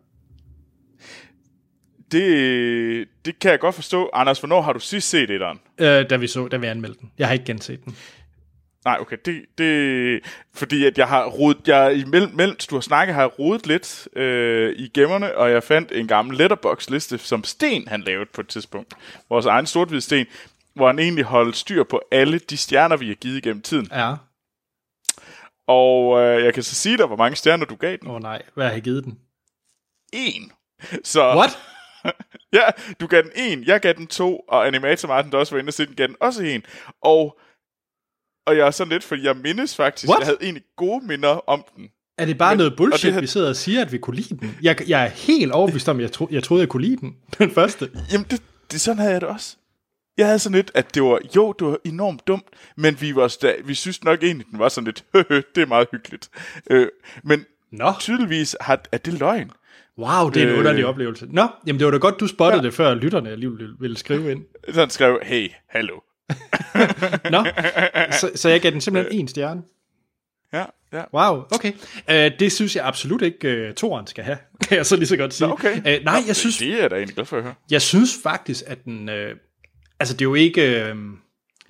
Det, 2.14 3.08
det 3.24 3.38
kan 3.38 3.50
jeg 3.50 3.60
godt 3.60 3.74
forstå. 3.74 4.10
Anders, 4.12 4.38
hvornår 4.38 4.60
har 4.62 4.72
du 4.72 4.80
sidst 4.80 5.08
set 5.08 5.30
etteren? 5.30 5.60
Øh, 5.78 6.10
da 6.10 6.16
vi 6.16 6.26
så, 6.26 6.48
da 6.48 6.56
vi 6.56 6.66
anmeldte 6.66 7.00
den. 7.00 7.12
Jeg 7.18 7.26
har 7.26 7.32
ikke 7.32 7.44
genset 7.44 7.84
den. 7.84 7.96
Nej, 8.84 8.98
okay, 9.00 9.16
det, 9.24 9.44
det 9.58 10.20
fordi 10.54 10.86
at 10.86 10.98
jeg 10.98 11.08
har 11.08 11.26
rodet, 11.26 11.68
jeg 11.68 11.96
imellem, 11.96 12.34
mens 12.34 12.66
du 12.66 12.74
har 12.74 12.80
snakket, 12.80 13.14
har 13.14 13.22
jeg 13.22 13.38
rodet 13.38 13.66
lidt 13.66 14.08
øh, 14.16 14.72
i 14.76 14.88
gemmerne, 14.88 15.36
og 15.36 15.50
jeg 15.50 15.62
fandt 15.62 15.92
en 15.92 16.08
gammel 16.08 16.36
letterbox-liste, 16.36 17.18
som 17.18 17.44
Sten 17.44 17.88
han 17.88 18.00
lavede 18.00 18.30
på 18.34 18.40
et 18.40 18.48
tidspunkt. 18.48 18.94
Vores 19.28 19.46
egen 19.46 19.66
sort 19.66 20.02
sten, 20.02 20.26
hvor 20.74 20.86
han 20.86 20.98
egentlig 20.98 21.24
holdt 21.24 21.56
styr 21.56 21.84
på 21.84 22.00
alle 22.10 22.38
de 22.38 22.56
stjerner, 22.56 22.96
vi 22.96 23.08
har 23.08 23.14
givet 23.14 23.36
igennem 23.36 23.62
tiden. 23.62 23.88
Ja. 23.92 24.14
Og 25.66 26.20
øh, 26.20 26.44
jeg 26.44 26.54
kan 26.54 26.62
så 26.62 26.74
sige 26.74 26.98
dig, 26.98 27.06
hvor 27.06 27.16
mange 27.16 27.36
stjerner 27.36 27.66
du 27.66 27.74
gav 27.74 27.96
den. 27.96 28.08
Åh 28.08 28.14
oh, 28.14 28.22
nej, 28.22 28.42
hvad 28.54 28.66
har 28.66 28.72
jeg 28.72 28.82
givet 28.82 29.04
den? 29.04 29.18
En. 30.12 30.52
Så, 31.04 31.36
What? 31.36 31.58
Ja, 32.52 32.62
du 33.00 33.06
gav 33.06 33.22
den 33.22 33.30
en, 33.36 33.64
jeg 33.64 33.80
gav 33.80 33.92
den 33.92 34.06
to, 34.06 34.36
og 34.48 34.66
Animator 34.66 35.08
Martin, 35.08 35.32
der 35.32 35.38
også 35.38 35.54
var 35.54 35.58
inde 35.60 35.70
og 35.70 35.74
se 35.74 35.86
den, 35.86 35.94
gav 35.94 36.06
den 36.06 36.16
også 36.20 36.42
en. 36.42 36.62
Og, 37.02 37.38
og 38.46 38.56
jeg 38.56 38.66
er 38.66 38.70
sådan 38.70 38.92
lidt, 38.92 39.04
for 39.04 39.14
jeg 39.22 39.36
mindes 39.36 39.76
faktisk, 39.76 40.08
What? 40.08 40.18
jeg 40.20 40.26
havde 40.26 40.38
egentlig 40.42 40.62
gode 40.76 41.06
minder 41.06 41.28
om 41.28 41.64
den. 41.76 41.88
Er 42.18 42.24
det 42.26 42.38
bare 42.38 42.50
Men- 42.52 42.58
noget 42.58 42.70
og 42.72 42.76
bullshit, 42.76 43.02
det 43.06 43.12
her- 43.12 43.20
vi 43.20 43.26
sidder 43.26 43.48
og 43.48 43.56
siger, 43.56 43.80
at 43.80 43.92
vi 43.92 43.98
kunne 43.98 44.16
lide 44.16 44.36
den? 44.36 44.58
Jeg, 44.62 44.88
jeg 44.88 45.04
er 45.04 45.08
helt 45.08 45.52
overbevist 45.52 45.88
om, 45.88 45.96
at 45.96 46.02
jeg, 46.02 46.12
tro, 46.12 46.28
jeg 46.30 46.42
troede, 46.42 46.60
jeg 46.60 46.68
kunne 46.68 46.82
lide 46.84 46.96
den. 46.96 47.16
Den 47.38 47.50
første. 47.50 47.90
Jamen, 48.12 48.26
det, 48.30 48.42
det, 48.70 48.80
sådan 48.80 48.98
havde 48.98 49.12
jeg 49.12 49.20
det 49.20 49.28
også. 49.28 49.56
Jeg 50.16 50.26
havde 50.26 50.38
sådan 50.38 50.56
lidt, 50.56 50.70
at 50.74 50.94
det 50.94 51.02
var, 51.02 51.18
jo, 51.36 51.52
det 51.52 51.66
var 51.66 51.76
enormt 51.84 52.26
dumt, 52.26 52.46
men 52.76 53.00
vi, 53.00 53.14
var 53.14 53.28
sta- 53.28 53.62
vi 53.64 53.74
synes 53.74 54.04
nok 54.04 54.22
egentlig, 54.22 54.46
den 54.50 54.58
var 54.58 54.68
sådan 54.68 54.84
lidt, 54.84 55.04
det 55.54 55.62
er 55.62 55.66
meget 55.66 55.88
hyggeligt. 55.92 56.30
Øh, 56.70 56.88
men 57.24 57.44
Nå, 57.72 57.92
tydeligvis 58.00 58.56
har, 58.60 58.80
er 58.92 58.98
det 58.98 59.12
løgn. 59.14 59.50
Wow, 59.98 60.28
det 60.30 60.42
er 60.42 60.46
en 60.46 60.52
Øh. 60.52 60.58
underlig 60.58 60.86
oplevelse. 60.86 61.26
Nå, 61.30 61.46
jamen 61.66 61.78
det 61.78 61.84
var 61.84 61.90
da 61.90 61.98
godt, 61.98 62.20
du 62.20 62.26
spottede 62.26 62.62
ja. 62.62 62.66
det, 62.66 62.74
før 62.74 62.94
lytterne 62.94 63.30
alligevel 63.30 63.68
ville- 63.80 63.96
skrive 63.96 64.30
ind. 64.32 64.44
Så 64.72 64.80
han 64.80 64.90
skrev, 64.90 65.18
hey, 65.22 65.48
hallo. 65.68 66.00
Nå, 67.30 67.44
så, 68.20 68.30
så 68.34 68.48
jeg 68.48 68.60
gav 68.60 68.70
den 68.70 68.80
simpelthen 68.80 69.20
en 69.20 69.28
stjerne. 69.28 69.62
Ja, 70.52 70.64
ja. 70.92 71.02
Wow, 71.14 71.44
okay. 71.54 71.72
Uh, 72.08 72.38
det 72.38 72.52
synes 72.52 72.76
jeg 72.76 72.84
absolut 72.86 73.22
ikke, 73.22 73.66
uh, 73.68 73.74
toren 73.74 74.06
skal 74.06 74.24
have, 74.24 74.38
kan 74.68 74.76
jeg 74.76 74.86
så 74.86 74.96
lige 74.96 75.06
så 75.06 75.16
godt 75.16 75.34
sige. 75.34 75.48
Nå, 75.48 75.52
okay. 75.52 75.76
Uh, 75.78 75.84
nej, 75.84 75.98
Nå, 76.04 76.26
jeg 76.26 76.36
synes, 76.36 76.58
Det 76.58 76.84
er 76.84 76.88
da 76.88 76.94
egentlig 76.96 77.14
glad 77.14 77.26
for 77.26 77.36
at 77.36 77.42
høre. 77.42 77.54
jeg 77.70 77.82
synes 77.82 78.10
faktisk, 78.22 78.64
at 78.66 78.84
den... 78.84 79.08
Øh, 79.08 79.36
altså, 80.00 80.14
det 80.14 80.20
er 80.20 80.28
jo 80.28 80.34
ikke... 80.34 80.84
Øh, 80.88 80.96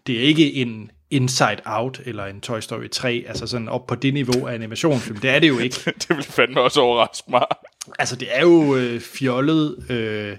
det 0.07 0.17
er 0.17 0.21
ikke 0.21 0.55
en 0.55 0.91
Inside 1.11 1.57
Out 1.67 2.01
eller 2.05 2.25
en 2.25 2.41
Toy 2.41 2.61
Story 2.61 2.89
3, 2.93 3.25
altså 3.29 3.47
sådan 3.47 3.69
op 3.69 3.87
på 3.87 3.95
det 3.95 4.15
niveau 4.15 4.47
af 4.47 4.55
animationsfilm. 4.55 5.17
Det 5.19 5.31
er 5.31 5.39
det 5.39 5.49
jo 5.49 5.59
ikke. 5.59 5.77
det 6.01 6.09
ville 6.09 6.23
fandme 6.25 6.61
også 6.61 6.81
overraske 6.81 7.31
mig. 7.31 7.45
Altså, 7.99 8.17
det 8.17 8.29
er 8.31 8.41
jo 8.41 8.77
øh, 8.77 9.01
fjollet... 9.01 9.91
Øh, 9.91 10.37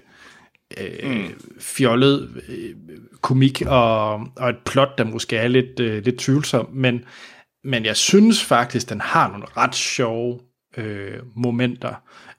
øh, 0.80 1.10
mm. 1.10 1.40
fjollet 1.60 2.42
øh, 2.48 2.74
komik 3.22 3.62
og, 3.66 4.12
og 4.36 4.50
et 4.50 4.58
plot, 4.66 4.98
der 4.98 5.04
måske 5.04 5.36
er 5.36 5.48
lidt, 5.48 5.80
øh, 5.80 6.04
lidt 6.04 6.18
tvivlsom, 6.18 6.68
men, 6.72 7.04
men 7.64 7.84
jeg 7.84 7.96
synes 7.96 8.44
faktisk, 8.44 8.88
den 8.88 9.00
har 9.00 9.28
nogle 9.28 9.46
ret 9.56 9.74
sjove 9.74 10.40
øh, 10.76 11.18
momenter. 11.36 11.94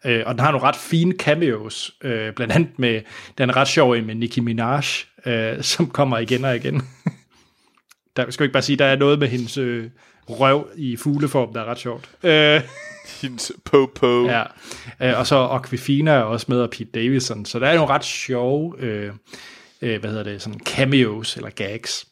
Øh, 0.06 0.24
og 0.26 0.34
den 0.34 0.40
har 0.40 0.52
nogle 0.52 0.68
ret 0.68 0.76
fine 0.76 1.14
cameos, 1.14 1.92
øh, 2.04 2.34
blandt 2.34 2.54
andet 2.54 2.80
med 2.80 3.02
den 3.38 3.56
ret 3.56 3.68
sjov 3.68 3.92
en 3.92 4.06
med 4.06 4.16
Nicki 4.16 4.40
Minaj, 4.40 4.84
øh, 5.26 5.64
som 5.64 5.90
kommer 5.90 6.18
igen 6.18 6.46
og 6.46 6.56
igen. 6.56 6.82
der 8.18 8.32
skal 8.32 8.44
vi 8.44 8.46
ikke 8.46 8.54
bare 8.54 8.64
sige, 8.64 8.78
der 8.78 8.86
er 8.86 8.96
noget 8.96 9.20
med 9.20 9.28
hendes 9.28 9.58
øh, 9.58 9.90
røv 10.30 10.68
i 10.76 10.96
fugleform, 10.96 11.54
der 11.54 11.62
er 11.62 11.66
ret 11.66 11.80
sjovt. 11.80 12.10
Øh, 12.24 12.62
Hendes 13.22 13.52
po-po. 13.66 14.26
Ja, 14.26 14.44
øh, 15.02 15.20
og 15.20 15.28
så 15.28 15.36
Aquafina 15.36 16.12
er 16.12 16.22
også 16.22 16.46
med, 16.50 16.60
og 16.60 16.70
Pete 16.70 16.92
Davidson, 17.02 17.46
så 17.46 17.60
der 17.60 17.68
er 17.68 17.76
nogle 17.76 17.94
ret 17.94 18.06
sjove, 18.06 18.76
øh, 18.80 19.12
øh, 19.82 20.00
hvad 20.00 20.10
hedder 20.10 20.24
det, 20.24 20.42
sådan 20.42 20.60
cameos 20.60 21.36
eller 21.36 21.50
gags. 21.50 22.08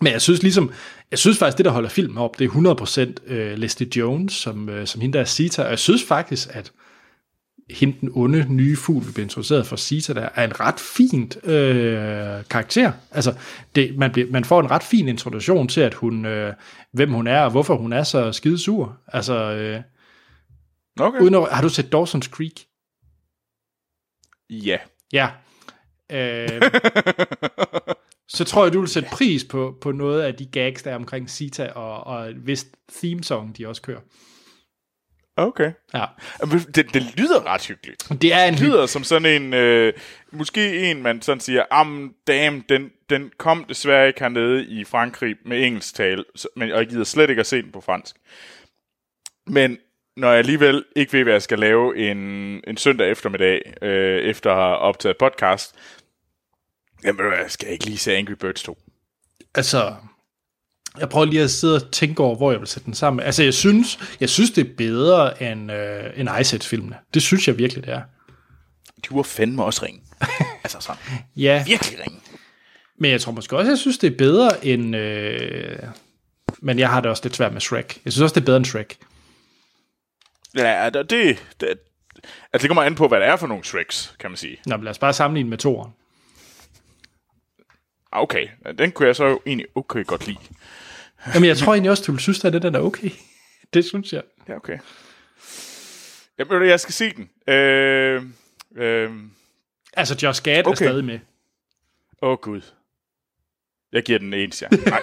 Men 0.00 0.12
jeg 0.12 0.22
synes 0.22 0.42
ligesom, 0.42 0.72
jeg 1.10 1.18
synes 1.18 1.38
faktisk, 1.38 1.56
det 1.58 1.64
der 1.64 1.70
holder 1.70 1.88
filmen 1.88 2.18
op, 2.18 2.38
det 2.38 2.44
er 2.44 3.10
100% 3.26 3.32
øh, 3.32 3.58
Leslie 3.58 3.96
Jones, 3.96 4.32
som, 4.32 4.68
øh, 4.68 4.86
som 4.86 5.00
hende 5.00 5.12
der 5.14 5.20
er 5.20 5.24
Sita, 5.24 5.62
og 5.62 5.70
jeg 5.70 5.78
synes 5.78 6.04
faktisk, 6.04 6.48
at 6.52 6.72
hende 7.70 7.96
den 8.00 8.10
onde 8.14 8.46
nye 8.54 8.76
fugl, 8.76 9.06
vi 9.06 9.12
bliver 9.12 9.24
introduceret 9.24 9.66
for 9.66 9.76
Sita, 9.76 10.12
der 10.12 10.28
er 10.34 10.44
en 10.44 10.60
ret 10.60 10.80
fint 10.80 11.44
øh, 11.44 12.44
karakter. 12.50 12.92
Altså, 13.10 13.34
det, 13.74 13.98
man, 13.98 14.12
bliver, 14.12 14.30
man 14.30 14.44
får 14.44 14.60
en 14.60 14.70
ret 14.70 14.82
fin 14.82 15.08
introduktion 15.08 15.68
til, 15.68 15.80
at 15.80 15.94
hun, 15.94 16.26
øh, 16.26 16.54
hvem 16.92 17.12
hun 17.12 17.26
er, 17.26 17.40
og 17.40 17.50
hvorfor 17.50 17.76
hun 17.76 17.92
er 17.92 18.02
så 18.02 18.32
skidesur. 18.32 18.98
Altså, 19.08 19.34
øh, 19.34 19.80
Okay. 21.00 21.20
uden 21.20 21.34
at, 21.34 21.48
har 21.52 21.62
du 21.62 21.68
set 21.68 21.94
Dawson's 21.94 22.30
Creek? 22.30 22.66
Ja. 24.50 24.78
Ja. 25.12 25.30
Øh, 26.12 26.62
så 28.28 28.44
tror 28.44 28.64
jeg, 28.64 28.72
du 28.72 28.80
vil 28.80 28.88
sætte 28.88 29.08
pris 29.18 29.44
på, 29.44 29.78
på 29.80 29.92
noget 29.92 30.22
af 30.22 30.34
de 30.34 30.46
gags, 30.46 30.82
der 30.82 30.90
er 30.90 30.96
omkring 30.96 31.30
Sita, 31.30 31.66
og, 31.66 32.04
og 32.04 32.32
vist 32.36 32.66
theme 32.92 33.24
song, 33.24 33.58
de 33.58 33.68
også 33.68 33.82
kører. 33.82 34.00
Okay. 35.38 35.72
Ja. 35.94 36.04
Det, 36.74 36.94
det 36.94 37.02
lyder 37.16 37.46
ret 37.46 37.66
hyggeligt. 37.66 38.08
Det 38.22 38.34
er 38.34 38.44
en 38.44 38.54
Det 38.54 38.62
lyder 38.62 38.86
som 38.86 39.04
sådan 39.04 39.42
en, 39.42 39.54
øh, 39.54 39.92
måske 40.32 40.90
en, 40.90 41.02
man 41.02 41.22
sådan 41.22 41.40
siger, 41.40 41.64
am, 41.70 42.14
damn, 42.26 42.64
den, 42.68 42.90
den 43.10 43.30
kom 43.38 43.64
desværre 43.64 44.06
ikke 44.06 44.20
hernede 44.20 44.66
i 44.66 44.84
Frankrig 44.84 45.36
med 45.44 45.64
engelsk 45.66 45.94
tale, 45.94 46.24
men 46.56 46.68
jeg 46.68 46.86
gider 46.86 47.04
slet 47.04 47.30
ikke 47.30 47.40
at 47.40 47.46
se 47.46 47.62
den 47.62 47.72
på 47.72 47.80
fransk. 47.80 48.16
Men 49.46 49.78
når 50.16 50.28
jeg 50.28 50.38
alligevel 50.38 50.84
ikke 50.96 51.12
ved, 51.12 51.22
hvad 51.22 51.32
jeg 51.32 51.42
skal 51.42 51.58
lave 51.58 52.10
en, 52.10 52.18
en 52.66 52.76
søndag 52.76 53.10
eftermiddag, 53.10 53.72
øh, 53.82 54.22
efter 54.22 54.50
at 54.50 54.56
have 54.56 54.76
optaget 54.76 55.16
podcast, 55.16 55.74
jamen, 57.04 57.26
hvad, 57.26 57.48
skal 57.48 57.66
jeg 57.66 57.72
ikke 57.72 57.84
lige 57.84 57.98
se 57.98 58.16
Angry 58.16 58.32
Birds 58.32 58.62
2? 58.62 58.78
Altså, 59.54 59.94
jeg 61.00 61.08
prøver 61.08 61.26
lige 61.26 61.42
at 61.42 61.50
sidde 61.50 61.76
og 61.76 61.92
tænke 61.92 62.22
over, 62.22 62.36
hvor 62.36 62.50
jeg 62.50 62.60
vil 62.60 62.68
sætte 62.68 62.86
den 62.86 62.94
sammen. 62.94 63.26
Altså, 63.26 63.42
jeg 63.42 63.54
synes, 63.54 63.98
jeg 64.20 64.28
synes 64.28 64.50
det 64.50 64.66
er 64.66 64.70
bedre 64.76 65.42
end, 65.42 65.72
øh, 65.72 66.04
end 66.16 66.28
Ice-filmene. 66.40 66.96
Det 67.14 67.22
synes 67.22 67.48
jeg 67.48 67.58
virkelig, 67.58 67.84
det 67.84 67.92
er. 67.92 68.02
De 68.96 69.16
var 69.16 69.22
fandme 69.22 69.64
også 69.64 69.84
ringe. 69.84 70.00
altså 70.64 70.78
sådan, 70.80 70.96
Ja, 71.36 71.64
virkelig 71.66 71.98
ringe. 72.00 72.20
men 72.98 73.10
jeg 73.10 73.20
tror 73.20 73.32
måske 73.32 73.56
også, 73.56 73.70
jeg 73.70 73.78
synes, 73.78 73.98
det 73.98 74.12
er 74.12 74.16
bedre 74.16 74.66
end... 74.66 74.96
Øh, 74.96 75.78
men 76.58 76.78
jeg 76.78 76.90
har 76.90 77.00
det 77.00 77.10
også 77.10 77.22
lidt 77.24 77.36
svært 77.36 77.52
med 77.52 77.60
Shrek. 77.60 78.00
Jeg 78.04 78.12
synes 78.12 78.22
også, 78.22 78.34
det 78.34 78.40
er 78.40 78.44
bedre 78.44 78.56
end 78.56 78.64
Shrek. 78.64 78.96
Ja, 80.56 80.90
det, 80.90 81.10
det, 81.10 81.38
det, 81.60 81.68
altså 82.52 82.62
det 82.62 82.68
kommer 82.68 82.82
an 82.82 82.94
på, 82.94 83.08
hvad 83.08 83.20
det 83.20 83.26
er 83.28 83.36
for 83.36 83.46
nogle 83.46 83.64
Shreks, 83.64 84.14
kan 84.20 84.30
man 84.30 84.36
sige. 84.36 84.56
Nå, 84.66 84.76
men 84.76 84.84
lad 84.84 84.90
os 84.90 84.98
bare 84.98 85.12
sammenligne 85.12 85.50
med 85.50 85.58
toeren. 85.58 85.92
Ah, 88.12 88.22
Okay, 88.22 88.48
den 88.78 88.92
kunne 88.92 89.06
jeg 89.06 89.16
så 89.16 89.26
jo 89.26 89.40
egentlig 89.46 89.66
okay 89.74 90.04
godt 90.06 90.26
lide. 90.26 90.38
Jamen, 91.34 91.48
jeg 91.48 91.56
tror 91.56 91.72
egentlig 91.72 91.90
også, 91.90 92.04
du 92.06 92.12
vil 92.12 92.20
synes, 92.20 92.44
at 92.44 92.62
den 92.62 92.74
er 92.74 92.80
okay. 92.80 93.10
Det 93.74 93.84
synes 93.84 94.12
jeg. 94.12 94.22
Ja, 94.48 94.56
okay. 94.56 94.78
Jamen, 96.38 96.68
jeg 96.68 96.80
skal 96.80 96.94
se 96.94 97.12
den. 97.14 97.54
Øh, 97.54 98.22
øh, 98.76 99.10
Altså, 99.92 100.18
Josh 100.22 100.42
Gad 100.42 100.66
okay. 100.66 100.70
er 100.70 100.74
stadig 100.74 101.04
med. 101.04 101.18
åh, 102.22 102.38
Gud. 102.38 102.60
Jeg 103.92 104.02
giver 104.02 104.18
den 104.18 104.34
en 104.34 104.52
stjerne. 104.52 104.76
Nej. 104.76 105.00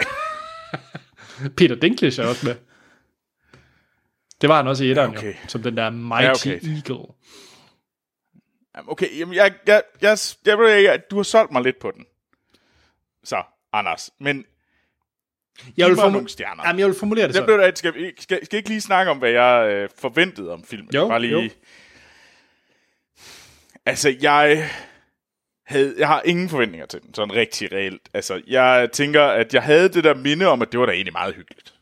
Peter 1.58 1.76
Dinklage 1.76 2.22
er 2.22 2.28
også 2.28 2.46
med. 2.48 2.56
Det 4.42 4.50
var 4.50 4.58
han 4.58 4.68
også 4.68 4.84
i 4.84 4.90
etteren, 4.92 5.12
ja, 5.12 5.18
okay. 5.18 5.34
jo, 5.34 5.48
som 5.48 5.64
den 5.64 5.78
der 5.78 5.90
Mighty 5.90 6.48
Ja, 6.48 6.56
okay. 6.56 6.68
Eagle. 6.68 7.06
Jamen, 8.76 8.92
okay, 8.92 9.20
jamen, 9.20 9.36
jeg, 9.36 9.54
jeg, 9.68 9.84
jeg, 10.02 10.18
jeg, 10.46 10.60
jeg, 10.60 10.84
jeg, 10.84 11.02
du 11.12 11.16
har 11.16 11.24
solgt 11.24 11.52
mig 11.52 11.62
lidt 11.64 11.80
på 11.80 11.92
den. 11.92 12.06
Så, 13.26 13.44
Anders. 13.74 14.10
Men 14.20 14.46
Jeg 15.78 15.90
vil, 15.90 15.96
formu- 15.96 16.10
nogle 16.10 16.30
stjerner. 16.30 16.64
Jamen, 16.68 16.80
jeg 16.80 16.88
vil 16.88 16.96
formulere 17.00 17.28
det 17.28 17.36
jeg 17.36 17.44
blev 17.46 17.56
sådan. 17.58 17.70
da, 17.72 17.76
skal, 17.76 17.94
vi- 17.94 18.14
skal, 18.20 18.46
skal 18.46 18.58
ikke 18.58 18.70
lige 18.70 18.82
snakke 18.82 19.12
om, 19.12 19.18
hvad 19.18 19.30
jeg 19.32 19.70
øh, 19.72 19.90
forventede 20.00 20.54
om 20.54 20.64
filmen? 20.64 20.90
Jo, 20.96 21.08
Bare 21.08 21.22
lige... 21.22 21.44
jo. 21.44 21.50
Altså, 23.86 24.16
jeg 24.22 24.70
havde, 25.66 25.96
jeg 25.98 26.08
har 26.08 26.22
ingen 26.26 26.50
forventninger 26.50 26.86
til 26.86 27.02
den, 27.02 27.14
sådan 27.14 27.36
rigtig 27.36 27.72
reelt. 27.72 28.10
Altså, 28.14 28.42
jeg 28.48 28.90
tænker, 28.94 29.24
at 29.24 29.54
jeg 29.54 29.64
havde 29.64 29.90
det 29.90 30.04
der 30.04 30.14
minde 30.16 30.46
om, 30.48 30.62
at 30.62 30.72
det 30.72 30.80
var 30.80 30.86
da 30.86 30.92
egentlig 30.92 31.14
meget 31.14 31.36
hyggeligt. 31.36 31.74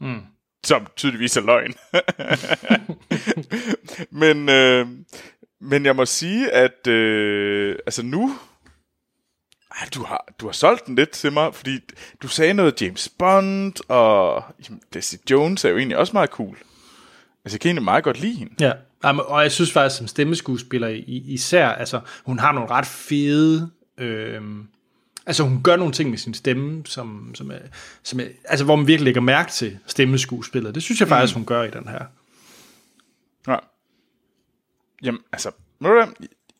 Mm. 0.00 0.20
Som 0.64 0.86
tydeligvis 0.96 1.36
er 1.36 1.40
løgn. 1.40 1.74
men, 4.22 4.48
øh, 4.48 4.86
men 5.60 5.84
jeg 5.86 5.96
må 5.96 6.06
sige, 6.06 6.50
at 6.52 6.86
øh, 6.86 7.76
altså 7.86 8.02
nu... 8.02 8.30
Ej, 9.70 9.88
du 9.94 10.04
har, 10.04 10.24
du 10.38 10.46
har 10.46 10.52
solgt 10.52 10.86
den 10.86 10.94
lidt 10.94 11.10
til 11.10 11.32
mig, 11.32 11.54
fordi 11.54 11.78
du 12.22 12.28
sagde 12.28 12.54
noget 12.54 12.82
James 12.82 13.08
Bond, 13.08 13.88
og 13.88 14.44
jamen, 14.64 14.82
Leslie 14.92 15.20
Jones 15.30 15.64
er 15.64 15.68
jo 15.68 15.76
egentlig 15.76 15.98
også 15.98 16.12
meget 16.12 16.30
cool. 16.30 16.56
Altså, 17.44 17.54
jeg 17.54 17.60
kan 17.60 17.68
egentlig 17.68 17.84
meget 17.84 18.04
godt 18.04 18.20
lide 18.20 18.34
hende. 18.34 18.54
Ja, 18.60 18.72
Jamen, 19.04 19.22
og 19.26 19.42
jeg 19.42 19.52
synes 19.52 19.72
faktisk, 19.72 19.98
som 19.98 20.06
stemmeskuespiller 20.06 20.88
i, 20.88 21.22
især, 21.26 21.68
altså, 21.68 22.00
hun 22.24 22.38
har 22.38 22.52
nogle 22.52 22.70
ret 22.70 22.86
fede... 22.86 23.70
Øh, 23.98 24.42
altså, 25.26 25.42
hun 25.42 25.62
gør 25.62 25.76
nogle 25.76 25.92
ting 25.92 26.10
med 26.10 26.18
sin 26.18 26.34
stemme, 26.34 26.86
som, 26.86 27.34
som, 27.34 27.50
er, 27.50 27.58
som 28.02 28.20
er, 28.20 28.24
altså, 28.44 28.64
hvor 28.64 28.76
man 28.76 28.86
virkelig 28.86 29.04
lægger 29.04 29.20
mærke 29.20 29.50
til 29.50 29.78
stemmeskuespillet. 29.86 30.74
Det 30.74 30.82
synes 30.82 31.00
jeg 31.00 31.08
faktisk, 31.08 31.34
hun 31.34 31.46
gør 31.46 31.62
i 31.62 31.70
den 31.70 31.88
her. 31.88 32.04
Ja. 33.48 33.56
Jamen, 35.02 35.20
altså? 35.32 35.50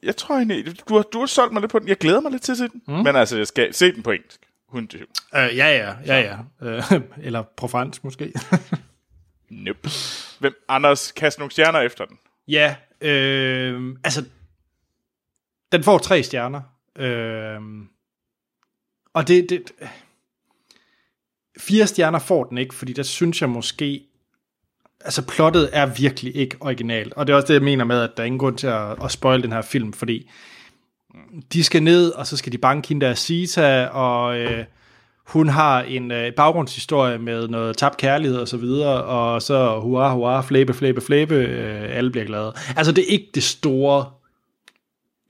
Jeg 0.02 0.16
tror 0.16 0.36
egentlig, 0.36 0.88
du 0.88 0.94
har, 0.96 1.02
du 1.02 1.18
har 1.18 1.26
solgt 1.26 1.52
mig 1.52 1.60
lidt 1.60 1.72
på 1.72 1.78
den. 1.78 1.88
Jeg 1.88 1.96
glæder 1.96 2.20
mig 2.20 2.32
lidt 2.32 2.42
til 2.42 2.52
at 2.52 2.58
se 2.58 2.68
den. 2.68 2.82
Mm. 2.86 2.94
Men 2.94 3.16
altså, 3.16 3.36
jeg 3.36 3.46
skal 3.46 3.74
se 3.74 3.92
den 3.92 4.02
på 4.02 4.10
engelsk. 4.10 4.40
Tvivl. 4.88 5.08
Øh, 5.34 5.56
ja, 5.56 5.76
ja, 5.76 5.94
ja, 6.06 6.20
ja. 6.20 6.38
Øh, 6.68 6.82
eller 7.26 7.42
på 7.56 7.68
fransk 7.68 8.04
måske. 8.04 8.32
Nope. 9.50 9.88
Hvem? 10.38 10.54
Anders, 10.68 11.12
kast 11.12 11.38
nogle 11.38 11.50
stjerner 11.50 11.80
efter 11.80 12.04
den. 12.04 12.18
ja, 12.48 12.76
øh, 13.00 13.96
altså, 14.04 14.24
den 15.72 15.82
får 15.82 15.98
tre 15.98 16.22
stjerner. 16.22 16.60
Øh, 16.96 17.60
og 19.14 19.28
det, 19.28 19.50
det, 19.50 19.72
fire 21.58 21.86
stjerner 21.86 22.18
får 22.18 22.44
den 22.44 22.58
ikke, 22.58 22.74
fordi 22.74 22.92
der 22.92 23.02
synes 23.02 23.40
jeg 23.40 23.50
måske, 23.50 24.06
altså 25.00 25.22
plottet 25.22 25.70
er 25.72 25.86
virkelig 25.86 26.36
ikke 26.36 26.56
originalt. 26.60 27.12
Og 27.14 27.26
det 27.26 27.32
er 27.32 27.36
også 27.36 27.48
det, 27.48 27.54
jeg 27.54 27.62
mener 27.62 27.84
med, 27.84 28.02
at 28.02 28.10
der 28.16 28.22
er 28.22 28.26
ingen 28.26 28.38
grund 28.38 28.58
til 28.58 28.66
at, 28.66 29.04
at 29.04 29.10
spoil 29.10 29.42
den 29.42 29.52
her 29.52 29.62
film, 29.62 29.92
fordi 29.92 30.30
de 31.52 31.64
skal 31.64 31.82
ned, 31.82 32.10
og 32.10 32.26
så 32.26 32.36
skal 32.36 32.52
de 32.52 32.58
banke 32.58 32.88
hende 32.88 33.06
der 33.06 33.14
Sita, 33.14 33.86
og 33.86 34.38
øh, 34.38 34.64
hun 35.26 35.48
har 35.48 35.82
en 35.82 36.10
øh, 36.10 36.32
baggrundshistorie 36.32 37.18
med 37.18 37.48
noget 37.48 37.76
tabt 37.76 37.96
kærlighed 37.96 38.38
og 38.38 38.48
så 38.48 38.56
videre, 38.56 39.04
og 39.04 39.42
så 39.42 39.80
hurra, 39.80 40.14
hurra, 40.14 40.42
flæbe, 40.42 40.74
flæbe, 40.74 41.00
flæbe, 41.00 41.34
øh, 41.34 41.96
alle 41.96 42.10
bliver 42.10 42.26
glade. 42.26 42.52
Altså, 42.76 42.92
det 42.92 43.04
er 43.04 43.12
ikke 43.12 43.28
det 43.34 43.42
store 43.42 44.10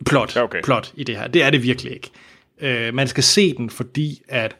plot, 0.07 0.37
okay. 0.37 0.63
plot 0.63 0.93
i 0.95 1.05
det 1.05 1.17
her. 1.17 1.29
Det 1.29 1.43
er 1.43 1.51
det 1.51 1.63
virkelig 1.63 1.93
ikke. 1.93 2.11
Øh, 2.61 2.95
man 2.95 3.09
skal 3.09 3.25
se 3.25 3.57
den, 3.57 3.71
fordi 3.71 4.23
at 4.29 4.57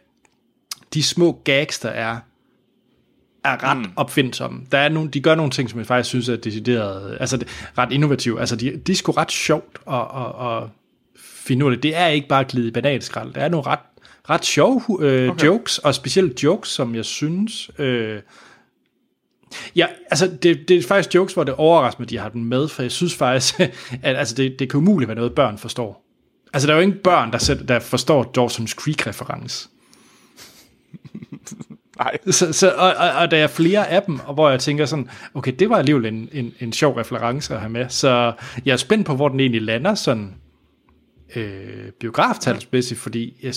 de 0.95 1.03
små 1.03 1.41
gags, 1.45 1.79
der 1.79 1.89
er, 1.89 2.17
er 3.45 3.65
ret 3.65 3.77
mm. 3.77 3.93
opfindsomme. 3.97 4.61
Der 4.73 4.79
er 4.79 4.89
nogle, 4.89 5.11
de 5.11 5.21
gør 5.21 5.35
nogle 5.35 5.51
ting, 5.51 5.71
som 5.71 5.79
jeg 5.79 5.87
faktisk 5.87 6.09
synes 6.09 6.29
er 6.29 6.37
decideret, 6.37 7.17
altså 7.21 7.37
det, 7.37 7.49
ret 7.79 7.93
innovativt. 7.93 8.41
Altså 8.41 8.57
de, 8.57 8.77
de 8.87 8.93
er 8.93 8.97
sgu 8.97 9.13
ret 9.13 9.33
sjovt 9.33 9.79
at, 9.91 9.95
at, 9.95 10.47
at 10.47 10.69
finde 11.17 11.67
ud 11.67 11.73
af. 11.73 11.79
Det 11.79 11.97
er 11.97 12.07
ikke 12.07 12.29
bare 12.29 12.45
glide 12.45 12.69
i 12.69 12.71
banalskrald. 12.71 13.35
Der 13.35 13.41
er 13.41 13.49
nogle 13.49 13.67
ret, 13.67 13.79
ret 14.31 14.45
sjove 14.45 14.83
øh, 15.01 15.31
okay. 15.31 15.47
jokes, 15.47 15.79
og 15.79 15.95
specielt 15.95 16.43
jokes, 16.43 16.69
som 16.69 16.95
jeg 16.95 17.05
synes... 17.05 17.71
Øh, 17.79 18.21
Ja, 19.77 19.87
altså 20.11 20.27
det, 20.43 20.69
det 20.69 20.77
er 20.77 20.83
faktisk 20.83 21.15
jokes, 21.15 21.35
hvor 21.35 21.45
det 21.45 21.55
overrasker 21.55 22.01
mig, 22.01 22.07
at 22.07 22.11
de 22.11 22.19
har 22.19 22.29
den 22.29 22.45
med, 22.45 22.69
for 22.69 22.83
jeg 22.83 22.93
synes 22.93 23.15
faktisk, 23.15 23.61
at 24.03 24.17
altså, 24.17 24.35
det, 24.35 24.57
det 24.59 24.71
kan 24.71 24.79
umuligt 24.79 25.09
være 25.09 25.17
noget, 25.17 25.35
børn 25.35 25.59
forstår. 25.59 26.05
Altså 26.53 26.67
der 26.67 26.73
er 26.73 26.77
jo 26.77 26.83
ingen 26.83 26.99
børn, 27.05 27.33
der, 27.33 27.39
selv, 27.39 27.69
der 27.69 27.79
forstår 27.79 28.25
Dawson's 28.39 28.75
Creek-reference. 28.75 29.69
Nej. 32.01 32.19
Så, 32.31 32.53
så, 32.53 32.71
og, 32.71 32.95
og, 32.95 33.11
og 33.11 33.31
der 33.31 33.37
er 33.37 33.47
flere 33.47 33.89
af 33.89 34.03
dem, 34.03 34.19
og 34.27 34.35
hvor 34.35 34.51
jeg 34.51 34.61
tænker 34.61 34.87
sådan, 34.87 35.11
okay, 35.35 35.53
det 35.59 35.71
var 35.71 35.77
alligevel 35.77 36.07
en, 36.07 36.29
en, 36.33 36.55
en 36.61 36.73
sjov 36.73 36.97
reference 36.97 37.55
at 37.55 37.61
have 37.61 37.71
med, 37.71 37.89
så 37.89 38.33
jeg 38.65 38.73
er 38.73 38.77
spændt 38.77 39.07
på, 39.07 39.15
hvor 39.15 39.29
den 39.29 39.41
egentlig 39.41 39.63
lander 39.63 39.95
sådan 39.95 40.35
øh, 41.37 41.93
biograftalsmæssigt, 42.01 43.01
fordi 43.01 43.37
jeg, 43.43 43.55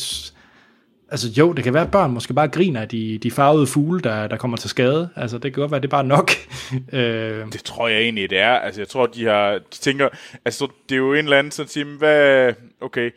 Altså 1.11 1.29
jo, 1.37 1.51
det 1.53 1.63
kan 1.63 1.73
være, 1.73 1.83
at 1.83 1.91
børn 1.91 2.11
måske 2.11 2.33
bare 2.33 2.47
griner 2.47 2.81
af 2.81 2.89
de, 2.89 3.17
de 3.17 3.31
farvede 3.31 3.67
fugle, 3.67 4.01
der, 4.01 4.27
der 4.27 4.37
kommer 4.37 4.57
til 4.57 4.69
skade. 4.69 5.09
Altså 5.15 5.37
det 5.37 5.53
kan 5.53 5.61
godt 5.61 5.71
være, 5.71 5.81
det 5.81 5.87
er 5.87 5.89
bare 5.89 6.03
nok. 6.03 6.31
øh, 6.93 7.51
Det 7.53 7.63
tror 7.63 7.87
jeg 7.87 8.01
egentlig, 8.01 8.29
det 8.29 8.39
er. 8.39 8.53
Altså, 8.53 8.81
jeg 8.81 8.87
tror, 8.87 9.05
de 9.05 9.25
har... 9.25 9.51
De 9.53 9.77
tænker... 9.81 10.09
Altså, 10.45 10.67
det 10.89 10.95
er 10.95 10.99
jo 10.99 11.13
en 11.13 11.19
eller 11.19 11.37
anden 11.37 11.51
sådan 11.51 11.69
sige, 11.69 11.85
hvad... 11.85 12.53
Okay, 12.81 13.11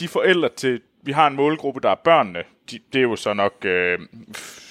de 0.00 0.08
forældre 0.08 0.48
til... 0.56 0.80
Vi 1.02 1.12
har 1.12 1.26
en 1.26 1.36
målgruppe, 1.36 1.80
der 1.80 1.90
er 1.90 2.00
børnene. 2.04 2.38
De, 2.70 2.78
det 2.92 2.98
er 2.98 3.02
jo 3.02 3.16
så 3.16 3.34
nok... 3.34 3.52
Øh, 3.64 3.98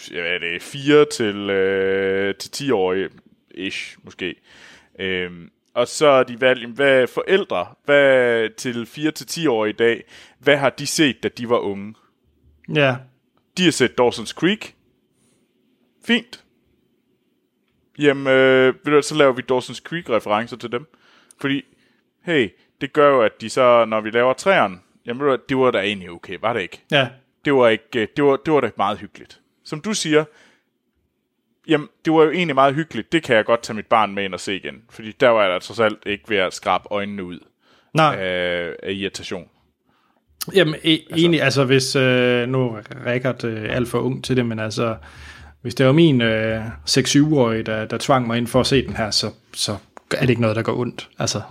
hvad 0.09 0.21
er 0.21 0.37
det? 0.39 0.61
4 0.61 1.05
til, 1.05 1.49
øh, 1.49 2.35
til 2.35 2.51
10 2.51 2.71
årige 2.71 3.09
ish, 3.51 3.97
måske. 4.03 4.35
Øhm, 4.99 5.49
og 5.73 5.87
så 5.87 6.07
er 6.07 6.23
de 6.23 6.41
valgt, 6.41 6.75
hvad 6.75 7.07
forældre, 7.07 7.67
hvad 7.85 8.49
til 8.57 8.85
4 8.85 9.11
til 9.11 9.27
10 9.27 9.47
år 9.47 9.65
i 9.65 9.71
dag, 9.71 10.03
hvad 10.39 10.57
har 10.57 10.69
de 10.69 10.87
set, 10.87 11.23
da 11.23 11.27
de 11.29 11.49
var 11.49 11.57
unge? 11.57 11.95
ja, 12.73 12.95
De 13.57 13.63
har 13.63 13.71
set 13.71 13.91
Dawson's 14.01 14.33
Creek. 14.33 14.75
Fint. 16.05 16.43
Jamen, 17.99 18.27
øh, 18.27 18.73
ved 18.85 18.93
du, 18.93 19.01
så 19.01 19.15
laver 19.15 19.33
vi 19.33 19.41
Dawson's 19.51 19.81
Creek-referencer 19.83 20.57
til 20.57 20.71
dem. 20.71 20.85
Fordi, 21.41 21.61
hey, 22.25 22.49
det 22.81 22.93
gør 22.93 23.09
jo, 23.09 23.21
at 23.21 23.41
de 23.41 23.49
så, 23.49 23.85
når 23.85 24.01
vi 24.01 24.09
laver 24.09 24.33
træerne, 24.33 24.79
jamen, 25.05 25.25
ved 25.25 25.37
du, 25.37 25.43
det 25.49 25.57
var 25.57 25.71
da 25.71 25.79
egentlig 25.79 26.11
okay, 26.11 26.37
var 26.41 26.53
det 26.53 26.61
ikke? 26.61 26.81
ja, 26.91 27.09
Det 27.45 27.53
var, 27.53 27.67
ikke, 27.69 27.99
øh, 28.01 28.07
det 28.15 28.23
var, 28.23 28.35
det 28.45 28.53
var 28.53 28.61
da 28.61 28.71
meget 28.77 28.97
hyggeligt. 28.97 29.40
Som 29.71 29.81
du 29.81 29.93
siger, 29.93 30.25
jamen, 31.67 31.87
det 32.05 32.13
var 32.13 32.23
jo 32.23 32.31
egentlig 32.31 32.55
meget 32.55 32.75
hyggeligt. 32.75 33.11
Det 33.11 33.23
kan 33.23 33.35
jeg 33.35 33.45
godt 33.45 33.63
tage 33.63 33.75
mit 33.75 33.85
barn 33.85 34.13
med 34.13 34.23
ind 34.23 34.33
og 34.33 34.39
se 34.39 34.55
igen. 34.55 34.75
Fordi 34.89 35.11
der 35.11 35.29
var 35.29 35.43
jeg 35.43 35.51
da 35.51 35.59
trods 35.59 35.79
alt 35.79 35.97
ikke 36.05 36.23
ved 36.29 36.37
at 36.37 36.53
skrabe 36.53 36.83
øjnene 36.91 37.23
ud 37.23 37.39
nej. 37.93 38.15
af, 38.15 38.75
af 38.83 38.91
irritation. 38.91 39.49
Jamen, 40.53 40.75
e- 40.75 40.77
altså. 40.77 41.15
egentlig, 41.15 41.41
altså 41.41 41.65
hvis, 41.65 41.95
øh, 41.95 42.49
nu 42.49 42.69
er 42.69 42.81
Rikard 43.05 43.43
øh, 43.43 43.75
alt 43.75 43.87
for 43.87 43.99
ung 43.99 44.23
til 44.23 44.37
det, 44.37 44.45
men 44.45 44.59
altså, 44.59 44.95
hvis 45.61 45.75
det 45.75 45.85
var 45.85 45.91
min 45.91 46.21
øh, 46.21 46.67
6-7-årige, 46.89 47.63
der, 47.63 47.85
der 47.85 47.97
tvang 47.97 48.27
mig 48.27 48.37
ind 48.37 48.47
for 48.47 48.59
at 48.59 48.67
se 48.67 48.85
den 48.85 48.95
her, 48.95 49.11
så, 49.11 49.31
så 49.53 49.77
er 50.11 50.21
det 50.21 50.29
ikke 50.29 50.41
noget, 50.41 50.55
der 50.55 50.61
går 50.61 50.77
ondt. 50.77 51.09
Altså, 51.19 51.41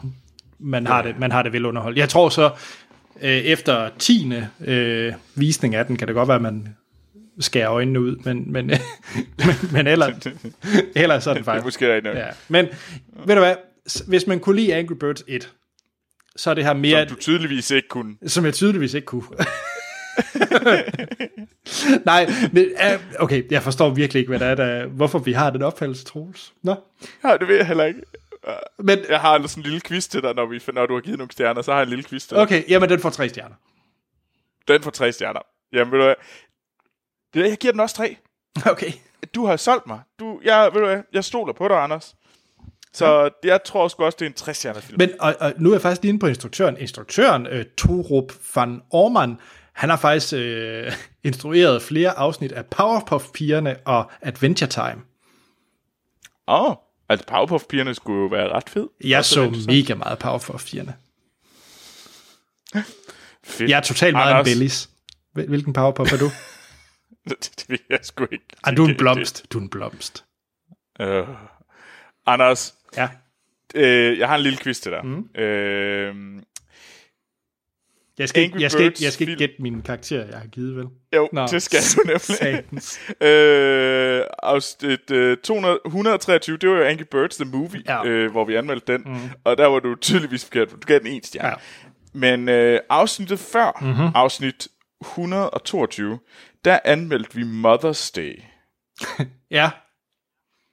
man 0.59 0.87
har, 0.87 1.03
det, 1.03 1.19
man 1.19 1.33
har 1.33 1.43
det 1.43 1.53
vel 1.53 1.67
underholdt. 1.67 1.99
Jeg 1.99 2.09
tror 2.09 2.29
så, 2.29 2.51
øh, 3.23 3.31
efter 3.31 3.91
10. 3.99 4.33
Øh, 4.65 5.13
visning 5.35 5.75
af 5.75 5.87
den, 5.87 5.97
kan 5.97 6.09
det 6.09 6.15
godt 6.15 6.29
være, 6.29 6.37
at 6.37 6.43
man 6.43 6.77
skærer 7.41 7.71
øjnene 7.71 8.01
ud, 8.01 8.17
men, 8.17 8.53
men, 8.53 8.67
men, 9.39 9.55
men 9.73 9.87
ellers, 9.87 10.15
ellers 10.97 11.27
er 11.27 11.31
den 11.35 11.37
Det 11.37 11.41
er 11.41 11.45
faktisk. 11.45 11.65
måske 11.65 11.95
rigtigt. 11.95 12.17
Ja. 12.17 12.27
Men 12.49 12.67
ved 13.27 13.35
du 13.35 13.41
hvad, 13.41 13.55
hvis 14.07 14.27
man 14.27 14.41
kunne 14.41 14.57
lide 14.57 14.75
Angry 14.75 14.95
Birds 14.95 15.25
1, 15.29 15.53
så 16.37 16.51
er 16.51 16.55
det 16.55 16.65
her 16.65 16.73
mere... 16.73 17.09
Som 17.09 17.17
du 17.17 17.21
tydeligvis 17.21 17.71
ikke 17.71 17.89
kunne. 17.89 18.17
Som 18.27 18.45
jeg 18.45 18.55
tydeligvis 18.55 18.95
ikke 18.95 19.07
kunne. 19.07 19.23
Nej, 22.05 22.31
men, 22.53 22.67
uh, 22.67 23.23
okay, 23.23 23.43
jeg 23.51 23.63
forstår 23.63 23.91
virkelig 23.91 24.21
ikke, 24.21 24.29
hvad 24.29 24.39
det 24.39 24.49
er, 24.49 24.55
der, 24.55 24.87
hvorfor 24.87 25.19
vi 25.19 25.33
har 25.33 25.51
den 25.51 25.63
opfattelse, 25.63 26.05
Troels. 26.05 26.53
Nå, 26.63 26.75
Ja, 27.25 27.37
det 27.37 27.49
ved 27.49 27.57
jeg 27.57 27.67
heller 27.67 27.85
ikke. 27.85 28.01
men 28.79 28.99
Jeg 29.09 29.21
har 29.21 29.47
sådan 29.47 29.61
en 29.61 29.63
lille 29.63 29.81
quiz 29.81 30.07
til 30.09 30.23
dig, 30.23 30.35
når, 30.35 30.47
vi, 30.47 30.61
når 30.75 30.87
du 30.87 30.95
har 30.95 31.01
givet 31.01 31.19
nogle 31.19 31.33
stjerner, 31.33 31.63
så 31.63 31.71
har 31.73 31.79
jeg 31.79 31.83
en 31.85 31.89
lille 31.89 32.05
quiz 32.05 32.23
til 32.27 32.35
dig. 32.35 32.43
okay, 32.43 32.63
jamen 32.69 32.89
den 32.89 33.01
får 33.01 33.11
tre 33.11 33.29
stjerner. 33.29 33.55
Den 34.69 34.83
får 34.83 34.91
tre 34.91 35.13
stjerner. 35.13 35.41
Jamen, 35.73 35.93
ved 35.93 35.99
du 35.99 36.05
hvad? 36.05 36.15
Det, 37.35 37.49
jeg 37.49 37.59
giver 37.59 37.73
den 37.73 37.81
også 37.81 37.97
tre. 37.97 38.17
Okay. 38.73 38.93
Du 39.35 39.47
har 39.47 39.57
solgt 39.57 39.87
mig. 39.87 40.01
Du, 40.21 40.41
jeg, 40.45 40.71
ved 40.73 40.81
du 40.81 40.87
hvad? 40.87 41.03
Jeg 41.13 41.25
stoler 41.25 41.53
på 41.53 41.69
dig, 41.69 41.77
Anders. 41.77 42.15
Så 42.93 43.31
jeg 43.45 43.61
tror 43.65 43.83
også 43.83 43.97
også, 43.99 44.17
det 44.19 44.25
er 44.25 44.31
en 44.31 44.35
60 44.35 44.57
stjerner 44.57 44.81
film. 44.81 44.99
Men 44.99 45.11
og, 45.21 45.37
og 45.41 45.53
nu 45.59 45.69
er 45.71 45.75
jeg 45.75 45.83
faktisk 45.83 46.03
lige 46.03 46.09
inde 46.09 46.21
på 46.21 46.27
instruktøren. 46.27 46.77
Instruktøren, 46.77 47.47
øh, 47.47 47.65
Torup 47.79 48.33
van 48.55 48.81
Orman, 48.91 49.37
han 49.73 49.91
har 49.91 49.97
faktisk 49.97 50.33
øh, 50.37 50.93
instrueret 51.25 51.83
flere 51.83 52.11
afsnit 52.11 52.53
af 52.53 52.67
Powerpuff-pigerne 52.67 53.77
og 53.85 54.11
Adventure 54.23 54.71
Time. 54.71 55.03
Åh, 56.49 56.71
oh, 56.71 56.75
altså 57.09 57.27
Powerpuff-pigerne 57.27 57.95
skulle 57.95 58.21
jo 58.23 58.27
være 58.27 58.49
ret 58.49 58.69
fed. 58.69 58.87
Jeg 59.05 59.19
Også 59.19 59.35
så 59.35 59.65
mega 59.67 59.95
meget 59.95 60.19
Powerpuff-pigerne. 60.19 60.95
Fedt. 63.45 63.71
Jeg 63.71 63.77
er 63.77 63.81
totalt 63.83 64.13
meget 64.15 64.31
en 64.31 64.37
Anders, 64.37 64.47
Bellis. 64.53 64.91
Hvil- 65.33 65.49
Hvilken 65.49 65.73
Powerpuff 65.73 66.13
er 66.13 66.17
du? 66.19 66.31
det, 67.29 67.65
ved 67.69 67.79
jeg 67.91 67.99
sgu 68.03 68.27
ikke. 68.33 68.45
Ah, 68.65 68.77
du 68.77 68.83
er 68.83 68.87
en 68.87 68.91
Det- 68.91 68.99
blomst. 68.99 69.47
Du 69.53 69.59
er 69.59 69.63
en 69.63 69.69
blomst. 69.69 70.25
Øh. 71.01 71.27
Anders, 72.27 72.75
Ja. 72.97 73.09
øh, 73.75 74.19
jeg 74.19 74.29
har 74.29 74.37
en 74.37 74.43
lille 74.43 74.59
quiz 74.59 74.81
til 74.81 74.93
dig. 74.93 75.07
Mm. 75.07 75.41
Øh, 75.43 76.15
Jeg 78.19 78.29
skal, 78.29 78.43
ikke, 78.43 78.61
jeg 78.63 78.71
skal, 78.71 78.95
jeg 79.03 79.13
skal 79.13 79.29
ikke 79.29 79.39
gætte 79.39 79.55
mine 79.59 79.83
karakterer, 79.83 80.27
jeg 80.27 80.39
har 80.39 80.47
givet, 80.47 80.77
vel? 80.77 80.87
jo, 81.15 81.29
Nå, 81.33 81.47
det 81.47 81.63
skal 81.63 81.81
du 81.97 82.03
nemlig. 82.07 82.65
Øh, 83.29 84.25
afsnit 84.43 85.11
øh, 85.11 85.37
200, 85.45 85.81
123, 85.87 86.57
det 86.57 86.69
var 86.71 86.77
jo 86.77 86.85
Angry 86.85 87.05
Birds 87.11 87.37
The 87.37 87.45
Movie, 87.51 87.83
Ja. 87.89 88.05
øh, 88.07 88.31
hvor 88.31 88.45
vi 88.45 88.55
anmeldte 88.55 88.93
den. 88.93 89.03
Mm. 89.07 89.17
Og 89.45 89.59
der 89.59 89.67
var 89.67 89.79
du 89.79 89.95
tydeligvis 89.95 90.45
forkert, 90.45 90.71
for 90.71 90.77
du 90.77 90.87
gav 90.87 90.99
den 90.99 91.07
en 91.07 91.23
stjerne. 91.23 91.49
Ja. 91.49 91.55
Ja. 91.85 91.89
Men 92.19 92.49
øh, 92.49 92.81
afsnittet 92.89 93.39
før, 93.39 93.79
mm-hmm. 93.81 94.09
afsnit 94.15 94.69
122, 95.01 96.19
der 96.65 96.79
anmeldte 96.85 97.35
vi 97.37 97.43
Mother's 97.43 98.13
Day. 98.17 98.41
Ja, 99.51 99.71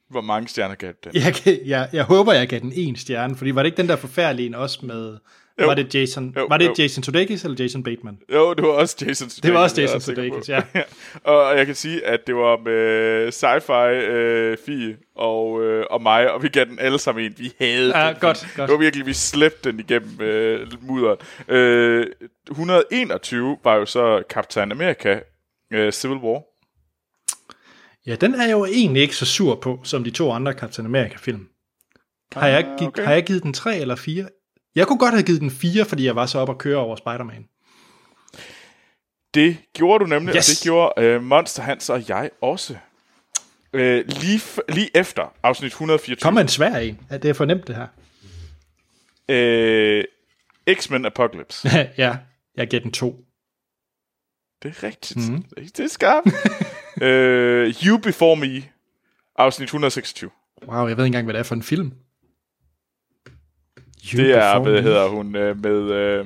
Hvor 0.10 0.22
mange 0.22 0.48
stjerner 0.48 0.76
gav 0.76 0.94
den? 1.04 1.12
jeg, 1.16 1.34
jeg, 1.66 1.90
jeg 1.94 2.04
håber, 2.04 2.34
jeg 2.34 2.48
gav 2.48 2.60
den 2.60 2.72
en 2.76 2.96
stjerne, 2.96 3.36
fordi 3.36 3.52
var 3.56 3.64
det 3.64 3.68
ikke 3.68 3.78
den 3.78 3.90
der 3.90 3.96
forfærdelige 3.96 4.48
en 4.48 4.56
også 4.56 4.80
med... 4.86 5.18
Jo. 5.62 5.66
Var 5.68 5.74
det 5.74 5.96
Jason, 5.96 6.34
Jo, 6.38 6.46
var 6.50 6.58
det 6.58 6.66
jo. 6.68 6.74
Jason 6.80 7.04
Sudeikis 7.04 7.44
eller 7.44 7.58
Jason 7.64 7.84
Bateman? 7.84 8.18
Jo, 8.34 8.54
det 8.54 8.64
var 8.64 8.70
også 8.72 8.96
Jason 9.08 9.30
Sudeikis. 9.30 9.42
Det 9.42 9.54
var 9.54 9.60
også 9.60 9.82
Jason. 9.82 10.02
Sudeikis, 10.02 10.50
ja. 10.50 10.62
og 11.34 11.58
jeg 11.58 11.66
kan 11.66 11.76
sige, 11.76 12.06
at 12.06 12.28
det 12.28 12.36
var 12.36 12.58
med 12.58 13.28
sci-fi 13.32 14.12
øh, 14.12 14.58
Fie 14.66 14.98
og, 15.16 15.64
øh, 15.64 15.86
og 15.90 16.02
mig, 16.02 16.32
og 16.32 16.44
vi 16.44 16.50
gav 16.50 16.66
den 16.66 16.80
alle 16.80 17.00
sammen 17.00 17.26
en. 17.26 17.34
Vi 17.38 17.52
havde 17.60 17.98
Ja, 18.00 18.08
den. 18.08 18.16
godt, 18.20 18.48
godt. 18.56 18.68
Det 18.70 18.74
var 18.74 18.78
virkelig, 18.78 19.06
vi 19.06 19.14
slæbte 19.14 19.72
den 19.72 19.80
igennem 19.80 20.22
øh, 20.22 20.68
mudderen. 20.82 21.18
Øh, 21.48 22.06
121 22.52 23.58
var 23.64 23.76
jo 23.76 23.86
så 23.86 24.24
Captain 24.30 24.72
America 24.72 25.20
øh, 25.74 25.92
Civil 25.94 26.18
War. 26.18 26.42
Ja, 28.06 28.16
den 28.16 28.34
er 28.36 28.44
jeg 28.46 28.52
jo 28.52 28.66
egentlig 28.66 29.02
ikke 29.02 29.16
så 29.16 29.26
sur 29.26 29.56
på, 29.56 29.80
som 29.84 30.04
de 30.04 30.12
to 30.12 30.32
andre 30.32 30.54
Captain 30.54 30.86
America-film. 30.86 31.48
Har 32.36 32.48
jeg, 32.48 32.76
gi- 32.80 32.86
okay. 32.86 33.04
har 33.06 33.14
jeg 33.14 33.24
givet 33.26 33.44
den 33.44 33.54
tre 33.54 33.78
eller 33.78 33.96
fire? 33.96 34.30
Jeg 34.76 34.88
kunne 34.88 35.00
godt 35.00 35.14
have 35.14 35.24
givet 35.24 35.42
den 35.42 35.52
fire, 35.52 35.86
fordi 35.86 36.06
jeg 36.06 36.16
var 36.16 36.26
så 36.26 36.40
op 36.40 36.50
og 36.50 36.58
køre 36.58 36.78
over 36.78 36.96
Spider-Man. 36.96 37.46
Det 39.34 39.58
gjorde 39.74 40.04
du 40.04 40.10
nemlig, 40.10 40.36
Yes. 40.36 40.50
og 40.50 40.56
det 40.56 40.64
gjorde 40.64 40.94
øh, 40.98 41.24
Monster 41.24 41.64
Hans 41.64 41.90
og 41.90 42.10
jeg 42.10 42.30
også. 42.42 42.78
Øh, 43.74 44.06
lige, 44.08 44.42
lige 44.70 44.90
efter 44.98 45.34
afsnit 45.44 45.68
124. 45.72 46.22
Kom 46.22 46.34
med 46.34 46.42
en 46.42 46.48
svær 46.48 46.76
en. 46.76 47.00
Ja, 47.12 47.18
det 47.18 47.30
er 47.30 47.34
for 47.34 47.46
nemt, 47.46 47.68
det 47.68 47.76
her. 47.76 47.88
Øh, 49.30 50.04
X-Men 50.74 51.06
Apocalypse. 51.06 51.70
ja, 51.98 52.18
jeg 52.56 52.68
giver 52.68 52.82
den 52.82 52.92
to. 52.92 53.24
Det 54.64 54.78
er 54.78 54.84
rigtigt. 54.84 55.32
Mm. 55.32 55.44
Det 55.58 55.80
er 55.80 55.88
skarpt. 55.88 56.28
øh, 57.04 57.74
you 57.84 57.98
Before 57.98 58.36
Me, 58.36 58.64
afsnit 59.38 59.66
126. 59.66 60.32
Wow, 60.68 60.88
jeg 60.88 60.98
ved 60.98 61.04
ikke 61.04 61.06
engang, 61.06 61.26
hvad 61.26 61.34
det 61.34 61.40
er 61.40 61.44
for 61.44 61.56
en 61.56 61.64
film. 61.64 61.92
You 64.14 64.24
Det 64.24 64.32
er, 64.32 64.60
hvad 64.60 64.82
hedder 64.82 65.08
hun, 65.08 65.36
øh, 65.36 65.64
med 65.64 65.92
øh, 65.92 66.26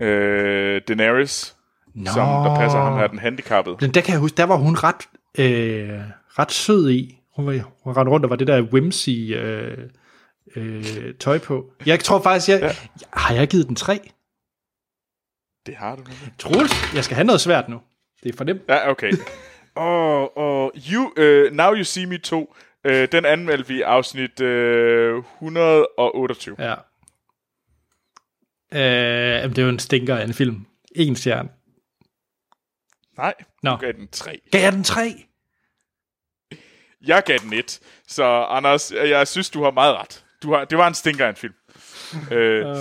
øh, 0.00 0.80
Daenerys, 0.88 1.56
Nå. 1.94 2.10
som 2.10 2.26
der 2.26 2.56
passer 2.56 2.78
ham 2.78 2.98
her, 2.98 3.06
den 3.06 3.18
handicappede. 3.18 3.76
Men 3.80 3.94
der 3.94 4.00
kan 4.00 4.12
jeg 4.12 4.20
huske, 4.20 4.36
der 4.36 4.44
var 4.44 4.56
hun 4.56 4.74
ret, 4.74 5.08
øh, 5.38 6.00
ret 6.38 6.52
sød 6.52 6.90
i. 6.90 7.18
Hun 7.36 7.46
var, 7.46 7.52
hun 7.84 7.96
rendte 7.96 8.12
rundt 8.12 8.24
og 8.24 8.30
var 8.30 8.36
det 8.36 8.46
der 8.46 8.62
whimsy 8.62 9.10
øh, 9.10 9.78
øh, 10.56 11.14
tøj 11.20 11.38
på. 11.38 11.72
Jeg 11.86 12.00
tror 12.00 12.22
faktisk, 12.22 12.48
jeg, 12.48 12.60
ja. 12.60 12.72
har 13.12 13.34
jeg 13.34 13.48
givet 13.48 13.68
den 13.68 13.76
tre? 13.76 14.10
Det 15.68 15.76
har 15.76 15.96
du. 15.96 16.02
Troels, 16.38 16.94
jeg 16.94 17.04
skal 17.04 17.14
have 17.14 17.24
noget 17.24 17.40
svært 17.40 17.68
nu. 17.68 17.80
Det 18.22 18.32
er 18.32 18.36
for 18.36 18.44
nemt. 18.44 18.62
Ja, 18.68 18.90
okay. 18.90 19.12
Og 19.74 20.38
oh, 20.38 20.70
you, 20.92 21.02
uh, 21.02 21.52
Now 21.52 21.74
You 21.74 21.84
See 21.84 22.06
Me 22.06 22.18
2, 22.18 22.54
uh, 22.84 22.92
den 22.92 23.24
anmeldte 23.24 23.68
vi 23.68 23.78
i 23.78 23.80
afsnit 23.80 24.40
uh, 24.40 25.24
128. 25.42 26.56
Ja. 26.58 26.74
Øh, 28.72 29.42
jamen, 29.42 29.50
det 29.50 29.58
er 29.58 29.62
jo 29.62 29.68
en 29.68 29.78
stinker 29.78 30.16
af 30.16 30.24
en 30.24 30.34
film. 30.34 30.66
En 30.96 31.16
stjerne. 31.16 31.48
Nej, 33.16 33.34
Nå. 33.62 33.70
du 33.70 33.76
gav 33.76 33.92
den 33.92 34.08
3. 34.08 34.40
Gav 34.52 34.62
jeg 34.62 34.72
den 34.72 34.84
tre? 34.84 35.24
Jeg 37.06 37.22
gav 37.26 37.38
den 37.38 37.52
1. 37.52 37.80
Så 38.06 38.24
Anders, 38.24 38.92
jeg 38.92 39.28
synes, 39.28 39.50
du 39.50 39.62
har 39.62 39.70
meget 39.70 39.96
ret. 39.96 40.24
Du 40.42 40.52
har, 40.52 40.64
det 40.64 40.78
var 40.78 40.88
en 40.88 40.94
stinker 40.94 41.24
af 41.24 41.30
en 41.30 41.36
film. 41.36 41.54
Uh, 42.14 42.76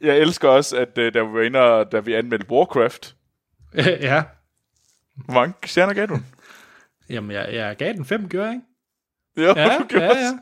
jeg 0.08 0.18
elsker 0.18 0.48
også, 0.48 0.76
at 0.76 0.96
da 0.96 1.22
vi 1.22 1.32
var 1.32 1.42
inde, 1.42 1.90
da 1.92 2.00
vi 2.00 2.14
anmeldte 2.14 2.50
Warcraft, 2.50 3.14
ja. 3.76 4.22
hvor 5.14 5.34
mange 5.34 5.54
stjerner 5.64 5.94
gav 5.94 6.06
du? 6.06 6.18
Jamen, 7.10 7.30
jeg, 7.30 7.48
jeg 7.52 7.76
gav 7.76 7.92
den 7.92 8.04
fem, 8.04 8.28
gjorde 8.28 8.46
jeg 8.46 8.54
ikke? 8.54 8.66
Jo, 9.38 9.54
Ja, 9.62 9.78
du 9.78 9.84
gjorde 9.84 10.04
ja, 10.04 10.38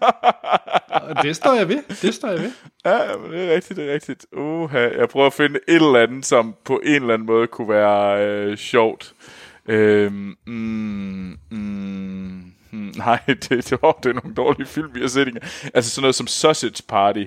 ja. 0.91 1.09
Og 1.09 1.23
det 1.23 1.37
står 1.37 1.55
jeg 1.55 1.69
ved. 1.69 1.83
Det 2.03 2.15
står 2.15 2.29
jeg 2.29 2.41
ved. 2.41 2.53
Ja, 2.85 3.17
men 3.17 3.33
det 3.33 3.51
er 3.51 3.55
rigtigt, 3.55 3.77
det 3.77 3.89
er 3.89 3.95
rigtigt. 3.95 4.27
Uh, 4.33 4.71
jeg 4.75 5.09
prøver 5.09 5.27
at 5.27 5.33
finde 5.33 5.61
et 5.69 5.75
eller 5.75 6.03
andet, 6.03 6.27
som 6.27 6.57
på 6.65 6.81
en 6.85 6.95
eller 6.95 7.15
anden 7.15 7.27
måde 7.27 7.47
kunne 7.47 7.69
være 7.69 8.27
øh, 8.27 8.57
sjovt. 8.57 9.15
Øhm, 9.69 10.37
mm, 10.47 11.39
mm, 11.51 12.53
mm, 12.71 12.79
nej, 12.97 13.21
det, 13.27 13.51
det, 13.51 13.79
var, 13.83 13.93
det 14.03 14.09
er 14.11 14.13
nogle 14.15 14.35
dårlige 14.35 14.67
film, 14.67 14.95
vi 14.95 15.01
har 15.01 15.09
set. 15.09 15.27
Ikke? 15.27 15.41
Altså 15.75 15.91
sådan 15.91 16.03
noget 16.03 16.15
som 16.15 16.27
Sausage 16.27 16.83
Party. 16.89 17.25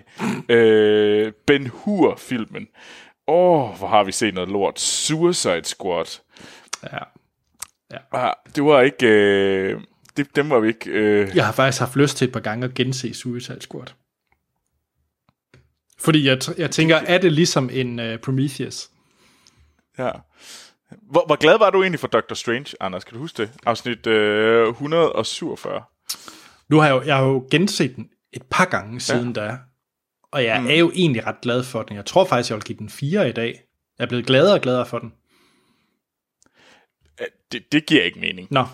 øh, 0.49 1.31
Ben 1.47 1.67
Hur-filmen. 1.67 2.67
Åh, 3.27 3.69
oh, 3.69 3.77
hvor 3.77 3.87
har 3.87 4.03
vi 4.03 4.11
set 4.11 4.33
noget 4.33 4.49
lort. 4.49 4.79
Suicide 4.79 5.65
Squad. 5.65 6.19
Ja. 6.83 6.97
Ah, 8.11 8.33
det 8.55 8.63
var 8.63 8.81
ikke... 8.81 9.07
Øh, 9.07 9.81
det, 10.17 10.35
dem 10.35 10.49
var 10.49 10.59
vi 10.59 10.67
ikke... 10.67 10.89
Øh, 10.89 11.35
Jeg 11.35 11.45
har 11.45 11.53
faktisk 11.53 11.79
haft 11.79 11.95
lyst 11.95 12.17
til 12.17 12.27
et 12.27 12.33
par 12.33 12.39
gange 12.39 12.65
at 12.65 12.73
gense 12.73 13.13
Suicide 13.13 13.61
Squad. 13.61 13.87
Fordi 15.99 16.27
jeg, 16.27 16.39
jeg 16.57 16.71
tænker, 16.71 16.95
er 16.95 17.17
det 17.17 17.31
ligesom 17.31 17.69
en 17.73 17.99
uh, 17.99 18.15
Prometheus? 18.23 18.89
Ja. 19.97 20.11
Hvor, 21.10 21.26
hvor 21.26 21.36
glad 21.36 21.57
var 21.57 21.69
du 21.69 21.81
egentlig 21.81 21.99
for 21.99 22.07
Doctor 22.07 22.36
Strange, 22.36 22.76
Anders? 22.80 23.03
Kan 23.03 23.14
du 23.14 23.19
huske 23.19 23.41
det? 23.41 23.52
Afsnit 23.65 24.07
øh, 24.07 24.69
147. 24.69 25.81
Nu 26.69 26.80
har 26.80 26.88
jeg 26.88 26.95
jo, 26.95 27.02
jeg 27.02 27.15
har 27.15 27.23
jo 27.23 27.48
genset 27.52 27.95
den 27.95 28.10
et 28.34 28.44
par 28.49 28.65
gange 28.65 28.99
siden 28.99 29.34
ja. 29.36 29.41
da, 29.41 29.57
og 30.31 30.44
jeg 30.44 30.61
mm. 30.61 30.68
er 30.68 30.76
jo 30.76 30.91
egentlig 30.95 31.27
ret 31.27 31.41
glad 31.41 31.64
for 31.64 31.84
den. 31.84 31.95
Jeg 31.95 32.06
tror 32.06 32.26
faktisk, 32.26 32.49
jeg 32.49 32.56
vil 32.56 32.64
give 32.64 32.77
den 32.77 32.90
4 32.90 33.30
i 33.30 33.31
dag. 33.31 33.61
Jeg 33.98 34.03
er 34.03 34.07
blevet 34.07 34.26
gladere 34.26 34.53
og 34.53 34.61
gladere 34.61 34.86
for 34.86 34.99
den. 34.99 35.14
Det, 37.52 37.72
det 37.72 37.86
giver 37.86 38.03
ikke 38.03 38.19
mening. 38.19 38.48
Nå, 38.52 38.65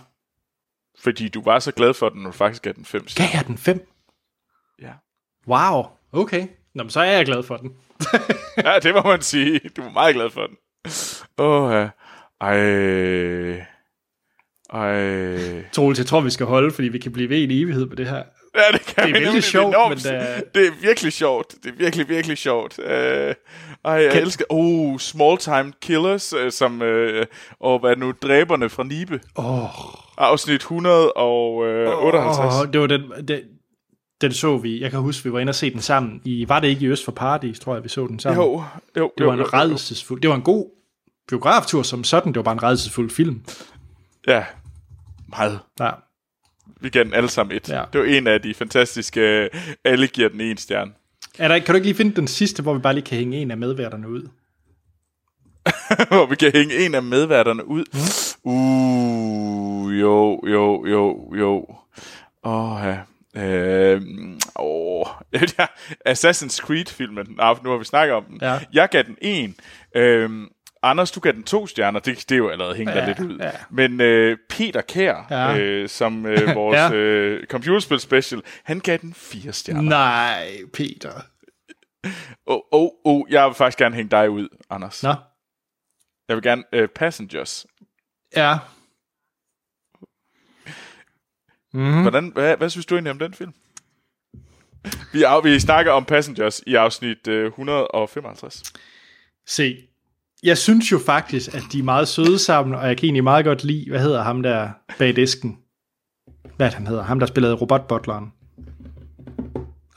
Fordi 0.99 1.30
du 1.30 1.41
var 1.41 1.60
så 1.60 1.72
glad 1.72 1.94
for 1.94 2.10
den, 2.10 2.22
når 2.22 2.32
du 2.32 2.38
faktisk 2.38 2.62
gav 2.62 2.74
den 2.74 2.86
5 2.86 3.06
gav 3.16 3.28
jeg 3.34 3.48
den 3.48 3.57
5? 3.57 3.88
Ja. 4.82 4.91
Wow, 5.48 5.86
okay. 6.12 6.48
Nå, 6.74 6.84
men 6.84 6.90
så 6.90 6.99
er 6.99 7.12
jeg 7.12 7.26
glad 7.26 7.44
for 7.44 7.57
den. 7.57 7.76
ja, 8.66 8.80
det 8.80 8.94
må 8.94 9.02
man 9.02 9.22
sige. 9.22 9.60
Du 9.60 9.82
var 9.82 9.91
meget 9.91 10.16
glad 10.16 10.30
for 10.30 10.48
den. 10.48 10.57
Åh, 11.38 11.64
oh, 11.64 11.74
ja. 11.74 11.90
Ej. 12.41 13.66
Ej. 14.74 15.64
Troels, 15.72 15.99
jeg 15.99 16.06
tror, 16.06 16.22
vi 16.22 16.30
skal 16.30 16.45
holde, 16.45 16.72
fordi 16.72 16.88
vi 16.88 16.99
kan 16.99 17.12
blive 17.12 17.30
ved 17.30 17.38
i 17.38 17.44
en 17.44 17.52
evighed 17.52 17.88
på 17.90 17.95
det 17.95 18.07
her. 18.07 18.24
Ja, 18.56 18.78
det 18.78 18.82
kan 18.82 18.95
Det 18.95 19.03
er 19.03 19.07
vi 19.07 19.14
vældig 19.14 19.26
nemlig. 19.28 19.44
sjovt, 19.44 19.68
enormt. 19.68 20.06
men 20.06 20.14
det- 20.14 20.56
Det 20.56 20.68
er 20.68 20.72
virkelig 20.82 21.14
sjovt. 21.14 21.56
Det 21.64 21.72
er 21.72 21.76
virkelig, 21.78 22.10
virkelig 22.10 22.38
sjovt. 22.38 22.80
Uh, 22.80 22.86
ej, 22.86 23.36
jeg 23.86 24.12
Kan- 24.12 24.22
elsker... 24.22 24.45
Oh, 24.49 24.98
Small 24.99 25.38
Time 25.38 25.74
Killers, 25.82 26.34
uh, 26.34 26.49
som... 26.49 26.82
Uh, 26.82 27.22
og 27.60 27.80
hvad 27.80 27.95
nu? 27.95 28.14
Dræberne 28.22 28.70
fra 28.70 28.84
Nibe. 28.84 29.20
Åh, 29.36 29.70
Afsnit 30.18 30.62
158. 30.62 32.62
oh, 32.62 32.74
det 32.74 32.82
var 32.82 32.88
den, 32.88 33.02
den, 33.28 33.40
den 34.22 34.34
så 34.34 34.57
vi. 34.57 34.82
Jeg 34.82 34.91
kan 34.91 34.99
huske, 34.99 35.24
vi 35.24 35.34
var 35.34 35.40
inde 35.40 35.52
og 35.52 35.56
se 35.56 35.72
den 35.72 35.82
sammen. 35.82 36.22
I, 36.26 36.45
var 36.49 36.60
det 36.60 36.68
ikke 36.68 36.86
i 36.86 36.88
Øst 36.88 37.06
for 37.06 37.12
Paradis, 37.12 37.60
tror 37.60 37.74
jeg, 37.74 37.84
vi 37.84 37.90
så 37.90 38.07
den 38.07 38.20
sammen. 38.20 38.44
Jo, 38.44 38.64
jo, 38.98 39.12
Det 39.18 39.26
var 39.26 39.34
en 39.34 39.40
jo, 39.40 39.45
jo. 39.45 39.49
redselsfuld... 39.57 40.22
Det 40.22 40.30
var 40.30 40.36
en 40.36 40.41
god 40.41 40.66
biograftur 41.27 41.84
som 41.84 42.03
sådan. 42.03 42.34
Det 42.34 42.35
var 42.35 42.43
bare 42.43 42.53
en 42.53 42.64
redselsfuld 42.64 43.10
film. 43.10 43.41
Ja, 44.27 44.45
meget. 45.30 45.60
Ja. 45.80 45.91
Vi 46.81 46.89
gav 46.89 47.03
den 47.03 47.14
alle 47.14 47.30
sammen 47.30 47.56
et. 47.57 47.69
Ja. 47.69 47.84
Det 47.93 48.02
var 48.02 48.07
en 48.07 48.27
af 48.27 48.41
de 48.41 48.53
fantastiske... 48.53 49.49
uh, 49.53 49.60
Alle 49.84 50.07
giver 50.07 50.30
den 50.30 50.41
en 50.41 50.57
stjerne. 50.57 50.91
Er 51.39 51.47
der, 51.47 51.60
kan 51.60 51.65
du 51.68 51.76
ikke 51.76 51.88
lige 51.88 51.95
finde 51.97 52.15
den 52.15 52.27
sidste, 52.27 52.64
hvor 52.64 52.73
vi 52.73 52.80
bare 52.80 52.93
lige 52.93 53.06
kan 53.06 53.18
hænge 53.18 53.38
en 53.38 53.52
af 53.52 53.57
medværterne 53.57 54.10
ud? 54.10 54.22
hvor 56.11 56.26
vi 56.26 56.35
kan 56.35 56.52
hænge 56.52 56.85
en 56.85 56.95
af 56.95 57.03
medværterne 57.03 57.68
ud. 57.68 57.84
Mm. 57.93 58.52
Uh, 58.52 59.99
jo, 59.99 60.41
jo, 60.47 60.85
jo, 60.88 61.34
jo. 61.35 61.65
Åh, 62.43 62.72
oh, 62.73 62.81
ja. 62.84 62.97
Øh, 63.38 64.02
åh, 64.60 65.06
Assassin's 66.10 66.57
Creed-filmen. 66.57 67.26
Nå, 67.38 67.57
nu 67.64 67.69
har 67.69 67.77
vi 67.77 67.85
snakket 67.85 68.15
om 68.15 68.23
den. 68.23 68.38
Ja. 68.41 68.60
Jeg 68.73 68.89
gav 68.89 69.03
den 69.03 69.18
en. 69.22 69.56
Øhm, 69.95 70.47
Anders, 70.86 71.12
du 71.12 71.20
gav 71.20 71.32
den 71.32 71.44
to 71.44 71.68
stjerner. 71.68 71.99
Det, 71.99 72.30
det 72.30 72.36
er 72.36 72.38
jo 72.38 72.49
allerede 72.49 72.76
hængt 72.76 72.91
Ja, 72.95 73.06
lidt 73.07 73.20
ud. 73.20 73.38
ja. 73.38 73.52
Men 73.70 74.02
øh, 74.02 74.38
Peter 74.49 74.82
Kær, 74.82 75.28
Ja. 75.30 75.57
øh, 75.60 75.90
som 75.90 76.26
øh, 76.26 76.56
vores 76.56 76.76
Ja. 76.78 76.94
øh, 76.94 77.48
computerspil 77.48 77.99
special, 77.99 78.41
han 78.64 78.80
gav 78.80 78.98
den 78.98 79.14
fire 79.14 79.53
stjerner. 79.53 79.82
Nej, 79.82 80.57
Peter. 80.74 81.12
Åh, 82.48 82.60
oh, 82.72 82.90
oh, 83.06 83.24
jeg 83.30 83.48
vil 83.48 83.56
faktisk 83.56 83.78
gerne 83.78 83.95
hænge 83.95 84.12
dig 84.12 84.30
ud, 84.30 84.48
Anders. 84.70 85.03
Nå. 85.03 85.14
Jeg 86.28 86.36
vil 86.36 86.44
gerne 86.44 86.64
øh, 86.74 86.88
Passengers. 86.88 87.66
Ja. 88.36 88.57
Mm. 91.74 92.02
Hvordan, 92.02 92.28
hvad, 92.34 92.57
hvad 92.57 92.70
synes 92.70 92.86
du 92.86 92.95
egentlig 92.95 93.12
om 93.12 93.20
den 93.20 93.34
film? 93.34 93.53
Vi, 95.14 95.24
vi 95.44 95.60
snakker 95.60 95.91
om 95.91 96.06
Passengers 96.06 96.62
i 96.68 96.76
afsnit 96.76 97.28
øh, 97.28 97.45
155. 97.48 98.64
Se, 99.48 99.88
jeg 100.45 100.57
synes 100.57 100.91
jo 100.91 100.99
faktisk, 101.05 101.53
at 101.55 101.63
de 101.72 101.80
er 101.80 101.84
meget 101.84 102.07
søde 102.07 102.39
sammen, 102.39 102.76
og 102.76 102.88
jeg 102.88 102.97
kan 102.97 103.05
egentlig 103.05 103.23
meget 103.23 103.45
godt 103.45 103.63
lide, 103.63 103.89
hvad 103.89 103.99
hedder 103.99 104.23
ham 104.23 104.43
der 104.43 104.69
bag 104.97 105.15
disken? 105.15 105.57
Hvad 106.57 106.69
han 106.72 106.88
hedder? 106.88 107.03
Ham, 107.03 107.19
der 107.19 107.26
spillede 107.26 107.53
robotbutleren. 107.53 108.34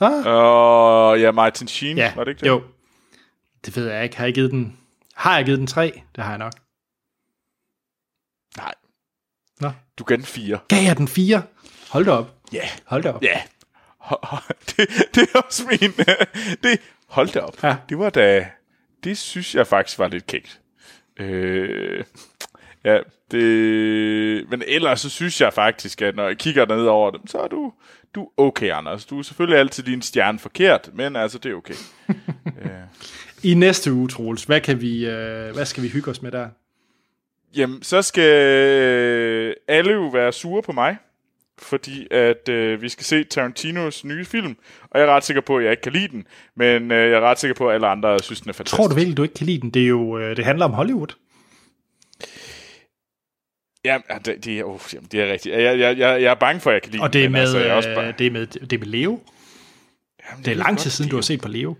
Ah, 0.01 0.25
Og 0.25 1.19
ja, 1.19 1.31
Martin 1.31 1.67
Sheen, 1.67 1.97
ja, 1.97 2.13
var 2.15 2.23
det 2.23 2.31
ikke 2.31 2.39
det? 2.39 2.47
jo. 2.47 2.61
Det 3.65 3.75
ved 3.75 3.91
jeg 3.91 4.03
ikke. 4.03 4.17
Har 4.17 4.25
jeg 4.25 4.33
givet 4.33 4.51
den... 4.51 4.77
Har 5.15 5.35
jeg 5.35 5.45
givet 5.45 5.59
den 5.59 5.67
tre? 5.67 6.01
Det 6.15 6.23
har 6.23 6.31
jeg 6.31 6.37
nok. 6.37 6.53
Nej, 8.57 8.73
Nå. 9.61 9.71
du 9.99 10.03
gav 10.03 10.15
den 10.17 10.25
fire. 10.25 10.59
Gav 10.67 10.83
jeg 10.83 10.97
den 10.97 11.07
fire? 11.07 11.41
Hold 11.89 12.05
da 12.05 12.11
op. 12.11 12.35
Ja. 12.53 12.61
Hold 12.85 13.03
da 13.03 13.11
op. 13.11 13.23
Ja. 13.23 13.41
Det, 14.77 14.89
det 15.15 15.27
er 15.35 15.39
også 15.39 15.63
min... 15.67 15.91
Det, 16.63 16.79
hold 17.07 17.27
da 17.29 17.39
op. 17.39 17.63
Ja. 17.63 17.75
Det 17.89 17.99
var 17.99 18.09
da... 18.09 18.49
Det 19.03 19.17
synes 19.17 19.55
jeg 19.55 19.67
faktisk 19.67 19.99
var 19.99 20.07
lidt 20.07 20.27
kægt. 20.27 20.61
Øh, 21.19 22.03
ja, 22.83 22.99
det... 23.31 24.49
Men 24.49 24.63
ellers 24.67 25.01
så 25.01 25.09
synes 25.09 25.41
jeg 25.41 25.53
faktisk, 25.53 26.01
at 26.01 26.15
når 26.15 26.27
jeg 26.27 26.37
kigger 26.37 26.65
ned 26.65 26.85
over 26.85 27.11
dem, 27.11 27.27
så 27.27 27.37
er 27.37 27.47
du, 27.47 27.73
du 28.15 28.29
okay, 28.37 28.71
Anders. 28.71 29.05
Du 29.05 29.19
er 29.19 29.23
selvfølgelig 29.23 29.59
altid 29.59 29.83
din 29.83 30.01
stjerne 30.01 30.39
forkert, 30.39 30.89
men 30.93 31.15
altså, 31.15 31.37
det 31.37 31.51
er 31.51 31.55
okay. 31.55 31.73
I 33.43 33.53
næste 33.53 33.93
uge, 33.93 34.07
Troels, 34.07 34.43
hvad, 34.43 34.61
kan 34.61 34.81
vi, 34.81 35.05
øh, 35.05 35.53
hvad 35.53 35.65
skal 35.65 35.83
vi 35.83 35.87
hygge 35.87 36.11
os 36.11 36.21
med 36.21 36.31
der? 36.31 36.49
Jamen, 37.55 37.83
så 37.83 38.01
skal 38.01 39.55
alle 39.67 39.91
jo 39.91 40.07
være 40.07 40.33
sure 40.33 40.61
på 40.61 40.71
mig, 40.71 40.97
fordi 41.61 42.07
at 42.11 42.49
øh, 42.49 42.81
vi 42.81 42.89
skal 42.89 43.05
se 43.05 43.23
Tarantinos 43.23 44.05
nye 44.05 44.25
film, 44.25 44.57
og 44.81 44.99
jeg 44.99 45.07
er 45.07 45.11
ret 45.11 45.23
sikker 45.23 45.41
på, 45.41 45.57
at 45.57 45.63
jeg 45.63 45.71
ikke 45.71 45.81
kan 45.81 45.93
lide 45.93 46.07
den, 46.07 46.27
men 46.55 46.91
øh, 46.91 47.11
jeg 47.11 47.17
er 47.17 47.21
ret 47.21 47.39
sikker 47.39 47.55
på, 47.55 47.69
at 47.69 47.75
alle 47.75 47.87
andre 47.87 48.19
synes, 48.19 48.41
den 48.41 48.49
er 48.49 48.53
fantastisk. 48.53 48.75
Tror 48.75 48.87
du 48.87 48.95
virkelig, 48.95 49.17
du 49.17 49.23
ikke 49.23 49.35
kan 49.35 49.45
lide 49.45 49.61
den? 49.61 49.69
Det, 49.69 49.83
er 49.83 49.87
jo, 49.87 50.17
øh, 50.17 50.37
det 50.37 50.45
handler 50.45 50.65
om 50.65 50.71
Hollywood. 50.71 51.07
Ja, 53.85 53.97
det, 54.25 54.45
det, 54.45 54.59
er, 54.59 54.63
oh, 54.63 54.79
jamen, 54.93 55.07
det 55.11 55.21
er 55.21 55.31
rigtigt. 55.31 55.55
Jeg, 55.55 55.79
jeg, 55.79 55.97
jeg, 55.97 56.21
jeg 56.21 56.31
er 56.31 56.35
bange 56.35 56.61
for, 56.61 56.69
at 56.69 56.73
jeg 56.73 56.81
kan 56.81 56.91
lide 56.91 57.03
Og 57.03 57.13
det 57.13 57.19
er 57.19 57.25
den, 57.25 57.31
med, 57.31 57.39
altså, 57.39 57.57
jeg 57.57 57.67
er 57.67 57.71
øh, 57.71 57.77
også 57.77 57.93
bare, 57.95 58.11
det 58.11 58.27
er 58.27 58.31
med, 58.31 58.47
det 58.47 58.73
er 58.73 58.77
med 58.77 58.87
Leo. 58.87 59.19
jamen, 60.29 60.45
Det 60.45 60.51
er 60.51 60.55
ved 60.55 60.63
lang 60.63 60.79
tid 60.79 60.91
siden, 60.91 61.07
det 61.07 61.11
du 61.11 61.17
er 61.17 61.21
har 61.21 61.23
set 61.23 61.41
på 61.41 61.47
Leo. 61.47 61.75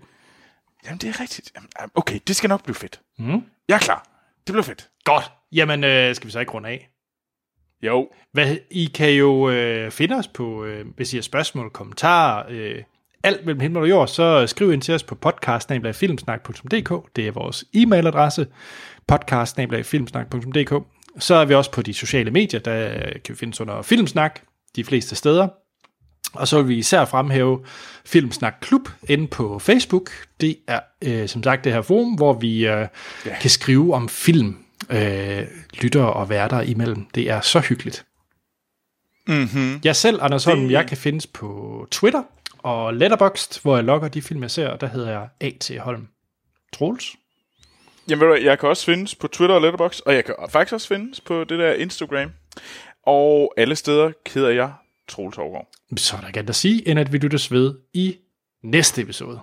Jamen, 0.84 0.98
det 0.98 1.08
er 1.08 1.20
rigtigt. 1.20 1.52
Jamen, 1.56 1.90
okay, 1.94 2.18
det 2.26 2.36
skal 2.36 2.48
nok 2.48 2.64
blive 2.64 2.74
fedt. 2.74 3.00
Mm. 3.18 3.42
Jeg 3.68 3.74
er 3.74 3.78
klar. 3.78 4.08
Det 4.46 4.52
bliver 4.52 4.62
fedt. 4.62 4.88
Godt. 5.04 5.32
Jamen, 5.52 5.84
øh, 5.84 6.14
skal 6.14 6.26
vi 6.26 6.32
så 6.32 6.40
ikke 6.40 6.52
runde 6.52 6.68
af? 6.68 6.90
Jo. 7.82 8.08
Hvad, 8.32 8.56
I 8.70 8.90
kan 8.94 9.10
jo 9.10 9.50
øh, 9.50 9.90
finde 9.90 10.14
os 10.14 10.28
på, 10.28 10.64
øh, 10.64 10.86
hvis 10.96 11.12
I 11.12 11.16
har 11.16 11.22
spørgsmål, 11.22 11.70
kommentarer, 11.70 12.46
øh, 12.50 12.82
alt 13.22 13.46
mellem 13.46 13.60
himmel 13.60 13.82
og 13.82 13.88
jord, 13.88 14.08
så 14.08 14.46
skriv 14.46 14.72
ind 14.72 14.82
til 14.82 14.94
os 14.94 15.02
på 15.02 15.14
podcast-filmsnak.dk. 15.14 17.16
Det 17.16 17.26
er 17.26 17.30
vores 17.30 17.64
e-mailadresse, 17.76 18.46
podcast-filmsnak.dk. 19.12 20.84
Så 21.18 21.34
er 21.34 21.44
vi 21.44 21.54
også 21.54 21.70
på 21.70 21.82
de 21.82 21.94
sociale 21.94 22.30
medier, 22.30 22.60
der 22.60 22.88
kan 23.24 23.34
vi 23.34 23.34
findes 23.34 23.60
under 23.60 23.82
Filmsnak, 23.82 24.40
de 24.76 24.84
fleste 24.84 25.16
steder. 25.16 25.48
Og 26.32 26.48
så 26.48 26.62
vil 26.62 26.68
vi 26.68 26.78
især 26.78 27.04
fremhæve 27.04 27.60
Filmsnak 28.04 28.54
Klub 28.60 28.88
inde 29.08 29.26
på 29.26 29.58
Facebook. 29.58 30.10
Det 30.40 30.56
er 30.68 30.80
øh, 31.04 31.28
som 31.28 31.42
sagt 31.42 31.64
det 31.64 31.72
her 31.72 31.82
forum, 31.82 32.14
hvor 32.14 32.32
vi 32.32 32.66
øh, 32.66 32.86
ja. 33.26 33.38
kan 33.40 33.50
skrive 33.50 33.94
om 33.94 34.08
film, 34.08 34.56
øh, 34.90 35.46
lytter 35.82 36.02
og 36.02 36.28
værter 36.28 36.60
imellem. 36.60 37.06
Det 37.14 37.30
er 37.30 37.40
så 37.40 37.60
hyggeligt. 37.60 38.06
Mm-hmm. 39.26 39.80
Jeg 39.84 39.96
selv, 39.96 40.18
Anders 40.22 40.44
Holm, 40.44 40.60
Det- 40.62 40.70
jeg 40.70 40.86
kan 40.88 40.96
findes 40.96 41.26
på 41.26 41.86
Twitter 41.90 42.22
og 42.58 42.94
Letterboxd, 42.94 43.62
hvor 43.62 43.76
jeg 43.76 43.84
logger 43.84 44.08
de 44.08 44.22
film, 44.22 44.42
jeg 44.42 44.50
ser, 44.50 44.76
der 44.76 44.86
hedder 44.86 45.10
jeg 45.10 45.28
A.T. 45.40 45.70
Holm. 45.80 46.08
Troels? 46.72 47.16
Jamen, 48.08 48.28
ved 48.28 48.36
du 48.36 48.44
jeg 48.44 48.58
kan 48.58 48.68
også 48.68 48.84
findes 48.84 49.14
på 49.14 49.28
Twitter 49.28 49.54
og 49.54 49.60
Letterboxd, 49.62 50.00
og 50.06 50.14
jeg 50.14 50.24
kan 50.24 50.34
faktisk 50.50 50.72
også 50.74 50.88
findes 50.88 51.20
på 51.20 51.44
det 51.44 51.58
der 51.58 51.72
Instagram. 51.72 52.30
Og 53.06 53.54
alle 53.56 53.76
steder 53.76 54.12
hedder 54.34 54.48
jeg 54.50 54.72
Troels 55.08 55.38
Overgaard. 55.38 55.68
Så 55.96 56.16
er 56.16 56.20
der 56.20 56.26
ikke 56.28 56.38
andet 56.38 56.48
at 56.50 56.54
sige, 56.56 56.88
end 56.88 56.98
at 57.00 57.12
vi 57.12 57.18
lyttes 57.18 57.52
ved 57.52 57.74
i 57.94 58.16
næste 58.62 59.02
episode. 59.02 59.40